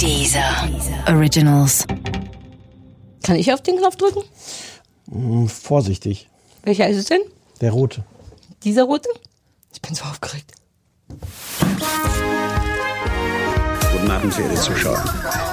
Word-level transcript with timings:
Dieser 0.00 0.68
Originals. 1.08 1.86
Kann 3.22 3.36
ich 3.36 3.52
auf 3.52 3.62
den 3.62 3.78
Knopf 3.78 3.96
drücken? 3.96 4.22
Hm, 5.10 5.48
vorsichtig. 5.48 6.28
Welcher 6.62 6.88
ist 6.88 6.98
es 6.98 7.04
denn? 7.06 7.20
Der 7.60 7.72
rote. 7.72 8.04
Dieser 8.64 8.84
rote? 8.84 9.08
Ich 9.72 9.80
bin 9.80 9.94
so 9.94 10.04
aufgeregt. 10.04 10.52
Guten 13.92 14.10
Abend, 14.10 14.34
verehrte 14.34 14.60
Zuschauer. 14.60 15.04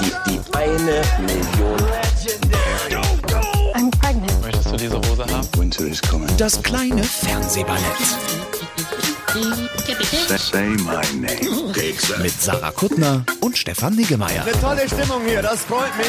Die, 0.02 0.32
die 0.32 0.40
eine 0.56 1.02
Million. 1.20 1.78
I'm 3.74 3.92
pregnant. 4.00 4.42
Möchtest 4.42 4.72
du 4.72 4.78
diese 4.78 4.98
Hose 4.98 5.26
haben? 5.26 5.48
Winter 5.58 5.86
is 5.86 6.02
coming. 6.02 6.28
Das 6.38 6.62
kleine 6.62 7.04
Fernsehballett. 7.04 7.82
Mit 12.22 12.32
Sarah 12.42 12.72
Kuttner 12.72 13.26
und 13.42 13.58
Stefan 13.58 13.96
Niggemeier. 13.96 14.46
Tolle 14.62 14.88
Stimmung 14.88 15.22
hier, 15.26 15.42
das 15.42 15.62
freut 15.62 15.96
mich. 15.98 16.08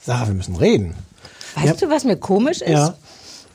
Sarah, 0.00 0.26
wir 0.26 0.34
müssen 0.34 0.56
reden. 0.56 0.94
Weißt 1.54 1.82
du, 1.82 1.90
was 1.90 2.04
mir 2.04 2.16
komisch 2.16 2.60
ist? 2.60 2.70
Ja. 2.70 2.94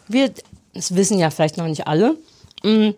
Wir, 0.08 0.32
das 0.74 0.96
wissen 0.96 1.18
ja 1.20 1.30
vielleicht 1.30 1.58
noch 1.58 1.68
nicht 1.68 1.88
alle. 1.88 2.18
Mm, 2.64 2.92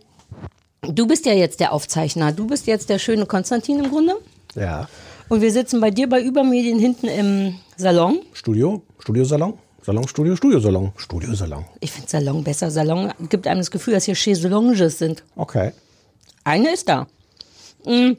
Du 0.82 1.08
bist 1.08 1.26
ja 1.26 1.34
jetzt 1.34 1.60
der 1.60 1.74
Aufzeichner. 1.74 2.32
Du 2.32 2.48
bist 2.48 2.68
jetzt 2.68 2.90
der 2.90 3.00
schöne 3.00 3.26
Konstantin 3.26 3.84
im 3.84 3.90
Grunde. 3.90 4.14
Ja. 4.56 4.88
Und 5.28 5.42
wir 5.42 5.52
sitzen 5.52 5.82
bei 5.82 5.92
dir 5.92 6.08
bei 6.08 6.22
Übermedien 6.22 6.80
hinten 6.80 7.08
im 7.08 7.56
Salon. 7.76 8.20
Studio, 8.34 8.84
Studiosalon, 9.00 9.56
Salonstudio, 9.88 10.36
Studiosalon, 10.36 10.92
Studiosalon. 10.98 11.64
Ich 11.80 11.94
finde 11.94 12.10
Salon 12.10 12.44
besser. 12.44 12.70
Salon 12.70 13.14
gibt 13.30 13.48
einem 13.48 13.62
das 13.62 13.72
Gefühl, 13.72 13.94
dass 13.94 14.04
hier 14.04 14.16
Chaiselonges 14.16 14.98
sind. 14.98 15.24
Okay. 15.38 15.72
Eine 16.44 16.74
ist 16.74 16.90
da. 16.90 17.08
Mm. 17.86 18.18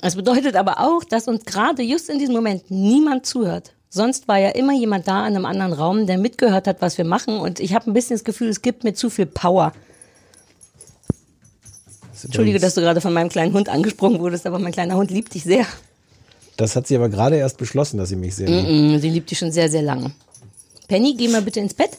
Es 0.00 0.16
bedeutet 0.16 0.56
aber 0.56 0.80
auch, 0.80 1.04
dass 1.04 1.28
uns 1.28 1.44
gerade 1.44 1.82
just 1.82 2.08
in 2.08 2.18
diesem 2.18 2.34
Moment 2.34 2.70
niemand 2.70 3.26
zuhört. 3.26 3.74
Sonst 3.90 4.26
war 4.26 4.38
ja 4.38 4.48
immer 4.50 4.72
jemand 4.72 5.06
da 5.06 5.28
in 5.28 5.36
einem 5.36 5.44
anderen 5.44 5.74
Raum, 5.74 6.06
der 6.06 6.16
mitgehört 6.16 6.66
hat, 6.66 6.80
was 6.80 6.96
wir 6.96 7.04
machen. 7.04 7.38
Und 7.38 7.60
ich 7.60 7.74
habe 7.74 7.90
ein 7.90 7.92
bisschen 7.92 8.16
das 8.16 8.24
Gefühl, 8.24 8.48
es 8.48 8.62
gibt 8.62 8.82
mir 8.82 8.94
zu 8.94 9.10
viel 9.10 9.26
Power. 9.26 9.74
Entschuldige, 12.22 12.58
dass 12.58 12.74
du 12.74 12.80
gerade 12.80 13.02
von 13.02 13.12
meinem 13.12 13.28
kleinen 13.28 13.52
Hund 13.52 13.68
angesprochen 13.68 14.18
wurdest, 14.20 14.46
aber 14.46 14.58
mein 14.58 14.72
kleiner 14.72 14.94
Hund 14.94 15.10
liebt 15.10 15.34
dich 15.34 15.42
sehr. 15.42 15.66
Das 16.56 16.74
hat 16.74 16.86
sie 16.86 16.96
aber 16.96 17.10
gerade 17.10 17.36
erst 17.36 17.58
beschlossen, 17.58 17.98
dass 17.98 18.08
sie 18.08 18.16
mich 18.16 18.34
sehr 18.34 18.48
liebt. 18.48 18.66
Mm, 18.66 18.98
Sie 18.98 19.10
liebt 19.10 19.30
dich 19.30 19.38
schon 19.38 19.52
sehr, 19.52 19.68
sehr 19.68 19.82
lange. 19.82 20.12
Penny, 20.90 21.14
geh 21.14 21.28
mal 21.28 21.40
bitte 21.40 21.60
ins 21.60 21.72
Bett. 21.72 21.96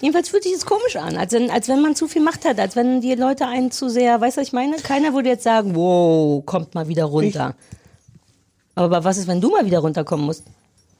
Jedenfalls 0.00 0.28
fühlt 0.28 0.42
sich 0.42 0.54
das 0.54 0.66
komisch 0.66 0.96
an, 0.96 1.16
als 1.16 1.32
wenn, 1.32 1.52
als 1.52 1.68
wenn 1.68 1.80
man 1.80 1.94
zu 1.94 2.08
viel 2.08 2.20
Macht 2.20 2.44
hat, 2.44 2.58
als 2.58 2.74
wenn 2.74 3.00
die 3.00 3.14
Leute 3.14 3.46
einen 3.46 3.70
zu 3.70 3.88
sehr, 3.88 4.20
weißt 4.20 4.36
du, 4.36 4.40
was 4.40 4.48
ich 4.48 4.52
meine? 4.52 4.76
Keiner 4.78 5.14
würde 5.14 5.28
jetzt 5.28 5.44
sagen, 5.44 5.76
wow, 5.76 6.44
kommt 6.44 6.74
mal 6.74 6.88
wieder 6.88 7.04
runter. 7.04 7.54
Aber 8.74 9.04
was 9.04 9.18
ist, 9.18 9.28
wenn 9.28 9.40
du 9.40 9.50
mal 9.50 9.66
wieder 9.66 9.78
runterkommen 9.78 10.26
musst? 10.26 10.42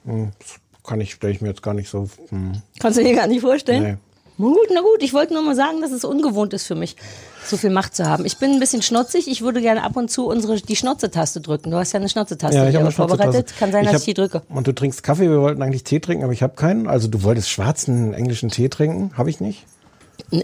Das 0.04 0.60
kann 0.84 1.00
ich, 1.00 1.14
stelle 1.14 1.32
ich 1.32 1.40
mir 1.40 1.48
jetzt 1.48 1.62
gar 1.62 1.74
nicht 1.74 1.88
so. 1.88 2.08
Hm. 2.28 2.62
Kannst 2.78 2.96
du 2.96 3.02
dir 3.02 3.16
gar 3.16 3.26
nicht 3.26 3.40
vorstellen? 3.40 3.82
Nee. 3.82 3.96
Na 4.38 4.46
gut, 4.48 4.68
na 4.74 4.80
gut, 4.82 5.02
ich 5.02 5.14
wollte 5.14 5.32
nur 5.32 5.42
mal 5.42 5.54
sagen, 5.56 5.80
dass 5.80 5.92
es 5.92 6.04
ungewohnt 6.04 6.52
ist 6.52 6.66
für 6.66 6.74
mich, 6.74 6.96
so 7.44 7.56
viel 7.56 7.70
Macht 7.70 7.94
zu 7.96 8.06
haben. 8.06 8.26
Ich 8.26 8.36
bin 8.36 8.50
ein 8.52 8.60
bisschen 8.60 8.82
schnotzig, 8.82 9.28
ich 9.28 9.40
würde 9.40 9.62
gerne 9.62 9.82
ab 9.82 9.96
und 9.96 10.10
zu 10.10 10.26
unsere, 10.26 10.56
die 10.60 10.76
Schnotzetaste 10.76 11.40
drücken. 11.40 11.70
Du 11.70 11.78
hast 11.78 11.92
ja 11.92 12.00
eine 12.00 12.08
Schnotzetaste 12.08 12.56
Ja, 12.56 12.68
ich 12.68 12.76
eine 12.76 12.90
vorbereitet. 12.90 13.32
Schnauzetasse. 13.32 13.58
Kann 13.58 13.72
sein, 13.72 13.84
dass 13.84 13.92
ich, 13.94 13.98
hab- 14.00 14.04
die 14.04 14.14
drücke. 14.14 14.42
Und 14.48 14.66
du 14.66 14.72
trinkst 14.72 15.02
Kaffee, 15.02 15.30
wir 15.30 15.40
wollten 15.40 15.62
eigentlich 15.62 15.84
Tee 15.84 16.00
trinken, 16.00 16.24
aber 16.24 16.32
ich 16.34 16.42
habe 16.42 16.54
keinen. 16.54 16.86
Also 16.86 17.08
du 17.08 17.22
wolltest 17.22 17.48
schwarzen 17.50 18.12
englischen 18.12 18.50
Tee 18.50 18.68
trinken, 18.68 19.12
habe 19.16 19.30
ich 19.30 19.40
nicht. 19.40 19.64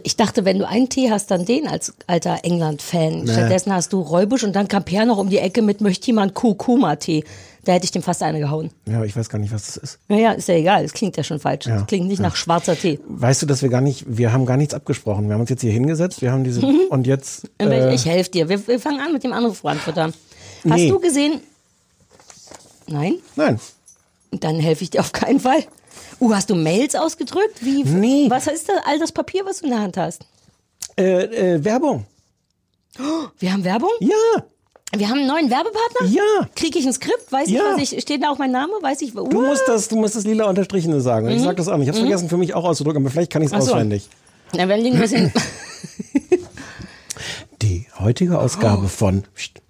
Ich 0.05 0.17
dachte, 0.17 0.45
wenn 0.45 0.59
du 0.59 0.69
einen 0.69 0.89
Tee 0.89 1.11
hast, 1.11 1.31
dann 1.31 1.45
den 1.45 1.67
als 1.67 1.93
alter 2.07 2.41
England-Fan. 2.45 3.27
Stattdessen 3.27 3.73
hast 3.75 3.93
du 3.93 4.01
Räubusch 4.01 4.45
und 4.45 4.55
dann 4.55 4.69
kam 4.69 4.85
Per 4.85 5.05
noch 5.07 5.19
um 5.19 5.29
die 5.29 5.39
Ecke 5.39 5.61
mit, 5.63 5.81
möchte 5.81 6.07
jemand 6.07 6.35
Kurkuma-Tee. 6.35 7.25
Da 7.64 7.73
hätte 7.73 7.84
ich 7.84 7.92
dem 7.92 8.02
fast 8.02 8.23
eine 8.24 8.40
gehauen. 8.40 8.70
Ja, 8.86 8.96
aber 8.96 9.06
ich 9.06 9.14
weiß 9.17 9.28
gar 9.28 9.39
nicht, 9.39 9.52
was 9.52 9.67
das 9.67 9.77
ist. 9.77 9.98
Naja, 10.08 10.33
ist 10.33 10.48
ja 10.48 10.55
egal, 10.56 10.84
es 10.84 10.92
klingt 10.92 11.17
ja 11.17 11.23
schon 11.23 11.39
falsch. 11.39 11.67
Es 11.68 11.86
klingt 11.86 12.08
nicht 12.08 12.18
nach 12.20 12.34
schwarzer 12.34 12.77
Tee. 12.77 12.98
Weißt 13.06 13.40
du, 13.40 13.46
dass 13.46 13.62
wir 13.62 13.68
gar 13.68 13.80
nicht, 13.80 14.05
wir 14.08 14.33
haben 14.33 14.46
gar 14.46 14.56
nichts 14.56 14.74
abgesprochen. 14.74 15.28
Wir 15.28 15.34
haben 15.34 15.42
uns 15.42 15.50
jetzt 15.50 15.61
hier 15.61 15.70
hingesetzt, 15.70 16.23
wir 16.23 16.33
haben 16.33 16.42
diese 16.42 16.61
und 16.67 17.06
jetzt. 17.06 17.48
Äh, 17.61 17.95
ich 17.95 18.05
helfe 18.05 18.30
dir. 18.30 18.48
Wir, 18.48 18.67
wir 18.67 18.80
fangen 18.80 19.00
an 19.00 19.12
mit 19.12 19.23
dem 19.23 19.33
Anruf 19.33 19.62
beantworten. 19.62 20.12
Hast 20.64 20.74
Nee. 20.77 20.89
du 20.89 20.98
gesehen? 20.98 21.40
Nein? 22.89 23.14
nein, 23.36 23.61
Dann 24.33 24.58
helfe 24.58 24.83
ich 24.84 24.90
dir 24.90 25.00
auf 25.00 25.12
keinen 25.12 25.39
Fall. 25.40 25.64
Uh, 26.20 26.34
hast 26.34 26.50
du 26.50 26.55
Mails 26.56 26.94
ausgedrückt? 26.94 27.58
Wie? 27.64 27.84
Nee. 27.84 28.27
Was 28.29 28.46
ist 28.48 28.68
das, 28.68 28.77
all 28.86 28.98
das 28.98 29.12
Papier, 29.12 29.44
was 29.44 29.58
du 29.58 29.64
in 29.67 29.70
der 29.70 29.80
Hand 29.80 29.96
hast? 29.96 30.24
äh, 30.96 31.55
äh, 31.55 31.64
Werbung. 31.64 32.06
Wir 33.39 33.52
haben 33.52 33.64
Werbung? 33.64 33.89
Ja, 34.00 34.44
Wir 34.95 35.08
haben 35.08 35.19
einen 35.20 35.27
neuen 35.29 35.51
Werbepartner? 35.51 36.07
ja. 36.08 36.48
Kriege 36.55 36.79
ich 36.79 36.86
ein 36.86 36.92
Skript? 36.92 37.30
Weiß 37.33 37.48
Ja. 37.48 37.61
ich, 37.77 37.83
was 37.83 37.92
ich, 37.92 38.03
steht 38.03 38.23
da 38.23 38.30
auch 38.30 38.39
mein 38.39 38.51
Name? 38.53 38.73
Weiß 38.83 39.01
ich, 39.03 39.14
Du 39.14 39.25
musst 39.41 39.63
das, 39.67 39.89
du 39.89 39.97
musst 39.97 40.17
das 40.17 40.25
lila 40.25 40.45
Unterstrichene 40.51 41.01
sagen. 41.01 41.27
Und 41.29 41.33
ich 41.33 41.41
sag 41.42 41.57
das 41.57 41.69
auch 41.69 41.77
nicht. 41.79 41.89
Ich 41.89 41.95
habe 41.95 42.01
vergessen, 42.01 42.29
für 42.29 42.36
mich 42.36 42.53
auch 42.55 42.64
auszudrücken, 42.64 43.03
aber 43.03 43.11
vielleicht 43.11 43.33
kann 43.33 43.41
ich 43.42 43.47
es 43.47 43.53
Mhm. 43.53 43.58
Auswendig. 43.61 44.08
Na, 44.55 44.69
wenn 44.69 44.85
die 44.85 44.91
ein 44.91 44.98
bisschen. 45.01 45.33
Die 47.63 47.86
heutige 47.98 48.39
Ausgabe 48.39 48.89
von 48.89 49.23
Psst. 49.35 49.61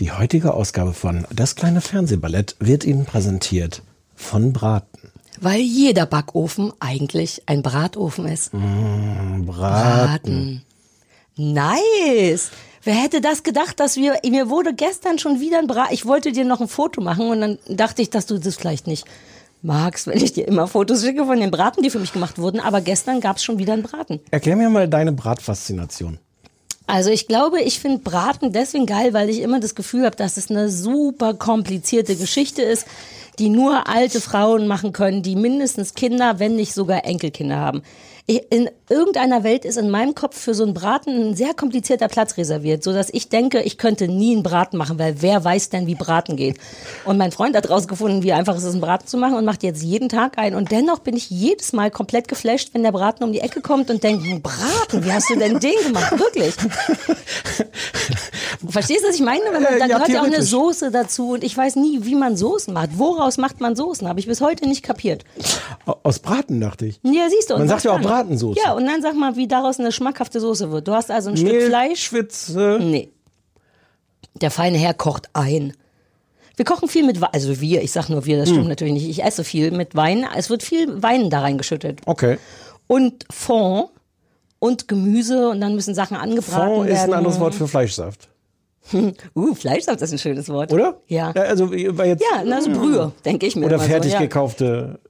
Die 0.00 0.12
heutige 0.12 0.54
Ausgabe 0.54 0.92
von 0.92 1.26
Das 1.34 1.54
kleine 1.56 1.80
Fernsehballett 1.80 2.54
wird 2.60 2.84
Ihnen 2.84 3.04
präsentiert 3.04 3.82
von 4.14 4.52
Braten. 4.52 5.10
Weil 5.40 5.60
jeder 5.60 6.06
Backofen 6.06 6.72
eigentlich 6.80 7.42
ein 7.46 7.62
Bratofen 7.62 8.26
ist. 8.26 8.52
Braten. 9.44 10.62
Nice. 11.36 12.50
Wer 12.86 12.94
hätte 12.94 13.20
das 13.20 13.42
gedacht, 13.42 13.80
dass 13.80 13.96
wir, 13.96 14.20
mir 14.24 14.48
wurde 14.48 14.72
gestern 14.72 15.18
schon 15.18 15.40
wieder 15.40 15.58
ein 15.58 15.66
Brat, 15.66 15.90
ich 15.90 16.06
wollte 16.06 16.30
dir 16.30 16.44
noch 16.44 16.60
ein 16.60 16.68
Foto 16.68 17.00
machen 17.00 17.28
und 17.28 17.40
dann 17.40 17.58
dachte 17.68 18.00
ich, 18.00 18.10
dass 18.10 18.26
du 18.26 18.38
das 18.38 18.54
vielleicht 18.54 18.86
nicht 18.86 19.04
magst, 19.60 20.06
wenn 20.06 20.22
ich 20.22 20.34
dir 20.34 20.46
immer 20.46 20.68
Fotos 20.68 21.02
schicke 21.02 21.26
von 21.26 21.40
den 21.40 21.50
Braten, 21.50 21.82
die 21.82 21.90
für 21.90 21.98
mich 21.98 22.12
gemacht 22.12 22.38
wurden, 22.38 22.60
aber 22.60 22.80
gestern 22.80 23.20
gab 23.20 23.38
es 23.38 23.42
schon 23.42 23.58
wieder 23.58 23.72
einen 23.72 23.82
Braten. 23.82 24.20
Erklär 24.30 24.54
mir 24.54 24.68
mal 24.68 24.88
deine 24.88 25.10
Bratfaszination. 25.10 26.20
Also 26.86 27.10
ich 27.10 27.26
glaube, 27.26 27.60
ich 27.60 27.80
finde 27.80 27.98
Braten 27.98 28.52
deswegen 28.52 28.86
geil, 28.86 29.12
weil 29.12 29.30
ich 29.30 29.40
immer 29.40 29.58
das 29.58 29.74
Gefühl 29.74 30.04
habe, 30.04 30.14
dass 30.14 30.36
es 30.36 30.48
eine 30.48 30.70
super 30.70 31.34
komplizierte 31.34 32.14
Geschichte 32.14 32.62
ist, 32.62 32.86
die 33.40 33.48
nur 33.48 33.88
alte 33.88 34.20
Frauen 34.20 34.68
machen 34.68 34.92
können, 34.92 35.24
die 35.24 35.34
mindestens 35.34 35.94
Kinder, 35.94 36.38
wenn 36.38 36.54
nicht 36.54 36.72
sogar 36.72 37.04
Enkelkinder 37.04 37.56
haben. 37.56 37.82
Ich, 38.26 38.42
in 38.50 38.70
irgendeiner 38.88 39.42
Welt 39.44 39.64
ist 39.64 39.76
in 39.78 39.90
meinem 39.90 40.14
Kopf 40.14 40.38
für 40.38 40.54
so 40.54 40.62
einen 40.64 40.74
Braten 40.74 41.30
ein 41.30 41.34
sehr 41.36 41.54
komplizierter 41.54 42.08
Platz 42.08 42.36
reserviert, 42.36 42.82
so 42.84 42.92
dass 42.92 43.08
ich 43.10 43.28
denke, 43.28 43.60
ich 43.62 43.78
könnte 43.78 44.08
nie 44.08 44.32
einen 44.34 44.42
Braten 44.42 44.76
machen, 44.76 44.98
weil 44.98 45.16
wer 45.22 45.42
weiß 45.44 45.70
denn, 45.70 45.86
wie 45.86 45.94
Braten 45.94 46.36
geht? 46.36 46.56
Und 47.04 47.18
mein 47.18 47.32
Freund 47.32 47.56
hat 47.56 47.68
rausgefunden, 47.68 48.22
wie 48.22 48.32
einfach 48.32 48.56
es 48.56 48.64
ist, 48.64 48.72
einen 48.72 48.80
Braten 48.80 49.06
zu 49.06 49.16
machen 49.16 49.34
und 49.34 49.44
macht 49.44 49.62
jetzt 49.62 49.82
jeden 49.82 50.08
Tag 50.08 50.38
einen. 50.38 50.54
Und 50.56 50.70
dennoch 50.70 51.00
bin 51.00 51.16
ich 51.16 51.30
jedes 51.30 51.72
Mal 51.72 51.90
komplett 51.90 52.28
geflasht, 52.28 52.70
wenn 52.72 52.82
der 52.82 52.92
Braten 52.92 53.24
um 53.24 53.32
die 53.32 53.40
Ecke 53.40 53.60
kommt 53.60 53.90
und 53.90 54.02
denkt, 54.02 54.24
"Hm, 54.24 54.42
Braten, 54.42 55.04
wie 55.04 55.12
hast 55.12 55.30
du 55.30 55.36
denn 55.36 55.58
den 55.58 55.74
gemacht? 55.84 56.12
Wirklich? 56.18 56.54
Verstehst 58.68 59.04
du, 59.04 59.08
was 59.08 59.14
ich 59.16 59.22
meine? 59.22 59.40
Wenn 59.50 59.62
man, 59.62 59.74
Äh, 59.74 59.78
dann 59.78 59.90
ja, 59.90 59.96
gehört 59.98 60.08
ja 60.10 60.20
auch 60.20 60.24
eine. 60.26 60.42
Soße 60.42 60.90
dazu 60.90 61.30
und 61.32 61.44
ich 61.44 61.56
weiß 61.56 61.76
nie, 61.76 62.00
wie 62.02 62.14
man 62.14 62.36
Soßen 62.36 62.72
macht. 62.72 62.90
Woraus 62.98 63.36
macht 63.38 63.60
man 63.60 63.76
Soßen? 63.76 64.08
Habe 64.08 64.20
ich 64.20 64.26
bis 64.26 64.40
heute 64.40 64.66
nicht 64.68 64.82
kapiert. 64.82 65.24
Au- 65.86 65.96
Aus 66.02 66.18
Braten 66.18 66.60
dachte 66.60 66.86
ich. 66.86 67.00
Ja, 67.02 67.28
siehst 67.28 67.50
du. 67.50 67.54
Man 67.58 67.68
sag 67.68 67.80
sagt 67.80 67.84
ja 67.84 67.90
auch 67.92 67.96
dann. 67.96 68.04
Bratensoße. 68.06 68.60
Ja, 68.64 68.74
und 68.76 68.86
dann 68.86 69.02
sag 69.02 69.14
mal, 69.16 69.36
wie 69.36 69.48
daraus 69.48 69.80
eine 69.80 69.90
schmackhafte 69.92 70.40
Soße 70.40 70.70
wird. 70.70 70.86
Du 70.86 70.92
hast 70.92 71.10
also 71.10 71.30
ein 71.30 71.36
Stück 71.36 71.62
Fleisch. 71.62 72.02
Schwitze. 72.04 72.78
Nee. 72.80 73.10
Der 74.40 74.50
feine 74.50 74.76
Herr 74.78 74.94
kocht 74.94 75.28
ein. 75.32 75.72
Wir 76.56 76.64
kochen 76.64 76.88
viel 76.88 77.04
mit 77.04 77.20
Wein. 77.20 77.30
Also 77.32 77.60
wir, 77.60 77.82
ich 77.82 77.92
sag 77.92 78.08
nur 78.08 78.24
wir, 78.26 78.36
das 78.38 78.48
Hm. 78.48 78.54
stimmt 78.56 78.68
natürlich 78.68 78.94
nicht. 78.94 79.08
Ich 79.08 79.22
esse 79.24 79.44
viel 79.44 79.70
mit 79.70 79.94
Wein. 79.94 80.26
Es 80.36 80.50
wird 80.50 80.62
viel 80.62 81.02
Wein 81.02 81.30
da 81.30 81.40
reingeschüttet. 81.40 82.00
Okay. 82.06 82.38
Und 82.86 83.24
Fond 83.30 83.90
und 84.58 84.88
Gemüse 84.88 85.48
und 85.48 85.60
dann 85.60 85.74
müssen 85.74 85.94
Sachen 85.94 86.16
angebraten 86.16 86.74
Fond 86.74 86.86
werden. 86.86 86.96
ist 86.96 87.04
ein 87.04 87.12
anderes 87.14 87.40
Wort 87.40 87.54
für 87.54 87.68
Fleischsaft. 87.68 88.28
Uh, 89.34 89.54
Fleischsaft 89.54 90.00
ist 90.00 90.12
ein 90.12 90.18
schönes 90.18 90.48
Wort. 90.48 90.72
Oder? 90.72 91.00
Ja. 91.08 91.32
Also, 91.32 91.70
weil 91.72 92.10
jetzt, 92.10 92.22
Ja, 92.22 92.42
na, 92.44 92.60
so 92.60 92.70
Brühe, 92.70 93.12
denke 93.24 93.46
ich 93.46 93.56
mir. 93.56 93.66
Oder 93.66 93.74
immer 93.76 93.84
so, 93.84 93.90
fertig 93.90 94.12
ja. 94.12 94.20
gekaufte. 94.20 95.00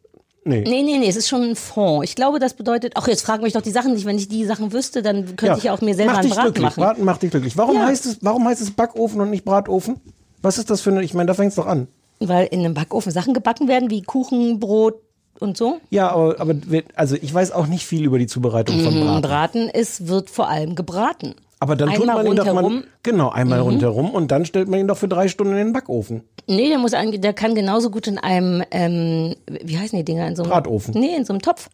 Nee. 0.48 0.60
Nee, 0.66 0.82
nee, 0.82 0.98
nee, 0.98 1.08
es 1.08 1.16
ist 1.16 1.28
schon 1.28 1.42
ein 1.42 1.56
Fond. 1.56 2.04
Ich 2.04 2.14
glaube, 2.14 2.38
das 2.38 2.54
bedeutet, 2.54 2.92
ach, 2.94 3.08
jetzt 3.08 3.22
fragen 3.22 3.42
mich 3.42 3.52
doch 3.52 3.62
die 3.62 3.72
Sachen 3.72 3.94
nicht. 3.94 4.06
Wenn 4.06 4.16
ich 4.16 4.28
die 4.28 4.44
Sachen 4.44 4.72
wüsste, 4.72 5.02
dann 5.02 5.34
könnte 5.36 5.58
ich 5.58 5.64
ja 5.64 5.74
auch 5.74 5.80
mir 5.80 5.94
selber 5.96 6.12
mach 6.12 6.18
einen 6.20 6.30
Braten 6.30 6.42
glücklich. 6.44 6.62
machen. 6.64 6.80
Braten 6.82 7.04
macht 7.04 7.22
dich 7.22 7.30
glücklich. 7.32 7.56
Warum, 7.56 7.76
Ja. 7.76 7.86
heißt 7.86 8.06
es, 8.06 8.18
warum 8.20 8.46
heißt 8.46 8.60
es 8.62 8.70
Backofen 8.70 9.20
und 9.20 9.30
nicht 9.30 9.44
Bratofen? 9.44 9.96
Was 10.42 10.58
ist 10.58 10.70
das 10.70 10.80
für 10.82 10.90
eine, 10.90 11.02
ich 11.02 11.14
meine, 11.14 11.26
da 11.26 11.34
fängt 11.34 11.50
es 11.50 11.56
doch 11.56 11.66
an. 11.66 11.88
Weil 12.20 12.46
in 12.46 12.60
einem 12.60 12.74
Backofen 12.74 13.10
Sachen 13.10 13.34
gebacken 13.34 13.66
werden, 13.68 13.90
wie 13.90 14.02
Kuchen, 14.02 14.60
Brot 14.60 14.94
und 15.40 15.56
so. 15.56 15.80
Ja, 15.90 16.10
aber, 16.12 16.40
aber 16.40 16.54
also 16.94 17.16
ich 17.20 17.34
weiß 17.34 17.50
auch 17.50 17.66
nicht 17.66 17.84
viel 17.84 18.04
über 18.04 18.18
die 18.18 18.26
Zubereitung 18.28 18.80
von 18.82 18.94
Ein 18.94 19.00
Braten. 19.02 19.22
Braten 19.22 19.68
ist, 19.68 20.06
wird 20.08 20.30
vor 20.30 20.48
allem 20.48 20.74
gebraten. 20.76 21.34
Aber 21.58 21.74
dann 21.74 21.88
tut 21.90 22.02
Einmal 22.02 22.24
man 22.24 22.26
ihn 22.26 22.36
doch. 22.36 22.46
Mhm. 22.46 22.54
mal, 22.54 22.84
genau, 23.02 23.30
einmal 23.30 23.60
rundherum 23.60 24.10
und 24.10 24.30
dann 24.30 24.44
stellt 24.44 24.68
man 24.68 24.78
ihn 24.80 24.88
doch 24.88 24.98
für 24.98 25.08
drei 25.08 25.28
Stunden 25.28 25.52
in 25.52 25.58
den 25.58 25.72
Backofen. 25.72 26.22
Nee, 26.46 26.68
der 26.68 26.78
muss 26.78 26.92
der 26.92 27.32
kann 27.32 27.54
genauso 27.54 27.90
gut 27.90 28.06
in 28.06 28.18
einem, 28.18 28.62
ähm, 28.70 29.34
wie 29.62 29.78
heißen 29.78 29.98
die 29.98 30.04
Dinger? 30.04 30.28
In 30.28 30.36
so 30.36 30.42
einem, 30.42 30.52
Bratofen. 30.52 30.94
Nee, 30.98 31.16
in 31.16 31.24
so 31.24 31.32
einem 31.32 31.40
Topf. 31.40 31.70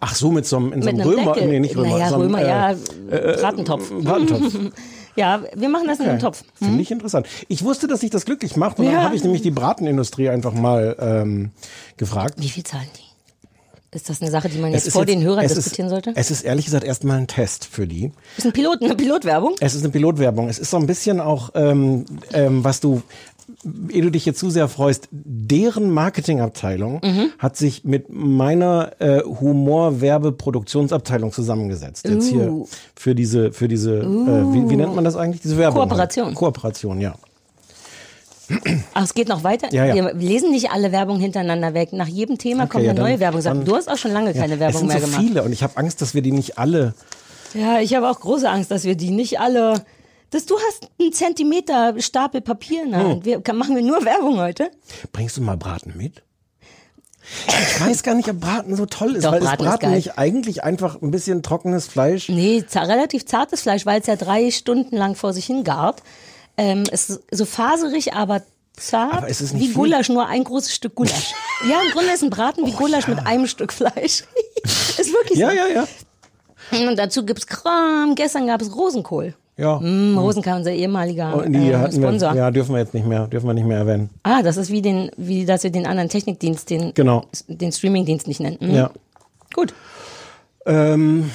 Ach 0.00 0.14
so, 0.16 0.32
mit 0.32 0.46
so 0.46 0.56
einem, 0.56 0.72
in 0.72 0.82
so 0.82 0.88
einem 0.88 1.00
einem 1.00 1.10
Römer, 1.10 1.32
Deckel. 1.34 1.48
nee, 1.48 1.60
nicht 1.60 1.76
Römer, 1.76 1.90
naja, 1.90 2.08
so 2.08 2.16
einem, 2.16 2.34
Römer, 2.34 2.40
äh, 2.42 2.48
ja, 2.48 3.36
Bratentopf. 3.36 3.90
Bratentopf. 3.90 4.54
Ja, 5.16 5.42
wir 5.54 5.68
machen 5.68 5.88
das 5.88 5.98
in 5.98 6.06
einem 6.06 6.20
Topf. 6.20 6.44
Finde 6.54 6.80
ich 6.80 6.90
interessant. 6.92 7.26
Ich 7.48 7.64
wusste, 7.64 7.88
dass 7.88 8.00
sich 8.00 8.10
das 8.10 8.24
glücklich 8.24 8.56
macht 8.56 8.78
und 8.78 8.84
dann 8.86 8.94
Ja. 8.94 9.02
habe 9.02 9.16
ich 9.16 9.24
nämlich 9.24 9.42
die 9.42 9.50
Bratenindustrie 9.50 10.28
einfach 10.28 10.52
mal 10.54 10.96
ähm, 11.00 11.50
gefragt. 11.96 12.34
Wie 12.38 12.48
viel 12.48 12.62
zahlen 12.62 12.86
die? 12.96 13.09
Ist 13.92 14.08
das 14.08 14.22
eine 14.22 14.30
Sache, 14.30 14.48
die 14.48 14.58
man 14.58 14.72
Es 14.72 14.84
jetzt 14.84 14.92
vor 14.92 15.04
den 15.04 15.20
Hörern 15.22 15.44
diskutieren 15.46 15.86
ist, 15.86 15.90
sollte? 15.90 16.12
Es 16.14 16.30
ist 16.30 16.42
ehrlich 16.42 16.64
gesagt 16.66 16.84
erstmal 16.84 17.18
ein 17.18 17.26
Test 17.26 17.64
für 17.64 17.88
die. 17.88 18.12
Ist 18.36 18.46
ein 18.46 18.52
Pilot, 18.52 18.82
eine 18.82 18.94
Pilotwerbung? 18.94 19.56
Es 19.60 19.74
ist 19.74 19.82
eine 19.82 19.90
Pilotwerbung. 19.90 20.48
Es 20.48 20.58
ist 20.60 20.70
so 20.70 20.76
ein 20.76 20.86
bisschen 20.86 21.18
auch, 21.20 21.50
ähm, 21.54 22.04
ähm, 22.32 22.62
was 22.62 22.78
du, 22.78 23.02
ehe 23.90 24.02
du 24.02 24.10
dich 24.10 24.24
jetzt 24.26 24.38
zu 24.38 24.48
sehr 24.48 24.68
freust, 24.68 25.08
deren 25.10 25.90
Marketingabteilung 25.90 27.00
Mhm. 27.02 27.30
hat 27.38 27.56
sich 27.56 27.82
mit 27.82 28.06
meiner 28.10 28.92
äh, 29.00 29.22
Humor-Werbe-Produktionsabteilung 29.24 31.32
zusammengesetzt. 31.32 32.06
Jetzt 32.08 32.28
hier 32.28 32.48
Uh. 32.50 32.68
für 32.94 33.14
diese, 33.16 33.52
für 33.52 33.66
diese, 33.68 33.98
äh, 33.98 34.02
wie, 34.04 34.70
wie 34.70 34.76
nennt 34.76 34.94
man 34.94 35.02
das 35.04 35.16
eigentlich? 35.16 35.42
Diese 35.42 35.58
Werbung. 35.58 35.82
Kooperation. 35.82 36.32
Kooperation, 36.34 37.00
ja. 37.00 37.14
Ach, 38.94 39.02
es 39.04 39.14
geht 39.14 39.28
noch 39.28 39.44
weiter? 39.44 39.72
Ja, 39.72 39.86
ja. 39.86 39.94
Wir 39.94 40.14
lesen 40.14 40.50
nicht 40.50 40.70
alle 40.70 40.92
Werbung 40.92 41.20
hintereinander 41.20 41.74
weg. 41.74 41.92
Nach 41.92 42.08
jedem 42.08 42.38
Thema 42.38 42.66
kommt 42.66 42.84
ja, 42.84 42.90
eine 42.90 42.98
dann- 43.00 43.08
neue 43.10 43.20
Werbung. 43.20 43.40
Sag, 43.40 43.54
dann- 43.54 43.64
Du 43.64 43.76
hast 43.76 43.88
auch 43.88 43.96
schon 43.98 44.12
lange 44.12 44.32
keine 44.34 44.54
es 44.54 44.60
Werbung 44.60 44.78
sind 44.80 44.88
mehr 44.88 45.00
so 45.00 45.06
gemacht. 45.06 45.22
viele 45.22 45.42
und 45.42 45.52
ich 45.52 45.62
habe 45.62 45.76
Angst, 45.76 46.00
dass 46.02 46.14
wir 46.14 46.22
die 46.22 46.32
nicht 46.32 46.58
alle. 46.58 46.94
Ja, 47.54 47.80
ich 47.80 47.94
habe 47.94 48.08
auch 48.08 48.20
große 48.20 48.48
Angst, 48.48 48.70
dass 48.70 48.84
wir 48.84 48.94
die 48.96 49.10
nicht 49.10 49.40
alle. 49.40 49.84
Dass 50.30 50.46
du 50.46 50.56
hast 50.68 50.88
einen 51.00 51.12
Zentimeter 51.12 51.94
Stapel 51.98 52.40
Papier 52.40 52.84
in 52.84 52.90
der 52.92 53.00
Hm. 53.00 53.08
Hand. 53.08 53.24
Wir, 53.24 53.42
machen 53.52 53.74
wir 53.74 53.82
nur 53.82 54.04
Werbung 54.04 54.38
heute? 54.38 54.70
Bringst 55.12 55.36
du 55.36 55.42
mal 55.42 55.56
Braten 55.56 55.94
mit? 55.96 56.22
Ich 57.48 57.80
weiß 57.80 58.02
gar 58.02 58.14
nicht, 58.14 58.28
ob 58.28 58.40
Braten 58.40 58.74
so 58.76 58.86
toll 58.86 59.14
ist, 59.16 59.24
Doch, 59.24 59.32
weil 59.32 59.40
Braten 59.40 59.54
ist 59.56 59.60
ist 59.64 59.66
Braten 59.70 59.86
geil. 59.86 59.96
nicht 59.96 60.18
eigentlich 60.18 60.64
einfach 60.64 61.00
ein 61.02 61.10
bisschen 61.10 61.42
trockenes 61.42 61.86
Fleisch? 61.86 62.28
Nee, 62.28 62.64
relativ 62.74 63.26
zartes 63.26 63.62
Fleisch, 63.62 63.86
weil 63.86 64.00
es 64.00 64.06
ja 64.06 64.16
drei 64.16 64.50
Stunden 64.50 64.96
lang 64.96 65.14
vor 65.14 65.32
sich 65.32 65.46
hingart. 65.46 66.02
Ähm, 66.56 66.84
es 66.90 67.10
ist 67.10 67.22
so 67.30 67.44
faserig, 67.44 68.12
aber 68.14 68.42
zart. 68.76 69.14
Aber 69.14 69.28
ist 69.28 69.40
es 69.40 69.52
nicht 69.52 69.62
wie 69.62 69.66
viel? 69.68 69.74
Gulasch, 69.76 70.08
nur 70.08 70.26
ein 70.26 70.44
großes 70.44 70.74
Stück 70.74 70.94
Gulasch. 70.94 71.32
ja, 71.68 71.80
im 71.86 71.90
Grunde 71.92 72.12
ist 72.12 72.22
ein 72.22 72.30
Braten 72.30 72.66
wie 72.66 72.72
Gulasch 72.72 73.08
mit 73.08 73.18
einem 73.26 73.46
Stück 73.46 73.72
Fleisch. 73.72 74.24
ist 74.64 75.12
wirklich 75.12 75.38
Ja, 75.38 75.50
so. 75.50 75.56
ja, 75.56 75.66
ja. 75.68 75.86
Und 76.88 76.96
dazu 76.96 77.24
gibt's 77.24 77.46
Kram. 77.46 78.14
Gestern 78.14 78.46
gab 78.46 78.60
es 78.62 78.74
Rosenkohl. 78.74 79.34
Ja. 79.56 79.78
Mm, 79.78 80.16
Rosenkohl, 80.16 80.52
unser 80.54 80.72
ehemaliger 80.72 81.34
Und 81.34 81.52
die 81.52 81.68
äh, 81.70 81.76
hatten 81.76 81.92
wir, 82.00 82.08
Sponsor. 82.08 82.34
ja, 82.34 82.50
dürfen 82.50 82.72
wir 82.74 82.78
jetzt 82.80 82.94
nicht 82.94 83.06
mehr, 83.06 83.26
dürfen 83.26 83.46
wir 83.46 83.52
nicht 83.54 83.66
mehr 83.66 83.78
erwähnen. 83.78 84.08
Ah, 84.22 84.42
das 84.42 84.56
ist 84.56 84.70
wie 84.70 84.80
den, 84.80 85.10
wie 85.18 85.44
dass 85.44 85.64
wir 85.64 85.70
den 85.70 85.86
anderen 85.86 86.08
Technikdienst, 86.08 86.70
den, 86.70 86.94
Genau. 86.94 87.24
den 87.48 87.70
Streamingdienst 87.72 88.26
nicht 88.26 88.40
nennen. 88.40 88.56
Mhm. 88.60 88.74
Ja. 88.74 88.90
Gut. 89.54 89.74
Ähm, 90.64 91.30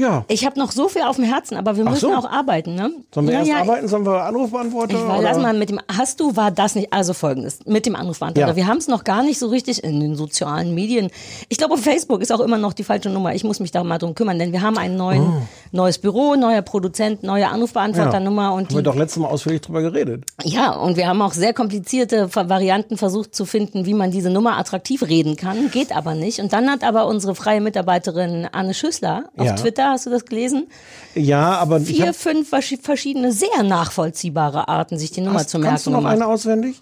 ja. 0.00 0.24
Ich 0.28 0.44
habe 0.46 0.58
noch 0.58 0.72
so 0.72 0.88
viel 0.88 1.02
auf 1.02 1.16
dem 1.16 1.24
Herzen, 1.24 1.56
aber 1.56 1.76
wir 1.76 1.84
Ach 1.86 1.90
müssen 1.90 2.10
so. 2.10 2.14
auch 2.16 2.30
arbeiten, 2.30 2.74
ne? 2.74 2.90
Sollen 3.14 3.26
wir 3.26 3.34
Ja, 3.34 3.38
erst 3.40 3.50
ja, 3.50 3.56
arbeiten? 3.60 3.88
Sollen 3.88 4.04
wir 4.06 4.24
Anrufbeantworter? 4.24 4.94
Ich 4.98 5.06
war, 5.06 5.20
lass 5.22 5.38
mal 5.38 5.54
mit 5.54 5.70
dem, 5.70 5.80
hast 5.94 6.20
du, 6.20 6.34
war 6.36 6.50
das 6.50 6.74
nicht, 6.74 6.92
also 6.92 7.12
folgendes, 7.12 7.60
mit 7.66 7.86
dem 7.86 7.94
Anrufbeantworter. 7.96 8.48
Ja. 8.50 8.56
Wir 8.56 8.66
haben 8.66 8.78
es 8.78 8.88
noch 8.88 9.04
gar 9.04 9.22
nicht 9.22 9.38
so 9.38 9.48
richtig 9.48 9.84
in 9.84 10.00
den 10.00 10.16
sozialen 10.16 10.74
Medien. 10.74 11.10
Ich 11.48 11.58
glaube, 11.58 11.76
Facebook 11.78 12.20
ist 12.22 12.32
auch 12.32 12.40
immer 12.40 12.58
noch 12.58 12.72
die 12.72 12.84
falsche 12.84 13.10
Nummer. 13.10 13.34
Ich 13.34 13.44
muss 13.44 13.60
mich 13.60 13.70
da 13.70 13.84
mal 13.84 13.98
drum 13.98 14.14
kümmern, 14.14 14.38
denn 14.38 14.52
wir 14.52 14.62
haben 14.62 14.78
ein 14.78 14.96
neuen, 14.96 15.46
neues 15.72 15.98
Büro, 15.98 16.34
neuer 16.36 16.62
Produzent, 16.62 17.22
neue 17.22 17.48
Anrufbeantworternummer 17.48 18.52
und 18.54 18.60
Oh. 18.60 18.64
Haben 18.70 18.74
wir 18.76 18.78
die, 18.78 18.84
doch 18.84 18.94
letztes 18.96 19.20
Mal 19.22 19.28
ausführlich 19.28 19.60
drüber 19.62 19.82
geredet. 19.82 20.24
ja, 20.44 20.72
und 20.72 20.96
wir 20.96 21.06
haben 21.08 21.20
auch 21.22 21.32
sehr 21.32 21.52
komplizierte 21.52 22.34
Varianten 22.34 22.96
versucht 22.96 23.34
zu 23.34 23.44
finden, 23.44 23.86
wie 23.86 23.94
man 23.94 24.10
diese 24.10 24.30
Nummer 24.30 24.58
attraktiv 24.58 25.02
reden 25.02 25.36
kann, 25.36 25.70
geht 25.70 25.94
aber 25.96 26.14
nicht. 26.14 26.38
Und 26.40 26.52
dann 26.52 26.70
hat 26.70 26.84
aber 26.84 27.06
unsere 27.06 27.34
freie 27.34 27.60
Mitarbeiterin 27.60 28.46
Anne 28.52 28.74
Schüssler 28.74 29.24
auf 29.36 29.46
Ja. 29.46 29.54
Hast 29.90 30.06
du 30.06 30.10
das 30.10 30.24
gelesen? 30.24 30.68
Ja, 31.14 31.58
aber 31.58 31.80
Vier, 31.80 32.08
hab, 32.08 32.16
fünf 32.16 32.52
verschi- 32.52 32.80
verschiedene 32.82 33.32
sehr 33.32 33.62
nachvollziehbare 33.62 34.68
Arten, 34.68 34.98
sich 34.98 35.10
die 35.10 35.20
Nummer 35.20 35.40
hast, 35.40 35.50
zu 35.50 35.58
merken. 35.58 35.70
kannst 35.74 35.86
du 35.86 35.90
noch 35.90 36.04
eine 36.04 36.26
auswendig? 36.26 36.80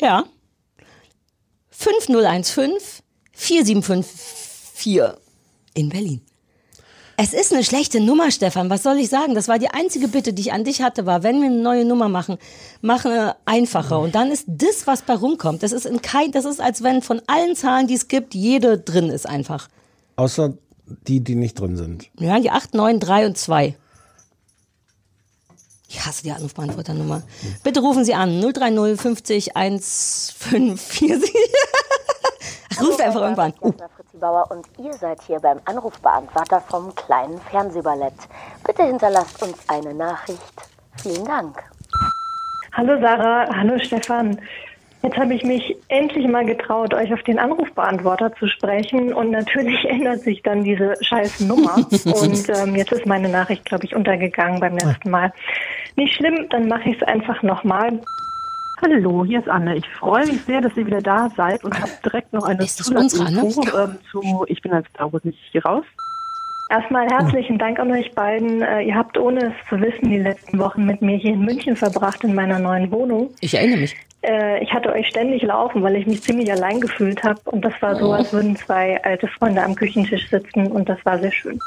Ja. 0.00 0.24
5015 1.70 2.78
4754 3.32 5.02
in 5.74 5.88
Berlin. 5.88 6.20
Es 7.16 7.32
ist 7.32 7.52
eine 7.52 7.62
schlechte 7.62 8.00
Nummer, 8.00 8.32
Stefan. 8.32 8.70
Was 8.70 8.82
soll 8.82 8.96
ich 8.98 9.08
sagen? 9.08 9.36
Das 9.36 9.46
war 9.46 9.60
die 9.60 9.68
einzige 9.68 10.08
Bitte, 10.08 10.32
die 10.32 10.42
ich 10.42 10.52
an 10.52 10.64
dich 10.64 10.82
hatte, 10.82 11.06
war, 11.06 11.22
wenn 11.22 11.40
wir 11.40 11.46
eine 11.46 11.60
neue 11.62 11.84
Nummer 11.84 12.08
machen, 12.08 12.38
mach 12.80 13.04
eine 13.04 13.36
einfacher. 13.44 14.00
Und 14.00 14.16
dann 14.16 14.32
ist 14.32 14.46
das, 14.48 14.88
was 14.88 15.02
bei 15.02 15.14
rumkommt. 15.14 15.62
Das 15.62 15.70
ist 15.70 15.86
in 15.86 16.02
kein, 16.02 16.32
das 16.32 16.44
ist, 16.44 16.60
als 16.60 16.82
wenn 16.82 17.02
von 17.02 17.22
allen 17.28 17.54
Zahlen, 17.54 17.86
die 17.86 17.94
es 17.94 18.08
gibt, 18.08 18.34
jede 18.34 18.78
drin 18.78 19.10
ist 19.10 19.28
einfach. 19.28 19.68
Außer 20.16 20.54
die, 20.86 21.20
die 21.20 21.34
nicht 21.34 21.58
drin 21.58 21.76
sind. 21.76 22.10
Ja, 22.18 22.38
die 22.40 22.50
8, 22.50 22.74
9, 22.74 23.00
3 23.00 23.26
und 23.26 23.38
2. 23.38 23.76
Ich 25.88 26.04
hasse 26.04 26.22
die 26.24 26.32
Anrufbeantworternummer. 26.32 27.22
Bitte 27.62 27.80
rufen 27.80 28.04
Sie 28.04 28.14
an 28.14 28.40
030 28.40 29.00
50 29.00 29.56
1547. 29.56 31.32
Ruft 32.80 33.00
einfach 33.00 33.20
irgendwann. 33.20 33.54
Uh. 33.60 33.70
Fritzi 33.70 34.18
Bauer 34.18 34.50
und 34.50 34.66
ihr 34.84 34.92
seid 34.94 35.22
hier 35.22 35.38
beim 35.38 35.60
Anrufbeantworter 35.64 36.60
vom 36.62 36.94
kleinen 36.94 37.40
Fernsehballett. 37.40 38.14
Bitte 38.66 38.82
hinterlasst 38.84 39.40
uns 39.42 39.56
eine 39.68 39.94
Nachricht. 39.94 40.40
Vielen 41.00 41.24
Dank. 41.24 41.62
Hallo 42.72 43.00
Sarah, 43.00 43.48
hallo 43.54 43.78
Stefan. 43.78 44.40
Jetzt 45.04 45.18
habe 45.18 45.34
ich 45.34 45.44
mich 45.44 45.76
endlich 45.88 46.26
mal 46.26 46.46
getraut, 46.46 46.94
euch 46.94 47.12
auf 47.12 47.22
den 47.24 47.38
Anrufbeantworter 47.38 48.34
zu 48.36 48.48
sprechen 48.48 49.12
und 49.12 49.32
natürlich 49.32 49.84
ändert 49.90 50.20
sich 50.20 50.40
dann 50.42 50.64
diese 50.64 50.94
scheiß 51.02 51.40
Nummer 51.40 51.76
und 52.06 52.48
ähm, 52.48 52.74
jetzt 52.74 52.90
ist 52.90 53.04
meine 53.04 53.28
Nachricht, 53.28 53.66
glaube 53.66 53.84
ich, 53.84 53.94
untergegangen 53.94 54.60
beim 54.60 54.78
letzten 54.78 55.10
Mal. 55.10 55.30
Nicht 55.96 56.14
schlimm, 56.14 56.46
dann 56.48 56.68
mache 56.68 56.88
ich 56.88 56.96
es 56.96 57.02
einfach 57.06 57.42
nochmal. 57.42 58.00
Hallo, 58.80 59.26
hier 59.26 59.40
ist 59.40 59.48
Anne. 59.48 59.76
Ich 59.76 59.86
freue 59.90 60.26
mich 60.26 60.42
sehr, 60.44 60.62
dass 60.62 60.74
ihr 60.74 60.86
wieder 60.86 61.02
da 61.02 61.28
seid 61.36 61.62
und 61.64 61.78
habe 61.78 61.92
direkt 62.02 62.32
noch 62.32 62.44
eine? 62.44 62.64
Zusatzinfo 62.64 63.62
ähm, 63.78 63.98
zu 64.10 64.44
Ich 64.48 64.62
bin 64.62 64.72
als 64.72 64.88
Star 64.88 65.12
Wars 65.12 65.22
nicht 65.22 65.38
hier 65.52 65.66
raus. 65.66 65.84
Erstmal 66.70 67.06
herzlichen 67.08 67.58
Dank 67.58 67.78
an 67.78 67.92
euch 67.92 68.10
beiden. 68.12 68.62
Äh, 68.62 68.82
ihr 68.82 68.94
habt 68.94 69.18
ohne 69.18 69.48
es 69.48 69.68
zu 69.68 69.80
wissen 69.80 70.08
die 70.08 70.18
letzten 70.18 70.58
Wochen 70.58 70.86
mit 70.86 71.02
mir 71.02 71.16
hier 71.16 71.34
in 71.34 71.44
München 71.44 71.76
verbracht 71.76 72.24
in 72.24 72.34
meiner 72.34 72.58
neuen 72.58 72.90
Wohnung. 72.90 73.30
Ich 73.40 73.54
erinnere 73.54 73.80
mich. 73.80 73.94
Äh, 74.22 74.62
ich 74.62 74.72
hatte 74.72 74.92
euch 74.92 75.06
ständig 75.08 75.42
laufen, 75.42 75.82
weil 75.82 75.96
ich 75.96 76.06
mich 76.06 76.22
ziemlich 76.22 76.50
allein 76.50 76.80
gefühlt 76.80 77.22
habe. 77.22 77.38
Und 77.44 77.64
das 77.64 77.74
war 77.80 77.96
so, 77.96 78.12
als 78.12 78.32
würden 78.32 78.56
zwei 78.56 79.02
alte 79.04 79.28
Freunde 79.28 79.62
am 79.62 79.74
Küchentisch 79.74 80.28
sitzen. 80.30 80.68
Und 80.68 80.88
das 80.88 80.98
war 81.04 81.18
sehr 81.18 81.32
schön. 81.32 81.58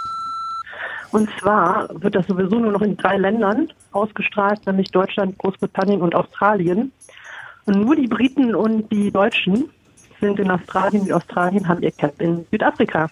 Und 1.11 1.30
zwar 1.39 1.87
wird 2.01 2.16
das 2.16 2.27
sowieso 2.27 2.57
nur 2.57 2.71
noch 2.71 2.81
in 2.81 2.97
drei 2.97 3.18
Ländern 3.18 3.71
ausgestrahlt, 3.92 4.66
nämlich 4.66 4.92
Deutschland, 4.92 5.37
Großbritannien 5.37 6.01
und 6.01 6.16
Australien. 6.16 6.92
Und 7.66 7.81
nur 7.81 7.95
die 7.95 8.07
Briten 8.07 8.56
und 8.56 8.92
die 8.92 9.11
Deutschen 9.11 9.69
sind 10.19 10.39
in 10.39 10.49
Australien. 10.49 11.06
Die 11.06 11.13
Australien 11.13 11.68
haben 11.68 11.83
ihr 11.83 11.92
Cap 11.92 12.19
in 12.19 12.45
Südafrika. 12.49 13.07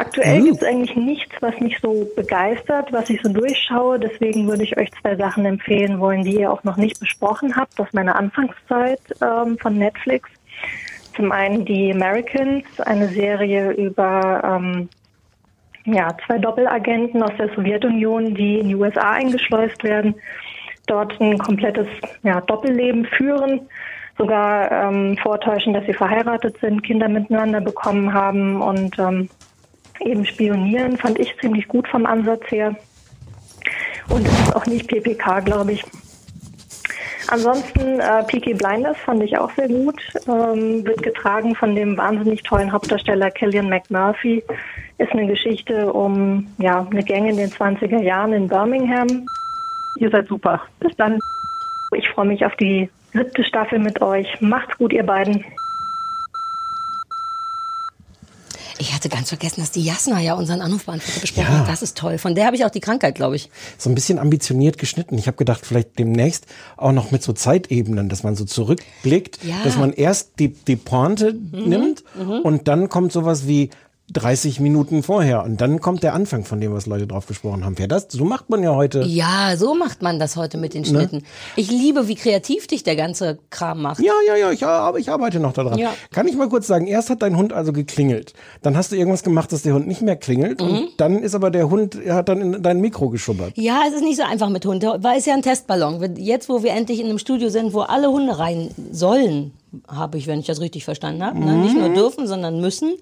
Aktuell 0.00 0.42
gibt 0.44 0.62
es 0.62 0.64
eigentlich 0.66 0.96
nichts, 0.96 1.36
was 1.40 1.60
mich 1.60 1.78
so 1.78 2.10
begeistert, 2.16 2.90
was 2.90 3.10
ich 3.10 3.20
so 3.20 3.30
durchschaue. 3.30 3.98
Deswegen 3.98 4.48
würde 4.48 4.62
ich 4.62 4.78
euch 4.78 4.88
zwei 5.02 5.14
Sachen 5.14 5.44
empfehlen 5.44 6.00
wollen, 6.00 6.24
die 6.24 6.40
ihr 6.40 6.50
auch 6.50 6.64
noch 6.64 6.78
nicht 6.78 6.98
besprochen 6.98 7.54
habt 7.54 7.78
aus 7.78 7.92
meiner 7.92 8.16
Anfangszeit 8.16 9.00
ähm, 9.20 9.58
von 9.58 9.76
Netflix. 9.76 10.30
Zum 11.14 11.30
einen 11.32 11.66
die 11.66 11.92
Americans, 11.92 12.64
eine 12.80 13.08
Serie 13.08 13.72
über 13.72 14.42
ähm, 14.42 14.88
ja, 15.84 16.16
zwei 16.26 16.38
Doppelagenten 16.38 17.22
aus 17.22 17.36
der 17.38 17.54
Sowjetunion, 17.54 18.34
die 18.34 18.58
in 18.60 18.68
die 18.68 18.76
USA 18.76 19.10
eingeschleust 19.10 19.84
werden, 19.84 20.14
dort 20.86 21.20
ein 21.20 21.36
komplettes 21.36 21.88
ja, 22.22 22.40
Doppelleben 22.40 23.04
führen, 23.04 23.68
sogar 24.16 24.72
ähm, 24.72 25.18
vortäuschen, 25.18 25.74
dass 25.74 25.84
sie 25.84 25.92
verheiratet 25.92 26.56
sind, 26.62 26.82
Kinder 26.84 27.08
miteinander 27.08 27.60
bekommen 27.60 28.14
haben 28.14 28.62
und 28.62 28.98
ähm, 28.98 29.28
eben 30.00 30.24
spionieren, 30.24 30.96
fand 30.96 31.18
ich 31.18 31.36
ziemlich 31.40 31.68
gut 31.68 31.88
vom 31.88 32.06
Ansatz 32.06 32.42
her. 32.50 32.74
Und 34.08 34.26
es 34.26 34.40
ist 34.40 34.56
auch 34.56 34.66
nicht 34.66 34.88
PPK, 34.88 35.40
glaube 35.40 35.72
ich. 35.72 35.84
Ansonsten 37.28 38.00
äh, 38.00 38.24
Peaky 38.24 38.54
Blinders 38.54 38.96
fand 39.04 39.22
ich 39.22 39.38
auch 39.38 39.52
sehr 39.52 39.68
gut. 39.68 40.02
Ähm, 40.26 40.84
wird 40.84 41.00
getragen 41.02 41.54
von 41.54 41.76
dem 41.76 41.96
wahnsinnig 41.96 42.42
tollen 42.42 42.72
Hauptdarsteller 42.72 43.30
Killian 43.30 43.68
McMurphy. 43.68 44.42
Ist 44.98 45.12
eine 45.12 45.28
Geschichte 45.28 45.92
um 45.92 46.48
ja, 46.58 46.86
eine 46.90 47.04
Gang 47.04 47.28
in 47.28 47.36
den 47.36 47.50
20er 47.50 48.02
Jahren 48.02 48.32
in 48.32 48.48
Birmingham. 48.48 49.26
Ihr 49.96 50.10
seid 50.10 50.26
super. 50.26 50.60
Bis 50.80 50.96
dann. 50.96 51.20
Ich 51.94 52.08
freue 52.08 52.26
mich 52.26 52.44
auf 52.44 52.56
die 52.56 52.90
siebte 53.12 53.44
Staffel 53.44 53.78
mit 53.78 54.02
euch. 54.02 54.40
Macht's 54.40 54.76
gut, 54.76 54.92
ihr 54.92 55.04
beiden. 55.04 55.44
Ich 58.78 58.89
hatte 59.00 59.08
ganz 59.08 59.28
vergessen, 59.28 59.60
dass 59.60 59.70
die 59.70 59.82
Jasna 59.82 60.20
ja 60.20 60.34
unseren 60.34 60.60
Anrufbeantworter 60.60 61.20
besprochen 61.20 61.46
Ja. 61.52 61.58
hat. 61.60 61.68
Das 61.68 61.80
ist 61.82 61.96
toll. 61.96 62.18
Von 62.18 62.34
der 62.34 62.46
habe 62.46 62.56
ich 62.56 62.64
auch 62.66 62.70
die 62.70 62.80
Krankheit, 62.80 63.14
glaube 63.14 63.36
ich. 63.36 63.50
So 63.78 63.88
ein 63.88 63.94
bisschen 63.94 64.18
ambitioniert 64.18 64.76
geschnitten. 64.78 65.16
Ich 65.16 65.26
habe 65.26 65.36
gedacht, 65.38 65.64
vielleicht 65.64 65.98
demnächst 65.98 66.44
auch 66.76 66.92
noch 66.92 67.10
mit 67.10 67.22
so 67.22 67.32
Zeitebenen, 67.32 68.08
dass 68.10 68.22
man 68.22 68.36
so 68.36 68.44
zurückblickt, 68.44 69.38
Ja. 69.42 69.56
dass 69.64 69.78
man 69.78 69.92
erst 69.92 70.32
die, 70.38 70.48
die 70.52 70.76
Pointe 70.76 71.32
nimmt 71.52 72.04
und 72.42 72.68
dann 72.68 72.88
kommt 72.90 73.12
sowas 73.12 73.46
wie 73.46 73.70
30 74.12 74.60
Minuten 74.60 75.02
vorher 75.02 75.44
und 75.44 75.60
dann 75.60 75.80
kommt 75.80 76.02
der 76.02 76.14
Anfang 76.14 76.44
von 76.44 76.60
dem, 76.60 76.72
was 76.72 76.86
Leute 76.86 77.06
drauf 77.06 77.26
gesprochen 77.26 77.64
haben. 77.64 77.76
Ja, 77.78 77.86
das, 77.86 78.06
so 78.10 78.24
macht 78.24 78.50
man 78.50 78.62
ja 78.62 78.74
heute. 78.74 79.02
Ja, 79.02 79.56
so 79.56 79.74
macht 79.74 80.02
man 80.02 80.18
das 80.18 80.36
heute 80.36 80.58
mit 80.58 80.74
den 80.74 80.82
Ne? 80.82 80.88
Schnitten. 80.88 81.22
Ich 81.56 81.70
liebe, 81.70 82.08
wie 82.08 82.14
kreativ 82.14 82.66
dich 82.66 82.82
der 82.82 82.96
ganze 82.96 83.38
Kram 83.50 83.82
macht. 83.82 84.00
Ja, 84.00 84.12
ja, 84.26 84.36
ja, 84.36 84.50
ich, 84.50 84.64
ar- 84.66 84.96
ich 84.96 85.10
arbeite 85.10 85.38
noch 85.40 85.52
daran. 85.52 85.78
Ja. 85.78 85.92
Kann 86.10 86.26
ich 86.26 86.36
mal 86.36 86.48
kurz 86.48 86.66
sagen, 86.66 86.86
erst 86.86 87.10
hat 87.10 87.22
dein 87.22 87.36
Hund 87.36 87.52
also 87.52 87.72
geklingelt. 87.72 88.32
Dann 88.62 88.76
hast 88.76 88.92
du 88.92 88.96
irgendwas 88.96 89.22
gemacht, 89.22 89.52
dass 89.52 89.62
der 89.62 89.74
Hund 89.74 89.86
nicht 89.86 90.02
mehr 90.02 90.16
klingelt. 90.16 90.60
Mhm. 90.60 90.66
Und 90.68 90.88
dann 90.96 91.18
ist 91.22 91.34
aber 91.34 91.50
der 91.50 91.70
Hund, 91.70 91.94
er 92.02 92.14
hat 92.14 92.28
dann 92.28 92.40
in 92.40 92.62
dein 92.62 92.80
Mikro 92.80 93.10
geschubbert. 93.10 93.52
Ja, 93.56 93.82
es 93.88 93.94
ist 93.94 94.02
nicht 94.02 94.16
so 94.16 94.22
einfach 94.24 94.48
mit 94.48 94.64
Hunden, 94.66 95.02
weil 95.02 95.18
es 95.18 95.26
ja 95.26 95.34
ein 95.34 95.42
Testballon. 95.42 96.16
Jetzt, 96.16 96.48
wo 96.48 96.62
wir 96.62 96.72
endlich 96.72 97.00
in 97.00 97.06
einem 97.06 97.18
Studio 97.18 97.48
sind, 97.50 97.72
wo 97.74 97.80
alle 97.80 98.08
Hunde 98.10 98.38
rein 98.38 98.70
sollen, 98.92 99.52
habe 99.86 100.18
ich, 100.18 100.26
wenn 100.26 100.40
ich 100.40 100.46
das 100.46 100.60
richtig 100.60 100.84
verstanden 100.84 101.22
habe, 101.24 101.38
ne? 101.38 101.54
nicht 101.56 101.76
nur 101.76 101.90
dürfen, 101.90 102.26
sondern 102.26 102.60
müssen, 102.60 102.94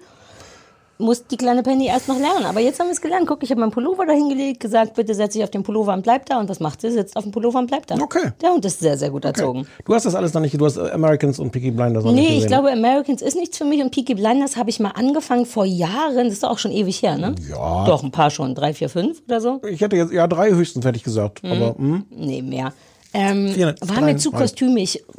muss 0.99 1.25
die 1.25 1.37
kleine 1.37 1.63
Penny 1.63 1.87
erst 1.87 2.07
noch 2.07 2.19
lernen. 2.19 2.45
Aber 2.45 2.59
jetzt 2.59 2.79
haben 2.79 2.87
wir 2.87 2.93
es 2.93 3.01
gelernt. 3.01 3.25
Guck, 3.25 3.41
ich 3.41 3.49
habe 3.49 3.61
meinen 3.61 3.71
Pullover 3.71 4.05
da 4.05 4.13
hingelegt, 4.13 4.59
gesagt, 4.59 4.95
bitte 4.95 5.15
setz 5.15 5.33
dich 5.33 5.43
auf 5.43 5.49
den 5.49 5.63
Pullover 5.63 5.93
und 5.93 6.03
bleib 6.03 6.25
da. 6.25 6.39
Und 6.39 6.49
was 6.49 6.59
macht 6.59 6.81
sie? 6.81 6.91
Sitzt 6.91 7.15
auf 7.15 7.23
dem 7.23 7.31
Pullover 7.31 7.59
und 7.59 7.67
bleibt 7.67 7.89
da. 7.89 7.95
Okay. 7.95 8.31
Der 8.41 8.51
Hund 8.51 8.65
ist 8.65 8.79
sehr, 8.79 8.97
sehr 8.97 9.09
gut 9.09 9.23
erzogen. 9.25 9.65
Du 9.85 9.95
hast 9.95 10.05
das 10.05 10.13
alles 10.13 10.33
noch 10.33 10.41
nicht, 10.41 10.59
du 10.59 10.65
hast 10.65 10.77
äh, 10.77 10.91
Americans 10.91 11.39
und 11.39 11.51
Peaky 11.51 11.71
Blinders 11.71 12.03
noch 12.03 12.11
nicht 12.11 12.29
Nee, 12.29 12.37
ich 12.37 12.47
glaube, 12.47 12.71
Americans 12.71 13.21
ist 13.21 13.35
nichts 13.35 13.57
für 13.57 13.65
mich 13.65 13.81
und 13.81 13.91
Peaky 13.91 14.15
Blinders 14.15 14.57
habe 14.57 14.69
ich 14.69 14.79
mal 14.79 14.91
angefangen 14.91 15.45
vor 15.45 15.65
Jahren. 15.65 16.25
Das 16.25 16.33
ist 16.33 16.43
doch 16.43 16.51
auch 16.51 16.59
schon 16.59 16.71
ewig 16.71 17.01
her, 17.01 17.17
ne? 17.17 17.33
Ja. 17.49 17.85
Doch, 17.85 18.03
ein 18.03 18.11
paar 18.11 18.29
schon. 18.29 18.53
Drei, 18.53 18.73
vier, 18.73 18.89
fünf 18.89 19.21
oder 19.25 19.39
so? 19.39 19.61
Ich 19.69 19.79
hätte 19.79 19.95
jetzt, 19.95 20.11
ja, 20.11 20.27
drei 20.27 20.51
höchstens, 20.51 20.85
hätte 20.85 20.97
ich 20.97 21.03
gesagt. 21.03 21.41
Aber, 21.45 21.75
hm. 21.77 22.05
Nee, 22.09 22.41
mehr. 22.41 22.73
Ähm, 23.13 23.55
war 23.81 24.01
mir 24.01 24.17
zu 24.17 24.31
kostümig. 24.31 25.03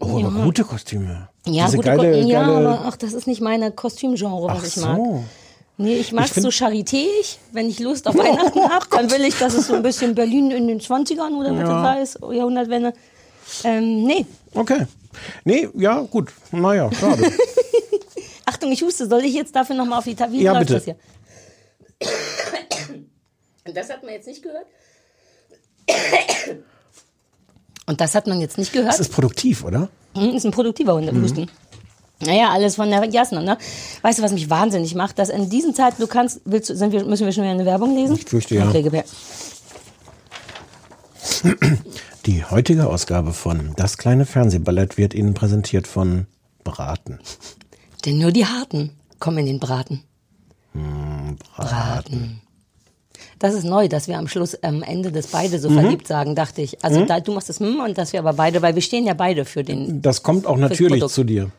Oh, 0.00 0.18
aber 0.24 0.44
gute 0.44 0.64
Kostüme. 0.64 1.28
Ja, 1.46 1.64
Diese 1.66 1.76
gute 1.76 1.88
geile, 1.96 2.22
Ko- 2.22 2.28
ja, 2.28 2.42
geile, 2.44 2.68
aber 2.68 2.84
ach, 2.86 2.96
das 2.96 3.12
ist 3.12 3.26
nicht 3.26 3.40
meine 3.40 3.70
Kostümgenre, 3.72 4.48
was 4.48 4.58
Ach 4.60 4.66
ich 4.66 4.76
mag. 4.76 4.96
so. 4.96 5.24
Nee, 5.76 5.94
ich 5.96 6.12
mag 6.12 6.28
find- 6.28 6.42
so 6.44 6.50
charitéig. 6.50 7.38
Wenn 7.52 7.68
ich 7.68 7.78
Lust 7.78 8.06
auf 8.08 8.16
Weihnachten 8.16 8.60
habe, 8.68 8.86
dann 8.90 9.10
will 9.10 9.22
ich, 9.24 9.38
dass 9.38 9.54
es 9.54 9.68
so 9.68 9.74
ein 9.74 9.82
bisschen 9.82 10.14
Berlin 10.14 10.50
in 10.50 10.66
den 10.68 10.80
20ern 10.80 11.32
oder 11.38 11.52
was 11.52 11.60
Ja. 11.60 11.82
das 11.82 11.84
heißt, 11.96 12.18
Jahrhundertwende. 12.32 12.92
Ähm, 13.64 14.04
nee. 14.04 14.26
Okay. 14.54 14.86
Nee, 15.44 15.68
ja, 15.74 16.00
gut. 16.00 16.32
Naja, 16.52 16.90
schade. 16.92 17.30
Achtung, 18.46 18.72
ich 18.72 18.82
huste. 18.82 19.06
Soll 19.08 19.24
ich 19.24 19.34
jetzt 19.34 19.54
dafür 19.54 19.76
nochmal 19.76 19.98
auf 20.00 20.04
die? 20.04 20.16
Wie 20.30 20.42
Ja, 20.42 20.58
bitte. 20.58 20.74
das 20.74 20.84
hier? 20.84 20.96
Und 23.66 23.76
das 23.76 23.88
hat 23.90 24.02
man 24.02 24.12
jetzt 24.12 24.26
nicht 24.26 24.42
gehört? 24.42 24.66
Und 27.88 28.02
das 28.02 28.14
hat 28.14 28.26
man 28.26 28.38
jetzt 28.38 28.58
nicht 28.58 28.74
gehört? 28.74 28.90
Das 28.90 29.00
ist 29.00 29.12
produktiv, 29.12 29.64
oder? 29.64 29.88
Hm, 30.14 30.34
ist 30.36 30.44
ein 30.44 30.52
produktiver 30.52 30.94
Hund, 30.94 31.10
Mhm. 31.10 31.46
Naja, 32.20 32.50
alles 32.50 32.74
von 32.74 32.90
der 32.90 33.02
Jasna, 33.04 33.40
ne? 33.40 33.56
Weißt 34.02 34.18
du, 34.18 34.22
was 34.22 34.32
mich 34.32 34.50
wahnsinnig 34.50 34.94
macht? 34.94 35.18
Dass 35.18 35.30
in 35.30 35.48
diesen 35.48 35.72
Zeiten, 35.74 35.96
du 36.00 36.06
kannst, 36.06 36.40
willst 36.44 36.66
sind 36.66 36.92
wir, 36.92 37.04
müssen 37.04 37.24
wir 37.24 37.32
schon 37.32 37.44
wieder 37.44 37.52
eine 37.52 37.64
Werbung 37.64 37.94
lesen? 37.94 38.16
Ich 38.16 38.24
fürchte, 38.24 38.56
ja. 38.56 38.68
Okay, 38.68 38.82
gib 38.82 38.92
her. 38.92 39.04
Die 42.26 42.44
heutige 42.44 42.88
Ausgabe 42.88 43.32
von 43.32 43.72
Das 43.76 43.96
kleine 43.96 44.26
Fernsehballett 44.26 44.98
wird 44.98 45.14
Ihnen 45.14 45.32
präsentiert 45.32 45.86
von 45.86 46.26
Braten. 46.64 47.20
Denn 48.04 48.18
nur 48.18 48.32
die 48.32 48.44
Harten 48.44 48.90
kommen 49.18 49.38
in 49.38 49.46
den 49.46 49.60
Braten. 49.60 50.02
Hm, 50.72 51.36
Braten. 51.56 52.42
Das 53.38 53.54
ist 53.54 53.64
neu, 53.64 53.88
dass 53.88 54.08
wir 54.08 54.18
am 54.18 54.28
Schluss, 54.28 54.54
am 54.62 54.82
Ende 54.82 55.12
des 55.12 55.28
beide 55.28 55.56
Mhm. 55.56 55.60
so 55.60 55.70
verliebt 55.70 56.06
sagen, 56.08 56.34
dachte 56.34 56.62
ich. 56.62 56.84
Also 56.84 57.04
da, 57.04 57.20
du 57.20 57.32
machst 57.32 57.48
das 57.48 57.60
und 57.60 57.96
dass 57.98 58.12
wir 58.12 58.20
aber 58.20 58.32
beide, 58.32 58.62
weil 58.62 58.74
wir 58.74 58.82
stehen 58.82 59.06
ja 59.06 59.14
beide 59.14 59.44
für 59.44 59.62
den, 59.64 60.02
Das 60.02 60.22
kommt 60.22 60.46
auch 60.46 60.56
natürlich 60.56 61.06
zu 61.06 61.24
dir. 61.24 61.50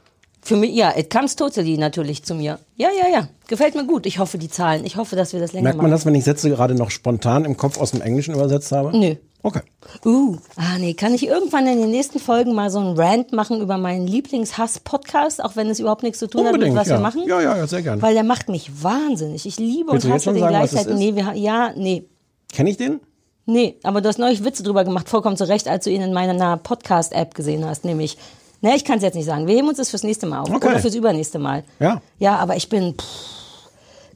Für 0.41 0.55
mich, 0.55 0.73
ja, 0.73 0.97
it 0.97 1.09
comes 1.09 1.35
totally 1.35 1.77
natürlich 1.77 2.23
zu 2.23 2.33
mir. 2.33 2.59
Ja, 2.75 2.89
ja, 2.97 3.09
ja. 3.11 3.27
Gefällt 3.47 3.75
mir 3.75 3.85
gut. 3.85 4.05
Ich 4.05 4.19
hoffe, 4.19 4.37
die 4.37 4.49
Zahlen. 4.49 4.85
Ich 4.85 4.95
hoffe, 4.95 5.15
dass 5.15 5.33
wir 5.33 5.39
das 5.39 5.53
länger 5.53 5.63
Merkt 5.63 5.77
man 5.77 5.85
machen. 5.85 5.91
das, 5.91 6.05
wenn 6.05 6.15
ich 6.15 6.23
Sätze 6.23 6.49
gerade 6.49 6.75
noch 6.75 6.91
spontan 6.91 7.45
im 7.45 7.57
Kopf 7.57 7.79
aus 7.79 7.91
dem 7.91 8.01
Englischen 8.01 8.33
übersetzt 8.33 8.71
habe? 8.71 8.97
Nö. 8.97 9.15
Okay. 9.41 9.61
Uh, 10.05 10.37
ah 10.57 10.77
nee, 10.79 10.93
kann 10.93 11.13
ich 11.13 11.25
irgendwann 11.25 11.65
in 11.65 11.79
den 11.79 11.91
nächsten 11.91 12.19
Folgen 12.19 12.53
mal 12.53 12.69
so 12.69 12.79
einen 12.79 12.99
Rant 12.99 13.31
machen 13.31 13.61
über 13.61 13.77
meinen 13.77 14.05
Lieblingshass-Podcast, 14.05 15.41
auch 15.41 15.55
wenn 15.55 15.69
es 15.69 15.79
überhaupt 15.79 16.03
nichts 16.03 16.19
zu 16.19 16.27
tun 16.27 16.41
hat 16.41 16.51
mit 16.51 16.55
Unbedingt, 16.55 16.75
was 16.75 16.89
ja. 16.89 16.97
wir 16.97 16.99
machen? 16.99 17.23
Ja, 17.25 17.39
ja, 17.39 17.55
ja, 17.55 17.65
sehr 17.65 17.81
gerne. 17.81 18.01
Weil 18.01 18.13
der 18.13 18.23
macht 18.23 18.49
mich 18.49 18.83
wahnsinnig. 18.83 19.45
Ich 19.45 19.57
liebe 19.57 19.93
Willst 19.93 20.05
und 20.05 20.11
hasse 20.11 20.33
den 20.33 20.41
sagen, 20.41 20.55
gleichzeitig. 20.55 20.95
Nee, 20.95 21.15
wir, 21.15 21.33
ja, 21.35 21.71
nee. 21.75 22.03
Kenne 22.51 22.69
ich 22.69 22.77
den? 22.77 22.99
Nee, 23.45 23.77
aber 23.83 24.01
du 24.01 24.09
hast 24.09 24.19
neulich 24.19 24.43
Witze 24.43 24.61
drüber 24.61 24.83
gemacht, 24.83 25.07
vollkommen 25.07 25.37
zu 25.37 25.47
Recht, 25.47 25.67
als 25.69 25.85
du 25.85 25.89
ihn 25.89 26.01
in 26.01 26.13
meiner 26.13 26.57
Podcast-App 26.57 27.33
gesehen 27.33 27.65
hast, 27.65 27.85
nämlich, 27.85 28.17
ne, 28.61 28.75
ich 28.75 28.83
kann 28.85 28.97
es 28.97 29.03
jetzt 29.03 29.15
nicht 29.15 29.25
sagen. 29.25 29.47
Wir 29.47 29.55
heben 29.55 29.67
uns 29.67 29.77
das 29.77 29.89
fürs 29.89 30.03
nächste 30.03 30.25
Mal 30.25 30.41
auf 30.41 30.49
Okay. 30.49 30.67
oder 30.67 30.79
fürs 30.79 30.95
übernächste 30.95 31.39
Mal. 31.39 31.63
Ja. 31.79 32.01
Ja, 32.19 32.37
aber 32.37 32.55
ich 32.55 32.69
bin 32.69 32.95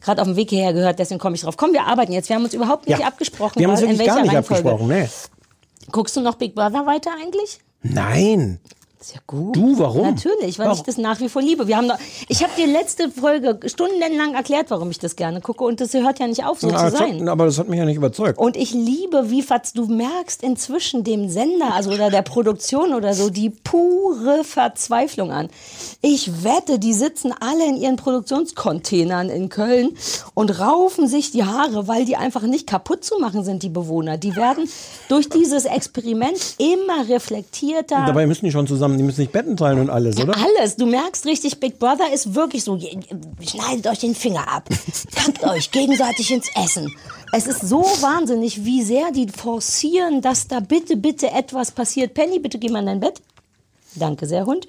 gerade 0.01 0.21
auf 0.21 0.27
dem 0.27 0.35
Weg 0.35 0.50
hierher 0.50 0.73
gehört, 0.73 1.00
deswegen 1.00 1.19
komme 1.19 1.35
ich 1.35 1.41
drauf. 1.41 1.55
Komm, 1.57 1.73
wir 1.73 1.83
arbeiten 1.85 2.12
jetzt. 2.12 2.29
Wir 2.29 2.35
haben 2.35 2.43
uns 2.43 2.53
überhaupt 2.53 2.88
nicht 2.88 3.00
ja. 3.00 3.07
abgesprochen. 3.07 3.59
Wir 3.59 3.67
haben 3.67 3.71
uns 3.73 3.81
weil- 3.81 3.89
in 3.89 3.97
wirklich 3.97 4.07
gar 4.07 4.15
welcher 4.17 4.27
nicht 4.27 4.35
Reihenfolge. 4.51 4.69
abgesprochen. 4.69 4.88
Nee. 4.88 5.09
Guckst 5.91 6.15
du 6.17 6.21
noch 6.21 6.35
Big 6.35 6.55
Brother 6.55 6.85
weiter 6.85 7.12
eigentlich? 7.21 7.59
Nein. 7.83 8.59
Ist 9.03 9.15
ja 9.15 9.19
gut. 9.27 9.53
Du, 9.53 9.77
warum? 9.79 10.03
Natürlich, 10.03 10.57
weil 10.60 10.67
ich 10.67 10.77
Warum? 10.77 10.83
das 10.86 10.98
nach 10.98 11.19
wie 11.19 11.27
vor 11.27 11.41
liebe. 11.41 11.67
Wir 11.67 11.75
haben 11.75 11.89
doch, 11.89 11.98
ich 12.29 12.41
habe 12.41 12.53
dir 12.57 12.67
letzte 12.67 13.10
Folge 13.12 13.60
stundenlang 13.65 14.33
erklärt, 14.33 14.72
warum 14.72 14.89
ich 14.91 14.98
das 15.00 15.17
gerne 15.17 15.41
gucke 15.41 15.65
und 15.65 15.81
das 15.81 15.93
hört 15.93 16.19
ja 16.19 16.27
nicht 16.27 16.45
auf, 16.45 16.62
so 16.62 16.69
Ja, 16.69 16.77
zu 16.77 16.83
das 16.86 16.93
hat- 16.93 17.10
sein. 17.10 17.27
aber 17.27 17.43
das 17.45 17.60
hat 17.60 17.67
mich 17.67 17.79
ja 17.79 17.83
nicht 17.83 17.98
überzeugt. 17.98 18.39
Und 18.39 18.55
ich 18.55 18.74
liebe, 18.74 19.29
wie 19.29 19.41
Fatz, 19.41 19.74
du 19.74 19.88
merkst 19.88 20.41
inzwischen 20.41 21.03
dem 21.03 21.27
Sender, 21.27 21.74
also 21.74 21.91
oder 21.91 22.10
der 22.12 22.22
Produktion 22.22 22.93
oder 22.93 23.13
so, 23.13 23.29
die 23.29 23.50
pure 23.50 24.45
Verzweiflung 24.45 25.31
an. 25.31 25.50
Ich 26.01 26.45
wette, 26.45 26.79
die 26.79 26.93
sitzen 26.93 27.33
alle 27.38 27.67
in 27.67 27.75
ihren 27.75 27.98
Produktionscontainern 27.98 29.27
in 29.29 29.50
Köln 29.50 29.98
und 30.33 30.60
raufen 30.62 31.10
sich 31.10 31.31
die 31.31 31.43
Haare, 31.43 31.89
weil 31.89 32.05
die 32.05 32.15
einfach 32.15 32.43
nicht 32.43 32.67
kaputt 32.67 33.03
zu 33.03 33.19
machen 33.19 33.43
sind, 33.43 33.63
die 33.63 33.69
Bewohner. 33.69 34.17
Die 34.17 34.38
werden 34.38 34.69
durch 35.10 35.27
dieses 35.27 35.65
Experiment 35.65 36.55
immer 36.57 37.10
reflektierter. 37.10 38.05
Dabei 38.05 38.27
müssen 38.27 38.45
die 38.45 38.51
schon 38.53 38.65
zusammen, 38.65 38.92
die 38.97 39.03
müssen 39.03 39.17
sich 39.17 39.31
Betten 39.31 39.57
teilen 39.57 39.79
und 39.79 39.89
alles, 39.89 40.19
oder? 40.19 40.35
Alles. 40.35 40.75
Du 40.75 40.85
merkst 40.85 41.25
richtig, 41.25 41.59
Big 41.59 41.79
Brother 41.79 42.12
ist 42.13 42.35
wirklich 42.35 42.63
so, 42.63 42.79
schneidet 42.79 43.88
euch 43.88 44.00
den 44.00 44.15
Finger 44.15 44.47
ab, 44.47 44.69
packt 45.15 45.43
euch 45.43 45.71
gegenseitig 45.71 46.31
ins 46.31 46.50
Essen. 46.55 46.93
Es 47.31 47.47
ist 47.47 47.62
so 47.62 47.81
wahnsinnig, 47.81 48.63
wie 48.63 48.83
sehr 48.83 49.12
die 49.12 49.27
forcieren, 49.27 50.21
dass 50.21 50.47
da 50.47 50.59
bitte, 50.59 50.97
bitte 50.97 51.31
etwas 51.31 51.71
passiert. 51.71 52.13
Penny, 52.13 52.39
bitte 52.39 52.59
geh 52.59 52.69
mal 52.69 52.79
in 52.79 52.85
dein 52.85 53.00
Bett. 53.00 53.21
Danke 53.95 54.25
sehr, 54.25 54.45
Hund. 54.45 54.67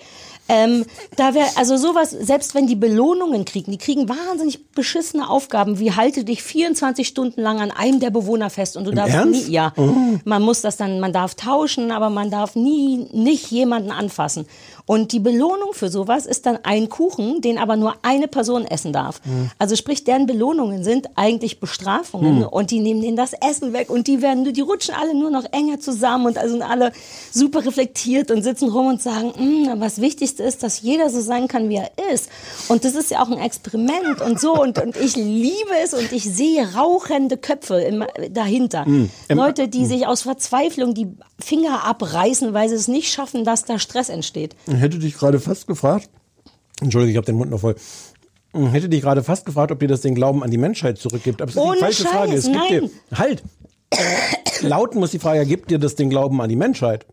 Ähm, 0.48 0.84
da 1.16 1.34
wäre, 1.34 1.48
also 1.56 1.76
sowas, 1.76 2.10
selbst 2.10 2.54
wenn 2.54 2.66
die 2.66 2.76
Belohnungen 2.76 3.44
kriegen, 3.44 3.70
die 3.70 3.78
kriegen 3.78 4.08
wahnsinnig 4.08 4.72
beschissene 4.72 5.28
Aufgaben, 5.28 5.78
wie 5.78 5.92
halte 5.92 6.24
dich 6.24 6.42
24 6.42 7.08
Stunden 7.08 7.40
lang 7.40 7.60
an 7.60 7.70
einem 7.70 8.00
der 8.00 8.10
Bewohner 8.10 8.50
fest 8.50 8.76
und 8.76 8.84
du 8.84 8.90
darfst 8.90 9.14
Ernst? 9.14 9.46
nie, 9.48 9.52
ja, 9.52 9.72
man 10.24 10.42
muss 10.42 10.60
das 10.60 10.76
dann, 10.76 11.00
man 11.00 11.12
darf 11.12 11.34
tauschen, 11.34 11.90
aber 11.90 12.10
man 12.10 12.30
darf 12.30 12.56
nie, 12.56 13.08
nicht 13.12 13.50
jemanden 13.50 13.90
anfassen. 13.90 14.46
Und 14.86 15.12
die 15.12 15.18
Belohnung 15.20 15.72
für 15.72 15.88
sowas 15.88 16.26
ist 16.26 16.44
dann 16.44 16.58
ein 16.62 16.90
Kuchen, 16.90 17.40
den 17.40 17.56
aber 17.58 17.76
nur 17.76 17.94
eine 18.02 18.28
Person 18.28 18.66
essen 18.66 18.92
darf. 18.92 19.20
Also 19.58 19.76
sprich, 19.76 20.04
deren 20.04 20.26
Belohnungen 20.26 20.84
sind 20.84 21.08
eigentlich 21.14 21.58
Bestrafungen 21.58 22.44
und 22.44 22.70
die 22.70 22.80
nehmen 22.80 23.00
denen 23.00 23.16
das 23.16 23.32
Essen 23.32 23.72
weg 23.72 23.88
und 23.88 24.06
die 24.08 24.20
werden, 24.20 24.52
die 24.52 24.60
rutschen 24.60 24.94
alle 24.94 25.14
nur 25.14 25.30
noch 25.30 25.44
enger 25.52 25.80
zusammen 25.80 26.26
und 26.26 26.36
also 26.38 26.52
sind 26.52 26.62
alle 26.62 26.92
super 27.32 27.64
reflektiert 27.64 28.30
und 28.30 28.42
sitzen 28.42 28.68
rum 28.68 28.88
und 28.88 29.00
sagen, 29.00 29.32
"Mm, 29.38 29.80
was 29.80 30.00
Wichtigste 30.02 30.42
ist, 30.42 30.62
dass 30.62 30.82
jeder 30.82 31.08
so 31.08 31.20
sein 31.22 31.48
kann, 31.48 31.68
wie 31.70 31.76
er 31.76 31.90
ist. 32.12 32.28
Und 32.68 32.84
das 32.84 32.94
ist 32.94 33.10
ja 33.10 33.22
auch 33.22 33.30
ein 33.30 33.38
Experiment 33.38 34.20
und 34.20 34.38
so 34.38 34.54
und, 34.60 34.78
und 34.82 34.96
ich 34.96 35.16
liebe 35.16 35.70
es 35.82 35.94
und 35.94 36.12
ich 36.12 36.24
sehe 36.24 36.74
rauchende 36.74 37.36
Köpfe 37.38 37.80
im, 37.80 38.04
dahinter. 38.30 38.84
Leute, 39.30 39.68
die 39.68 39.86
sich 39.86 40.06
aus 40.06 40.22
Verzweiflung 40.22 40.92
die 40.92 41.08
Finger 41.40 41.84
abreißen, 41.84 42.52
weil 42.52 42.68
sie 42.68 42.74
es 42.74 42.86
nicht 42.88 43.10
schaffen, 43.12 43.44
dass 43.44 43.64
da 43.64 43.78
Stress 43.78 44.08
entsteht. 44.10 44.54
Ich 44.74 44.80
hätte 44.80 44.98
dich 44.98 45.14
gerade 45.14 45.40
fast 45.40 45.66
gefragt, 45.66 46.08
Entschuldige, 46.80 47.12
ich 47.12 47.16
habe 47.16 47.26
den 47.26 47.36
Mund 47.36 47.50
noch 47.50 47.60
voll. 47.60 47.76
Ich 48.52 48.72
hätte 48.72 48.88
dich 48.88 49.02
gerade 49.02 49.22
fast 49.22 49.46
gefragt, 49.46 49.72
ob 49.72 49.80
dir 49.80 49.88
das 49.88 50.00
den 50.00 50.14
Glauben 50.14 50.42
an 50.44 50.50
die 50.50 50.58
Menschheit 50.58 50.98
zurückgibt. 50.98 51.42
Aber 51.42 51.50
es 51.50 51.56
ist 51.56 51.62
Ohne 51.62 51.74
die 51.74 51.80
falsche 51.80 52.02
Scheiß, 52.04 52.12
Frage. 52.12 52.34
Es 52.34 52.44
gibt 52.46 52.70
dir, 52.70 52.90
halt! 53.14 53.42
Lauten 54.60 55.00
muss 55.00 55.10
die 55.10 55.18
Frage, 55.18 55.44
gibt 55.46 55.70
dir 55.70 55.78
das 55.78 55.94
den 55.96 56.10
Glauben 56.10 56.40
an 56.40 56.48
die 56.48 56.56
Menschheit? 56.56 57.06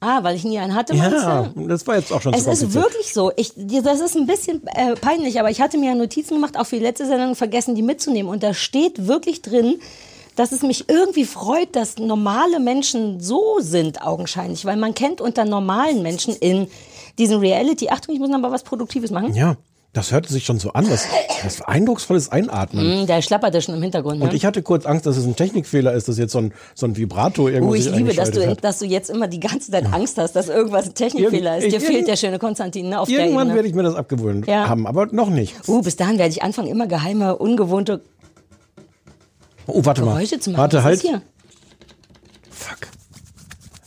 Ah, 0.00 0.22
weil 0.22 0.36
ich 0.36 0.44
nie 0.44 0.58
einen 0.58 0.74
hatte, 0.74 0.94
meinst 0.94 1.16
Ja, 1.16 1.50
du? 1.54 1.66
das 1.66 1.84
war 1.86 1.96
jetzt 1.96 2.12
auch 2.12 2.22
schon 2.22 2.32
Es 2.32 2.46
ist 2.46 2.72
wirklich 2.72 3.12
so. 3.12 3.32
Ich, 3.36 3.52
das 3.56 4.00
ist 4.00 4.16
ein 4.16 4.26
bisschen 4.26 4.64
äh, 4.68 4.94
peinlich, 4.94 5.40
aber 5.40 5.50
ich 5.50 5.60
hatte 5.60 5.76
mir 5.76 5.90
ja 5.90 5.94
Notizen 5.96 6.34
gemacht, 6.34 6.56
auch 6.56 6.66
für 6.66 6.76
die 6.76 6.82
letzte 6.82 7.06
Sendung 7.06 7.34
vergessen, 7.34 7.74
die 7.74 7.82
mitzunehmen. 7.82 8.30
Und 8.30 8.44
da 8.44 8.54
steht 8.54 9.08
wirklich 9.08 9.42
drin, 9.42 9.80
dass 10.38 10.52
es 10.52 10.62
mich 10.62 10.88
irgendwie 10.88 11.24
freut, 11.24 11.74
dass 11.76 11.98
normale 11.98 12.60
Menschen 12.60 13.20
so 13.20 13.42
sind, 13.60 14.02
augenscheinlich. 14.02 14.64
Weil 14.64 14.76
man 14.76 14.94
kennt 14.94 15.20
unter 15.20 15.44
normalen 15.44 16.02
Menschen 16.02 16.34
in 16.36 16.68
diesen 17.18 17.38
Reality, 17.40 17.88
Achtung, 17.88 18.14
ich 18.14 18.20
muss 18.20 18.30
noch 18.30 18.38
mal 18.38 18.52
was 18.52 18.62
Produktives 18.62 19.10
machen. 19.10 19.34
Ja, 19.34 19.56
Das 19.94 20.12
hörte 20.12 20.30
sich 20.32 20.44
schon 20.44 20.58
so 20.60 20.72
an. 20.74 20.86
Das, 20.88 21.06
das 21.42 21.62
eindrucksvolles 21.62 22.30
Einatmen. 22.30 23.02
Mm, 23.02 23.06
Der 23.06 23.22
schlapperte 23.22 23.60
schon 23.62 23.74
im 23.74 23.82
Hintergrund. 23.82 24.20
Und 24.20 24.28
Ne? 24.28 24.34
ich 24.36 24.44
hatte 24.44 24.62
kurz 24.62 24.84
Angst, 24.86 25.06
dass 25.06 25.16
es 25.16 25.24
ein 25.24 25.34
Technikfehler 25.34 25.94
ist, 25.94 26.06
dass 26.08 26.18
jetzt 26.18 26.32
so 26.32 26.38
ein, 26.40 26.52
so 26.74 26.86
ein 26.86 26.96
Vibrato 26.96 27.48
irgendwo 27.48 27.72
Oh, 27.72 27.74
ich 27.74 27.90
liebe, 27.90 28.12
dass 28.14 28.30
du, 28.30 28.46
hat. 28.46 28.62
dass 28.62 28.78
du 28.80 28.84
jetzt 28.84 29.08
immer 29.08 29.26
die 29.28 29.40
ganze 29.40 29.72
Zeit 29.72 29.86
Angst 29.92 30.18
hast, 30.18 30.36
dass 30.36 30.48
irgendwas 30.50 30.86
ein 30.88 30.94
Technikfehler 30.94 31.56
ist. 31.56 31.64
Irgend- 31.64 31.72
Dir 31.82 31.88
ich- 31.88 31.94
fehlt 31.96 32.06
der 32.06 32.16
schöne 32.16 32.38
Konstantin 32.38 32.90
ne, 32.90 33.00
auf 33.00 33.08
Irgendwann 33.08 33.52
werde 33.54 33.66
ich 33.66 33.74
mir 33.74 33.82
das 33.82 33.94
abgewöhnt 33.94 34.46
Ja. 34.46 34.68
haben, 34.68 34.86
aber 34.86 35.06
noch 35.06 35.30
nicht. 35.30 35.54
Uh, 35.66 35.80
bis 35.80 35.96
dahin 35.96 36.18
werde 36.18 36.30
ich 36.32 36.42
anfangen, 36.42 36.68
immer 36.68 36.86
geheime, 36.86 37.36
ungewohnte 37.36 38.02
Oh, 39.68 39.84
warte 39.84 40.02
mal. 40.02 40.14
Geräusche 40.14 40.40
zu 40.40 40.50
machen. 40.50 40.60
Warte, 40.60 40.82
halt. 40.82 41.02
Fuck. 42.50 42.88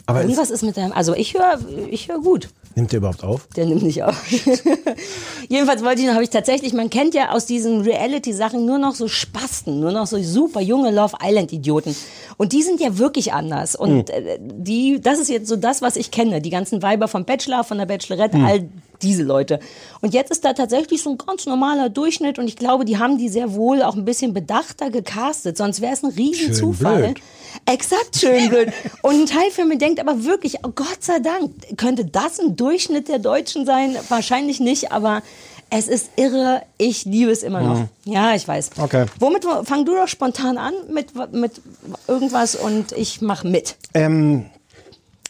Aber 0.05 0.21
Irgendwas 0.21 0.51
ist 0.51 0.63
mit 0.63 0.77
deinem. 0.77 0.91
Also 0.93 1.13
ich 1.13 1.33
höre 1.33 1.59
ich 1.89 2.07
höre 2.07 2.19
gut. 2.19 2.49
nimmt 2.75 2.91
der 2.91 2.97
überhaupt 2.97 3.23
auf? 3.23 3.47
Der 3.55 3.65
nimmt 3.65 3.81
nicht 3.83 4.03
auf. 4.03 4.15
Jedenfalls 5.49 5.83
wollte 5.83 6.01
ich 6.01 6.07
noch, 6.07 6.13
habe 6.13 6.23
ich 6.23 6.29
tatsächlich, 6.29 6.73
man 6.73 6.89
kennt 6.89 7.13
ja 7.13 7.31
aus 7.31 7.45
diesen 7.45 7.81
Reality-Sachen 7.81 8.65
nur 8.65 8.77
noch 8.77 8.95
so 8.95 9.07
Spasten, 9.07 9.79
nur 9.79 9.91
noch 9.91 10.07
so 10.07 10.21
super 10.21 10.61
junge 10.61 10.91
Love 10.91 11.17
Island-Idioten. 11.21 11.95
Und 12.37 12.53
die 12.53 12.61
sind 12.61 12.79
ja 12.79 12.97
wirklich 12.97 13.33
anders. 13.33 13.75
Und 13.75 14.09
äh, 14.09 14.37
die, 14.39 15.01
das 15.01 15.19
ist 15.19 15.29
jetzt 15.29 15.47
so 15.47 15.55
das, 15.55 15.81
was 15.81 15.95
ich 15.95 16.11
kenne. 16.11 16.41
Die 16.41 16.49
ganzen 16.49 16.81
Weiber 16.81 17.07
vom 17.07 17.25
Bachelor, 17.25 17.63
von 17.63 17.77
der 17.77 17.85
Bachelorette, 17.85 18.37
all 18.37 18.69
diese 19.03 19.23
Leute. 19.23 19.59
Und 20.01 20.13
jetzt 20.13 20.31
ist 20.31 20.45
da 20.45 20.53
tatsächlich 20.53 21.01
so 21.01 21.11
ein 21.11 21.17
ganz 21.17 21.45
normaler 21.45 21.89
Durchschnitt 21.89 22.39
und 22.39 22.47
ich 22.47 22.55
glaube, 22.55 22.85
die 22.85 22.97
haben 22.97 23.17
die 23.17 23.29
sehr 23.29 23.53
wohl 23.53 23.81
auch 23.83 23.95
ein 23.95 24.05
bisschen 24.05 24.33
bedachter 24.33 24.89
gecastet. 24.89 25.57
Sonst 25.57 25.81
wäre 25.81 25.93
es 25.93 26.03
ein 26.03 26.11
Riesenzufall. 26.11 27.03
blöd. 27.03 27.21
Exakt, 27.65 28.17
schön 28.17 28.49
blöd. 28.49 28.71
Und 29.01 29.21
ein 29.21 29.25
Teil 29.25 29.51
von 29.51 29.67
mir 29.67 29.77
denkt 29.77 29.99
aber 29.99 30.23
wirklich, 30.23 30.59
oh 30.63 30.71
Gott 30.73 31.01
sei 31.01 31.19
Dank, 31.19 31.51
könnte 31.77 32.05
das 32.05 32.39
ein 32.39 32.55
Durchschnitt 32.55 33.07
der 33.07 33.19
Deutschen 33.19 33.65
sein? 33.65 33.95
Wahrscheinlich 34.09 34.59
nicht, 34.59 34.91
aber 34.91 35.21
es 35.69 35.87
ist 35.87 36.11
irre. 36.17 36.61
Ich 36.77 37.05
liebe 37.05 37.31
es 37.31 37.43
immer 37.43 37.61
noch. 37.61 37.87
Ja, 38.03 38.35
ich 38.35 38.47
weiß. 38.47 38.71
Okay. 38.77 39.05
Womit 39.19 39.45
fang 39.63 39.85
du 39.85 39.95
doch 39.95 40.07
spontan 40.07 40.57
an 40.57 40.73
mit, 40.91 41.13
mit 41.33 41.61
irgendwas 42.07 42.55
und 42.55 42.91
ich 42.91 43.21
mach 43.21 43.43
mit. 43.43 43.77
Ähm, 43.93 44.45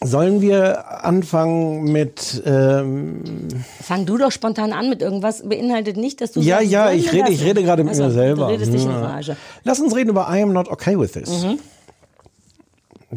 sollen 0.04 0.42
wir 0.42 1.04
anfangen 1.06 1.84
mit. 1.92 2.42
Ähm, 2.46 3.24
Fang 3.82 4.06
du 4.06 4.18
doch 4.18 4.32
spontan 4.32 4.74
an 4.74 4.90
mit 4.90 5.02
irgendwas. 5.02 5.48
Beinhaltet 5.48 5.98
nicht, 5.98 6.22
dass 6.22 6.32
du. 6.32 6.42
ja, 6.42 6.58
sagst, 6.58 6.72
ja, 6.72 6.92
ich 6.92 7.12
rede, 7.12 7.32
ich 7.32 7.44
rede 7.44 7.64
gerade 7.64 7.84
mit 7.84 7.92
Also, 7.92 8.04
mir 8.06 8.12
selber. 8.12 8.48
Du 8.48 8.52
redest 8.54 8.74
dich 8.74 8.84
in. 8.84 8.90
Rage. 8.92 9.38
Lass 9.64 9.80
uns 9.80 9.96
reden 9.96 10.10
über 10.10 10.28
I 10.30 10.42
am 10.42 10.54
not 10.54 10.68
okay 10.70 10.98
with 11.00 11.12
this. 11.12 11.44
Mhm. 11.44 11.60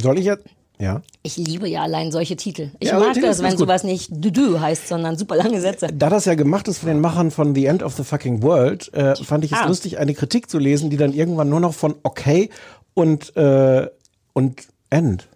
Soll 0.01 0.19
ich 0.19 0.25
jetzt? 0.27 0.45
Ja. 0.79 1.03
Ich 1.23 1.37
liebe 1.37 1.69
ja 1.69 1.83
allein 1.85 2.11
solche 2.11 2.35
Titel. 2.37 2.71
Ich 2.81 2.89
Ja, 2.89 2.99
mag 2.99 3.15
das, 3.21 3.41
wenn 3.43 3.57
sowas 3.57 3.85
nicht 3.85 4.11
du 4.13 4.61
heißt, 4.61 4.89
sondern 4.89 5.17
super 5.17 5.37
lange 5.37 5.61
Sätze. 5.61 5.87
Da 5.95 6.11
das 6.11 6.25
ja 6.25 6.35
gemacht 6.35 6.67
ist 6.67 6.79
von 6.79 6.89
den 6.89 7.01
Machern 7.01 7.31
von 7.31 7.55
The 7.55 7.67
End 7.67 7.83
of 7.85 7.95
the 7.95 8.03
Fucking 8.03 8.43
World, 8.43 8.93
äh, 8.93 9.15
fand 9.15 9.45
ich 9.45 9.53
es 9.53 9.59
Ah. 9.59 9.67
lustig, 9.69 9.99
eine 9.99 10.15
Kritik 10.15 10.51
zu 10.51 10.59
lesen, 10.59 10.91
die 10.91 10.97
dann 10.97 11.13
irgendwann 11.13 11.49
nur 11.49 11.61
noch 11.61 11.75
von 11.75 11.95
okay 12.03 12.51
und, 12.93 13.37
äh, 13.37 13.87
und 14.33 14.63
end 14.91 15.29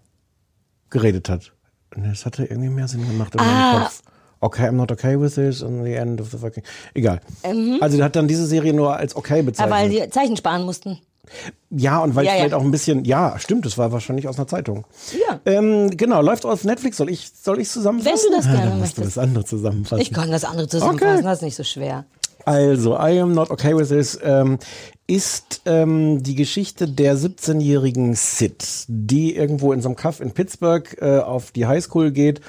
geredet 0.90 1.28
hat. 1.28 1.52
Das 1.96 2.26
hatte 2.26 2.44
irgendwie 2.44 2.68
mehr 2.68 2.88
Sinn 2.88 3.06
gemacht 3.06 3.34
in 3.34 3.40
Ah. 3.40 3.44
meinem 3.72 3.82
Kopf. 3.84 4.02
Okay, 4.40 4.68
I'm 4.68 4.72
not 4.72 4.92
okay 4.92 5.20
with 5.20 5.34
this 5.34 5.62
and 5.64 5.84
the 5.84 5.94
end 5.94 6.20
of 6.20 6.30
the 6.30 6.38
fucking. 6.38 6.62
Egal. 6.94 7.20
Also, 7.80 7.96
der 7.96 8.04
hat 8.06 8.14
dann 8.14 8.28
diese 8.28 8.46
Serie 8.46 8.72
nur 8.72 8.96
als 8.96 9.16
okay 9.16 9.38
Ja, 9.38 9.42
bezeichnet. 9.42 9.74
weil 9.74 9.88
die 9.90 10.10
Zeichen 10.10 10.36
sparen 10.36 10.62
mussten. 10.64 10.98
Ja, 11.70 11.98
und 11.98 12.14
weil 12.14 12.24
Ja, 12.24 12.30
ich 12.32 12.36
ja. 12.38 12.42
vielleicht 12.44 12.54
auch 12.54 12.62
ein 12.64 12.70
bisschen, 12.70 13.04
ja, 13.04 13.38
stimmt, 13.38 13.66
das 13.66 13.76
war 13.76 13.90
wahrscheinlich 13.92 14.28
aus 14.28 14.36
einer 14.38 14.46
Zeitung. 14.46 14.84
Ja. 15.28 15.40
Ähm, 15.44 15.90
genau, 15.96 16.22
läuft 16.22 16.46
auf 16.46 16.64
Netflix. 16.64 16.96
Soll 16.98 17.10
ich, 17.10 17.30
soll 17.34 17.60
ich 17.60 17.68
zusammenfassen? 17.68 18.16
Wenn 18.26 18.30
du 18.30 18.36
das 18.36 18.46
gerne 18.46 18.70
dann 18.70 18.78
musst 18.78 18.96
du 18.96 19.00
möchtest. 19.02 19.16
das 19.16 19.22
andere 19.24 19.44
zusammenfassen. 19.44 20.00
Ich 20.02 20.12
kann 20.12 20.30
das 20.30 20.44
andere 20.44 20.68
zusammenfassen, 20.68 21.12
Okay. 21.16 21.22
das 21.24 21.38
ist 21.38 21.42
nicht 21.42 21.56
so 21.56 21.64
schwer. 21.64 22.04
Also, 22.48 22.94
I 22.94 23.20
am 23.20 23.34
not 23.34 23.50
okay 23.50 23.76
with 23.76 23.90
this 23.90 24.18
ähm, 24.22 24.58
ist 25.06 25.60
ähm, 25.66 26.22
die 26.22 26.34
Geschichte 26.34 26.88
der 26.88 27.14
17-jährigen 27.14 28.14
Sid, 28.14 28.86
die 28.88 29.36
irgendwo 29.36 29.74
in 29.74 29.82
so 29.82 29.90
einem 29.90 29.96
Kaff 29.96 30.20
in 30.20 30.32
Pittsburgh 30.32 30.96
äh, 30.98 31.18
auf 31.18 31.50
die 31.50 31.66
Highschool 31.66 32.10
geht 32.10 32.40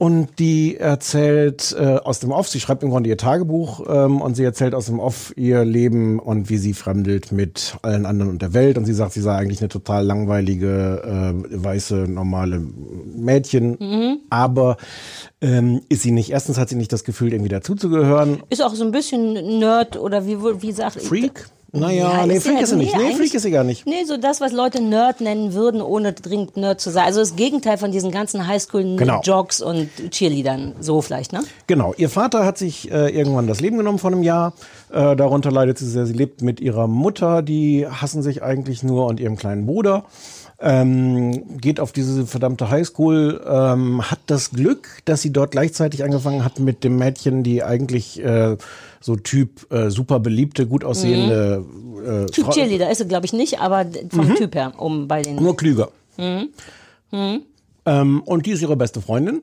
und 0.00 0.38
die 0.38 0.78
erzählt 0.78 1.76
äh, 1.78 1.96
aus 1.96 2.20
dem 2.20 2.32
Off, 2.32 2.48
sie 2.48 2.58
schreibt 2.58 2.82
im 2.82 2.88
Grunde 2.88 3.10
ihr 3.10 3.18
Tagebuch 3.18 3.84
ähm, 3.86 4.22
und 4.22 4.34
sie 4.34 4.44
erzählt 4.44 4.74
aus 4.74 4.86
dem 4.86 4.98
Off 4.98 5.34
ihr 5.36 5.62
Leben 5.62 6.18
und 6.18 6.48
wie 6.48 6.56
sie 6.56 6.72
fremdelt 6.72 7.32
mit 7.32 7.76
allen 7.82 8.06
anderen 8.06 8.30
und 8.30 8.40
der 8.40 8.54
Welt 8.54 8.78
und 8.78 8.86
sie 8.86 8.94
sagt, 8.94 9.12
sie 9.12 9.20
sei 9.20 9.36
eigentlich 9.36 9.60
eine 9.60 9.68
total 9.68 10.06
langweilige, 10.06 11.02
äh, 11.04 11.64
weiße, 11.64 12.06
normale 12.08 12.60
Mädchen, 13.14 14.22
aber 14.30 14.78
ähm, 15.42 15.82
ist 15.90 16.00
sie 16.00 16.12
nicht. 16.12 16.30
Erstens 16.30 16.56
hat 16.56 16.70
sie 16.70 16.76
nicht 16.76 16.94
das 16.94 17.04
Gefühl, 17.04 17.34
irgendwie 17.34 17.50
dazuzugehören 17.50 18.42
Ist 18.48 18.62
auch 18.62 18.74
so 18.74 18.84
ein 18.84 18.92
bisschen 18.92 19.34
Nerd 19.58 19.98
oder 19.98 20.26
wie, 20.26 20.38
wie 20.62 20.72
sagt 20.72 21.02
Freak? 21.02 21.50
Naja, 21.72 22.26
nee, 22.26 22.34
ist 22.36 22.42
Freak 22.44 22.56
ja- 22.56 22.62
ist 22.62 22.70
sie 22.70 22.76
nicht. 22.76 22.96
Nee, 22.96 23.14
Freak 23.14 23.32
ist 23.32 23.42
sie 23.42 23.50
gar 23.50 23.62
nicht. 23.64 23.86
Nee, 23.86 24.04
so 24.04 24.16
das, 24.16 24.40
was 24.40 24.52
Leute 24.52 24.82
Nerd 24.82 25.20
nennen 25.20 25.52
würden, 25.54 25.80
ohne 25.80 26.12
dringend 26.12 26.56
Nerd 26.56 26.80
zu 26.80 26.90
sein. 26.90 27.04
Also 27.04 27.20
das 27.20 27.36
Gegenteil 27.36 27.78
von 27.78 27.92
diesen 27.92 28.10
ganzen 28.10 28.38
Genau. 28.40 28.48
Highschool-Jogs 28.52 29.62
und 29.62 29.88
Cheerleadern. 30.10 30.74
So 30.80 31.00
vielleicht, 31.00 31.32
ne? 31.32 31.40
Genau. 31.68 31.94
Ihr 31.96 32.08
Vater 32.08 32.44
hat 32.44 32.58
sich 32.58 32.90
äh, 32.90 33.08
irgendwann 33.16 33.46
das 33.46 33.60
Leben 33.60 33.76
genommen 33.76 33.98
vor 33.98 34.10
einem 34.10 34.22
Jahr. 34.24 34.52
Äh, 34.92 35.14
darunter 35.14 35.52
leidet 35.52 35.78
sie 35.78 35.86
sehr. 35.88 36.06
Sie 36.06 36.12
lebt 36.12 36.42
mit 36.42 36.60
ihrer 36.60 36.88
Mutter, 36.88 37.42
die 37.42 37.86
hassen 37.86 38.22
sich 38.22 38.42
eigentlich 38.42 38.82
nur, 38.82 39.06
und 39.06 39.20
ihrem 39.20 39.36
kleinen 39.36 39.66
Bruder. 39.66 40.04
Ähm, 40.62 41.58
geht 41.58 41.80
auf 41.80 41.92
diese 41.92 42.26
verdammte 42.26 42.70
Highschool, 42.70 43.42
ähm, 43.48 44.10
hat 44.10 44.18
das 44.26 44.50
Glück, 44.50 44.88
dass 45.06 45.22
sie 45.22 45.32
dort 45.32 45.52
gleichzeitig 45.52 46.04
angefangen 46.04 46.44
hat 46.44 46.58
mit 46.58 46.84
dem 46.84 46.98
Mädchen, 46.98 47.42
die 47.42 47.62
eigentlich 47.62 48.22
äh, 48.22 48.58
so 49.00 49.16
Typ 49.16 49.72
äh, 49.72 49.88
super 49.90 50.20
beliebte, 50.20 50.66
gut 50.66 50.84
aussehende 50.84 51.64
äh, 52.04 52.26
Typ 52.30 52.44
Frau- 52.44 52.52
Cheerleader 52.52 52.90
ist 52.90 52.98
sie, 52.98 53.08
glaube 53.08 53.24
ich, 53.24 53.32
nicht, 53.32 53.58
aber 53.58 53.86
vom 54.10 54.34
Typ 54.34 54.54
her, 54.54 54.74
um 54.76 55.08
bei 55.08 55.22
den. 55.22 55.36
Nur 55.36 55.56
klüger. 55.56 55.88
Ähm, 56.18 56.50
und 58.22 58.44
die 58.46 58.50
ist 58.50 58.60
ihre 58.60 58.76
beste 58.76 59.00
Freundin. 59.00 59.40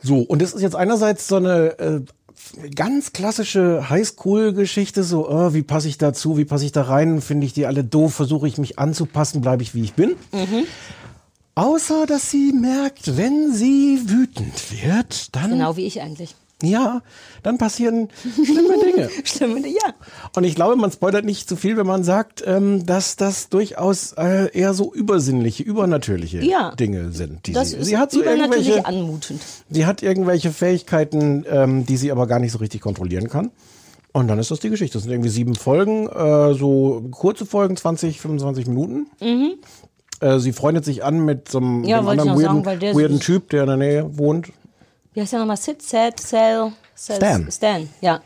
So, 0.00 0.20
und 0.20 0.40
das 0.40 0.54
ist 0.54 0.62
jetzt 0.62 0.76
einerseits 0.76 1.28
so 1.28 1.36
eine 1.36 1.78
äh, 1.78 2.00
ganz 2.74 3.12
klassische 3.12 3.88
Highschool-Geschichte, 3.90 5.02
so, 5.04 5.28
äh, 5.28 5.54
wie 5.54 5.62
passe 5.62 5.88
ich 5.88 5.98
dazu, 5.98 6.36
wie 6.38 6.44
passe 6.44 6.64
ich 6.64 6.72
da 6.72 6.82
rein, 6.82 7.20
finde 7.20 7.46
ich 7.46 7.52
die 7.52 7.66
alle 7.66 7.84
doof, 7.84 8.14
versuche 8.14 8.48
ich 8.48 8.58
mich 8.58 8.78
anzupassen, 8.78 9.40
bleibe 9.40 9.62
ich 9.62 9.74
wie 9.74 9.82
ich 9.82 9.94
bin. 9.94 10.16
Außer, 11.54 12.06
dass 12.06 12.30
sie 12.30 12.52
merkt, 12.52 13.16
wenn 13.16 13.52
sie 13.52 14.00
wütend 14.06 14.82
wird, 14.82 15.34
dann, 15.34 15.50
Genau 15.50 15.76
wie 15.76 15.86
ich 15.86 16.00
eigentlich. 16.00 16.34
Ja, 16.62 17.02
dann 17.42 17.56
passieren 17.58 18.08
schlimme 18.44 18.74
Dinge. 18.84 19.08
Stimmt, 19.24 19.64
ja. 19.66 19.94
Und 20.34 20.44
ich 20.44 20.54
glaube, 20.56 20.74
man 20.76 20.90
spoilert 20.90 21.24
nicht 21.24 21.48
zu 21.48 21.54
viel, 21.56 21.76
wenn 21.76 21.86
man 21.86 22.02
sagt, 22.04 22.42
ähm, 22.46 22.84
dass 22.84 23.14
das 23.16 23.48
durchaus 23.48 24.12
äh, 24.14 24.50
eher 24.52 24.74
so 24.74 24.92
übersinnliche, 24.92 25.62
übernatürliche 25.62 26.42
Ja. 26.44 26.72
Dinge 26.74 27.12
sind. 27.12 27.46
Die 27.46 27.52
Das 27.52 27.70
sie, 27.70 27.76
ist 27.76 27.86
sie 27.86 27.96
hat 27.96 28.10
so 28.10 28.22
irgendwelche, 28.22 28.84
anmutend. 28.86 29.40
sie 29.70 29.86
hat 29.86 30.02
irgendwelche 30.02 30.50
Fähigkeiten, 30.50 31.44
ähm, 31.48 31.86
die 31.86 31.96
sie 31.96 32.10
aber 32.10 32.26
gar 32.26 32.40
nicht 32.40 32.52
so 32.52 32.58
richtig 32.58 32.80
kontrollieren 32.80 33.28
kann. 33.28 33.50
Und 34.12 34.26
dann 34.26 34.38
ist 34.38 34.50
das 34.50 34.58
die 34.58 34.70
Geschichte. 34.70 34.94
Das 34.94 35.04
sind 35.04 35.12
irgendwie 35.12 35.28
sieben 35.30 35.54
Folgen, 35.54 36.08
äh, 36.08 36.54
so 36.54 37.04
kurze 37.12 37.46
Folgen, 37.46 37.76
20, 37.76 38.20
25 38.20 38.66
Minuten. 38.66 39.06
Äh, 40.20 40.38
sie 40.40 40.52
freundet 40.52 40.84
sich 40.84 41.04
an 41.04 41.24
mit 41.24 41.48
so 41.48 41.58
einem 41.58 41.78
Mhm. 41.80 41.84
Ja, 41.84 42.00
ich 42.00 42.08
anderen 42.08 42.30
weirden, 42.30 42.64
sagen, 42.64 42.80
weirden 42.96 43.16
ist- 43.18 43.22
Typ, 43.22 43.50
der 43.50 43.60
in 43.62 43.68
der 43.68 43.76
Nähe 43.76 44.18
wohnt. 44.18 44.48
Wie 45.18 45.22
heißt 45.22 45.32
der 45.32 45.40
nochmal? 45.40 45.56
Sid, 45.56 45.82
Sad, 45.82 46.20
Sal, 46.20 46.70
Sal, 46.94 47.16
Stan. 47.16 47.50
Stan, 47.50 47.88
ja. 48.00 48.20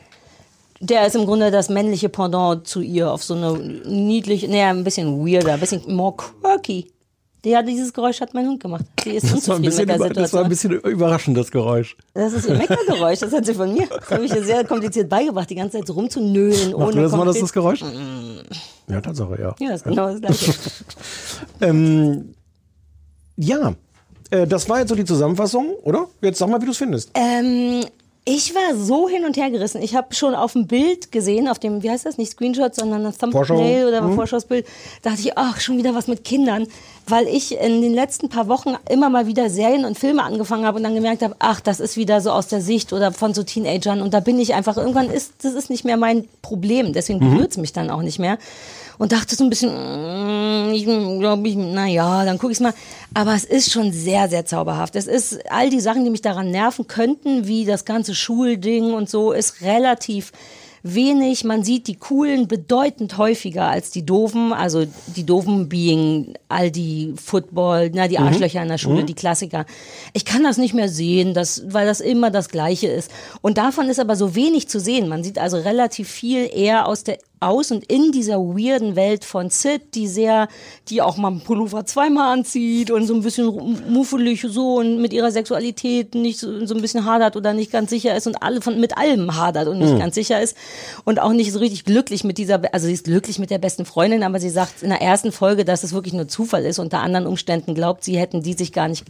Der 0.78 1.06
ist 1.06 1.16
im 1.16 1.24
Grunde 1.24 1.50
das 1.50 1.70
männliche 1.70 2.10
Pendant 2.10 2.66
zu 2.68 2.82
ihr 2.82 3.10
auf 3.10 3.24
so 3.24 3.32
eine 3.32 3.58
niedliche, 3.58 4.46
naja, 4.46 4.68
ein 4.68 4.84
bisschen 4.84 5.26
weirder, 5.26 5.54
ein 5.54 5.60
bisschen 5.60 5.80
more 5.90 6.14
quirky. 6.14 6.92
Ja, 7.46 7.62
dieses 7.62 7.94
Geräusch 7.94 8.20
hat 8.20 8.34
mein 8.34 8.46
Hund 8.46 8.62
gemacht. 8.62 8.84
Die 9.02 9.12
ist 9.12 9.32
Das 9.32 9.48
war, 9.48 9.56
ein 9.56 9.62
bisschen 9.62 9.86
mit 9.86 9.88
der 9.88 9.96
über, 9.96 10.10
das 10.10 10.34
war 10.34 10.44
ein 10.44 10.50
bisschen 10.50 10.72
überraschend, 10.72 11.38
das 11.38 11.50
Geräusch. 11.50 11.96
Das 12.12 12.34
ist 12.34 12.46
ihr 12.46 12.56
Meckergeräusch, 12.56 13.20
das 13.20 13.32
hat 13.32 13.46
sie 13.46 13.54
von 13.54 13.72
mir. 13.72 13.86
Das 13.86 14.10
habe 14.10 14.26
ich 14.26 14.34
ihr 14.34 14.44
sehr 14.44 14.62
kompliziert 14.66 15.08
beigebracht, 15.08 15.48
die 15.48 15.54
ganze 15.54 15.78
Zeit 15.78 15.86
so 15.86 15.94
rumzunölen. 15.94 16.72
Macht 16.72 16.92
ohne 16.92 17.02
das 17.04 17.12
mal 17.12 17.24
das, 17.24 17.40
das 17.40 17.54
Geräusch? 17.54 17.82
Ja, 18.86 19.00
Tatsache, 19.00 19.40
ja. 19.40 19.54
Ja, 19.58 19.70
das 19.70 19.76
ist 19.76 19.84
genau 19.84 20.10
das 20.10 20.20
Gleiche. 20.20 20.52
Ähm, 21.62 22.34
ja, 23.36 23.74
äh, 24.32 24.46
das 24.46 24.68
war 24.68 24.80
jetzt 24.80 24.88
so 24.88 24.94
die 24.94 25.04
Zusammenfassung, 25.04 25.66
oder? 25.84 26.06
Jetzt 26.20 26.38
sag 26.38 26.48
mal, 26.48 26.60
wie 26.60 26.66
du 26.66 26.72
es 26.72 26.78
findest. 26.78 27.10
Ähm, 27.14 27.84
ich 28.24 28.54
war 28.54 28.76
so 28.76 29.08
hin 29.08 29.24
und 29.24 29.36
her 29.36 29.50
gerissen. 29.50 29.82
Ich 29.82 29.96
habe 29.96 30.14
schon 30.14 30.36
auf 30.36 30.52
dem 30.52 30.68
Bild 30.68 31.10
gesehen, 31.10 31.48
auf 31.48 31.58
dem, 31.58 31.82
wie 31.82 31.90
heißt 31.90 32.06
das, 32.06 32.18
nicht 32.18 32.30
Screenshot, 32.30 32.72
sondern 32.72 33.02
das 33.02 33.18
Thumbnail 33.18 33.46
Vorschau. 33.46 33.88
oder 33.88 34.02
Mhm. 34.02 34.14
Vorschaubild, 34.14 34.66
dachte 35.02 35.20
ich, 35.22 35.36
ach, 35.36 35.60
schon 35.60 35.76
wieder 35.76 35.96
was 35.96 36.06
mit 36.06 36.22
Kindern, 36.22 36.68
weil 37.08 37.26
ich 37.26 37.58
in 37.58 37.82
den 37.82 37.92
letzten 37.92 38.28
paar 38.28 38.46
Wochen 38.46 38.74
immer 38.88 39.10
mal 39.10 39.26
wieder 39.26 39.50
Serien 39.50 39.84
und 39.84 39.98
Filme 39.98 40.22
angefangen 40.22 40.64
habe 40.66 40.76
und 40.76 40.84
dann 40.84 40.94
gemerkt 40.94 41.22
habe, 41.22 41.34
ach, 41.40 41.60
das 41.60 41.80
ist 41.80 41.96
wieder 41.96 42.20
so 42.20 42.30
aus 42.30 42.46
der 42.46 42.60
Sicht 42.60 42.92
oder 42.92 43.10
von 43.10 43.34
so 43.34 43.42
Teenagern 43.42 44.00
und 44.00 44.14
da 44.14 44.20
bin 44.20 44.38
ich 44.38 44.54
einfach, 44.54 44.76
irgendwann 44.76 45.10
ist, 45.10 45.32
das 45.42 45.54
ist 45.54 45.68
nicht 45.68 45.84
mehr 45.84 45.96
mein 45.96 46.28
Problem, 46.42 46.92
deswegen 46.92 47.18
berührt 47.18 47.50
es 47.50 47.56
mich 47.56 47.72
dann 47.72 47.90
auch 47.90 48.02
nicht 48.02 48.20
mehr. 48.20 48.38
Und 49.02 49.10
dachte 49.10 49.34
so 49.34 49.42
ein 49.42 49.50
bisschen, 49.50 49.72
mm, 49.72 50.72
ich 50.74 50.84
glaube 50.84 51.48
ich, 51.48 51.56
naja, 51.56 52.24
dann 52.24 52.38
gucke 52.38 52.52
ich 52.52 52.60
mal. 52.60 52.72
Aber 53.14 53.34
es 53.34 53.42
ist 53.42 53.72
schon 53.72 53.90
sehr, 53.90 54.28
sehr 54.28 54.46
zauberhaft. 54.46 54.94
Es 54.94 55.08
ist 55.08 55.40
all 55.50 55.70
die 55.70 55.80
Sachen, 55.80 56.04
die 56.04 56.10
mich 56.10 56.22
daran 56.22 56.52
nerven 56.52 56.86
könnten, 56.86 57.48
wie 57.48 57.64
das 57.64 57.84
ganze 57.84 58.14
Schulding 58.14 58.94
und 58.94 59.10
so, 59.10 59.32
ist 59.32 59.60
relativ 59.62 60.30
wenig. 60.84 61.42
Man 61.42 61.64
sieht 61.64 61.88
die 61.88 61.96
coolen 61.96 62.46
bedeutend 62.46 63.18
häufiger 63.18 63.66
als 63.66 63.90
die 63.90 64.06
doofen. 64.06 64.52
Also 64.52 64.84
die 65.16 65.26
doofen 65.26 65.68
being 65.68 66.34
all 66.48 66.70
die 66.70 67.14
Football, 67.20 67.90
na, 67.92 68.06
die 68.06 68.20
Arschlöcher 68.20 68.62
in 68.62 68.68
der 68.68 68.78
Schule, 68.78 69.02
die 69.02 69.14
Klassiker. 69.14 69.66
Ich 70.12 70.24
kann 70.24 70.44
das 70.44 70.58
nicht 70.58 70.74
mehr 70.74 70.88
sehen, 70.88 71.34
das, 71.34 71.64
weil 71.66 71.86
das 71.86 72.00
immer 72.00 72.30
das 72.30 72.50
Gleiche 72.50 72.86
ist. 72.86 73.10
Und 73.40 73.58
davon 73.58 73.88
ist 73.88 73.98
aber 73.98 74.14
so 74.14 74.36
wenig 74.36 74.68
zu 74.68 74.78
sehen. 74.78 75.08
Man 75.08 75.24
sieht 75.24 75.40
also 75.40 75.56
relativ 75.56 76.08
viel 76.08 76.48
eher 76.54 76.86
aus 76.86 77.02
der 77.02 77.18
aus 77.42 77.70
und 77.70 77.84
in 77.90 78.12
dieser 78.12 78.38
weirden 78.38 78.96
Welt 78.96 79.24
von 79.24 79.50
Sid, 79.50 79.94
die 79.94 80.06
sehr, 80.06 80.48
die 80.88 81.02
auch 81.02 81.16
mal 81.16 81.28
einen 81.28 81.40
Pullover 81.42 81.84
zweimal 81.84 82.32
anzieht 82.32 82.90
und 82.90 83.06
so 83.06 83.14
ein 83.14 83.22
bisschen 83.22 83.82
muffelig 83.90 84.44
so 84.48 84.76
und 84.76 85.00
mit 85.00 85.12
ihrer 85.12 85.30
Sexualität 85.30 86.14
nicht 86.14 86.38
so, 86.38 86.64
so 86.66 86.74
ein 86.74 86.80
bisschen 86.80 87.04
hadert 87.04 87.36
oder 87.36 87.52
nicht 87.52 87.72
ganz 87.72 87.90
sicher 87.90 88.16
ist 88.16 88.26
und 88.26 88.42
alle 88.42 88.60
von 88.60 88.80
mit 88.80 88.96
allem 88.96 89.36
hadert 89.36 89.68
und 89.68 89.78
nicht 89.78 89.98
ganz 89.98 90.14
sicher 90.14 90.40
ist 90.40 90.56
und 91.04 91.20
auch 91.20 91.32
nicht 91.32 91.52
so 91.52 91.58
richtig 91.58 91.84
glücklich 91.84 92.24
mit 92.24 92.38
dieser, 92.38 92.60
also 92.72 92.86
sie 92.86 92.92
ist 92.94 93.04
glücklich 93.04 93.38
mit 93.38 93.50
der 93.50 93.58
besten 93.58 93.84
Freundin, 93.84 94.22
aber 94.22 94.40
sie 94.40 94.50
sagt 94.50 94.82
in 94.82 94.90
der 94.90 95.02
ersten 95.02 95.32
Folge, 95.32 95.64
dass 95.64 95.82
es 95.84 95.92
wirklich 95.92 96.14
nur 96.14 96.28
Zufall 96.28 96.64
ist. 96.64 96.78
Unter 96.78 97.00
anderen 97.00 97.26
Umständen 97.26 97.74
glaubt 97.74 98.04
sie, 98.04 98.16
hätten 98.18 98.42
die 98.42 98.52
sich 98.54 98.72
gar 98.72 98.88
nicht 98.88 99.04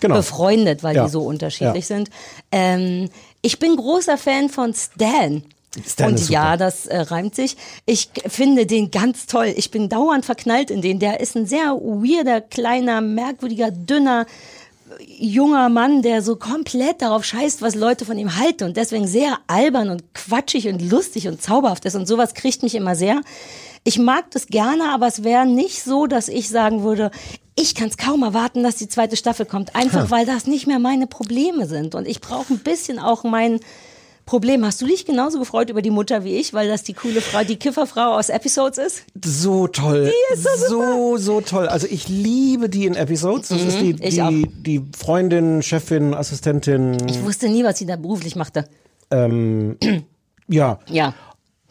Genau. 0.00 0.16
befreundet, 0.16 0.82
weil 0.82 0.94
Ja. 0.96 1.04
die 1.04 1.10
so 1.10 1.22
unterschiedlich 1.22 1.88
Ja. 1.88 1.96
sind. 1.96 2.10
Ähm, 2.52 3.08
ich 3.42 3.58
bin 3.58 3.76
großer 3.76 4.18
Fan 4.18 4.48
von 4.48 4.74
Stan. 4.74 5.42
Und 5.76 6.18
super. 6.18 6.32
ja, 6.32 6.56
das 6.56 6.86
äh, 6.86 6.98
reimt 6.98 7.34
sich. 7.34 7.56
Ich 7.84 8.08
finde 8.26 8.66
den 8.66 8.90
ganz 8.90 9.26
toll. 9.26 9.52
Ich 9.56 9.70
bin 9.70 9.88
dauernd 9.88 10.24
verknallt 10.24 10.70
in 10.70 10.80
den. 10.80 10.98
Der 10.98 11.20
ist 11.20 11.36
ein 11.36 11.46
sehr 11.46 11.74
weirder, 11.74 12.40
kleiner, 12.40 13.00
merkwürdiger, 13.00 13.70
dünner, 13.70 14.26
junger 15.06 15.68
Mann, 15.68 16.02
der 16.02 16.22
so 16.22 16.36
komplett 16.36 17.02
darauf 17.02 17.24
scheißt, 17.24 17.62
was 17.62 17.74
Leute 17.74 18.04
von 18.04 18.18
ihm 18.18 18.36
halten 18.36 18.64
und 18.64 18.76
deswegen 18.76 19.06
sehr 19.06 19.38
albern 19.46 19.90
und 19.90 20.14
quatschig 20.14 20.68
und 20.68 20.80
lustig 20.80 21.28
und 21.28 21.42
zauberhaft 21.42 21.84
ist 21.84 21.94
und 21.94 22.06
sowas 22.06 22.34
kriegt 22.34 22.62
mich 22.62 22.74
immer 22.74 22.94
sehr. 22.94 23.20
Ich 23.84 23.98
mag 23.98 24.30
das 24.32 24.46
gerne, 24.46 24.90
aber 24.92 25.06
es 25.06 25.24
wäre 25.24 25.46
nicht 25.46 25.82
so, 25.82 26.06
dass 26.06 26.28
ich 26.28 26.48
sagen 26.48 26.82
würde, 26.82 27.10
ich 27.54 27.74
kann 27.74 27.88
es 27.88 27.96
kaum 27.96 28.22
erwarten, 28.22 28.62
dass 28.62 28.76
die 28.76 28.88
zweite 28.88 29.16
Staffel 29.16 29.46
kommt, 29.46 29.74
einfach 29.74 30.10
weil 30.10 30.26
das 30.26 30.46
nicht 30.46 30.66
mehr 30.66 30.78
meine 30.78 31.06
Probleme 31.06 31.66
sind 31.66 31.94
und 31.94 32.06
ich 32.06 32.20
brauche 32.20 32.54
ein 32.54 32.60
bisschen 32.60 32.98
auch 32.98 33.24
mein 33.24 33.60
Problem. 34.28 34.64
Hast 34.64 34.80
du 34.82 34.86
dich 34.86 35.06
genauso 35.06 35.38
gefreut 35.38 35.70
über 35.70 35.80
die 35.80 35.90
Mutter 35.90 36.22
wie 36.22 36.36
ich, 36.36 36.52
weil 36.52 36.68
das 36.68 36.82
die 36.82 36.92
coole 36.92 37.20
Frau, 37.22 37.42
die 37.44 37.56
Kifferfrau 37.56 38.14
aus 38.18 38.28
Episodes 38.28 38.76
ist? 38.78 39.02
So 39.24 39.66
toll. 39.68 40.04
Die 40.12 40.34
ist 40.34 40.42
so 40.68 40.68
so, 40.68 41.16
so 41.16 41.40
toll. 41.40 41.66
Also 41.66 41.86
ich 41.90 42.08
liebe 42.08 42.68
die 42.68 42.84
in 42.86 42.94
Episodes. 42.94 43.48
Das 43.48 43.62
ist 43.62 43.80
die, 43.80 43.94
Mhm, 43.94 43.98
ich 44.02 44.22
auch. 44.22 44.28
die, 44.28 44.46
die 44.48 44.84
Freundin, 44.96 45.62
Chefin, 45.62 46.12
Assistentin. 46.12 46.98
Ich 47.08 47.22
wusste 47.24 47.48
nie, 47.48 47.64
was 47.64 47.78
sie 47.78 47.86
da 47.86 47.96
beruflich 47.96 48.36
machte. 48.36 48.68
Ähm, 49.10 49.78
ja, 50.48 50.78
Ja. 50.88 51.14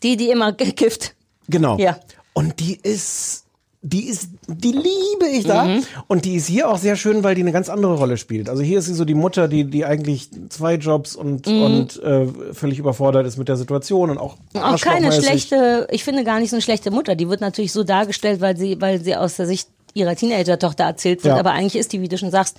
Die, 0.03 0.17
die 0.17 0.29
immer 0.29 0.51
gekifft. 0.53 1.15
genau. 1.49 1.77
Ja. 1.77 1.99
Und 2.33 2.59
die 2.59 2.75
ist, 2.75 3.45
die 3.89 4.05
ist, 4.07 4.29
die 4.47 4.71
liebe 4.71 5.27
ich 5.31 5.45
da. 5.45 5.63
Mhm. 5.65 5.83
Und 6.07 6.25
die 6.25 6.35
ist 6.35 6.47
hier 6.47 6.69
auch 6.69 6.77
sehr 6.77 6.95
schön, 6.95 7.23
weil 7.23 7.35
die 7.35 7.41
eine 7.41 7.51
ganz 7.51 7.69
andere 7.69 7.95
Rolle 7.95 8.17
spielt. 8.17 8.49
Also 8.49 8.61
hier 8.63 8.79
ist 8.79 8.85
sie 8.85 8.93
so 8.93 9.05
die 9.05 9.13
Mutter, 9.13 9.47
die, 9.47 9.63
die 9.65 9.85
eigentlich 9.85 10.29
zwei 10.49 10.75
Jobs 10.75 11.15
und, 11.15 11.47
und 11.47 12.01
äh, 12.03 12.27
völlig 12.53 12.79
überfordert 12.79 13.25
ist 13.25 13.37
mit 13.37 13.47
der 13.47 13.57
Situation 13.57 14.09
und 14.09 14.17
auch, 14.17 14.35
Mhm. 14.53 14.61
Auch 14.61 14.79
keine 14.79 15.11
schlechte, 15.11 15.87
ich 15.91 16.03
finde 16.03 16.23
gar 16.23 16.39
nicht 16.39 16.49
so 16.49 16.55
eine 16.55 16.61
schlechte 16.61 16.91
Mutter. 16.91 17.15
Die 17.15 17.29
wird 17.29 17.41
natürlich 17.41 17.71
so 17.71 17.83
dargestellt, 17.83 18.41
weil 18.41 18.57
sie, 18.57 18.79
weil 18.81 19.01
sie 19.01 19.15
aus 19.15 19.35
der 19.35 19.45
Sicht 19.45 19.69
ihrer 19.93 20.15
Teenager-Tochter 20.15 20.83
erzählt 20.83 21.23
wird. 21.23 21.33
Ja. 21.35 21.39
Aber 21.39 21.51
eigentlich 21.51 21.75
ist 21.75 21.93
die, 21.93 22.01
wie 22.01 22.07
du 22.07 22.17
schon 22.17 22.31
sagst, 22.31 22.57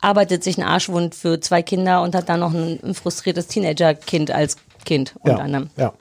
arbeitet 0.00 0.42
sich 0.44 0.58
einen 0.58 0.66
Arschwund 0.68 1.14
für 1.14 1.40
zwei 1.40 1.62
Kinder 1.62 2.02
und 2.02 2.14
hat 2.14 2.28
dann 2.28 2.40
noch 2.40 2.52
ein, 2.52 2.78
ein 2.82 2.94
frustriertes 2.94 3.46
Teenager-Kind 3.46 4.30
als 4.30 4.56
Kind 4.84 5.14
unter 5.22 5.38
Ja, 5.38 5.44
anderem. 5.44 5.70
ja. 5.76 5.92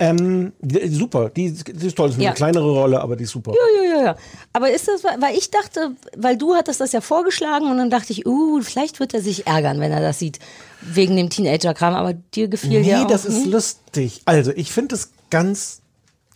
Ähm, 0.00 0.52
super, 0.90 1.30
die, 1.30 1.52
die 1.52 1.86
ist 1.86 1.96
toll, 1.96 2.08
das 2.08 2.16
ist 2.16 2.22
Ja. 2.22 2.30
eine 2.30 2.36
kleinere 2.36 2.68
Rolle, 2.70 3.00
aber 3.00 3.14
die 3.14 3.24
ist 3.24 3.30
super. 3.30 3.52
Ja, 3.52 3.82
ja, 3.82 3.96
ja, 3.98 4.04
ja. 4.06 4.16
Aber 4.52 4.70
ist 4.70 4.88
das, 4.88 5.04
weil 5.04 5.36
ich 5.36 5.50
dachte, 5.52 5.92
weil 6.16 6.36
du 6.36 6.54
hattest 6.54 6.80
das 6.80 6.90
ja 6.92 7.00
vorgeschlagen 7.00 7.70
und 7.70 7.78
dann 7.78 7.90
dachte 7.90 8.12
ich, 8.12 8.26
uh, 8.26 8.60
vielleicht 8.60 8.98
wird 8.98 9.14
er 9.14 9.22
sich 9.22 9.46
ärgern, 9.46 9.78
wenn 9.78 9.92
er 9.92 10.00
das 10.00 10.18
sieht, 10.18 10.40
wegen 10.80 11.16
dem 11.16 11.30
Teenager-Kram, 11.30 11.94
aber 11.94 12.12
dir 12.12 12.48
gefiel 12.48 12.80
Nee, 12.80 12.90
ja 12.90 13.04
auch. 13.04 13.06
das 13.06 13.24
ist 13.24 13.46
lustig. 13.46 14.22
Also, 14.24 14.50
ich 14.56 14.72
finde 14.72 14.96
es 14.96 15.10
ganz, 15.30 15.80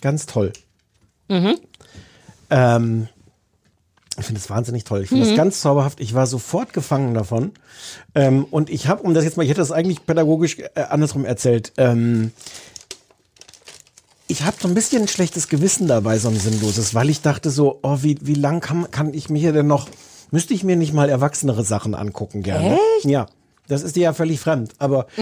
ganz 0.01 0.27
toll. 0.27 0.53
Mhm. 1.29 1.57
Ähm, 2.51 3.09
ich 4.19 4.25
finde 4.25 4.41
es 4.41 4.49
wahnsinnig 4.51 4.85
toll. 4.85 5.03
Ich 5.03 5.09
finde 5.09 5.25
Mhm. 5.25 5.31
es 5.33 5.37
ganz 5.37 5.61
zauberhaft. 5.61 6.01
Ich 6.01 6.15
war 6.15 6.27
sofort 6.27 6.73
gefangen 6.73 7.15
davon. 7.15 7.53
Ähm, 8.15 8.45
und 8.51 8.71
ich 8.71 8.89
habe, 8.89 9.03
um 9.03 9.15
das 9.15 9.25
jetzt 9.25 9.37
mal, 9.37 9.43
ich 9.43 9.51
hätte 9.51 9.61
das 9.61 9.71
eigentlich 9.73 10.07
pädagogisch 10.07 10.59
äh, 10.59 10.81
andersrum 10.89 11.25
erzählt. 11.25 11.73
Ähm, 11.77 12.33
ich 14.29 14.43
habe 14.43 14.57
so 14.61 14.69
ein 14.69 14.75
bisschen 14.75 15.03
ein 15.03 15.09
schlechtes 15.09 15.49
Gewissen 15.49 15.89
dabei, 15.89 16.19
so 16.19 16.29
ein 16.29 16.39
sinnloses, 16.39 16.95
weil 16.95 17.09
ich 17.09 17.23
dachte 17.23 17.51
so, 17.51 17.81
oh, 17.83 17.99
wie, 18.03 18.19
wie 18.21 18.35
lang 18.35 18.61
kann, 18.61 18.91
kann 18.91 19.15
ich 19.15 19.31
mir 19.31 19.39
hier 19.39 19.53
denn 19.53 19.67
noch, 19.67 19.89
müsste 20.31 20.53
ich 20.55 20.63
mir 20.65 20.77
nicht 20.77 20.93
mal 20.93 21.09
erwachsenere 21.09 21.65
Sachen 21.65 21.95
angucken 21.95 22.43
gerne? 22.43 22.79
Echt? 22.99 23.07
Ja. 23.07 23.27
Das 23.69 23.83
ist 23.83 23.97
dir 23.97 24.03
ja 24.05 24.13
völlig 24.13 24.41
fremd, 24.41 24.73
aber 24.79 25.07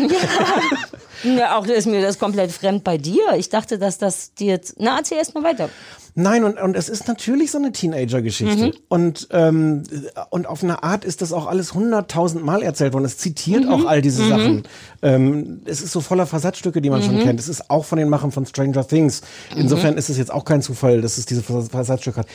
Ja, 1.24 1.56
auch 1.58 1.66
ist 1.66 1.86
mir 1.86 2.02
das 2.02 2.18
komplett 2.18 2.52
fremd 2.52 2.84
bei 2.84 2.98
dir. 2.98 3.22
Ich 3.36 3.48
dachte, 3.48 3.78
dass 3.78 3.98
das 3.98 4.34
dir 4.34 4.48
jetzt. 4.48 4.74
Na, 4.78 4.98
erzähl 4.98 5.18
erst 5.18 5.34
mal 5.34 5.42
weiter. 5.42 5.68
Nein, 6.14 6.44
und, 6.44 6.58
und 6.60 6.76
es 6.76 6.88
ist 6.88 7.08
natürlich 7.08 7.50
so 7.50 7.58
eine 7.58 7.72
Teenager-Geschichte. 7.72 8.72
Und, 8.88 9.28
ähm, 9.32 9.82
und 10.30 10.46
auf 10.46 10.62
eine 10.62 10.82
Art 10.82 11.04
ist 11.04 11.20
das 11.20 11.32
auch 11.32 11.46
alles 11.46 11.74
hunderttausend 11.74 12.42
Mal 12.44 12.62
erzählt 12.62 12.92
worden. 12.94 13.04
Es 13.04 13.18
zitiert 13.18 13.68
auch 13.68 13.84
all 13.86 14.00
diese 14.00 14.26
Sachen. 14.26 14.62
Ähm, 15.02 15.60
es 15.66 15.82
ist 15.82 15.92
so 15.92 16.00
voller 16.00 16.26
Versatzstücke, 16.26 16.80
die 16.80 16.88
man 16.90 17.02
schon 17.02 17.18
kennt. 17.18 17.40
Es 17.40 17.48
ist 17.48 17.70
auch 17.70 17.84
von 17.84 17.98
den 17.98 18.08
Machern 18.08 18.30
von 18.32 18.46
Stranger 18.46 18.86
Things. 18.86 19.22
Insofern 19.56 19.96
ist 19.98 20.08
es 20.08 20.16
jetzt 20.16 20.32
auch 20.32 20.44
kein 20.44 20.62
Zufall, 20.62 21.02
dass 21.02 21.18
es 21.18 21.26
diese 21.26 21.42
Vers- 21.42 21.68
Versatzstücke 21.70 22.20
hat. 22.20 22.26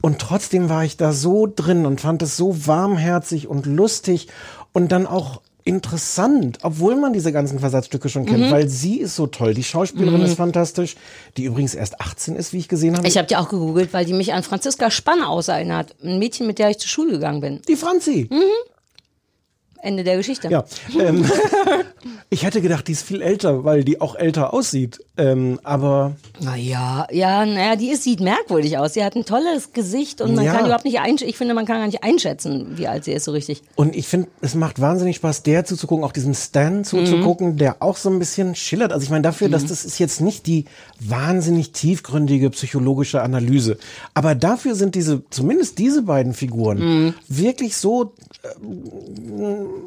Und 0.00 0.20
trotzdem 0.20 0.68
war 0.68 0.84
ich 0.84 0.96
da 0.96 1.12
so 1.12 1.46
drin 1.54 1.86
und 1.86 2.00
fand 2.00 2.22
es 2.22 2.36
so 2.36 2.66
warmherzig 2.66 3.46
und 3.46 3.66
lustig 3.66 4.28
und 4.72 4.90
dann 4.90 5.06
auch 5.06 5.42
interessant, 5.64 6.58
obwohl 6.62 6.96
man 6.96 7.12
diese 7.12 7.32
ganzen 7.32 7.58
Versatzstücke 7.58 8.08
schon 8.08 8.24
kennt, 8.26 8.50
weil 8.50 8.68
sie 8.68 9.00
ist 9.00 9.16
so 9.16 9.26
toll. 9.26 9.54
Die 9.54 9.64
Schauspielerin 9.64 10.22
ist 10.22 10.36
fantastisch, 10.36 10.96
die 11.36 11.44
übrigens 11.44 11.74
erst 11.74 12.00
18 12.00 12.36
ist, 12.36 12.52
wie 12.52 12.58
ich 12.58 12.68
gesehen 12.68 12.96
habe. 12.96 13.06
Ich 13.06 13.18
habe 13.18 13.28
die 13.28 13.36
auch 13.36 13.48
gegoogelt, 13.48 13.92
weil 13.92 14.04
die 14.04 14.14
mich 14.14 14.32
an 14.32 14.42
Franziska 14.42 14.90
Spann 14.90 15.22
auserinnert. 15.22 15.94
Ein 16.02 16.18
Mädchen, 16.18 16.46
mit 16.46 16.58
der 16.58 16.70
ich 16.70 16.78
zur 16.78 16.88
Schule 16.88 17.12
gegangen 17.12 17.40
bin. 17.40 17.60
Die 17.68 17.76
Franzi. 17.76 18.28
Ende 19.82 20.04
der 20.04 20.16
Geschichte. 20.16 20.48
Ja. 20.48 20.64
Ähm, 21.00 21.24
ich 22.30 22.44
hätte 22.44 22.60
gedacht, 22.60 22.88
die 22.88 22.92
ist 22.92 23.02
viel 23.02 23.22
älter, 23.22 23.64
weil 23.64 23.84
die 23.84 24.00
auch 24.00 24.14
älter 24.14 24.52
aussieht. 24.52 25.00
Ähm, 25.16 25.58
aber 25.64 26.16
Naja, 26.40 27.06
ja, 27.10 27.44
naja, 27.44 27.76
die 27.76 27.90
ist, 27.90 28.04
sieht 28.04 28.20
merkwürdig 28.20 28.78
aus. 28.78 28.94
Sie 28.94 29.04
hat 29.04 29.16
ein 29.16 29.24
tolles 29.24 29.72
Gesicht 29.72 30.20
und 30.20 30.34
man 30.34 30.44
Ja. 30.44 30.54
kann 30.54 30.64
überhaupt 30.66 30.84
nicht 30.84 31.00
einschätzen. 31.00 31.28
Ich 31.30 31.36
finde, 31.36 31.54
man 31.54 31.66
kann 31.66 31.78
gar 31.78 31.86
nicht 31.86 32.04
einschätzen, 32.04 32.76
wie 32.78 32.86
alt 32.88 33.04
sie 33.04 33.12
ist 33.12 33.24
so 33.24 33.32
richtig. 33.32 33.62
und 33.74 33.96
ich 33.96 34.06
finde, 34.08 34.28
es 34.40 34.54
macht 34.54 34.80
wahnsinnig 34.80 35.16
Spaß, 35.16 35.42
der 35.42 35.64
zuzugucken, 35.64 36.04
auch 36.04 36.12
diesem 36.12 36.34
Stan 36.34 36.84
zuzugucken, 36.84 37.56
der 37.56 37.82
auch 37.82 37.96
so 37.96 38.10
ein 38.10 38.18
bisschen 38.18 38.54
schillert. 38.54 38.92
Also 38.92 39.04
ich 39.04 39.10
meine, 39.10 39.22
dafür, 39.22 39.48
dass 39.48 39.66
das 39.66 39.84
ist 39.84 39.98
jetzt 39.98 40.20
nicht 40.20 40.46
die 40.46 40.66
wahnsinnig 41.00 41.72
tiefgründige 41.72 42.50
psychologische 42.50 43.22
Analyse. 43.22 43.78
Aber 44.14 44.34
dafür 44.34 44.74
sind 44.74 44.94
diese, 44.94 45.22
zumindest 45.30 45.78
diese 45.78 46.02
beiden 46.02 46.34
Figuren, 46.34 47.14
wirklich 47.28 47.76
so 47.76 48.12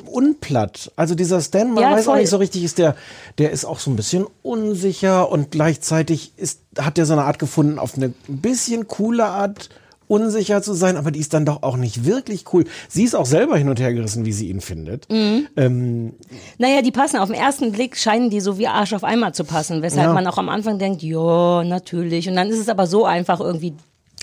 unplatt. 0.05 0.91
Also 0.95 1.15
dieser 1.15 1.41
Stan, 1.41 1.73
man 1.73 1.83
Ja, 1.83 1.91
weiß 1.91 2.07
auch 2.07 2.15
nicht 2.15 2.29
so 2.29 2.37
richtig, 2.37 2.63
ist 2.63 2.77
der, 2.77 2.95
der 3.37 3.51
ist 3.51 3.65
auch 3.65 3.79
so 3.79 3.89
ein 3.91 3.95
bisschen 3.95 4.25
unsicher 4.43 5.31
und 5.31 5.51
gleichzeitig 5.51 6.33
ist, 6.37 6.61
hat 6.77 6.97
er 6.97 7.05
so 7.05 7.13
eine 7.13 7.23
Art 7.23 7.39
gefunden, 7.39 7.79
auf 7.79 7.95
eine 7.95 8.13
bisschen 8.27 8.87
coole 8.87 9.25
Art 9.25 9.69
unsicher 10.07 10.61
zu 10.61 10.73
sein, 10.73 10.97
aber 10.97 11.09
die 11.11 11.21
ist 11.21 11.33
dann 11.33 11.45
doch 11.45 11.63
auch 11.63 11.77
nicht 11.77 12.03
wirklich 12.05 12.43
cool. 12.51 12.65
Sie 12.89 13.05
ist 13.05 13.15
auch 13.15 13.25
selber 13.25 13.55
hin 13.57 13.69
und 13.69 13.79
her 13.79 13.93
gerissen, 13.93 14.25
wie 14.25 14.33
sie 14.33 14.49
ihn 14.49 14.59
findet. 14.59 15.09
Mhm. 15.09 15.47
Ähm, 15.55 16.13
Naja, 16.57 16.81
die 16.81 16.91
passen 16.91 17.15
auf 17.17 17.29
den 17.29 17.37
ersten 17.39 17.71
Blick, 17.71 17.95
scheinen 17.95 18.29
die 18.29 18.41
so 18.41 18.57
wie 18.57 18.67
Arsch 18.67 18.91
auf 18.91 19.05
einmal 19.05 19.33
zu 19.33 19.45
passen, 19.45 19.81
weshalb 19.81 20.07
Ja. 20.07 20.13
man 20.13 20.27
auch 20.27 20.37
am 20.37 20.49
Anfang 20.49 20.79
denkt, 20.79 21.01
ja, 21.01 21.63
natürlich. 21.63 22.27
Und 22.27 22.35
dann 22.35 22.49
ist 22.49 22.59
es 22.59 22.67
aber 22.67 22.87
so 22.87 23.05
einfach 23.05 23.39
irgendwie 23.39 23.73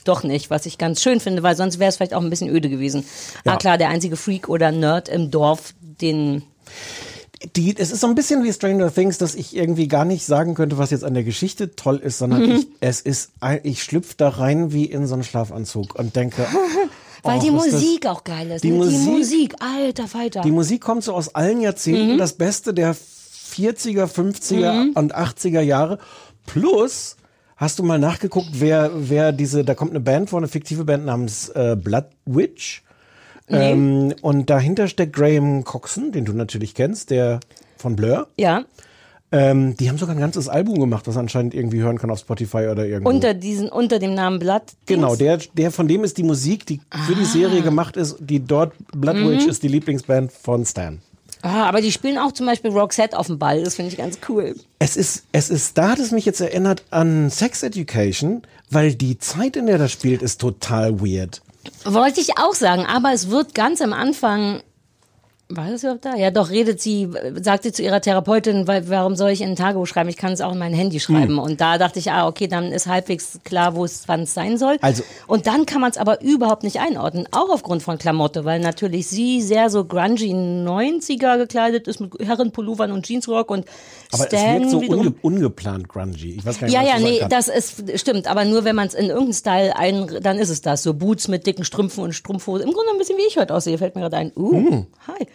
doch 0.08 0.22
nicht, 0.24 0.50
was 0.50 0.66
ich 0.66 0.78
ganz 0.78 1.02
schön 1.02 1.20
finde, 1.20 1.42
weil 1.42 1.56
sonst 1.56 1.78
wäre 1.78 1.88
es 1.88 1.96
vielleicht 1.96 2.14
auch 2.14 2.22
ein 2.22 2.30
bisschen 2.30 2.48
öde 2.50 2.68
gewesen. 2.68 3.04
Ja. 3.44 3.52
Ah 3.52 3.56
klar, 3.56 3.78
der 3.78 3.88
einzige 3.90 4.16
Freak 4.16 4.48
oder 4.48 4.72
Nerd 4.72 5.08
im 5.08 5.30
Dorf, 5.30 5.74
den 5.80 6.42
die, 7.54 7.76
es 7.78 7.92
ist 7.92 8.00
so 8.00 8.08
ein 8.08 8.16
bisschen 8.16 8.42
wie 8.42 8.52
Stranger 8.52 8.92
Things, 8.92 9.16
dass 9.18 9.36
ich 9.36 9.54
irgendwie 9.54 9.86
gar 9.86 10.04
nicht 10.04 10.26
sagen 10.26 10.54
könnte, 10.54 10.76
was 10.76 10.90
jetzt 10.90 11.04
an 11.04 11.14
der 11.14 11.22
Geschichte 11.22 11.76
toll 11.76 11.98
ist, 11.98 12.18
sondern 12.18 12.42
Mhm. 12.42 12.50
ich, 12.56 12.66
es 12.80 13.00
ist, 13.00 13.30
ich 13.62 13.82
schlüpfe 13.84 14.14
da 14.16 14.28
rein 14.30 14.72
wie 14.72 14.86
in 14.86 15.06
so 15.06 15.14
einen 15.14 15.22
Schlafanzug 15.22 15.94
und 15.96 16.16
denke, 16.16 16.44
Weil 17.22 17.36
Och, 17.38 17.42
die 17.42 17.48
ist 17.48 17.56
das- 17.66 17.72
Musik 17.74 18.06
auch 18.06 18.24
geil 18.24 18.50
ist. 18.50 18.64
Die 18.64 18.70
ne? 18.70 18.76
Musik- 18.78 18.98
die 19.04 19.10
Musik, 19.10 19.54
alter 19.60 20.08
Falter. 20.08 20.40
Die 20.42 20.50
Musik 20.50 20.80
kommt 20.80 21.04
so 21.04 21.14
aus 21.14 21.34
allen 21.34 21.60
Jahrzehnten, 21.60 22.14
Mhm. 22.14 22.18
das 22.18 22.32
Beste 22.32 22.74
der 22.74 22.94
40er, 22.94 24.06
50er 24.06 24.96
und 24.96 25.14
80er 25.16 25.60
Jahre. 25.60 25.98
Plus 26.46 27.16
Hast 27.58 27.78
du 27.78 27.82
mal 27.82 27.98
nachgeguckt, 27.98 28.48
wer, 28.52 28.90
wer 28.94 29.32
diese, 29.32 29.64
da 29.64 29.74
kommt 29.74 29.90
eine 29.90 30.00
Band 30.00 30.30
vor, 30.30 30.38
eine 30.38 30.48
fiktive 30.48 30.84
Band 30.84 31.04
namens 31.04 31.48
äh, 31.50 31.76
Blood 31.76 32.06
Witch. 32.24 32.82
Nee. 33.48 33.72
Ähm, 33.72 34.14
und 34.22 34.48
dahinter 34.48 34.88
steckt 34.88 35.12
Graham 35.14 35.64
Coxon, 35.64 36.12
den 36.12 36.24
du 36.24 36.32
natürlich 36.32 36.74
kennst, 36.74 37.10
der 37.10 37.40
von 37.76 37.96
Blur. 37.96 38.28
Ja, 38.38 38.62
Ähm, 39.30 39.76
die 39.76 39.90
haben 39.90 39.98
sogar 39.98 40.14
ein 40.14 40.20
ganzes 40.20 40.48
Album 40.48 40.78
gemacht, 40.80 41.06
was 41.06 41.18
anscheinend 41.18 41.52
irgendwie 41.52 41.80
hören 41.82 41.98
kann 41.98 42.10
auf 42.10 42.18
Spotify 42.20 42.68
oder 42.72 42.86
irgendwo. 42.86 43.10
unter 43.10 43.34
diesen, 43.34 43.68
unter 43.68 43.98
dem 43.98 44.14
Namen 44.14 44.38
Blood. 44.38 44.62
Genau, 44.86 45.16
der, 45.16 45.36
der 45.52 45.70
von 45.70 45.86
dem 45.86 46.02
ist 46.04 46.16
die 46.16 46.22
Musik, 46.22 46.64
die 46.64 46.80
für 47.06 47.14
die 47.14 47.22
Ah. 47.22 47.26
Serie 47.26 47.60
gemacht 47.62 47.96
ist, 47.98 48.16
die 48.20 48.40
dort 48.40 48.72
Blood 48.96 49.16
Mhm. 49.16 49.28
Witch 49.30 49.46
ist 49.46 49.62
die 49.62 49.68
Lieblingsband 49.68 50.32
von 50.32 50.64
Stan. 50.64 51.00
Ah, 51.42 51.66
aber 51.68 51.81
die 51.81 51.92
spielen 51.92 52.18
auch 52.18 52.33
zum 52.33 52.46
Beispiel 52.46 52.70
Roxette 52.70 53.16
auf 53.18 53.27
dem 53.27 53.38
Ball. 53.38 53.62
Das 53.62 53.77
finde 53.77 53.92
ich 53.92 53.98
ganz 53.98 54.18
cool. 54.29 54.57
Es 54.79 54.96
ist, 54.96 55.24
es 55.33 55.51
ist, 55.51 55.79
da 55.79 55.90
hat 55.90 55.98
es 55.98 56.11
mich 56.11 56.24
jetzt 56.24 56.40
erinnert 56.40 56.85
an 56.90 57.31
Sex 57.31 57.62
Education, 57.62 58.42
weil 58.70 58.94
die 58.94 59.18
Zeit, 59.18 59.57
in 59.57 59.66
der 59.66 59.79
das 59.79 59.92
spielt, 59.92 60.22
ist 60.22 60.40
total 60.40 61.01
weird. 61.01 61.42
Wollte 61.85 62.20
ich 62.20 62.38
auch 62.38 62.55
sagen, 62.55 62.87
aber 62.87 63.12
es 63.12 63.31
wird 63.31 63.55
ganz 63.55 63.81
am 63.81 63.92
Anfang. 63.92 64.62
War 65.50 65.70
das 65.70 65.82
überhaupt 65.82 66.04
da? 66.04 66.14
Ja, 66.14 66.30
doch, 66.30 66.50
redet 66.50 66.78
sie, 66.78 67.08
sagt 67.40 67.62
sie 67.62 67.72
zu 67.72 67.82
ihrer 67.82 68.02
Therapeutin, 68.02 68.68
weil, 68.68 68.87
warum 68.90 69.16
soll 69.16 69.30
ich 69.30 69.40
in 69.40 69.48
ein 69.48 69.56
Tagebuch 69.56 69.87
schreiben? 69.87 70.11
Ich 70.11 70.18
kann 70.18 70.32
es 70.32 70.42
auch 70.42 70.52
in 70.52 70.58
mein 70.58 70.74
Handy 70.74 71.00
schreiben. 71.00 71.37
Hm. 71.37 71.38
Und 71.38 71.62
da 71.62 71.78
dachte 71.78 71.98
ich, 71.98 72.12
ah, 72.12 72.26
okay, 72.26 72.48
dann 72.48 72.70
ist 72.70 72.87
halbwegs 72.87 73.38
klar, 73.44 73.74
wo 73.74 73.87
es, 73.87 74.02
wann 74.08 74.24
es 74.24 74.34
sein 74.34 74.58
soll. 74.58 74.76
Also- 74.82 75.04
und 75.26 75.46
dann 75.46 75.64
kann 75.64 75.80
man 75.80 75.90
es 75.90 75.96
aber 75.96 76.20
überhaupt 76.20 76.64
nicht 76.64 76.80
einordnen, 76.80 77.26
auch 77.30 77.48
aufgrund 77.48 77.82
von 77.82 77.96
Klamotte, 77.96 78.44
weil 78.44 78.61
natürlich 78.61 79.06
sie 79.06 79.40
sehr 79.40 79.70
so 79.70 79.87
grungy 79.87 80.34
90er 80.34 81.38
gekleidet 81.38 81.88
ist 81.88 82.00
mit 82.00 82.12
Herrenpullovern 82.20 82.92
und 82.92 83.08
Jeansrock 83.08 83.50
und 83.50 83.64
Aber 84.12 84.26
Stan 84.26 84.62
es 84.64 84.72
wirkt 84.72 84.87
so 84.90 84.94
unge 84.94 85.14
ungeplant 85.22 85.88
grungy. 85.88 86.37
Ich 86.37 86.44
weiß 86.44 86.58
gar 86.58 86.66
nicht, 86.66 86.74
ja, 86.74 86.82
was 86.82 86.88
ja, 86.88 86.98
nee, 86.98 87.18
sagen 87.20 87.30
das 87.30 87.48
ist 87.48 87.98
stimmt, 87.98 88.26
aber 88.26 88.44
nur 88.44 88.64
wenn 88.64 88.76
man 88.76 88.88
es 88.88 88.92
in 88.94 89.06
irgendeinen 89.06 89.32
Style 89.32 89.76
ein, 89.76 90.18
dann 90.22 90.38
ist 90.38 90.50
es 90.50 90.61
das. 90.61 90.82
So 90.82 90.92
Boots 90.92 91.26
mit 91.28 91.46
dicken 91.46 91.64
Strümpfen 91.64 92.04
und 92.04 92.12
Strumpfhose. 92.12 92.64
Im 92.64 92.72
Grunde 92.72 92.90
ein 92.92 92.98
bisschen 92.98 93.16
wie 93.16 93.26
ich 93.26 93.38
heute 93.38 93.54
aussehe, 93.54 93.78
fällt 93.78 93.94
mir 93.94 94.02
gerade 94.02 94.18
ein. 94.18 94.32
Uh, 94.37 94.52
Hm. 94.52 94.87
hi. 95.06 95.26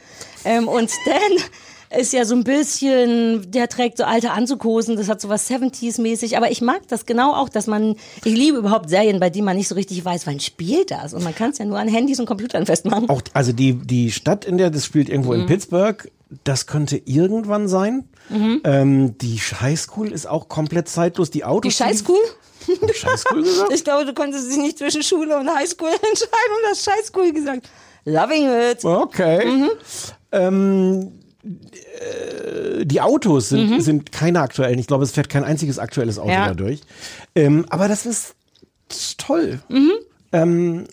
Ähm, 0.45 0.67
und 0.67 0.89
Stan 0.91 1.31
ist 1.99 2.11
ja 2.11 2.25
so 2.25 2.35
ein 2.35 2.43
bisschen, 2.43 3.51
der 3.51 3.69
trägt 3.69 3.97
so 3.97 4.03
alte 4.03 4.31
Anzughosen, 4.31 4.95
das 4.97 5.09
hat 5.09 5.21
so 5.21 5.29
was 5.29 5.49
70s-mäßig, 5.49 6.35
aber 6.37 6.49
ich 6.51 6.61
mag 6.61 6.87
das 6.87 7.05
genau 7.05 7.33
auch, 7.35 7.49
dass 7.49 7.67
man, 7.67 7.95
ich 8.23 8.33
liebe 8.35 8.57
überhaupt 8.57 8.89
Serien, 8.89 9.19
bei 9.19 9.29
denen 9.29 9.45
man 9.45 9.55
nicht 9.57 9.67
so 9.67 9.75
richtig 9.75 10.03
weiß, 10.03 10.25
wann 10.25 10.39
spielt 10.39 10.89
das 10.91 11.13
und 11.13 11.23
man 11.23 11.35
kann 11.35 11.51
es 11.51 11.59
ja 11.59 11.65
nur 11.65 11.77
an 11.77 11.87
Handys 11.87 12.19
und 12.19 12.25
Computern 12.25 12.65
festmachen. 12.65 13.09
Auch, 13.09 13.21
also 13.33 13.51
die, 13.53 13.73
die 13.75 14.11
Stadt, 14.11 14.43
in 14.45 14.57
der 14.57 14.69
das 14.71 14.85
spielt, 14.85 15.07
irgendwo 15.07 15.33
Mhm. 15.33 15.41
in 15.41 15.45
Pittsburgh, 15.45 16.11
das 16.43 16.65
könnte 16.65 16.99
irgendwann 17.05 17.67
sein. 17.67 18.07
Mhm. 18.29 18.61
Ähm, 18.63 19.17
die 19.19 19.37
Highschool 19.37 20.11
ist 20.11 20.25
auch 20.27 20.47
komplett 20.49 20.89
zeitlos. 20.89 21.29
Die 21.29 21.43
Autos. 21.43 21.61
Die 21.61 21.67
ich 21.67 21.75
Scheißschool 21.77 22.17
gesagt? 23.43 23.71
Ich 23.73 23.83
glaube, 23.83 24.05
du 24.05 24.13
konntest 24.13 24.49
dich 24.49 24.57
nicht 24.57 24.79
zwischen 24.79 25.03
Schule 25.03 25.37
und 25.37 25.47
Highschool 25.53 25.89
entscheiden 25.91 26.53
und 26.63 26.71
hast 26.71 26.85
Scheißschool 26.85 27.33
gesagt. 27.33 27.69
Loving 28.05 28.49
it. 28.71 28.83
Okay. 28.83 29.45
Mhm. 29.45 29.69
Ähm, 30.31 31.11
äh, 31.43 32.85
die 32.85 33.01
Autos 33.01 33.49
sind, 33.49 33.69
Mhm. 33.69 33.81
sind 33.81 34.11
keine 34.11 34.41
aktuellen. 34.41 34.79
Ich 34.79 34.87
glaube, 34.87 35.03
es 35.03 35.11
fährt 35.11 35.29
kein 35.29 35.43
einziges 35.43 35.79
aktuelles 35.79 36.19
Auto 36.19 36.31
Ja. 36.31 36.47
da 36.49 36.53
durch. 36.53 36.81
Ähm, 37.35 37.65
aber 37.69 37.87
das 37.87 38.05
ist, 38.05 38.35
toll. 39.17 39.59
Mhm. 39.69 39.91
Ähm, 40.31 40.83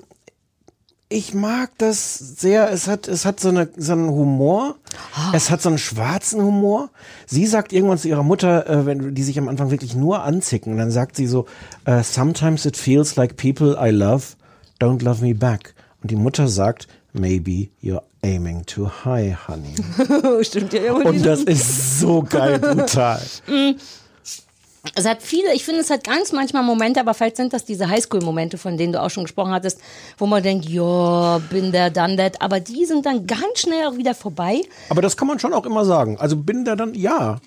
ich 1.12 1.34
mag 1.34 1.70
das 1.78 2.18
sehr. 2.18 2.70
Es 2.70 2.86
hat, 2.86 3.08
es 3.08 3.24
hat 3.26 3.40
so, 3.40 3.48
eine, 3.48 3.68
so 3.76 3.92
einen 3.92 4.08
Humor. 4.10 4.76
Ah. 5.14 5.32
Es 5.34 5.50
hat 5.50 5.60
so 5.60 5.68
einen 5.68 5.78
schwarzen 5.78 6.40
Humor. 6.40 6.90
Sie 7.26 7.46
sagt 7.46 7.72
irgendwann 7.72 7.98
zu 7.98 8.06
ihrer 8.08 8.22
Mutter, 8.22 8.68
äh, 8.68 8.86
wenn 8.86 9.14
die 9.14 9.22
sich 9.24 9.36
am 9.38 9.48
Anfang 9.48 9.70
wirklich 9.72 9.96
nur 9.96 10.22
anzicken, 10.22 10.76
dann 10.78 10.90
sagt 10.92 11.16
sie 11.16 11.26
so: 11.26 11.46
äh, 11.84 12.04
Sometimes 12.04 12.64
it 12.64 12.76
feels 12.76 13.16
like 13.16 13.36
people 13.36 13.76
I 13.82 13.90
love 13.90 14.24
don't 14.80 15.02
love 15.02 15.24
me 15.24 15.34
back. 15.34 15.74
Und 16.00 16.12
die 16.12 16.16
Mutter 16.16 16.46
sagt: 16.46 16.86
Maybe 17.12 17.70
you're 17.80 18.02
aiming 18.22 18.64
too 18.64 18.86
high, 18.86 19.30
honey. 19.30 19.74
Stimmt 20.44 20.72
ja. 20.72 20.92
Und 20.92 21.24
das 21.24 21.42
ist 21.42 22.00
so 22.00 22.22
geil 22.22 22.58
brutal. 22.58 23.20
Es 24.94 25.06
hat 25.06 25.22
viele, 25.22 25.52
ich 25.54 25.64
finde, 25.64 25.82
es 25.82 25.90
hat 25.90 26.04
ganz 26.04 26.32
manchmal 26.32 26.62
Momente, 26.62 27.00
aber 27.00 27.12
vielleicht 27.12 27.36
sind 27.36 27.52
das 27.52 27.66
diese 27.66 27.90
Highschool-Momente, 27.90 28.56
von 28.56 28.78
denen 28.78 28.94
du 28.94 29.02
auch 29.02 29.10
schon 29.10 29.24
gesprochen 29.24 29.52
hattest, 29.52 29.78
wo 30.16 30.24
man 30.24 30.42
denkt, 30.42 30.66
ja, 30.66 31.38
bin 31.50 31.70
der, 31.70 31.90
done 31.90 32.16
that, 32.16 32.40
aber 32.40 32.60
die 32.60 32.86
sind 32.86 33.04
dann 33.04 33.26
ganz 33.26 33.60
schnell 33.60 33.86
auch 33.86 33.96
wieder 33.98 34.14
vorbei. 34.14 34.62
Aber 34.88 35.02
das 35.02 35.18
kann 35.18 35.28
man 35.28 35.38
schon 35.38 35.52
auch 35.52 35.66
immer 35.66 35.84
sagen. 35.84 36.16
Also 36.18 36.36
bin 36.36 36.64
da 36.64 36.76
dann, 36.76 36.94
ja. 36.94 37.40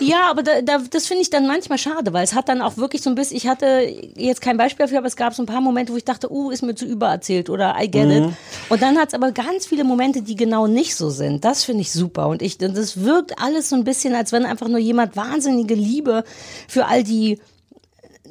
Ja, 0.00 0.30
aber 0.30 0.42
da, 0.42 0.60
da, 0.60 0.78
das 0.90 1.06
finde 1.06 1.22
ich 1.22 1.30
dann 1.30 1.46
manchmal 1.46 1.78
schade, 1.78 2.12
weil 2.12 2.24
es 2.24 2.34
hat 2.34 2.50
dann 2.50 2.60
auch 2.60 2.76
wirklich 2.76 3.00
so 3.00 3.08
ein 3.08 3.14
bisschen, 3.14 3.38
ich 3.38 3.48
hatte 3.48 3.66
jetzt 4.14 4.42
kein 4.42 4.58
Beispiel 4.58 4.84
dafür, 4.84 4.98
aber 4.98 5.06
es 5.06 5.16
gab 5.16 5.32
so 5.32 5.42
ein 5.42 5.46
paar 5.46 5.62
Momente, 5.62 5.94
wo 5.94 5.96
ich 5.96 6.04
dachte, 6.04 6.30
uh, 6.30 6.50
ist 6.50 6.62
mir 6.62 6.74
zu 6.74 6.84
übererzählt 6.84 7.48
oder 7.48 7.74
I 7.80 7.90
get 7.90 8.10
it. 8.10 8.24
Mhm. 8.24 8.36
Und 8.68 8.82
dann 8.82 8.98
hat 8.98 9.08
es 9.08 9.14
aber 9.14 9.32
ganz 9.32 9.64
viele 9.64 9.84
Momente, 9.84 10.20
die 10.20 10.36
genau 10.36 10.66
nicht 10.66 10.94
so 10.94 11.08
sind. 11.08 11.42
Das 11.42 11.64
finde 11.64 11.80
ich 11.80 11.90
super. 11.90 12.28
Und 12.28 12.42
ich, 12.42 12.58
das 12.58 13.02
wirkt 13.02 13.40
alles 13.40 13.70
so 13.70 13.76
ein 13.76 13.84
bisschen, 13.84 14.14
als 14.14 14.32
wenn 14.32 14.44
einfach 14.44 14.68
nur 14.68 14.78
jemand 14.78 15.16
wahnsinnige 15.16 15.74
Liebe 15.74 16.24
für 16.68 16.86
all 16.86 17.02
die 17.04 17.38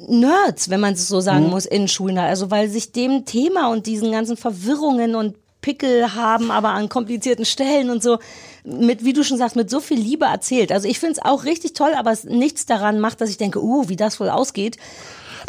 Nerds, 0.08 0.68
wenn 0.68 0.80
man 0.80 0.94
es 0.94 1.08
so 1.08 1.20
sagen 1.20 1.44
Mhm. 1.44 1.50
muss, 1.50 1.64
in 1.66 1.88
Schulen. 1.88 2.18
Also 2.18 2.50
weil 2.50 2.68
sich 2.68 2.92
dem 2.92 3.24
Thema 3.24 3.70
und 3.70 3.86
diesen 3.86 4.12
ganzen 4.12 4.36
Verwirrungen 4.36 5.14
und 5.14 5.36
Pickel 5.62 6.14
haben, 6.14 6.50
aber 6.50 6.68
an 6.70 6.88
komplizierten 6.88 7.44
Stellen 7.44 7.90
und 7.90 8.02
so, 8.02 8.18
mit, 8.64 9.04
wie 9.04 9.12
du 9.14 9.24
schon 9.24 9.38
sagst, 9.38 9.56
mit 9.56 9.70
so 9.70 9.80
viel 9.80 9.98
Liebe 9.98 10.26
erzählt. 10.26 10.70
Also 10.70 10.86
ich 10.86 10.98
finde 11.00 11.14
es 11.14 11.24
auch 11.24 11.44
richtig 11.44 11.72
toll, 11.72 11.92
aber 11.96 12.12
es 12.12 12.24
nichts 12.24 12.66
daran 12.66 13.00
macht, 13.00 13.20
dass 13.20 13.30
ich 13.30 13.36
denke, 13.38 13.60
uh, 13.62 13.88
wie 13.88 13.96
das 13.96 14.20
wohl 14.20 14.28
ausgeht. 14.28 14.76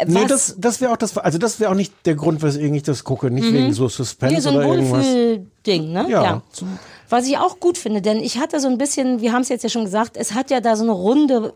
Nee, 0.06 0.22
Was- 0.22 0.28
das, 0.28 0.54
das 0.58 0.80
wäre 0.80 0.92
auch 0.92 0.96
das, 0.96 1.16
also 1.18 1.38
das 1.38 1.60
wäre 1.60 1.70
auch 1.70 1.74
nicht 1.76 1.92
der 2.06 2.14
Grund, 2.14 2.40
weswegen 2.42 2.74
ich 2.74 2.84
das 2.84 3.04
gucke. 3.04 3.30
Nicht 3.30 3.50
Mhm. 3.50 3.54
wegen 3.54 3.72
so 3.74 3.88
Suspense 3.88 4.34
Nee, 4.34 4.40
so 4.40 4.48
ein 4.50 4.56
oder 4.56 4.66
irgendwas. 4.66 5.04
Wohlfühlding, 5.06 5.92
ne? 5.92 6.06
Ja. 6.08 6.42
Was 7.10 7.26
ich 7.26 7.36
auch 7.38 7.60
gut 7.60 7.78
finde, 7.78 8.00
denn 8.02 8.18
ich 8.20 8.38
hatte 8.38 8.60
so 8.60 8.68
ein 8.68 8.78
bisschen, 8.78 9.20
wir 9.20 9.32
haben 9.32 9.42
es 9.42 9.48
jetzt 9.50 9.62
ja 9.62 9.68
schon 9.68 9.84
gesagt, 9.84 10.16
es 10.16 10.34
hat 10.34 10.50
ja 10.50 10.60
da 10.60 10.74
so 10.76 10.82
eine 10.84 10.92
runde 10.92 11.52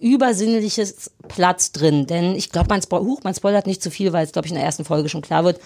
übersinnliches 0.00 1.10
Platz 1.28 1.72
drin. 1.72 2.06
Denn 2.06 2.34
ich 2.34 2.50
glaube, 2.50 2.68
man, 2.68 2.82
spo 2.82 3.18
man 3.22 3.34
spoilert 3.34 3.66
nicht 3.66 3.82
zu 3.82 3.90
viel, 3.90 4.12
weil 4.12 4.24
es, 4.24 4.32
glaube 4.32 4.46
ich, 4.46 4.52
in 4.52 4.56
der 4.56 4.64
ersten 4.64 4.84
Folge 4.84 5.08
schon 5.08 5.22
klar 5.22 5.44
wird. 5.44 5.60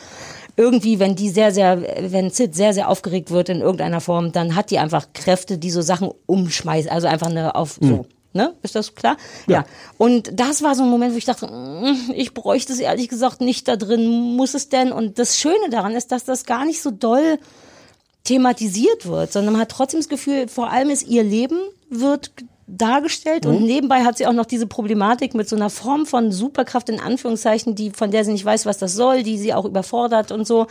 Irgendwie, 0.56 0.98
wenn 0.98 1.16
die 1.16 1.28
sehr, 1.28 1.52
sehr, 1.52 1.82
wenn 2.12 2.30
Sid 2.30 2.54
sehr, 2.54 2.72
sehr 2.72 2.88
aufgeregt 2.88 3.30
wird 3.30 3.48
in 3.48 3.60
irgendeiner 3.60 4.00
Form, 4.00 4.32
dann 4.32 4.54
hat 4.54 4.70
die 4.70 4.78
einfach 4.78 5.08
Kräfte, 5.12 5.58
die 5.58 5.70
so 5.70 5.82
Sachen 5.82 6.10
umschmeißen. 6.26 6.90
Also 6.90 7.08
einfach 7.08 7.28
eine 7.28 7.54
auf 7.54 7.78
so. 7.80 7.86
Mhm. 7.86 8.04
Ne? 8.32 8.54
Ist 8.62 8.74
das 8.74 8.94
klar? 8.94 9.16
Ja. 9.46 9.64
Und 9.96 10.38
das 10.38 10.62
war 10.62 10.74
so 10.74 10.82
ein 10.82 10.90
Moment, 10.90 11.14
wo 11.14 11.16
ich 11.16 11.24
dachte, 11.24 11.46
mm, 11.46 12.12
ich 12.14 12.34
bräuchte 12.34 12.74
es 12.74 12.80
ehrlich 12.80 13.08
gesagt 13.08 13.40
nicht 13.40 13.66
da 13.66 13.76
drin. 13.76 14.36
Muss 14.36 14.52
es 14.52 14.68
denn? 14.68 14.92
Und 14.92 15.18
das 15.18 15.38
Schöne 15.38 15.70
daran 15.70 15.94
ist, 15.94 16.12
dass 16.12 16.24
das 16.24 16.44
gar 16.44 16.66
nicht 16.66 16.82
so 16.82 16.90
doll 16.90 17.38
thematisiert 18.24 19.06
wird, 19.06 19.32
sondern 19.32 19.52
man 19.52 19.62
hat 19.62 19.70
trotzdem 19.70 20.00
das 20.00 20.08
Gefühl, 20.08 20.48
vor 20.48 20.70
allem 20.70 20.90
ist 20.90 21.06
ihr 21.06 21.22
Leben 21.24 21.58
wird 21.88 22.32
dargestellt 22.68 23.46
und 23.46 23.60
Mhm. 23.60 23.66
nebenbei 23.66 24.02
hat 24.04 24.18
sie 24.18 24.26
auch 24.26 24.32
noch 24.32 24.44
diese 24.46 24.66
Problematik 24.66 25.34
mit 25.34 25.48
so 25.48 25.54
einer 25.54 25.70
Form 25.70 26.04
von 26.04 26.32
Superkraft 26.32 26.88
in 26.88 26.98
Anführungszeichen, 27.00 27.76
die 27.76 27.90
von 27.90 28.10
der 28.10 28.24
sie 28.24 28.32
nicht 28.32 28.44
weiß, 28.44 28.66
was 28.66 28.78
das 28.78 28.94
soll, 28.94 29.22
die 29.22 29.38
sie 29.38 29.54
auch 29.54 29.64
überfordert 29.64 30.32
und 30.32 30.46
so. 30.48 30.66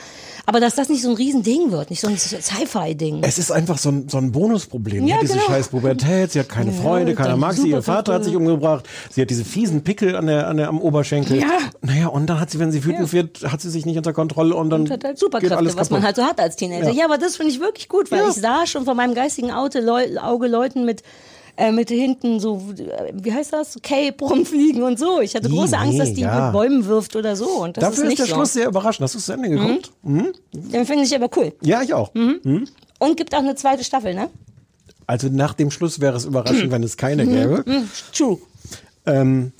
Aber 0.45 0.59
dass 0.59 0.75
das 0.75 0.89
nicht 0.89 1.01
so 1.01 1.09
ein 1.11 1.15
Riesending 1.15 1.71
wird, 1.71 1.89
nicht 1.89 2.01
so 2.01 2.07
ein 2.09 2.17
Sci-Fi-Ding. 2.17 3.19
Es 3.23 3.37
ist 3.37 3.49
einfach 3.51 3.77
so 3.77 3.89
ein, 3.89 4.09
so 4.09 4.17
ein 4.17 4.31
Bonusproblem. 4.33 5.07
Ja, 5.07 5.15
Ja, 5.15 5.21
diese 5.21 5.33
genau. 5.35 5.45
scheiß 5.45 5.69
Pubertät, 5.69 6.33
sie 6.33 6.39
hat 6.39 6.49
keine 6.49 6.71
Ja, 6.71 6.81
Freunde, 6.81 7.15
keiner 7.15 7.37
mag 7.37 7.53
sie, 7.53 7.69
ihr. 7.69 7.81
Vater 7.81 8.13
hat 8.15 8.25
sich 8.25 8.35
umgebracht, 8.35 8.85
sie 9.09 9.21
hat 9.21 9.29
diese 9.29 9.45
fiesen 9.45 9.83
Pickel 9.83 10.17
an 10.17 10.27
der, 10.27 10.47
an 10.49 10.57
der, 10.57 10.67
am 10.67 10.81
Oberschenkel. 10.81 11.39
Ja. 11.39 11.47
Naja, 11.81 12.07
und 12.07 12.27
dann 12.27 12.41
hat 12.41 12.49
sie, 12.51 12.59
wenn 12.59 12.73
sie 12.73 12.83
wütend 12.83 13.13
wird, 13.13 13.49
hat 13.49 13.61
sie 13.61 13.69
sich 13.69 13.85
nicht 13.85 13.95
unter 13.97 14.11
Kontrolle 14.11 14.53
und 14.55 14.69
dann 14.69 14.81
und 14.81 14.91
hat 14.91 15.03
halt 15.05 15.13
geht 15.13 15.19
Superkräfte, 15.19 15.55
alles 15.57 15.77
was 15.77 15.89
man 15.89 16.03
halt 16.03 16.17
so 16.17 16.23
hat 16.23 16.41
als 16.41 16.57
Teenager. 16.57 16.87
Ja, 16.89 16.91
Ja. 16.91 17.05
aber 17.05 17.17
das 17.17 17.37
finde 17.37 17.53
ich 17.53 17.61
wirklich 17.61 17.87
gut, 17.87 18.11
weil 18.11 18.19
Ja. 18.19 18.27
ich 18.29 18.35
sah 18.35 18.65
schon 18.67 18.83
von 18.83 18.97
meinem 18.97 19.13
geistigen 19.13 19.51
Auge 19.51 19.79
Leuten 19.79 20.83
mit 20.85 21.03
äh, 21.57 21.71
mit 21.71 21.89
hinten 21.89 22.39
so, 22.39 22.61
äh, 22.77 23.13
wie 23.13 23.33
heißt 23.33 23.53
das, 23.53 23.77
Cape 23.81 24.23
rumfliegen 24.23 24.83
und 24.83 24.99
so. 24.99 25.21
Ich 25.21 25.35
hatte 25.35 25.49
große 25.49 25.77
Angst, 25.77 25.93
nee, 25.93 25.99
dass 25.99 26.13
die 26.13 26.21
ja. 26.21 26.45
mit 26.45 26.53
Bäumen 26.53 26.85
wirft 26.85 27.15
oder 27.15 27.35
so. 27.35 27.47
Und 27.47 27.77
das 27.77 27.83
Dafür 27.83 28.05
ist 28.05 28.11
ist, 28.11 28.19
der 28.19 28.25
so. 28.27 28.35
Schluss 28.35 28.53
sehr 28.53 28.67
überraschend. 28.67 29.03
Hast 29.03 29.13
du 29.15 29.19
es 29.19 29.25
zu 29.25 29.33
Ende 29.33 29.49
geguckt? 29.49 29.91
Mhm. 30.03 30.33
Den 30.53 30.85
finde 30.85 31.03
ich 31.03 31.15
aber 31.15 31.29
cool. 31.37 31.53
Ja, 31.61 31.81
ich 31.81 31.93
auch. 31.93 32.13
Mhm. 32.13 32.67
Und 32.99 33.17
gibt 33.17 33.33
auch 33.33 33.39
eine 33.39 33.55
zweite 33.55 33.83
Staffel, 33.83 34.13
ne? 34.13 34.29
Also 35.07 35.29
nach 35.29 35.53
dem 35.53 35.71
Schluss 35.71 35.99
wäre 35.99 36.17
es 36.17 36.25
überraschend, 36.25 36.71
wenn 36.71 36.83
es 36.83 36.97
keine 36.97 37.25
gäbe. 37.25 37.63
Mhm. 37.65 37.89
True. 38.11 38.37
Ähm, 39.05 39.51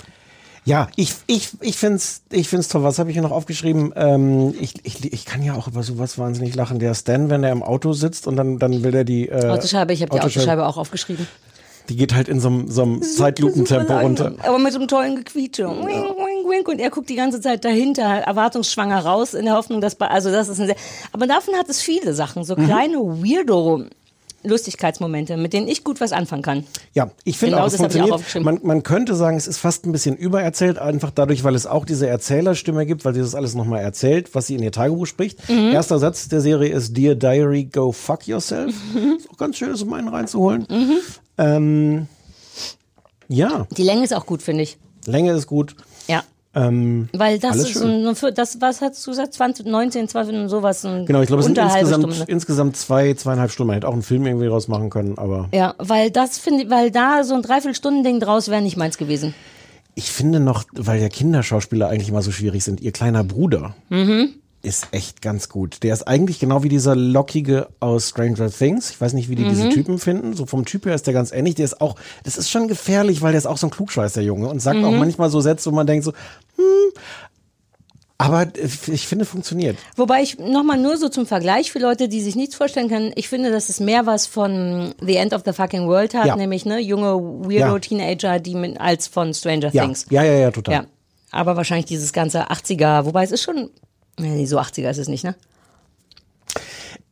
ja, 0.64 0.88
ich, 0.96 1.14
ich, 1.28 1.50
ich 1.60 1.76
finde 1.76 1.96
es 1.96 2.22
ich 2.30 2.48
find's 2.48 2.66
toll. 2.66 2.82
Was 2.82 2.98
habe 2.98 3.10
ich 3.10 3.14
hier 3.14 3.22
noch 3.22 3.30
aufgeschrieben? 3.30 3.92
Ähm, 3.94 4.52
ich, 4.60 4.74
ich, 4.84 5.12
ich 5.12 5.24
kann 5.24 5.40
ja 5.44 5.54
auch 5.54 5.68
über 5.68 5.84
sowas 5.84 6.18
wahnsinnig 6.18 6.56
lachen. 6.56 6.80
Der 6.80 6.92
Stan, 6.94 7.30
wenn 7.30 7.44
er 7.44 7.52
im 7.52 7.62
Auto 7.62 7.92
sitzt 7.92 8.26
und 8.26 8.34
dann, 8.34 8.58
dann 8.58 8.82
will 8.82 8.92
er 8.92 9.04
die 9.04 9.28
äh, 9.28 9.46
Autoscheibe, 9.46 9.92
ich 9.92 10.02
habe 10.02 10.10
die 10.10 10.20
Autoscheibe 10.20 10.66
auch 10.66 10.76
aufgeschrieben. 10.76 11.28
Die 11.88 11.96
geht 11.96 12.14
halt 12.14 12.28
in 12.28 12.40
so 12.40 12.48
einem, 12.48 12.70
so 12.70 12.82
einem 12.82 13.02
Zeitlupentempo 13.02 13.96
runter. 13.98 14.34
Aber 14.44 14.58
mit 14.58 14.72
so 14.72 14.78
einem 14.78 14.88
tollen 14.88 15.16
Gequietsche. 15.16 15.64
Wink, 15.68 15.86
wink, 15.86 16.48
wink. 16.50 16.68
Und 16.68 16.78
er 16.78 16.90
guckt 16.90 17.08
die 17.08 17.16
ganze 17.16 17.40
Zeit 17.40 17.64
dahinter, 17.64 18.02
erwartungsschwanger 18.02 18.98
raus, 19.04 19.34
in 19.34 19.44
der 19.44 19.54
Hoffnung, 19.54 19.80
dass 19.80 19.94
bei, 19.94 20.08
also 20.08 20.30
das 20.30 20.48
ist 20.48 20.60
ein 20.60 20.66
sehr, 20.66 20.76
aber 21.12 21.26
davon 21.26 21.54
hat 21.54 21.68
es 21.68 21.80
viele 21.80 22.14
Sachen, 22.14 22.44
so 22.44 22.56
Mhm. 22.56 22.66
kleine 22.66 22.96
Weirdo 22.98 23.84
Lustigkeitsmomente, 24.44 25.36
mit 25.36 25.52
denen 25.52 25.66
ich 25.66 25.82
gut 25.82 26.00
was 26.00 26.12
anfangen 26.12 26.42
kann. 26.42 26.64
Ja, 26.94 27.10
ich 27.24 27.36
finde 27.36 27.56
Genau 27.56 27.64
auch, 27.64 27.66
es 27.66 27.72
das 27.72 27.80
auch 27.80 27.84
funktioniert. 27.84 28.12
aufgeschrieben. 28.14 28.44
Man, 28.44 28.60
man 28.62 28.82
könnte 28.84 29.16
sagen, 29.16 29.36
es 29.36 29.48
ist 29.48 29.58
fast 29.58 29.84
ein 29.86 29.92
bisschen 29.92 30.16
übererzählt, 30.16 30.78
einfach 30.78 31.10
dadurch, 31.10 31.42
weil 31.42 31.56
es 31.56 31.66
auch 31.66 31.84
diese 31.84 32.06
Erzählerstimme 32.06 32.86
gibt, 32.86 33.04
weil 33.04 33.12
sie 33.14 33.20
das 33.20 33.34
alles 33.34 33.54
nochmal 33.56 33.82
erzählt, 33.82 34.34
was 34.36 34.46
sie 34.46 34.54
in 34.54 34.62
ihr 34.62 34.70
Tagebuch 34.70 35.06
spricht. 35.06 35.48
Mhm. 35.48 35.72
Erster 35.72 35.98
Satz 35.98 36.28
der 36.28 36.40
Serie 36.42 36.68
ist 36.72 36.96
Dear 36.96 37.16
Diary, 37.16 37.64
go 37.64 37.90
fuck 37.90 38.28
yourself. 38.28 38.72
Mhm. 38.94 39.16
Ist 39.18 39.28
auch 39.30 39.36
ganz 39.36 39.56
schön, 39.56 39.70
das 39.70 39.82
um 39.82 39.92
einen 39.92 40.08
reinzuholen. 40.08 40.64
Ähm, 41.38 42.06
ja, 43.28 43.66
Die 43.76 43.82
Länge 43.82 44.04
ist 44.04 44.14
auch 44.14 44.26
gut, 44.26 44.42
finde 44.42 44.62
ich. 44.62 44.78
Länge 45.06 45.32
ist 45.32 45.46
gut. 45.46 45.76
Ja. 46.08 46.22
Ähm, 46.54 47.08
Weil 47.12 47.38
das 47.38 47.56
ist 47.56 47.70
schön. 47.72 48.06
ein, 48.06 48.16
für 48.16 48.32
das, 48.32 48.60
was 48.62 48.80
hast 48.80 49.06
du 49.06 49.10
gesagt, 49.10 49.34
20, 49.34 49.66
19, 49.66 50.08
20 50.08 50.34
und 50.36 50.48
sowas. 50.48 50.84
Ein 50.86 51.04
genau, 51.04 51.20
ich 51.20 51.26
glaube, 51.26 51.40
es 51.40 51.46
sind 51.46 51.58
insgesamt, 51.58 52.14
Stunde. 52.14 52.32
insgesamt 52.32 52.76
zwei, 52.78 53.12
zweieinhalb 53.14 53.50
Stunden. 53.50 53.68
Man 53.68 53.74
hätte 53.74 53.88
auch 53.88 53.92
einen 53.92 54.02
Film 54.02 54.24
irgendwie 54.26 54.46
raus 54.46 54.66
machen 54.66 54.88
können, 54.88 55.18
aber 55.18 55.48
Ja, 55.52 55.74
weil 55.78 56.10
das 56.10 56.38
finde 56.38 56.64
ich, 56.64 56.70
weil 56.70 56.90
da 56.90 57.24
so 57.24 57.34
ein 57.34 57.42
Dreiviertelstunden-Ding 57.42 58.20
draus 58.20 58.48
wäre 58.48 58.62
nicht 58.62 58.76
meins 58.78 58.96
gewesen. 58.96 59.34
Ich 59.94 60.10
finde 60.10 60.40
noch, 60.40 60.64
weil 60.72 61.00
ja 61.00 61.08
Kinderschauspieler 61.10 61.88
eigentlich 61.88 62.08
immer 62.08 62.22
so 62.22 62.30
schwierig 62.30 62.64
sind, 62.64 62.80
ihr 62.80 62.92
kleiner 62.92 63.22
Bruder 63.24 63.74
ist 64.66 64.88
echt 64.90 65.22
ganz 65.22 65.48
gut. 65.48 65.82
Der 65.82 65.94
ist 65.94 66.02
eigentlich 66.08 66.38
genau 66.40 66.62
wie 66.62 66.68
dieser 66.68 66.94
Lockige 66.96 67.68
aus 67.80 68.10
Stranger 68.10 68.50
Things. 68.50 68.90
Ich 68.90 69.00
weiß 69.00 69.12
nicht, 69.14 69.28
wie 69.30 69.36
die 69.36 69.44
diese 69.44 69.68
Typen 69.70 69.98
finden. 69.98 70.34
So 70.34 70.44
vom 70.46 70.64
Typ 70.64 70.84
her 70.86 70.94
ist 70.94 71.06
der 71.06 71.14
ganz 71.14 71.32
ähnlich. 71.32 71.54
Der 71.54 71.64
ist 71.64 71.80
auch, 71.80 71.96
das 72.24 72.36
ist 72.36 72.50
schon 72.50 72.68
gefährlich, 72.68 73.22
weil 73.22 73.32
der 73.32 73.38
ist 73.38 73.46
auch 73.46 73.56
so 73.58 73.68
ein 73.68 73.70
Klugscheißer 73.70 74.20
Junge 74.22 74.48
und 74.48 74.60
sagt 74.60 74.82
auch 74.84 74.90
manchmal 74.92 75.30
so 75.30 75.40
Sätze, 75.40 75.70
wo 75.70 75.74
man 75.74 75.86
denkt 75.86 76.04
so, 76.04 76.12
hm, 76.56 76.64
aber 78.18 78.46
ich 78.56 79.06
finde, 79.06 79.26
funktioniert. 79.26 79.76
Wobei 79.94 80.22
ich 80.22 80.38
nochmal 80.38 80.78
nur 80.78 80.96
so 80.96 81.10
zum 81.10 81.26
Vergleich 81.26 81.70
für 81.70 81.78
Leute, 81.78 82.08
die 82.08 82.22
sich 82.22 82.34
nichts 82.34 82.54
vorstellen 82.54 82.88
können, 82.88 83.12
ich 83.14 83.28
finde, 83.28 83.50
dass 83.50 83.68
es 83.68 83.78
mehr 83.78 84.06
was 84.06 84.26
von 84.26 84.94
The 85.04 85.16
End 85.16 85.34
of 85.34 85.42
the 85.44 85.52
Fucking 85.52 85.86
World 85.86 86.14
hat, 86.14 86.24
Ja. 86.26 86.34
nämlich 86.36 86.64
ne, 86.64 86.78
junge 86.80 87.12
Weirdo 87.14 87.74
Ja. 87.74 87.78
Teenager, 87.78 88.40
die 88.40 88.54
mit, 88.54 88.80
als 88.80 89.06
von 89.06 89.34
Stranger 89.34 89.70
Ja, 89.72 89.84
Things. 89.84 90.06
ja, 90.08 90.22
ja, 90.24 90.32
ja, 90.32 90.50
total. 90.50 90.86
Aber 91.30 91.56
wahrscheinlich 91.56 91.84
dieses 91.86 92.14
ganze 92.14 92.50
80er, 92.50 93.04
wobei 93.04 93.22
es 93.22 93.32
ist 93.32 93.42
schon, 93.42 93.68
nee, 94.18 94.46
so 94.46 94.58
80er 94.58 94.90
ist 94.90 94.98
es 94.98 95.08
nicht, 95.08 95.24
ne? 95.24 95.34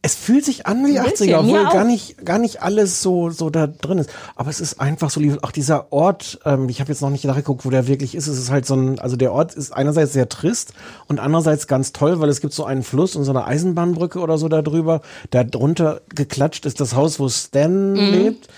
Es 0.07 0.15
fühlt 0.15 0.45
sich 0.45 0.67
an 0.67 0.85
wie 0.87 0.99
Ein 0.99 1.07
80er, 1.07 1.11
bisschen, 1.13 1.35
obwohl 1.35 1.65
gar 1.65 1.85
nicht, 1.85 2.27
gar 2.27 2.39
nicht 2.39 2.61
alles 2.61 3.01
so, 3.01 3.31
so 3.31 3.49
da 3.49 3.67
drin 3.67 3.97
ist. 3.97 4.11
Aber 4.37 4.51
es 4.51 4.61
ist 4.61 4.79
einfach 4.79 5.09
so 5.09 5.19
lieb. 5.19 5.39
Auch 5.41 5.51
dieser 5.51 5.95
Ort, 5.95 6.41
ähm, 6.45 6.69
ich 6.69 6.81
habe 6.81 6.93
jetzt 6.93 7.01
noch 7.01 7.09
nicht 7.09 7.25
nachgeguckt, 7.25 7.65
wo 7.65 7.71
der 7.71 7.87
wirklich 7.87 8.15
ist. 8.15 8.27
Es 8.27 8.37
ist 8.39 8.51
halt 8.51 8.67
so 8.67 8.75
ein, 8.75 8.99
also 8.99 9.17
der 9.17 9.33
Ort 9.33 9.55
ist 9.55 9.73
einerseits 9.73 10.13
sehr 10.13 10.29
trist 10.29 10.75
und 11.09 11.21
andererseits 11.21 11.69
ganz 11.69 11.95
toll, 11.95 12.21
weil 12.21 12.29
es 12.29 12.43
gibt 12.43 12.53
so 12.53 12.67
einen 12.67 12.83
Fluss 12.83 13.17
und 13.17 13.25
so 13.25 13.31
eine 13.31 13.47
Eisenbahnbrücke 13.47 14.19
oder 14.19 14.37
so 14.37 14.49
da 14.51 14.61
drüber. 14.61 15.01
Da 15.31 15.43
drunter 15.43 16.03
geklatscht 16.15 16.67
ist 16.67 16.81
das 16.83 16.95
Haus, 16.95 17.19
wo 17.19 17.31
Stan 17.31 17.93
Mhm. 17.95 17.99
lebt. 18.13 18.49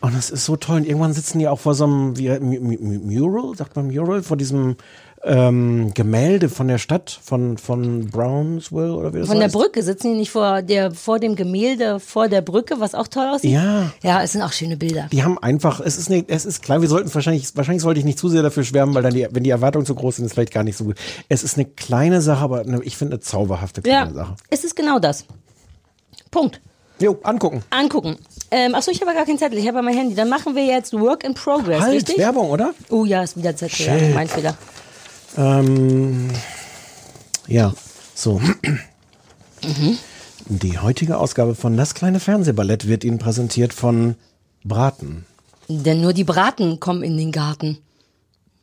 Und 0.00 0.16
es 0.16 0.30
ist 0.30 0.46
so 0.46 0.56
toll. 0.56 0.76
Und 0.78 0.86
irgendwann 0.86 1.12
sitzen 1.12 1.38
die 1.40 1.48
auch 1.48 1.58
vor 1.58 1.74
so 1.74 1.84
einem 1.84 2.16
wie, 2.16 2.30
Mural, 2.38 3.54
sagt 3.54 3.76
man 3.76 3.88
Mural, 3.88 4.22
vor 4.22 4.38
diesem 4.38 4.76
ähm, 5.26 5.92
Gemälde 5.92 6.48
von 6.48 6.68
der 6.68 6.78
Stadt, 6.78 7.18
von, 7.22 7.58
von 7.58 8.08
Brownsville 8.10 8.94
oder 8.94 9.12
wie 9.12 9.18
das 9.18 9.26
Von 9.28 9.36
der 9.38 9.46
heißt. 9.46 9.54
Brücke 9.54 9.82
sitzen 9.82 10.12
die 10.12 10.18
nicht 10.18 10.30
vor 10.30 10.62
der, 10.62 10.92
vor 10.92 11.18
dem 11.18 11.34
Gemälde, 11.34 11.98
vor 12.00 12.28
der 12.28 12.40
Brücke, 12.42 12.78
was 12.78 12.94
auch 12.94 13.08
toll 13.08 13.26
aussieht. 13.26 13.50
Ja. 13.52 13.90
Ja, 14.02 14.22
es 14.22 14.32
sind 14.32 14.42
auch 14.42 14.52
schöne 14.52 14.76
Bilder. 14.76 15.08
Die 15.10 15.24
haben 15.24 15.38
einfach, 15.38 15.80
es 15.80 15.98
ist, 15.98 16.08
ne, 16.10 16.24
es 16.28 16.46
ist 16.46 16.62
klar, 16.62 16.80
wir 16.80 16.88
sollten 16.88 17.12
wahrscheinlich, 17.12 17.56
wahrscheinlich 17.56 17.82
sollte 17.82 17.98
ich 17.98 18.06
nicht 18.06 18.18
zu 18.18 18.28
sehr 18.28 18.42
dafür 18.42 18.62
schwärmen, 18.64 18.94
weil 18.94 19.02
dann 19.02 19.14
die, 19.14 19.26
wenn 19.30 19.42
die 19.42 19.50
Erwartungen 19.50 19.84
zu 19.84 19.94
groß 19.94 20.16
sind, 20.16 20.24
ist 20.26 20.30
es 20.30 20.34
vielleicht 20.34 20.52
gar 20.54 20.62
nicht 20.62 20.76
so 20.76 20.84
gut. 20.84 20.96
Es 21.28 21.42
ist 21.42 21.56
eine 21.56 21.66
kleine 21.66 22.20
Sache, 22.22 22.44
aber 22.44 22.60
eine, 22.60 22.82
ich 22.84 22.96
finde 22.96 23.14
eine 23.14 23.20
zauberhafte 23.20 23.82
kleine 23.82 24.10
Ja, 24.10 24.14
Sache. 24.14 24.36
es 24.50 24.62
ist 24.64 24.76
genau 24.76 24.98
das. 25.00 25.24
Punkt. 26.30 26.60
Jo, 27.00 27.18
angucken. 27.24 27.62
Angucken. 27.70 28.16
Ähm, 28.50 28.74
achso, 28.74 28.90
ich 28.90 29.02
habe 29.02 29.12
gar 29.12 29.26
keinen 29.26 29.38
Zettel, 29.38 29.58
ich 29.58 29.68
habe 29.68 29.82
mein 29.82 29.94
Handy. 29.94 30.14
Dann 30.14 30.28
machen 30.30 30.54
wir 30.54 30.64
jetzt 30.64 30.92
Work 30.94 31.24
in 31.24 31.34
Progress, 31.34 31.80
Halt, 31.80 31.94
richtig? 31.94 32.16
Werbung, 32.16 32.48
oder? 32.48 32.72
Oh 32.90 33.04
ja, 33.04 33.22
ist 33.22 33.36
wieder 33.36 33.54
Zettel, 33.54 33.86
ja, 33.86 34.14
mein 34.14 34.28
Fehler. 34.28 34.56
Ähm, 35.36 36.30
ja, 37.46 37.72
so. 38.14 38.40
Mhm. 39.62 39.98
Die 40.48 40.78
heutige 40.78 41.18
Ausgabe 41.18 41.54
von 41.54 41.76
Das 41.76 41.94
kleine 41.94 42.20
Fernsehballett 42.20 42.86
wird 42.86 43.04
Ihnen 43.04 43.18
präsentiert 43.18 43.72
von 43.74 44.14
Braten. 44.64 45.26
Denn 45.68 46.00
nur 46.00 46.12
die 46.12 46.24
Braten 46.24 46.78
kommen 46.80 47.02
in 47.02 47.16
den 47.16 47.32
Garten. 47.32 47.78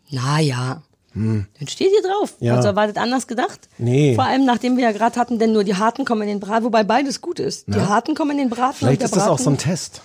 Naja. 0.10 0.82
Dann 1.16 1.48
steht 1.68 1.90
hier 1.92 2.02
drauf. 2.02 2.34
Hm. 2.40 2.48
Ja. 2.48 2.56
Also 2.56 2.70
erwartet 2.70 2.98
anders 2.98 3.28
gedacht. 3.28 3.70
Nee. 3.78 4.16
Vor 4.16 4.24
allem, 4.24 4.46
nachdem 4.46 4.78
wir 4.78 4.86
ja 4.86 4.92
gerade 4.92 5.20
hatten, 5.20 5.38
denn 5.38 5.54
nur 5.54 5.64
die 5.64 5.76
Harten 5.76 6.06
kommen 6.06 6.24
in 6.24 6.28
den 6.28 6.40
Braten, 6.40 6.66
wobei 6.66 6.84
beides 6.84 7.22
gut 7.22 7.40
ist. 7.40 7.68
Die 7.68 7.80
Harten 7.80 8.16
kommen 8.16 8.32
in 8.32 8.38
den 8.38 8.50
Braten 8.50 8.78
Vielleicht 8.80 9.04
ist 9.04 9.16
das 9.16 9.26
Braten. 9.26 9.34
auch 9.34 9.40
so 9.40 9.50
ein 9.52 9.58
Test. 9.60 10.02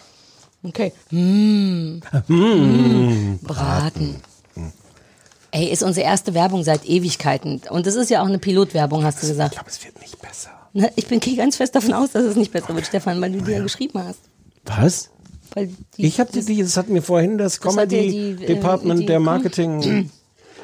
Okay. 0.63 0.93
Mm. 1.11 2.01
Mm. 2.27 3.39
Braten. 3.43 4.17
Ey, 5.51 5.69
ist 5.71 5.83
unsere 5.83 6.05
erste 6.07 6.35
Werbung 6.35 6.63
seit 6.63 6.85
Ewigkeiten. 6.87 7.63
Und 7.71 7.87
das 7.87 7.95
ist 7.95 8.11
ja 8.11 8.23
auch 8.23 8.27
eine 8.27 8.39
Pilotwerbung, 8.39 9.03
hast 9.05 9.23
du 9.23 9.27
Ich 9.27 9.33
gesagt. 9.33 9.55
glaube, 9.55 9.71
es 9.71 9.83
wird 9.85 9.99
nicht 10.01 10.21
besser. 10.21 10.51
Na, 10.75 10.89
Ich 10.97 11.07
bin 11.07 11.21
gehe 11.21 11.37
ganz 11.37 11.57
fest 11.57 11.75
davon 11.75 11.95
aus, 11.95 12.11
dass 12.13 12.25
es 12.25 12.37
nicht 12.37 12.53
besser 12.53 12.75
wird, 12.75 12.87
Stefan, 12.87 13.21
weil 13.21 13.33
du 13.33 13.41
die 13.41 13.53
ja 13.53 13.63
geschrieben 13.63 14.03
hast. 14.05 14.21
Was? 14.67 15.11
Die, 15.57 16.07
Ich 16.07 16.21
habe 16.21 16.31
die, 16.31 16.63
das 16.63 16.77
hatten 16.77 16.93
wir 16.93 17.03
vorhin 17.03 17.39
das 17.39 17.55
hat 17.59 17.65
ja 17.65 17.71
Comedy 17.71 18.37
die, 18.37 18.45
äh, 18.45 18.47
Department 18.47 19.09
der 19.09 19.19
Marketing. 19.21 20.11